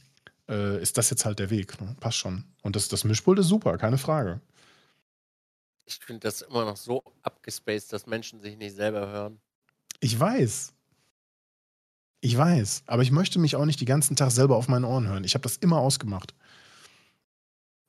äh, 0.48 0.80
ist 0.82 0.98
das 0.98 1.10
jetzt 1.10 1.24
halt 1.24 1.38
der 1.38 1.50
Weg. 1.50 1.80
Ne? 1.80 1.96
Passt 2.00 2.18
schon. 2.18 2.44
Und 2.62 2.76
das, 2.76 2.88
das 2.88 3.04
Mischpult 3.04 3.38
ist 3.38 3.48
super, 3.48 3.78
keine 3.78 3.98
Frage. 3.98 4.40
Ich 5.86 5.98
finde 5.98 6.20
das 6.20 6.42
immer 6.42 6.64
noch 6.64 6.76
so 6.76 7.02
abgespaced, 7.22 7.92
dass 7.92 8.06
Menschen 8.06 8.40
sich 8.40 8.56
nicht 8.56 8.74
selber 8.74 9.08
hören. 9.08 9.40
Ich 10.00 10.18
weiß. 10.18 10.72
Ich 12.20 12.36
weiß. 12.36 12.84
Aber 12.86 13.02
ich 13.02 13.10
möchte 13.10 13.38
mich 13.38 13.56
auch 13.56 13.64
nicht 13.64 13.80
den 13.80 13.86
ganzen 13.86 14.16
Tag 14.16 14.30
selber 14.30 14.56
auf 14.56 14.68
meinen 14.68 14.84
Ohren 14.84 15.08
hören. 15.08 15.24
Ich 15.24 15.34
habe 15.34 15.42
das 15.42 15.56
immer 15.56 15.78
ausgemacht. 15.78 16.34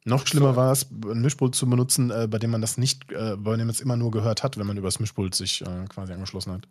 Noch 0.06 0.28
schlimmer 0.28 0.52
so. 0.52 0.56
war 0.58 0.72
es, 0.72 0.90
ein 0.92 1.22
Mischpult 1.22 1.56
zu 1.56 1.70
benutzen, 1.70 2.12
äh, 2.12 2.28
bei 2.28 2.38
dem 2.38 2.52
man 2.52 2.62
das 2.62 2.78
nicht, 2.78 3.12
äh, 3.12 3.36
bei 3.38 3.56
dem 3.56 3.68
man 3.68 3.70
es 3.70 3.80
immer 3.80 3.96
nur 3.96 4.12
gehört 4.12 4.44
hat, 4.44 4.58
wenn 4.58 4.68
man 4.68 4.78
über 4.78 4.88
das 4.88 5.00
Mischpult 5.00 5.34
sich 5.34 5.62
äh, 5.62 5.86
quasi 5.88 6.14
angeschlossen 6.14 6.52
hat. 6.52 6.68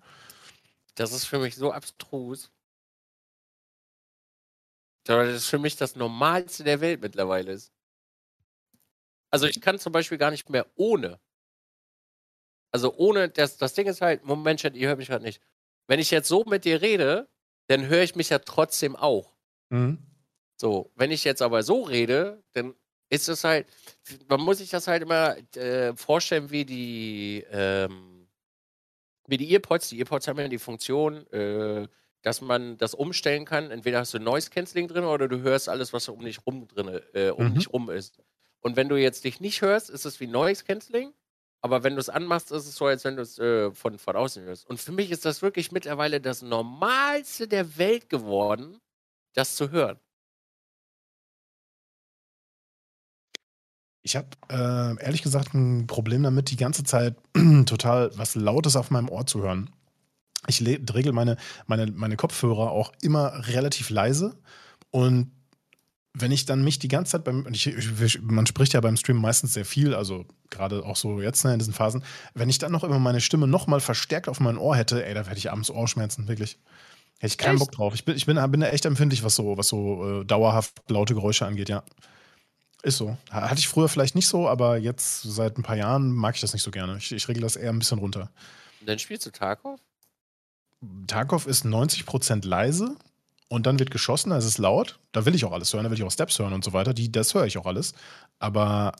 Das 0.94 1.12
ist 1.12 1.24
für 1.24 1.38
mich 1.38 1.56
so 1.56 1.72
abstrus. 1.72 2.50
Das 5.04 5.34
ist 5.34 5.46
für 5.46 5.59
mich 5.59 5.76
das 5.76 5.96
Normalste 5.96 6.62
der 6.64 6.80
Welt 6.80 7.00
mittlerweile 7.00 7.52
ist. 7.52 7.72
Also 9.30 9.46
ich 9.46 9.60
kann 9.60 9.78
zum 9.78 9.92
Beispiel 9.92 10.18
gar 10.18 10.30
nicht 10.30 10.50
mehr 10.50 10.66
ohne. 10.76 11.18
Also 12.70 12.94
ohne, 12.94 13.28
das, 13.28 13.56
das 13.56 13.74
Ding 13.74 13.86
ist 13.86 14.02
halt, 14.02 14.24
Moment, 14.24 14.62
ihr 14.62 14.88
hört 14.88 14.98
mich 14.98 15.09
gerade 15.09 15.24
nicht. 15.24 15.42
Wenn 15.86 15.98
ich 15.98 16.10
jetzt 16.10 16.28
so 16.28 16.44
mit 16.44 16.64
dir 16.64 16.82
rede, 16.82 17.28
dann 17.68 17.86
höre 17.86 18.02
ich 18.02 18.14
mich 18.14 18.28
ja 18.28 18.38
trotzdem 18.38 18.94
auch. 18.94 19.32
Mhm. 19.70 19.98
So, 20.60 20.92
wenn 20.94 21.10
ich 21.10 21.24
jetzt 21.24 21.42
aber 21.42 21.62
so 21.62 21.82
rede, 21.82 22.42
dann 22.52 22.74
ist 23.12 23.28
es 23.28 23.44
halt, 23.44 23.66
man 24.26 24.40
muss 24.40 24.59
sich 24.59 24.70
das 24.70 24.89
halt 24.89 25.02
immer 25.02 25.36
äh, 25.55 25.94
vorstellen, 25.94 26.51
wie 26.51 26.64
die, 26.64 27.44
ähm, 27.51 28.26
wie 29.26 29.36
die 29.36 29.52
Earpods. 29.52 29.90
Die 29.90 29.98
Earpods 29.98 30.28
haben 30.28 30.39
ja 30.39 30.48
die 30.48 30.59
Funktion, 30.59 31.26
äh, 31.30 31.86
dass 32.22 32.40
man 32.40 32.78
das 32.78 32.94
umstellen 32.94 33.44
kann. 33.44 33.70
Entweder 33.70 33.98
hast 33.98 34.14
du 34.14 34.18
Noise 34.18 34.48
Cancelling 34.48 34.89
drin 34.89 35.05
oder 35.05 35.28
du 35.28 35.43
hörst 35.43 35.68
alles, 35.68 35.93
was 35.93 36.09
um 36.09 36.24
dich 36.24 36.47
rum 36.47 36.66
drin, 36.68 37.01
äh, 37.12 37.28
um 37.28 37.51
mhm. 37.51 37.55
dich 37.55 37.70
rum 37.70 37.90
ist. 37.90 38.18
Und 38.60 38.76
wenn 38.76 38.89
du 38.89 38.97
jetzt 38.97 39.24
dich 39.24 39.40
nicht 39.40 39.60
hörst, 39.60 39.90
ist 39.90 40.06
es 40.06 40.18
wie 40.20 40.26
Noise 40.26 40.64
Cancelling. 40.64 41.12
Aber 41.60 41.84
wenn 41.84 41.94
du 41.94 42.01
es 42.01 42.09
anmachst, 42.09 42.51
ist 42.51 42.66
es 42.66 42.76
so, 42.76 42.86
als 42.86 43.05
wenn 43.05 43.16
du 43.16 43.22
es 43.22 43.39
äh, 43.39 43.72
von, 43.72 43.98
von 43.98 44.16
außen 44.16 44.43
hörst. 44.43 44.66
Und 44.66 44.80
für 44.80 44.93
mich 44.93 45.10
ist 45.10 45.26
das 45.26 45.43
wirklich 45.43 45.70
mittlerweile 45.70 46.18
das 46.18 46.40
Normalste 46.40 47.47
der 47.47 47.76
Welt 47.76 48.09
geworden, 48.09 48.80
das 49.34 49.55
zu 49.55 49.70
hören. 49.70 50.01
Ich 54.02 54.16
habe 54.16 54.28
äh, 54.50 55.04
ehrlich 55.04 55.22
gesagt 55.22 55.54
ein 55.54 55.86
Problem 55.86 56.22
damit, 56.22 56.50
die 56.50 56.56
ganze 56.56 56.84
Zeit 56.84 57.16
total 57.66 58.10
was 58.16 58.34
Lautes 58.34 58.76
auf 58.76 58.90
meinem 58.90 59.08
Ohr 59.08 59.26
zu 59.26 59.42
hören. 59.42 59.70
Ich 60.48 60.60
regel 60.60 61.12
meine 61.12 61.36
meine 61.66 61.86
meine 61.92 62.16
Kopfhörer 62.16 62.72
auch 62.72 62.92
immer 63.00 63.46
relativ 63.46 63.90
leise 63.90 64.36
und 64.90 65.30
wenn 66.14 66.32
ich 66.32 66.44
dann 66.44 66.62
mich 66.62 66.78
die 66.78 66.88
ganze 66.88 67.12
Zeit 67.12 67.24
beim 67.24 67.46
ich 67.50 67.66
ich 67.66 68.20
man 68.22 68.46
spricht 68.46 68.74
ja 68.74 68.80
beim 68.80 68.96
Stream 68.96 69.18
meistens 69.18 69.54
sehr 69.54 69.64
viel, 69.64 69.94
also 69.94 70.26
gerade 70.50 70.84
auch 70.84 70.96
so 70.96 71.20
jetzt, 71.20 71.44
ne, 71.44 71.52
in 71.54 71.58
diesen 71.58 71.72
Phasen. 71.72 72.04
Wenn 72.34 72.50
ich 72.50 72.58
dann 72.58 72.72
noch 72.72 72.84
immer 72.84 72.98
meine 72.98 73.20
Stimme 73.20 73.46
noch 73.46 73.66
mal 73.66 73.80
verstärkt 73.80 74.28
auf 74.28 74.40
mein 74.40 74.58
Ohr 74.58 74.76
hätte, 74.76 75.04
ey, 75.06 75.14
da 75.14 75.24
hätte 75.24 75.38
ich 75.38 75.50
abends 75.50 75.70
Ohrschmerzen, 75.70 76.28
wirklich. 76.28 76.58
Hätte 77.18 77.32
ich 77.32 77.38
keinen 77.38 77.54
Echt? 77.54 77.60
Bock 77.60 77.72
drauf. 77.72 77.94
Ich 77.94 78.04
bin 78.04 78.16
ich 78.16 78.26
bin 78.26 78.36
bin 78.50 78.60
da 78.60 78.68
echt 78.68 78.84
empfindlich, 78.84 79.22
was 79.22 79.36
so 79.36 79.56
was 79.56 79.68
so, 79.68 80.20
äh, 80.20 80.24
dauerhaft 80.24 80.82
laute 80.88 81.14
Geräusche 81.14 81.46
angeht, 81.46 81.68
ja. 81.68 81.82
Ist 82.84 82.96
so. 82.96 83.16
Ha 83.30 83.48
hatte 83.48 83.60
ich 83.60 83.68
früher 83.68 83.88
vielleicht 83.88 84.16
nicht 84.16 84.26
so, 84.26 84.48
aber 84.48 84.76
jetzt 84.76 85.22
seit 85.22 85.56
ein 85.56 85.62
paar 85.62 85.76
Jahren 85.76 86.10
mag 86.10 86.34
ich 86.34 86.40
das 86.40 86.52
nicht 86.52 86.64
so 86.64 86.72
gerne. 86.72 86.96
Ich 86.98 87.12
ich 87.12 87.28
regle 87.28 87.42
das 87.42 87.54
eher 87.54 87.70
ein 87.70 87.78
bisschen 87.78 87.98
runter. 87.98 88.30
Dann 88.80 88.98
spielst 88.98 89.24
du 89.24 89.30
Tarkov? 89.30 89.80
Tarkov 91.06 91.46
ist 91.46 91.64
90% 91.64 92.44
leise 92.44 92.96
und 93.48 93.66
dann 93.66 93.78
wird 93.78 93.92
geschossen, 93.92 94.30
da 94.30 94.38
ist 94.38 94.44
es 94.46 94.59
laut. 94.59 94.98
Da 95.12 95.24
will 95.24 95.34
ich 95.36 95.44
auch 95.44 95.52
alles 95.52 95.72
hören, 95.72 95.84
da 95.84 95.90
will 95.90 95.98
ich 95.98 96.02
auch 96.04 96.10
Steps 96.10 96.38
hören 96.40 96.52
und 96.52 96.64
so 96.64 96.72
weiter. 96.72 96.92
Die 96.92 97.10
das 97.12 97.34
höre 97.34 97.46
ich 97.46 97.56
auch 97.56 97.66
alles. 97.66 97.94
Aber 98.40 98.92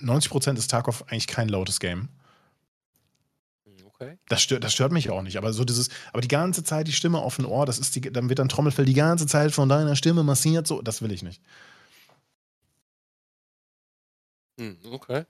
90% 0.00 0.56
ist 0.56 0.70
Tarkov 0.70 1.04
eigentlich 1.08 1.26
kein 1.26 1.50
lautes 1.50 1.80
Game. 1.80 2.08
Hm, 3.66 3.86
okay. 3.86 4.18
Das 4.28 4.40
stört 4.40 4.64
das 4.64 4.72
stört 4.72 4.92
mich 4.92 5.10
auch 5.10 5.20
nicht, 5.22 5.36
aber 5.36 5.52
so 5.52 5.64
dieses 5.64 5.90
aber 6.12 6.22
die 6.22 6.28
ganze 6.28 6.64
Zeit 6.64 6.86
die 6.88 6.92
Stimme 6.92 7.18
auf 7.18 7.38
'n 7.38 7.44
Ohr, 7.44 7.66
das 7.66 7.78
ist 7.78 7.94
die 7.94 8.00
dann 8.00 8.30
wird 8.30 8.38
dann 8.38 8.48
Trommelfell 8.48 8.86
die 8.86 8.94
ganze 8.94 9.26
Zeit 9.26 9.52
von 9.52 9.68
deiner 9.68 9.96
Stimme 9.96 10.22
massiert, 10.22 10.66
so, 10.66 10.80
das 10.80 11.02
will 11.02 11.12
ich 11.12 11.22
nicht. 11.22 11.42
Hm, 14.58 14.76
okay. 14.92 15.24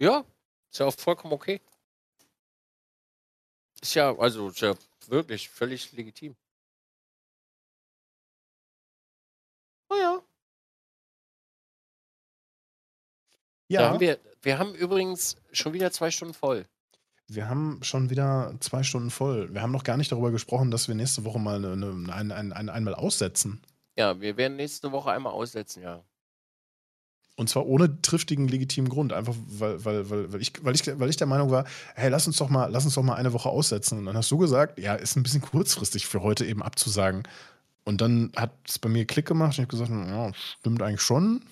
Ja, 0.00 0.24
ist 0.72 0.80
ja 0.80 0.86
auch 0.86 0.94
vollkommen 0.98 1.34
okay. 1.34 1.60
Ist 3.82 3.94
ja 3.94 4.16
also, 4.16 4.48
ist 4.50 4.60
ja 4.60 4.74
wirklich 5.08 5.48
völlig 5.48 5.90
legitim. 5.92 6.36
Oh 9.90 9.96
ja. 9.96 10.22
Da 13.78 13.84
Ja. 13.84 13.88
haben 13.88 14.00
wir 14.00 14.18
wir 14.42 14.58
haben 14.58 14.74
übrigens 14.74 15.36
schon 15.52 15.72
wieder 15.72 15.90
2 15.92 16.10
Stunden 16.10 16.34
voll. 16.34 16.66
Wir 17.28 17.48
haben 17.48 17.78
schon 17.82 18.10
wieder 18.10 18.54
2 18.60 18.82
Stunden 18.82 19.10
voll. 19.10 19.52
Wir 19.54 19.62
haben 19.62 19.70
noch 19.72 19.84
gar 19.84 19.96
nicht 19.96 20.10
darüber 20.10 20.30
gesprochen, 20.32 20.70
dass 20.70 20.88
wir 20.88 20.94
nächste 20.96 21.24
Woche 21.24 21.38
mal 21.38 21.60
'ne 21.60 21.76
'ne 21.76 22.12
ein 22.12 22.32
ein 22.32 22.52
ein 22.52 22.68
einmal 22.68 22.94
aussetzen. 22.94 23.62
Ja, 23.98 24.18
wir 24.20 24.36
werden 24.38 24.56
nächste 24.56 24.90
Woche 24.92 25.10
einmal 25.12 25.32
aussetzen, 25.34 25.82
ja. 25.82 26.02
Und 27.36 27.48
zwar 27.48 27.66
ohne 27.66 28.00
triftigen, 28.02 28.46
legitimen 28.48 28.88
Grund. 28.90 29.12
Einfach 29.12 29.34
weil 29.48 29.84
weil 29.84 30.10
weil 30.10 30.32
weil 30.32 30.42
ich 30.42 30.52
weil 30.62 30.74
ich 30.74 30.86
weil 30.98 31.08
ich 31.08 31.16
der 31.16 31.26
Meinung 31.26 31.50
war: 31.50 31.64
„Hey, 31.94 32.10
lass 32.10 32.26
uns 32.26 32.36
doch 32.36 32.50
mal 32.50 32.70
lass 32.70 32.84
uns 32.84 32.94
doch 32.94 33.02
mal 33.02 33.14
eine 33.14 33.32
Woche 33.32 33.48
aussetzen.“ 33.48 33.98
Und 33.98 34.06
dann 34.06 34.16
hast 34.16 34.30
du 34.30 34.38
gesagt: 34.38 34.78
„Ja, 34.78 34.94
ist 34.94 35.16
'n 35.16 35.22
bisschen 35.22 35.40
kurzfristig 35.40 36.06
für 36.06 36.22
heute 36.22 36.44
eben 36.44 36.62
abzusagen.“ 36.62 37.22
Und 37.84 38.00
dann 38.02 38.32
hat's 38.36 38.78
bei 38.78 38.88
mir 38.90 39.06
Klick 39.06 39.26
gemacht 39.26 39.50
und 39.50 39.52
ich 39.54 39.58
habe 39.60 39.68
gesagt: 39.68 39.90
„Ja, 39.90 40.32
stimmt 40.60 40.82
eigentlich 40.82 41.00
schon.“ 41.02 41.42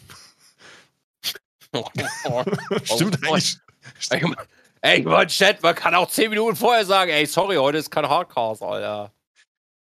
Stimmt 2.84 3.18
Oh, 3.28 3.34
eigentlich 3.34 3.58
Ey, 4.10 4.22
ma 4.22 4.36
ey, 4.82 5.02
mal 5.02 5.26
Chat, 5.26 5.62
man 5.62 5.74
kann 5.74 5.94
auch 5.94 6.08
10 6.10 6.30
Minuten 6.30 6.56
vorher 6.56 6.84
sagen: 6.84 7.10
„Ey, 7.10 7.26
sorry, 7.26 7.56
heute 7.56 7.78
ist 7.78 7.90
kein 7.90 8.08
Hardcast, 8.08 8.62
Alter.“ 8.62 9.12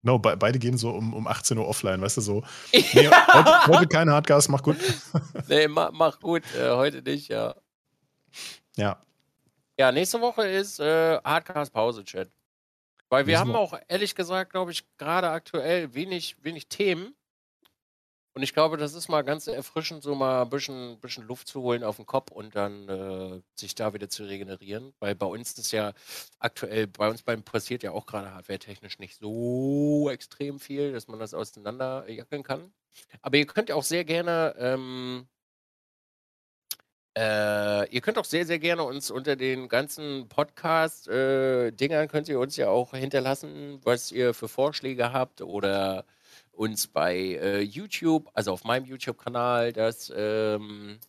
Genau, 0.03 0.17
bei 0.17 0.35
beide 0.35 0.59
gehen 0.59 0.77
so 0.77 0.91
um 0.91 1.13
um 1.13 1.27
18:00 1.27 1.67
offline, 1.67 2.01
weißt 2.01 2.17
du, 2.17 2.21
so: 2.21 2.43
„Ne, 2.73 3.11
heute 3.33 3.67
heute 3.67 3.87
kein 3.87 4.09
Hardcast, 4.09 4.49
mach 4.49 4.63
gut.“ 4.63 4.77
Ne, 5.47 5.67
ma 5.67 5.89
mach 5.91 6.19
gut, 6.19 6.43
äh, 6.55 6.71
heute 6.71 7.01
nicht, 7.01 7.27
ja. 7.29 7.55
Ja. 8.77 9.01
Ja, 9.77 9.91
nächste 9.91 10.19
Woche 10.21 10.45
ist, 10.47 10.79
äh, 10.79 11.17
Hardcast-Pause, 11.23 12.03
Chat. 12.03 12.29
Weil 13.09 13.25
wir 13.27 13.39
haben 13.39 13.55
auch 13.55 13.73
ehrlich 13.87 14.13
gesagt, 14.15 14.51
glaube 14.51 14.71
ich, 14.71 14.85
grade 14.97 15.29
aktuell 15.29 15.93
wenig 15.95 16.35
wenig 16.43 16.67
Themen. 16.67 17.15
Und 18.35 18.43
ich 18.43 18.53
glaube, 18.53 18.77
das 18.77 18.93
ist 18.93 19.09
mal 19.09 19.23
ganz 19.23 19.47
erfrischend, 19.47 20.03
so 20.03 20.13
mal 20.13 20.43
'n 20.43 20.49
bisschen 20.49 20.99
bisschen 20.99 21.25
Luft 21.25 21.47
zu 21.47 21.61
holen 21.61 21.83
auf'n 21.83 22.05
Kopf 22.05 22.31
und 22.31 22.55
dann, 22.55 22.87
äh, 22.87 23.41
sich 23.55 23.73
da 23.75 23.93
wieder 23.93 24.07
zu 24.09 24.23
regenerieren. 24.23 24.93
Weil 24.99 25.15
bei 25.15 25.25
uns 25.25 25.53
ist 25.57 25.71
ja 25.71 25.93
aktuell 26.39 26.85
bei 26.87 27.09
uns 27.09 27.23
beiden 27.23 27.43
passiert 27.43 27.81
ja 27.83 27.91
auch 27.91 28.05
grade 28.05 28.31
hardwaretechnisch 28.33 28.99
nicht 28.99 29.17
so 29.17 30.09
extrem 30.11 30.59
viel, 30.59 30.93
dass 30.93 31.07
man 31.07 31.19
das 31.19 31.33
auseinanderjackeln 31.33 32.43
kann. 32.43 32.71
Aber 33.21 33.37
ihr 33.37 33.47
könnt 33.47 33.71
auch 33.71 33.83
sehr 33.83 34.05
gerne, 34.05 34.55
ähm 34.59 35.27
äh, 37.17 37.89
ihr 37.89 38.01
könnt 38.01 38.17
auch 38.17 38.25
sehr, 38.25 38.45
sehr 38.45 38.59
gerne 38.59 38.83
uns 38.83 39.09
unter 39.11 39.35
den 39.35 39.67
ganzen 39.67 40.27
Podcast 40.29 41.07
äh, 41.07 41.71
könnt 42.07 42.29
ihr 42.29 42.39
uns 42.39 42.55
ja 42.57 42.69
auch 42.69 42.91
hinterlassen, 42.93 43.79
was 43.83 44.11
ihr 44.11 44.33
für 44.33 44.47
Vorschläge 44.47 45.11
habt 45.11 45.41
oder 45.41 46.05
uns 46.59 46.87
bei, 46.87 47.15
äh, 47.15 47.61
YouTube, 47.61 48.29
also 48.33 48.51
auf 48.51 48.65
meinem 48.65 48.83
YouTube-Kanal, 48.83 49.71
das, 49.71 50.11
ähm, 50.13 50.99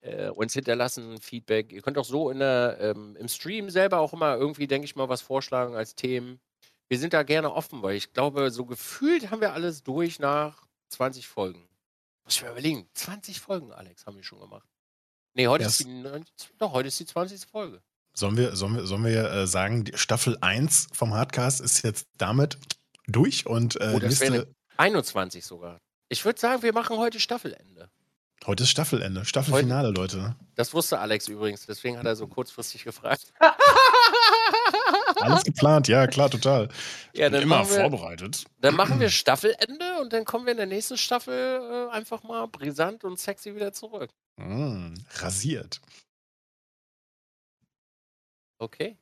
äh, 0.00 0.30
uns 0.30 0.52
hinterlassen, 0.52 1.20
Feedback. 1.20 1.72
Ihr 1.72 1.80
könnt 1.80 1.96
auch 1.96 2.04
so 2.04 2.28
in 2.28 2.40
der 2.40 2.78
ähm, 2.80 3.14
im 3.14 3.28
Stream 3.28 3.70
selber 3.70 4.00
auch 4.00 4.12
immer 4.12 4.34
irgendwie, 4.34 4.66
denke 4.66 4.84
ich 4.84 4.96
mal, 4.96 5.08
was 5.08 5.22
vorschlagen 5.22 5.76
als 5.76 5.94
Themen. 5.94 6.40
Wir 6.88 6.98
sind 6.98 7.12
da 7.12 7.22
gerne 7.22 7.52
offen, 7.52 7.82
weil 7.84 7.94
ich 7.94 8.12
glaube, 8.12 8.50
so 8.50 8.66
gefühlt 8.66 9.30
haben 9.30 9.40
wir 9.40 9.52
alles 9.52 9.84
durch 9.84 10.18
nach 10.18 10.66
20 10.88 11.28
Folgen. 11.28 11.68
Muss 12.24 12.34
ich 12.34 12.42
mir 12.42 12.50
überlegen, 12.50 12.88
20 12.94 13.40
Folgen, 13.40 13.72
Alex, 13.72 14.06
haben 14.06 14.16
wir 14.16 14.24
schon 14.24 14.40
gemacht. 14.40 14.68
Ne, 15.34 15.46
heute 15.46 15.66
ist 15.66 15.78
die 15.84 16.04
doch, 16.58 16.72
heute 16.72 16.88
ist 16.88 16.98
die 16.98 17.06
20. 17.06 17.46
Folge. 17.46 17.80
Sollen 18.12 18.36
wir 18.36 18.56
sollen 18.56 18.74
wir 18.74 18.86
sollen 18.86 19.04
wir, 19.04 19.30
äh, 19.30 19.46
sagen, 19.46 19.84
Staffel 19.94 20.36
1 20.40 20.88
vom 20.92 21.14
Hardcast 21.14 21.60
ist 21.60 21.84
jetzt 21.84 22.08
damit 22.18 22.58
durch 23.06 23.46
und, 23.46 23.80
äh, 23.80 23.92
Oh, 23.94 23.98
nächste 23.98 24.48
21 24.76 25.44
sogar. 25.44 25.78
Ich 26.08 26.24
würde 26.24 26.38
sagen, 26.40 26.62
wir 26.62 26.72
machen 26.72 26.96
heute 26.98 27.20
Staffelende. 27.20 27.90
Heute 28.46 28.64
ist 28.64 28.70
Staffelende, 28.70 29.20
Heute 29.20 29.28
Staffelfinale, 29.28 29.88
Leute. 29.90 30.36
Das 30.54 30.74
wusste 30.74 30.98
Alex 30.98 31.28
übrigens, 31.28 31.64
deswegen 31.66 31.96
hat 31.98 32.04
er 32.04 32.14
so 32.14 32.26
kurzfristig 32.26 32.84
gefragt. 32.84 33.32
Alles 35.16 35.44
geplant, 35.44 35.88
ja 35.88 36.06
klar, 36.06 36.28
total. 36.30 36.68
Ich 37.12 37.20
Ja, 37.20 37.30
bin 37.30 37.42
immer 37.42 37.60
wir 37.68 37.80
vorbereitet. 37.80 38.44
dann 38.60 38.74
machen 38.74 39.00
wir 39.00 39.08
Staffelende 39.08 39.98
und 40.00 40.12
dann 40.12 40.24
kommen 40.26 40.44
wir 40.44 40.50
in 40.52 40.58
der 40.58 40.66
nächsten 40.66 40.98
Staffel, 40.98 41.88
äh, 41.88 41.92
einfach 41.94 42.22
mal 42.22 42.46
brisant 42.46 43.04
und 43.04 43.18
sexy 43.18 43.54
wieder 43.54 43.72
zurück. 43.72 44.10
Hm, 44.38 44.94
rasiert. 45.16 45.80
Okay. 48.58 48.98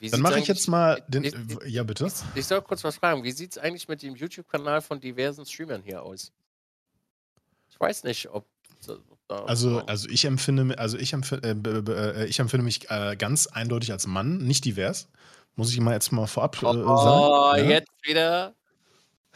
Wie 0.00 0.08
Dann 0.12 0.22
mache 0.22 0.38
ich 0.40 0.48
jetzt 0.48 0.66
mal 0.68 1.02
den 1.08 1.24
i 1.24 1.28
i 1.28 1.32
w 1.34 1.68
ja, 1.68 1.82
bitte? 1.84 2.06
ich 2.06 2.12
ich 2.34 2.46
soll 2.46 2.62
kurz 2.62 2.84
was 2.84 2.96
fragen. 2.96 3.22
Wie 3.24 3.32
sieht's 3.32 3.58
eigentlich 3.58 3.88
mit 3.88 4.02
dem 4.02 4.16
YouTube-Kanal 4.16 4.80
von 4.82 5.00
diversen 5.00 5.44
Streamern 5.46 5.82
hier 5.82 6.02
aus? 6.02 6.30
Ich 7.72 7.78
weiß 7.80 8.04
nicht, 8.04 8.28
ob 8.30 8.46
Also 9.46 9.78
also, 9.86 10.08
ich 10.08 10.24
empfinde 10.24 10.78
also, 10.78 10.98
ich 10.98 11.12
empfi 11.12 11.36
äh, 11.36 11.52
äh, 11.52 12.26
ich 12.26 12.38
empfinde 12.40 12.64
mich, 12.64 12.90
äh, 12.90 13.16
ganz 13.16 13.46
eindeutig 13.46 13.92
als 13.92 14.06
Mann, 14.06 14.38
nicht 14.38 14.64
divers. 14.64 15.08
Muss 15.56 15.72
ich 15.72 15.80
mal 15.80 15.92
jetzt 15.94 16.12
mal 16.12 16.26
vorab, 16.26 16.56
äh, 16.62 16.96
sagen, 16.96 17.26
Oh, 17.26 17.54
ne? 17.54 17.64
jetzt 17.68 17.90
wieder. 18.02 18.54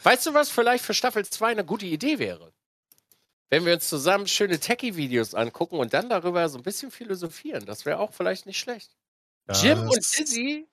Weißt 0.03 0.25
du, 0.27 0.33
was 0.33 0.49
vielleicht 0.51 0.85
für 0.85 0.93
Staffel 0.93 1.25
2 1.25 1.53
'ne 1.55 1.65
gute 1.65 1.85
Idee 1.87 2.19
wäre? 2.19 2.53
Wenn 3.51 3.65
wir 3.65 3.73
uns 3.75 3.89
zusammen 3.89 4.27
schöne 4.27 4.59
Techie-Videos 4.59 5.35
angucken 5.35 5.77
und 5.79 5.93
dann 5.93 6.09
darüber 6.09 6.49
so 6.49 6.57
'n 6.57 6.63
bisschen 6.63 6.91
philosophieren. 6.91 7.65
Das 7.65 7.85
wäre 7.85 7.99
auch 7.99 8.13
vielleicht 8.13 8.45
nicht 8.47 8.59
schlecht. 8.59 8.95
Jim 9.53 9.79
und 9.83 10.01
Das 10.01 10.11
Dizzy 10.17 10.67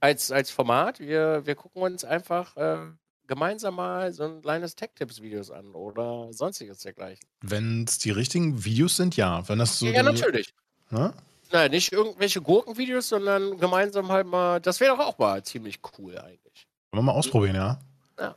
als 0.00 0.32
als 0.32 0.50
Format, 0.50 1.00
wir 1.00 1.46
wir 1.46 1.54
gucken 1.56 1.82
uns 1.82 2.04
einfach, 2.04 2.56
äh, 2.56 2.92
gemeinsam 3.26 3.76
mal 3.76 4.12
so 4.12 4.24
'n 4.24 4.42
kleines 4.42 4.76
Tech-Tipps-Videos 4.76 5.50
an 5.50 5.74
oder 5.74 6.32
Sonstiges 6.32 6.80
dergleichen. 6.80 7.26
Wenn's 7.42 7.98
die 7.98 8.10
richtigen 8.10 8.64
Videos 8.64 8.96
sind, 8.96 9.16
ja. 9.16 9.48
Wenn 9.48 9.58
das 9.60 9.78
so 9.78 9.86
Ja, 9.94 10.02
natürlich. 10.02 10.52
ne? 10.90 11.12
Nein, 11.50 11.70
nicht 11.70 11.92
irgendwelche 11.92 12.42
Gurkenvideos, 12.42 13.08
sondern 13.08 13.56
gemeinsam 13.58 14.08
halt 14.12 14.26
mal 14.26 14.60
das 14.60 14.80
wäre 14.80 14.96
doch 14.96 15.06
auch 15.06 15.18
mal 15.18 15.42
ziemlich 15.44 15.80
cool 15.98 16.18
eigentlich. 16.18 16.66
Wollen 16.92 17.04
wir 17.04 17.12
mal 17.12 17.18
ausprobieren, 17.18 17.56
ja? 17.56 17.78
Ja. 18.18 18.36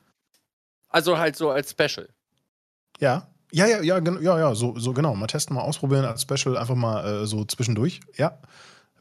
Also, 0.89 1.17
halt 1.19 1.35
so 1.37 1.51
als 1.51 1.71
Special. 1.71 2.13
Ja. 2.99 3.27
Ja, 3.53 3.67
ja, 3.67 3.81
ja, 3.81 3.99
ja, 4.21 4.39
ja, 4.39 4.55
so 4.55 4.77
so 4.79 4.93
genau. 4.93 5.13
Mal 5.15 5.27
testen, 5.27 5.55
mal 5.55 5.61
ausprobieren 5.63 6.05
als 6.05 6.21
Special, 6.21 6.55
einfach 6.57 6.75
mal, 6.75 7.23
äh, 7.23 7.25
so 7.27 7.43
zwischendurch. 7.43 7.99
Ja, 8.15 8.39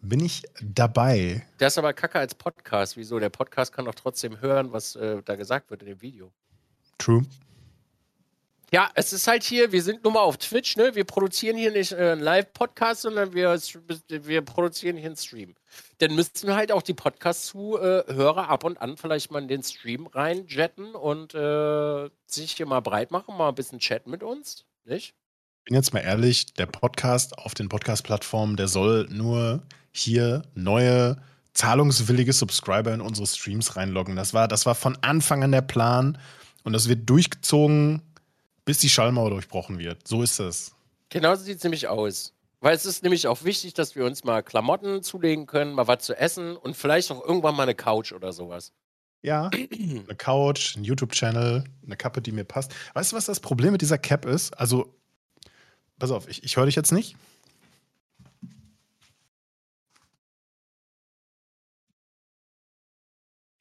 bin 0.02 0.20
ich 0.20 0.42
dabei. 0.62 1.46
Das 1.58 1.74
ist 1.74 1.78
aber 1.78 1.92
kacke 1.92 2.18
als 2.18 2.34
Podcast. 2.34 2.96
Wieso? 2.96 3.18
Der 3.18 3.30
Podcast 3.30 3.72
kann 3.72 3.84
doch 3.84 3.94
trotzdem 3.94 4.40
hören, 4.40 4.72
was, 4.72 4.96
äh, 4.96 5.22
da 5.24 5.36
gesagt 5.36 5.70
wird 5.70 5.82
in 5.82 5.88
dem 5.88 6.00
Video. 6.00 6.32
True. 6.98 7.24
Ja, 8.72 8.88
es 8.94 9.12
ist 9.12 9.26
halt 9.26 9.42
hier, 9.42 9.72
wir 9.72 9.82
sind 9.82 10.04
nun 10.04 10.12
mal 10.12 10.20
auf 10.20 10.36
Twitch, 10.36 10.76
ne? 10.76 10.94
Wir 10.94 11.02
produzieren 11.02 11.56
hier 11.56 11.72
nicht 11.72 11.90
äh, 11.90 12.12
einen 12.12 12.20
Live-Podcast, 12.20 13.02
sondern 13.02 13.32
wir, 13.32 13.58
wir 14.08 14.42
produzieren 14.42 14.96
hier 14.96 15.06
einen 15.06 15.16
Stream. 15.16 15.56
Dann 15.98 16.14
müssten 16.14 16.46
wir 16.46 16.54
halt 16.54 16.70
auch 16.70 16.82
die 16.82 16.94
Podcast-Zuhörer 16.94 18.48
ab 18.48 18.62
und 18.62 18.80
an 18.80 18.96
vielleicht 18.96 19.32
mal 19.32 19.42
in 19.42 19.48
den 19.48 19.64
Stream 19.64 20.06
reinjetten 20.06 20.94
und 20.94 21.34
äh, 21.34 22.10
sich 22.26 22.52
hier 22.52 22.66
mal 22.66 22.80
breit 22.80 23.10
machen, 23.10 23.36
mal 23.36 23.48
ein 23.48 23.56
bisschen 23.56 23.80
chatten 23.80 24.10
mit 24.10 24.22
uns, 24.22 24.64
nicht? 24.84 25.16
Ich 25.60 25.64
bin 25.66 25.74
jetzt 25.74 25.92
mal 25.94 26.00
ehrlich, 26.00 26.54
der 26.54 26.66
Podcast 26.66 27.38
auf 27.38 27.54
den 27.54 27.68
Podcast-Plattformen, 27.68 28.56
der 28.56 28.66
soll 28.66 29.06
nur 29.10 29.62
hier 29.92 30.42
neue 30.54 31.16
zahlungswillige 31.52 32.32
Subscriber 32.32 32.92
in 32.92 33.00
unsere 33.00 33.26
Streams 33.26 33.76
reinloggen. 33.76 34.16
Das 34.16 34.34
war, 34.34 34.48
das 34.48 34.66
war 34.66 34.74
von 34.74 34.96
Anfang 35.02 35.44
an 35.44 35.52
der 35.52 35.62
Plan 35.62 36.18
und 36.64 36.72
das 36.72 36.88
wird 36.88 37.08
durchgezogen 37.08 38.02
bis 38.64 38.78
die 38.78 38.88
Schallmauer 38.88 39.30
durchbrochen 39.30 39.80
wird. 39.80 40.06
So 40.06 40.22
ist 40.22 40.38
es. 40.38 40.76
Genau 41.08 41.34
so 41.34 41.42
sieht 41.42 41.58
es 41.58 41.64
nämlich 41.64 41.88
aus. 41.88 42.34
Weil 42.60 42.76
es 42.76 42.86
ist 42.86 43.02
nämlich 43.02 43.26
auch 43.26 43.42
wichtig, 43.42 43.74
dass 43.74 43.96
wir 43.96 44.04
uns 44.04 44.22
mal 44.22 44.42
Klamotten 44.42 45.02
zulegen 45.02 45.46
können, 45.46 45.72
mal 45.72 45.88
was 45.88 46.04
zu 46.04 46.16
essen 46.16 46.56
und 46.56 46.76
vielleicht 46.76 47.10
auch 47.10 47.24
irgendwann 47.24 47.56
mal 47.56 47.64
eine 47.64 47.74
Couch 47.74 48.12
oder 48.12 48.32
sowas. 48.32 48.72
Ja, 49.22 49.48
eine 49.48 50.14
Couch, 50.16 50.76
ein 50.76 50.84
YouTube-Channel, 50.84 51.64
eine 51.84 51.96
Kappe, 51.96 52.22
die 52.22 52.30
mir 52.30 52.44
passt. 52.44 52.72
Weißt 52.94 53.10
du, 53.10 53.16
was 53.16 53.26
das 53.26 53.40
Problem 53.40 53.72
mit 53.72 53.82
dieser 53.82 53.98
Cap 53.98 54.24
ist? 54.24 54.56
Also, 54.56 54.94
pass 56.00 56.10
auf, 56.10 56.26
ich, 56.28 56.42
ich 56.42 56.56
höre 56.56 56.66
dich 56.66 56.74
jetzt 56.74 56.90
nicht. 56.90 57.16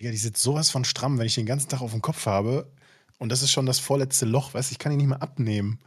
Ja, 0.02 0.12
die 0.12 0.18
sitzt 0.18 0.42
sowas 0.42 0.72
von 0.72 0.86
stramm, 0.86 1.20
wenn 1.20 1.28
ich 1.28 1.36
den 1.36 1.46
ganzen 1.46 1.70
Tag 1.70 1.82
auf 1.82 1.92
dem 1.92 2.02
Kopf 2.02 2.26
habe. 2.26 2.72
Und 3.18 3.30
das 3.30 3.44
ist 3.44 3.52
schon 3.52 3.66
das 3.66 3.80
vorletzte 3.80 4.26
Loch, 4.26 4.54
weißt 4.54 4.72
du, 4.72 4.74
ich 4.74 4.80
kann 4.80 4.94
ihn 4.94 4.98
nicht 4.98 5.08
mehr 5.08 5.22
abnehmen. 5.22 5.80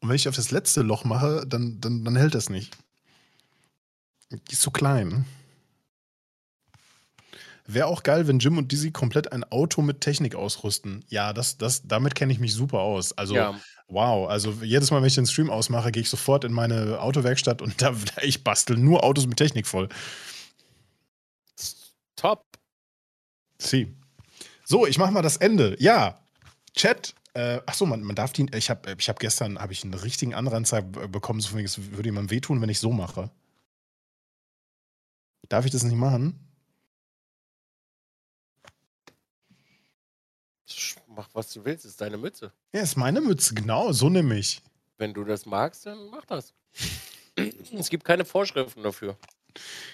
Und 0.00 0.08
wenn 0.08 0.16
ich 0.16 0.28
auf 0.28 0.34
das 0.34 0.50
letzte 0.50 0.82
Loch 0.82 1.04
mache, 1.04 1.46
dann, 1.46 1.80
dann, 1.80 2.04
dann 2.04 2.16
hält 2.16 2.34
das 2.34 2.48
nicht. 2.50 2.76
Die 4.30 4.52
ist 4.52 4.62
zu 4.62 4.70
klein. 4.72 5.26
Wäre 7.66 7.86
auch 7.86 8.02
geil, 8.02 8.26
wenn 8.26 8.40
Jim 8.40 8.58
und 8.58 8.72
Dizzy 8.72 8.90
komplett 8.90 9.30
ein 9.30 9.44
Auto 9.44 9.80
mit 9.82 10.00
Technik 10.00 10.34
ausrüsten. 10.34 11.04
Ja, 11.08 11.32
das, 11.32 11.56
das, 11.56 11.86
damit 11.86 12.16
kenne 12.16 12.32
ich 12.32 12.40
mich 12.40 12.52
super 12.52 12.80
aus. 12.80 13.12
Also, 13.12 13.36
ja. 13.36 13.60
Wow. 13.90 14.28
Also, 14.28 14.52
jedes 14.62 14.90
Mal, 14.90 15.00
wenn 15.00 15.08
ich 15.08 15.14
den 15.14 15.26
Stream 15.26 15.50
ausmache, 15.50 15.92
gehe 15.92 16.02
ich 16.02 16.10
sofort 16.10 16.44
in 16.44 16.52
meine 16.52 17.00
Autowerkstatt 17.00 17.62
und 17.62 17.80
da, 17.82 17.94
ich 18.22 18.44
bastel 18.44 18.76
nur 18.76 19.04
Autos 19.04 19.26
mit 19.26 19.36
Technik 19.36 19.66
voll. 19.66 19.88
Top. 22.16 22.44
Sie. 23.58 23.94
So, 24.64 24.86
ich 24.86 24.98
mache 24.98 25.12
mal 25.12 25.22
das 25.22 25.36
Ende. 25.36 25.76
Ja, 25.78 26.20
Chat. 26.74 27.14
Äh, 27.34 27.60
ach 27.66 27.74
so, 27.74 27.86
man, 27.86 28.02
man 28.02 28.16
darf 28.16 28.32
die. 28.32 28.46
Ich 28.54 28.70
habe 28.70 28.96
ich 28.98 29.08
hab 29.08 29.18
gestern 29.20 29.58
hab 29.58 29.70
ich 29.70 29.84
einen 29.84 29.94
richtigen 29.94 30.34
Anreizer 30.34 30.82
bekommen, 30.82 31.40
so 31.40 31.56
es 31.58 31.92
würde 31.92 32.08
jemandem 32.08 32.30
wehtun, 32.30 32.60
wenn 32.60 32.68
ich 32.68 32.80
so 32.80 32.92
mache. 32.92 33.30
Darf 35.48 35.64
ich 35.64 35.72
das 35.72 35.82
nicht 35.82 35.96
machen? 35.96 36.38
Mach, 41.20 41.28
was 41.34 41.52
du 41.52 41.62
willst, 41.66 41.84
ist 41.84 42.00
deine 42.00 42.16
Mütze. 42.16 42.50
Ja, 42.72 42.80
ist 42.80 42.96
meine 42.96 43.20
Mütze, 43.20 43.52
genau, 43.52 43.92
so 43.92 44.08
nehme 44.08 44.38
ich. 44.38 44.62
Wenn 44.96 45.12
du 45.12 45.22
das 45.22 45.44
magst, 45.44 45.84
dann 45.84 46.08
mach 46.10 46.24
das. 46.24 46.54
es 47.78 47.90
gibt 47.90 48.04
keine 48.04 48.24
Vorschriften 48.24 48.82
dafür. 48.82 49.18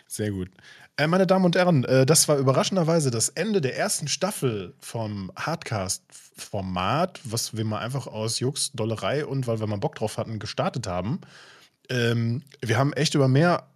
Sehr 0.06 0.30
gut. 0.30 0.50
Äh, 0.96 1.08
meine 1.08 1.26
Damen 1.26 1.44
und 1.44 1.56
Herren, 1.56 1.82
äh, 1.82 2.06
das 2.06 2.28
war 2.28 2.38
überraschenderweise 2.38 3.10
das 3.10 3.30
Ende 3.30 3.60
der 3.60 3.76
ersten 3.76 4.06
Staffel 4.06 4.74
vom 4.78 5.32
Hardcast-Format, 5.34 7.18
was 7.24 7.56
wir 7.56 7.64
mal 7.64 7.80
einfach 7.80 8.06
aus 8.06 8.38
Jux, 8.38 8.70
Dollerei 8.70 9.26
und 9.26 9.48
weil 9.48 9.58
wir 9.58 9.66
mal 9.66 9.78
Bock 9.78 9.96
drauf 9.96 10.18
hatten, 10.18 10.38
gestartet 10.38 10.86
haben. 10.86 11.22
Ähm, 11.88 12.44
wir 12.60 12.78
haben 12.78 12.92
echt 12.92 13.16
über 13.16 13.26
mehr 13.26 13.66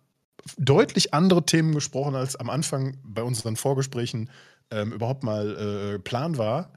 deutlich 0.56 1.14
andere 1.14 1.44
Themen 1.44 1.74
gesprochen, 1.74 2.14
als 2.14 2.36
am 2.36 2.48
Anfang 2.48 2.97
bei 3.02 3.24
unseren 3.24 3.56
Vorgesprächen 3.56 4.31
ähm, 4.70 4.93
überhaupt 4.93 5.24
mal 5.24 5.97
äh, 5.97 5.98
Plan 5.98 6.39
war. 6.39 6.70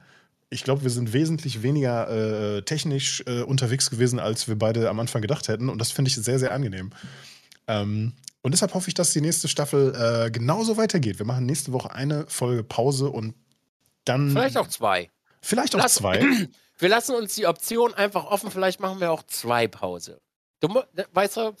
Ich 0.54 0.62
glaube, 0.62 0.84
wir 0.84 0.90
sind 0.90 1.12
wesentlich 1.12 1.62
weniger 1.62 2.08
äh, 2.08 2.62
technisch 2.62 3.24
äh, 3.26 3.42
unterwegs 3.42 3.90
gewesen, 3.90 4.20
als 4.20 4.46
wir 4.46 4.56
beide 4.56 4.88
am 4.88 5.00
Anfang 5.00 5.20
gedacht 5.20 5.48
hätten. 5.48 5.68
Und 5.68 5.80
das 5.80 5.90
finde 5.90 6.10
ich 6.10 6.14
sehr, 6.14 6.38
sehr 6.38 6.52
angenehm. 6.52 6.92
Ähm, 7.66 8.12
und 8.40 8.52
deshalb 8.52 8.72
hoffe 8.72 8.86
ich, 8.86 8.94
dass 8.94 9.12
die 9.12 9.20
nächste 9.20 9.48
Staffel 9.48 9.92
äh, 9.96 10.30
genauso 10.30 10.76
weitergeht. 10.76 11.18
Wir 11.18 11.26
machen 11.26 11.44
nächste 11.44 11.72
Woche 11.72 11.92
eine 11.92 12.26
Folge 12.28 12.62
Pause 12.62 13.10
und 13.10 13.34
dann. 14.04 14.30
Vielleicht 14.30 14.56
auch 14.56 14.68
zwei. 14.68 15.10
Vielleicht 15.42 15.74
auch 15.74 15.80
Lass, 15.80 15.96
zwei. 15.96 16.20
Wir 16.78 16.88
lassen 16.88 17.14
uns 17.14 17.34
die 17.34 17.46
Option 17.46 17.92
einfach 17.94 18.24
offen. 18.24 18.50
Vielleicht 18.50 18.80
machen 18.80 18.98
wir 18.98 19.12
auch 19.12 19.22
zwei 19.22 19.68
Pause. 19.68 20.20
Du, 20.58 20.66
ne, 20.68 21.06
weißt 21.12 21.36
du, 21.36 21.56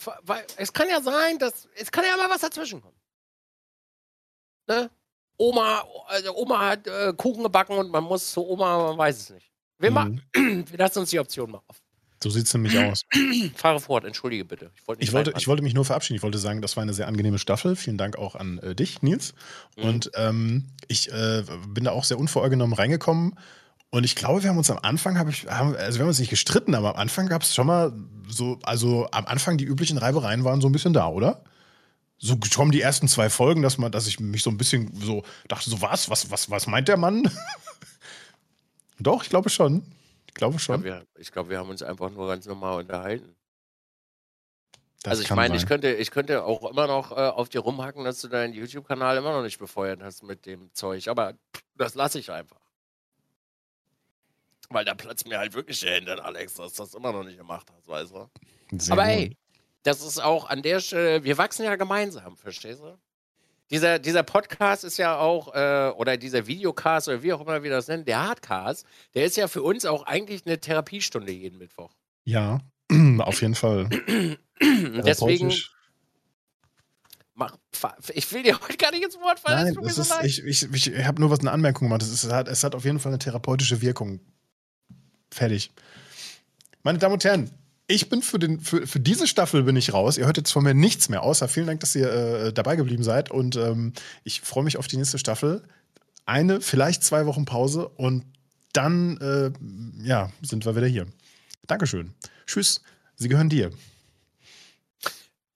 es 0.56 0.72
kann 0.72 0.88
ja 0.88 1.00
sein, 1.00 1.38
dass. 1.38 1.68
Es 1.76 1.90
kann 1.90 2.04
ja 2.04 2.16
mal 2.16 2.28
was 2.28 2.40
dazwischen 2.40 2.80
kommen. 2.80 2.98
Ne? 4.66 4.90
Oma, 5.36 5.84
also 6.06 6.36
Oma 6.36 6.68
hat 6.68 6.86
äh, 6.86 7.12
Kuchen 7.16 7.42
gebacken 7.42 7.76
und 7.76 7.90
man 7.90 8.04
muss 8.04 8.32
zu 8.32 8.46
Oma, 8.46 8.88
man 8.88 8.98
weiß 8.98 9.18
es 9.18 9.30
nicht. 9.30 9.50
Wir, 9.78 9.90
mhm. 9.90 10.20
wir 10.70 10.78
lassen 10.78 11.00
uns 11.00 11.10
die 11.10 11.18
Option 11.18 11.50
mal 11.50 11.60
offen. 11.66 11.82
So 12.22 12.30
sieht 12.30 12.46
es 12.46 12.54
nämlich 12.54 12.78
aus. 12.78 13.02
Fahre 13.54 13.80
fort, 13.80 14.04
entschuldige 14.04 14.46
bitte. 14.46 14.70
Ich 14.74 14.88
wollte, 14.88 15.02
ich, 15.02 15.12
wollte, 15.12 15.34
ich 15.36 15.46
wollte, 15.46 15.62
mich 15.62 15.74
nur 15.74 15.84
verabschieden. 15.84 16.16
Ich 16.16 16.22
wollte 16.22 16.38
sagen, 16.38 16.62
das 16.62 16.76
war 16.76 16.82
eine 16.82 16.94
sehr 16.94 17.06
angenehme 17.06 17.38
Staffel. 17.38 17.76
Vielen 17.76 17.98
Dank 17.98 18.16
auch 18.16 18.34
an 18.34 18.58
äh, 18.60 18.74
dich, 18.74 19.02
Nils. 19.02 19.34
Mhm. 19.76 19.84
Und 19.84 20.10
ähm, 20.14 20.64
ich 20.88 21.12
äh, 21.12 21.42
bin 21.68 21.84
da 21.84 21.90
auch 21.90 22.04
sehr 22.04 22.18
unvorgenommen 22.18 22.72
reingekommen. 22.72 23.38
Und 23.90 24.04
ich 24.04 24.16
glaube, 24.16 24.42
wir 24.42 24.50
haben 24.50 24.58
uns 24.58 24.70
am 24.70 24.78
Anfang, 24.80 25.18
hab 25.18 25.28
ich, 25.28 25.46
haben, 25.46 25.76
also 25.76 25.98
wir 25.98 26.04
haben 26.04 26.08
uns 26.08 26.18
nicht 26.18 26.30
gestritten, 26.30 26.74
aber 26.74 26.94
am 26.94 26.96
Anfang 26.96 27.28
gab 27.28 27.42
es 27.42 27.54
schon 27.54 27.66
mal 27.66 27.92
so, 28.26 28.58
also 28.62 29.06
am 29.12 29.26
Anfang 29.26 29.58
die 29.58 29.64
üblichen 29.64 29.98
Reibereien 29.98 30.44
waren 30.44 30.60
so 30.60 30.68
ein 30.68 30.72
bisschen 30.72 30.94
da, 30.94 31.08
oder? 31.08 31.44
So 32.18 32.38
kommen 32.54 32.70
die 32.70 32.80
ersten 32.80 33.08
zwei 33.08 33.28
Folgen, 33.28 33.62
dass 33.62 33.78
man, 33.78 33.92
dass 33.92 34.06
ich 34.06 34.20
mich 34.20 34.42
so 34.42 34.50
ein 34.50 34.56
bisschen 34.56 34.94
so 35.00 35.24
dachte, 35.48 35.68
so 35.68 35.80
was, 35.80 36.08
was, 36.08 36.30
was, 36.30 36.50
was 36.50 36.66
meint 36.66 36.88
der 36.88 36.96
Mann? 36.96 37.30
Doch, 38.98 39.22
ich 39.22 39.28
glaube 39.28 39.50
schon. 39.50 39.84
Ich 40.26 40.34
glaube 40.34 40.58
schon. 40.58 40.76
Ich 40.76 40.84
glaube, 40.84 41.06
wir, 41.14 41.24
glaub, 41.32 41.48
wir, 41.50 41.58
haben 41.58 41.70
uns 41.70 41.82
einfach 41.82 42.10
nur 42.10 42.28
ganz 42.28 42.46
normal 42.46 42.80
unterhalten. 42.80 43.34
Das 45.02 45.10
also 45.10 45.22
ich 45.22 45.30
meine, 45.30 45.56
ich 45.56 45.66
könnte, 45.66 45.92
ich 45.92 46.10
könnte 46.10 46.44
auch 46.44 46.70
immer 46.70 46.86
noch 46.86 47.10
äh, 47.12 47.14
auf 47.14 47.50
dir 47.50 47.60
rumhacken, 47.60 48.04
dass 48.04 48.22
du 48.22 48.28
deinen 48.28 48.54
YouTube-Kanal 48.54 49.18
immer 49.18 49.32
noch 49.32 49.42
nicht 49.42 49.58
befeuert 49.58 50.02
hast 50.02 50.22
mit 50.22 50.46
dem 50.46 50.72
Zeug. 50.72 51.08
Aber 51.08 51.34
das 51.76 51.94
lasse 51.94 52.18
ich 52.18 52.30
einfach. 52.32 52.60
Weil 54.70 54.86
da 54.86 54.94
platzt 54.94 55.28
mir 55.28 55.38
halt 55.38 55.52
wirklich 55.52 55.80
der 55.80 55.96
Hintern, 55.96 56.20
Alex, 56.20 56.54
dass 56.54 56.72
du 56.72 56.84
das 56.84 56.94
immer 56.94 57.12
noch 57.12 57.22
nicht 57.22 57.36
gemacht 57.36 57.66
hast, 57.76 57.86
weißt 57.86 58.12
du? 58.12 58.30
Sehr 58.78 58.92
Aber 58.94 59.04
ey, 59.04 59.36
das 59.84 60.02
ist 60.02 60.20
auch 60.20 60.48
an 60.48 60.62
der 60.62 60.80
Stelle, 60.80 61.24
wir 61.24 61.38
wachsen 61.38 61.64
ja 61.64 61.76
gemeinsam, 61.76 62.36
verstehst 62.36 62.80
du? 62.80 62.98
Dieser, 63.70 63.98
dieser 63.98 64.22
Podcast 64.22 64.84
ist 64.84 64.98
ja 64.98 65.18
auch, 65.18 65.54
äh, 65.54 65.92
oder 65.96 66.16
dieser 66.16 66.46
Videocast 66.46 67.08
oder 67.08 67.22
wie 67.22 67.32
auch 67.32 67.40
immer 67.40 67.62
wir 67.62 67.70
das 67.70 67.88
nennen, 67.88 68.04
der 68.04 68.26
Hardcast, 68.26 68.86
der 69.14 69.24
ist 69.24 69.36
ja 69.36 69.48
für 69.48 69.62
uns 69.62 69.84
auch 69.84 70.04
eigentlich 70.04 70.46
eine 70.46 70.58
Therapiestunde 70.58 71.32
jeden 71.32 71.58
Mittwoch. 71.58 71.92
Ja, 72.24 72.60
auf 73.18 73.40
jeden 73.40 73.54
Fall. 73.54 73.88
Deswegen. 74.60 75.52
Mach, 77.36 77.56
ich 78.12 78.30
will 78.32 78.44
dir 78.44 78.60
heute 78.60 78.76
gar 78.76 78.92
nicht 78.92 79.02
ins 79.02 79.16
Wort 79.16 79.40
fallen. 79.40 79.74
Nein, 79.74 79.84
es 79.86 79.98
ist, 79.98 80.08
so 80.08 80.20
ich, 80.22 80.44
ich, 80.44 80.92
ich 80.92 81.04
habe 81.04 81.20
nur 81.20 81.30
was 81.30 81.40
eine 81.40 81.50
Anmerkung 81.50 81.88
gemacht. 81.88 82.02
Es, 82.02 82.12
ist, 82.12 82.22
es, 82.22 82.32
hat, 82.32 82.46
es 82.48 82.62
hat 82.62 82.76
auf 82.76 82.84
jeden 82.84 83.00
Fall 83.00 83.10
eine 83.10 83.18
therapeutische 83.18 83.80
Wirkung. 83.80 84.20
Fertig. 85.32 85.72
Meine 86.84 86.98
Damen 86.98 87.14
und 87.14 87.24
Herren, 87.24 87.50
ich 87.86 88.08
bin 88.08 88.22
für, 88.22 88.38
den, 88.38 88.60
für, 88.60 88.86
für 88.86 89.00
diese 89.00 89.26
Staffel 89.26 89.64
bin 89.64 89.76
ich 89.76 89.92
raus. 89.92 90.16
Ihr 90.16 90.26
hört 90.26 90.36
jetzt 90.36 90.52
von 90.52 90.64
mir 90.64 90.74
nichts 90.74 91.08
mehr, 91.08 91.22
außer 91.22 91.48
vielen 91.48 91.66
Dank, 91.66 91.80
dass 91.80 91.94
ihr 91.94 92.10
äh, 92.10 92.52
dabei 92.52 92.76
geblieben 92.76 93.02
seid. 93.02 93.30
Und 93.30 93.56
ähm, 93.56 93.92
ich 94.22 94.40
freue 94.40 94.64
mich 94.64 94.78
auf 94.78 94.86
die 94.86 94.96
nächste 94.96 95.18
Staffel. 95.18 95.62
Eine, 96.26 96.60
vielleicht 96.60 97.04
zwei 97.04 97.26
Wochen 97.26 97.44
Pause 97.44 97.88
und 97.88 98.24
dann 98.72 99.18
äh, 99.18 99.52
ja, 100.02 100.30
sind 100.42 100.64
wir 100.64 100.76
wieder 100.76 100.86
hier. 100.86 101.06
Dankeschön. 101.66 102.14
Tschüss. 102.46 102.80
Sie 103.16 103.28
gehören 103.28 103.48
dir. 103.48 103.70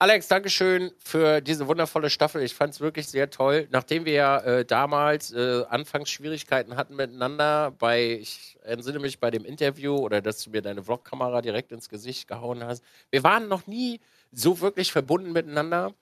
Alex, 0.01 0.29
Dankeschön 0.29 0.93
für 0.97 1.41
diese 1.41 1.67
wundervolle 1.67 2.09
Staffel. 2.09 2.41
Ich 2.41 2.55
fand 2.55 2.73
es 2.73 2.79
wirklich 2.79 3.07
sehr 3.07 3.29
toll. 3.29 3.67
Nachdem 3.69 4.05
wir 4.05 4.13
ja 4.13 4.37
äh, 4.39 4.63
damals 4.63 5.33
äh, 5.33 5.65
anfangs 5.67 6.09
Schwierigkeiten 6.09 6.77
hatten 6.77 6.95
miteinander, 6.95 7.71
bei, 7.71 8.13
ich 8.13 8.57
entsinne 8.63 8.99
mich 8.99 9.19
bei 9.19 9.29
dem 9.29 9.43
Interview 9.43 9.97
oder 9.97 10.21
dass 10.21 10.41
du 10.41 10.51
mir 10.51 10.61
deine 10.61 10.83
Vlogkamera 10.83 11.41
direkt 11.41 11.73
ins 11.73 11.89
Gesicht 11.89 12.29
gehauen 12.29 12.63
hast. 12.63 12.81
Wir 13.11 13.23
waren 13.23 13.49
noch 13.49 13.67
nie 13.67 13.99
so 14.31 14.61
wirklich 14.61 14.93
verbunden 14.93 15.33
miteinander. 15.33 15.93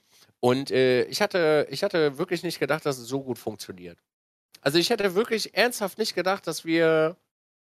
Und 0.42 0.70
äh, 0.70 1.06
ich, 1.06 1.24
hatte, 1.24 1.66
ich 1.72 1.84
hatte 1.84 2.20
wirklich 2.20 2.44
nicht 2.44 2.60
gedacht, 2.60 2.86
dass 2.86 3.00
es 3.00 3.08
so 3.08 3.24
gut 3.24 3.40
funktioniert. 3.40 3.98
Also 4.62 4.78
ich 4.78 4.92
hätte 4.92 5.16
wirklich 5.16 5.56
ernsthaft 5.56 5.98
nicht 5.98 6.14
gedacht, 6.14 6.46
dass 6.46 6.66
wir 6.66 7.18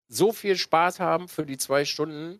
so 0.07 0.31
viel 0.31 0.55
Spaß 0.55 0.99
haben 0.99 1.29
für 1.29 1.47
die 1.47 1.57
zwei 1.57 1.83
Stunden 1.83 2.39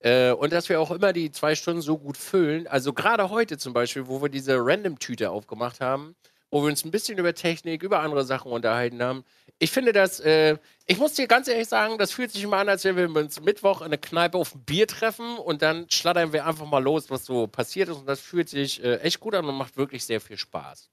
äh, 0.00 0.32
und 0.32 0.52
dass 0.52 0.68
wir 0.68 0.80
auch 0.80 0.90
immer 0.90 1.12
die 1.12 1.30
zwei 1.32 1.54
Stunden 1.54 1.82
so 1.82 1.98
gut 1.98 2.16
füllen. 2.16 2.66
Also 2.66 2.92
gerade 2.92 3.30
heute 3.30 3.58
zum 3.58 3.72
Beispiel, 3.72 4.06
wo 4.06 4.22
wir 4.22 4.28
diese 4.28 4.56
Random-Tüte 4.58 5.30
aufgemacht 5.30 5.80
haben, 5.80 6.14
wo 6.50 6.62
wir 6.62 6.68
uns 6.68 6.84
ein 6.84 6.90
bisschen 6.90 7.18
über 7.18 7.34
Technik, 7.34 7.82
über 7.82 8.00
andere 8.00 8.24
Sachen 8.24 8.52
unterhalten 8.52 9.02
haben. 9.02 9.24
Ich 9.58 9.70
finde 9.70 9.92
das, 9.92 10.20
äh, 10.20 10.56
ich 10.86 10.98
muss 10.98 11.14
dir 11.14 11.26
ganz 11.26 11.48
ehrlich 11.48 11.68
sagen, 11.68 11.98
das 11.98 12.12
fühlt 12.12 12.30
sich 12.30 12.42
immer 12.42 12.58
an, 12.58 12.68
als 12.68 12.84
wenn 12.84 12.96
wir 12.96 13.08
uns 13.20 13.40
Mittwoch 13.40 13.82
in 13.82 13.90
der 13.90 14.00
Kneipe 14.00 14.38
auf 14.38 14.54
ein 14.54 14.64
Bier 14.64 14.86
treffen 14.86 15.36
und 15.36 15.62
dann 15.62 15.90
schlattern 15.90 16.32
wir 16.32 16.46
einfach 16.46 16.66
mal 16.66 16.82
los, 16.82 17.10
was 17.10 17.24
so 17.24 17.46
passiert 17.48 17.88
ist. 17.88 17.96
Und 17.96 18.06
das 18.06 18.20
fühlt 18.20 18.48
sich 18.48 18.82
äh, 18.82 18.98
echt 18.98 19.20
gut 19.20 19.34
an 19.34 19.44
und 19.44 19.56
macht 19.56 19.76
wirklich 19.76 20.04
sehr 20.04 20.20
viel 20.20 20.38
Spaß. 20.38 20.90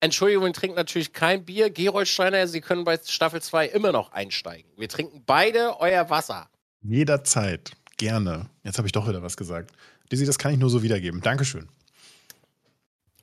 Entschuldigung, 0.00 0.44
wir 0.44 0.52
trinken 0.52 0.76
natürlich 0.76 1.12
kein 1.12 1.44
Bier. 1.44 1.70
Gerold 1.70 2.08
Steiner, 2.08 2.46
Sie 2.46 2.60
können 2.60 2.84
bei 2.84 2.98
Staffel 3.04 3.42
2 3.42 3.66
immer 3.68 3.90
noch 3.90 4.12
einsteigen. 4.12 4.70
Wir 4.76 4.88
trinken 4.88 5.24
beide 5.26 5.80
euer 5.80 6.10
Wasser. 6.10 6.48
Jederzeit. 6.84 7.72
Gerne. 7.96 8.46
Jetzt 8.62 8.78
habe 8.78 8.86
ich 8.86 8.92
doch 8.92 9.08
wieder 9.08 9.22
was 9.22 9.36
gesagt. 9.36 9.72
Dizzy, 10.12 10.26
das 10.26 10.38
kann 10.38 10.52
ich 10.52 10.58
nur 10.58 10.70
so 10.70 10.82
wiedergeben. 10.82 11.20
Dankeschön. 11.20 11.68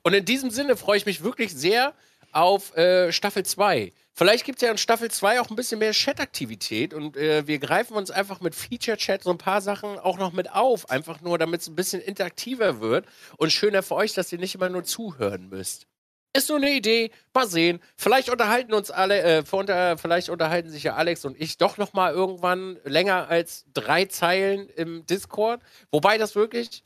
Und 0.02 0.14
in 0.14 0.24
diesem 0.24 0.50
Sinne 0.50 0.76
freue 0.76 0.96
ich 0.96 1.06
mich 1.06 1.22
wirklich 1.22 1.54
sehr 1.54 1.94
auf 2.32 2.76
äh, 2.76 3.12
Staffel 3.12 3.44
2. 3.44 3.92
Vielleicht 4.14 4.44
gibt 4.44 4.58
es 4.58 4.66
ja 4.66 4.70
in 4.70 4.78
Staffel 4.78 5.10
2 5.10 5.40
auch 5.40 5.50
ein 5.50 5.56
bisschen 5.56 5.78
mehr 5.78 5.92
Chat-Aktivität 5.92 6.92
und 6.92 7.16
äh, 7.16 7.46
wir 7.46 7.58
greifen 7.58 7.94
uns 7.94 8.10
einfach 8.10 8.40
mit 8.40 8.54
Feature-Chat 8.54 9.22
so 9.22 9.30
ein 9.30 9.38
paar 9.38 9.60
Sachen 9.60 9.98
auch 9.98 10.18
noch 10.18 10.32
mit 10.32 10.50
auf. 10.52 10.90
Einfach 10.90 11.20
nur, 11.20 11.38
damit 11.38 11.60
es 11.60 11.68
ein 11.68 11.76
bisschen 11.76 12.00
interaktiver 12.00 12.80
wird 12.80 13.06
und 13.36 13.52
schöner 13.52 13.82
für 13.82 13.94
euch, 13.94 14.12
dass 14.14 14.32
ihr 14.32 14.38
nicht 14.38 14.54
immer 14.54 14.68
nur 14.68 14.84
zuhören 14.84 15.48
müsst. 15.48 15.86
Ist 16.34 16.46
so 16.46 16.54
eine 16.54 16.70
Idee. 16.70 17.10
Mal 17.34 17.46
sehen. 17.46 17.80
Vielleicht 17.96 18.30
unterhalten 18.30 18.72
uns 18.72 18.90
alle, 18.90 19.22
äh, 19.22 19.44
vielleicht 19.44 20.30
unterhalten 20.30 20.70
sich 20.70 20.84
ja 20.84 20.94
Alex 20.94 21.24
und 21.26 21.38
ich 21.38 21.58
doch 21.58 21.76
noch 21.76 21.92
mal 21.92 22.12
irgendwann 22.12 22.78
länger 22.84 23.28
als 23.28 23.66
drei 23.74 24.06
Zeilen 24.06 24.68
im 24.70 25.04
Discord. 25.04 25.60
Wobei 25.90 26.16
das 26.16 26.34
wirklich 26.34 26.84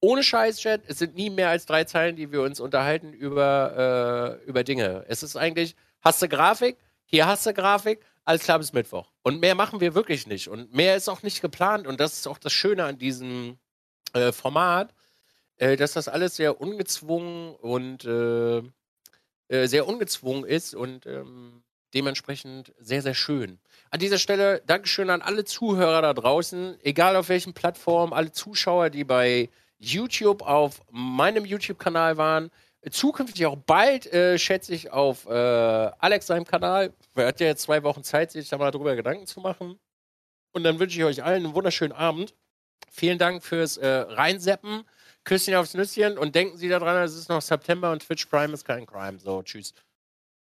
ohne 0.00 0.22
Scheiß-Chat, 0.22 0.82
es 0.86 0.98
sind 0.98 1.14
nie 1.14 1.30
mehr 1.30 1.50
als 1.50 1.66
drei 1.66 1.84
Zeilen, 1.84 2.16
die 2.16 2.32
wir 2.32 2.42
uns 2.42 2.60
unterhalten 2.60 3.12
über, 3.12 4.38
äh, 4.40 4.46
über 4.46 4.64
Dinge. 4.64 5.04
Es 5.08 5.22
ist 5.22 5.36
eigentlich, 5.36 5.76
hast 6.00 6.22
du 6.22 6.28
Grafik? 6.28 6.76
Hier 7.04 7.26
hast 7.26 7.46
du 7.46 7.54
Grafik. 7.54 8.00
Alles 8.24 8.42
klar 8.42 8.58
bis 8.58 8.72
Mittwoch. 8.72 9.10
Und 9.22 9.40
mehr 9.40 9.54
machen 9.54 9.80
wir 9.80 9.94
wirklich 9.94 10.26
nicht. 10.26 10.48
Und 10.48 10.74
mehr 10.74 10.96
ist 10.96 11.08
auch 11.08 11.22
nicht 11.22 11.40
geplant. 11.40 11.86
Und 11.86 11.98
das 12.00 12.14
ist 12.14 12.26
auch 12.28 12.38
das 12.38 12.52
Schöne 12.52 12.84
an 12.84 12.98
diesem 12.98 13.58
äh, 14.12 14.32
Format, 14.32 14.92
äh, 15.56 15.76
dass 15.76 15.94
das 15.94 16.08
alles 16.08 16.36
sehr 16.36 16.60
ungezwungen 16.60 17.54
und 17.56 18.04
äh, 19.48 19.66
sehr 19.66 19.86
ungezwungen 19.86 20.44
ist 20.44 20.74
und 20.74 21.06
ähm, 21.06 21.62
dementsprechend 21.94 22.72
sehr, 22.78 23.02
sehr 23.02 23.14
schön. 23.14 23.58
An 23.90 24.00
dieser 24.00 24.18
Stelle 24.18 24.62
Dankeschön 24.66 25.10
an 25.10 25.22
alle 25.22 25.44
Zuhörer 25.44 26.02
da 26.02 26.14
draußen, 26.14 26.76
egal 26.82 27.16
auf 27.16 27.28
welchen 27.28 27.54
Plattformen, 27.54 28.12
alle 28.12 28.32
Zuschauer, 28.32 28.90
die 28.90 29.04
bei 29.04 29.48
YouTube 29.78 30.42
auf 30.42 30.82
meinem 30.90 31.44
YouTube-Kanal 31.44 32.16
waren. 32.16 32.50
Zukünftig 32.90 33.46
auch 33.46 33.56
bald, 33.56 34.12
äh, 34.12 34.38
schätze 34.38 34.74
ich, 34.74 34.90
auf 34.92 35.26
äh, 35.26 35.32
Alex 35.32 36.26
seinem 36.26 36.44
Kanal. 36.44 36.92
Er 37.14 37.26
hat 37.26 37.40
ja 37.40 37.46
jetzt 37.46 37.62
zwei 37.62 37.82
Wochen 37.82 38.02
Zeit, 38.02 38.30
sich 38.30 38.48
da 38.48 38.58
mal 38.58 38.70
drüber 38.70 38.96
Gedanken 38.96 39.26
zu 39.26 39.40
machen. 39.40 39.78
Und 40.52 40.64
dann 40.64 40.78
wünsche 40.78 40.98
ich 40.98 41.04
euch 41.04 41.22
allen 41.22 41.44
einen 41.44 41.54
wunderschönen 41.54 41.92
Abend. 41.92 42.34
Vielen 42.90 43.18
Dank 43.18 43.42
fürs 43.42 43.76
äh, 43.76 43.86
Reinseppen. 43.86 44.84
Küsschen 45.28 45.54
aufs 45.56 45.74
Nüsschen 45.74 46.16
und 46.16 46.34
denken 46.34 46.56
Sie 46.56 46.70
daran, 46.70 47.02
es 47.02 47.14
ist 47.14 47.28
noch 47.28 47.42
September 47.42 47.92
und 47.92 48.00
Twitch 48.00 48.24
Prime 48.26 48.54
ist 48.54 48.64
kein 48.64 48.86
Crime. 48.86 49.18
So, 49.18 49.42
tschüss. 49.42 49.74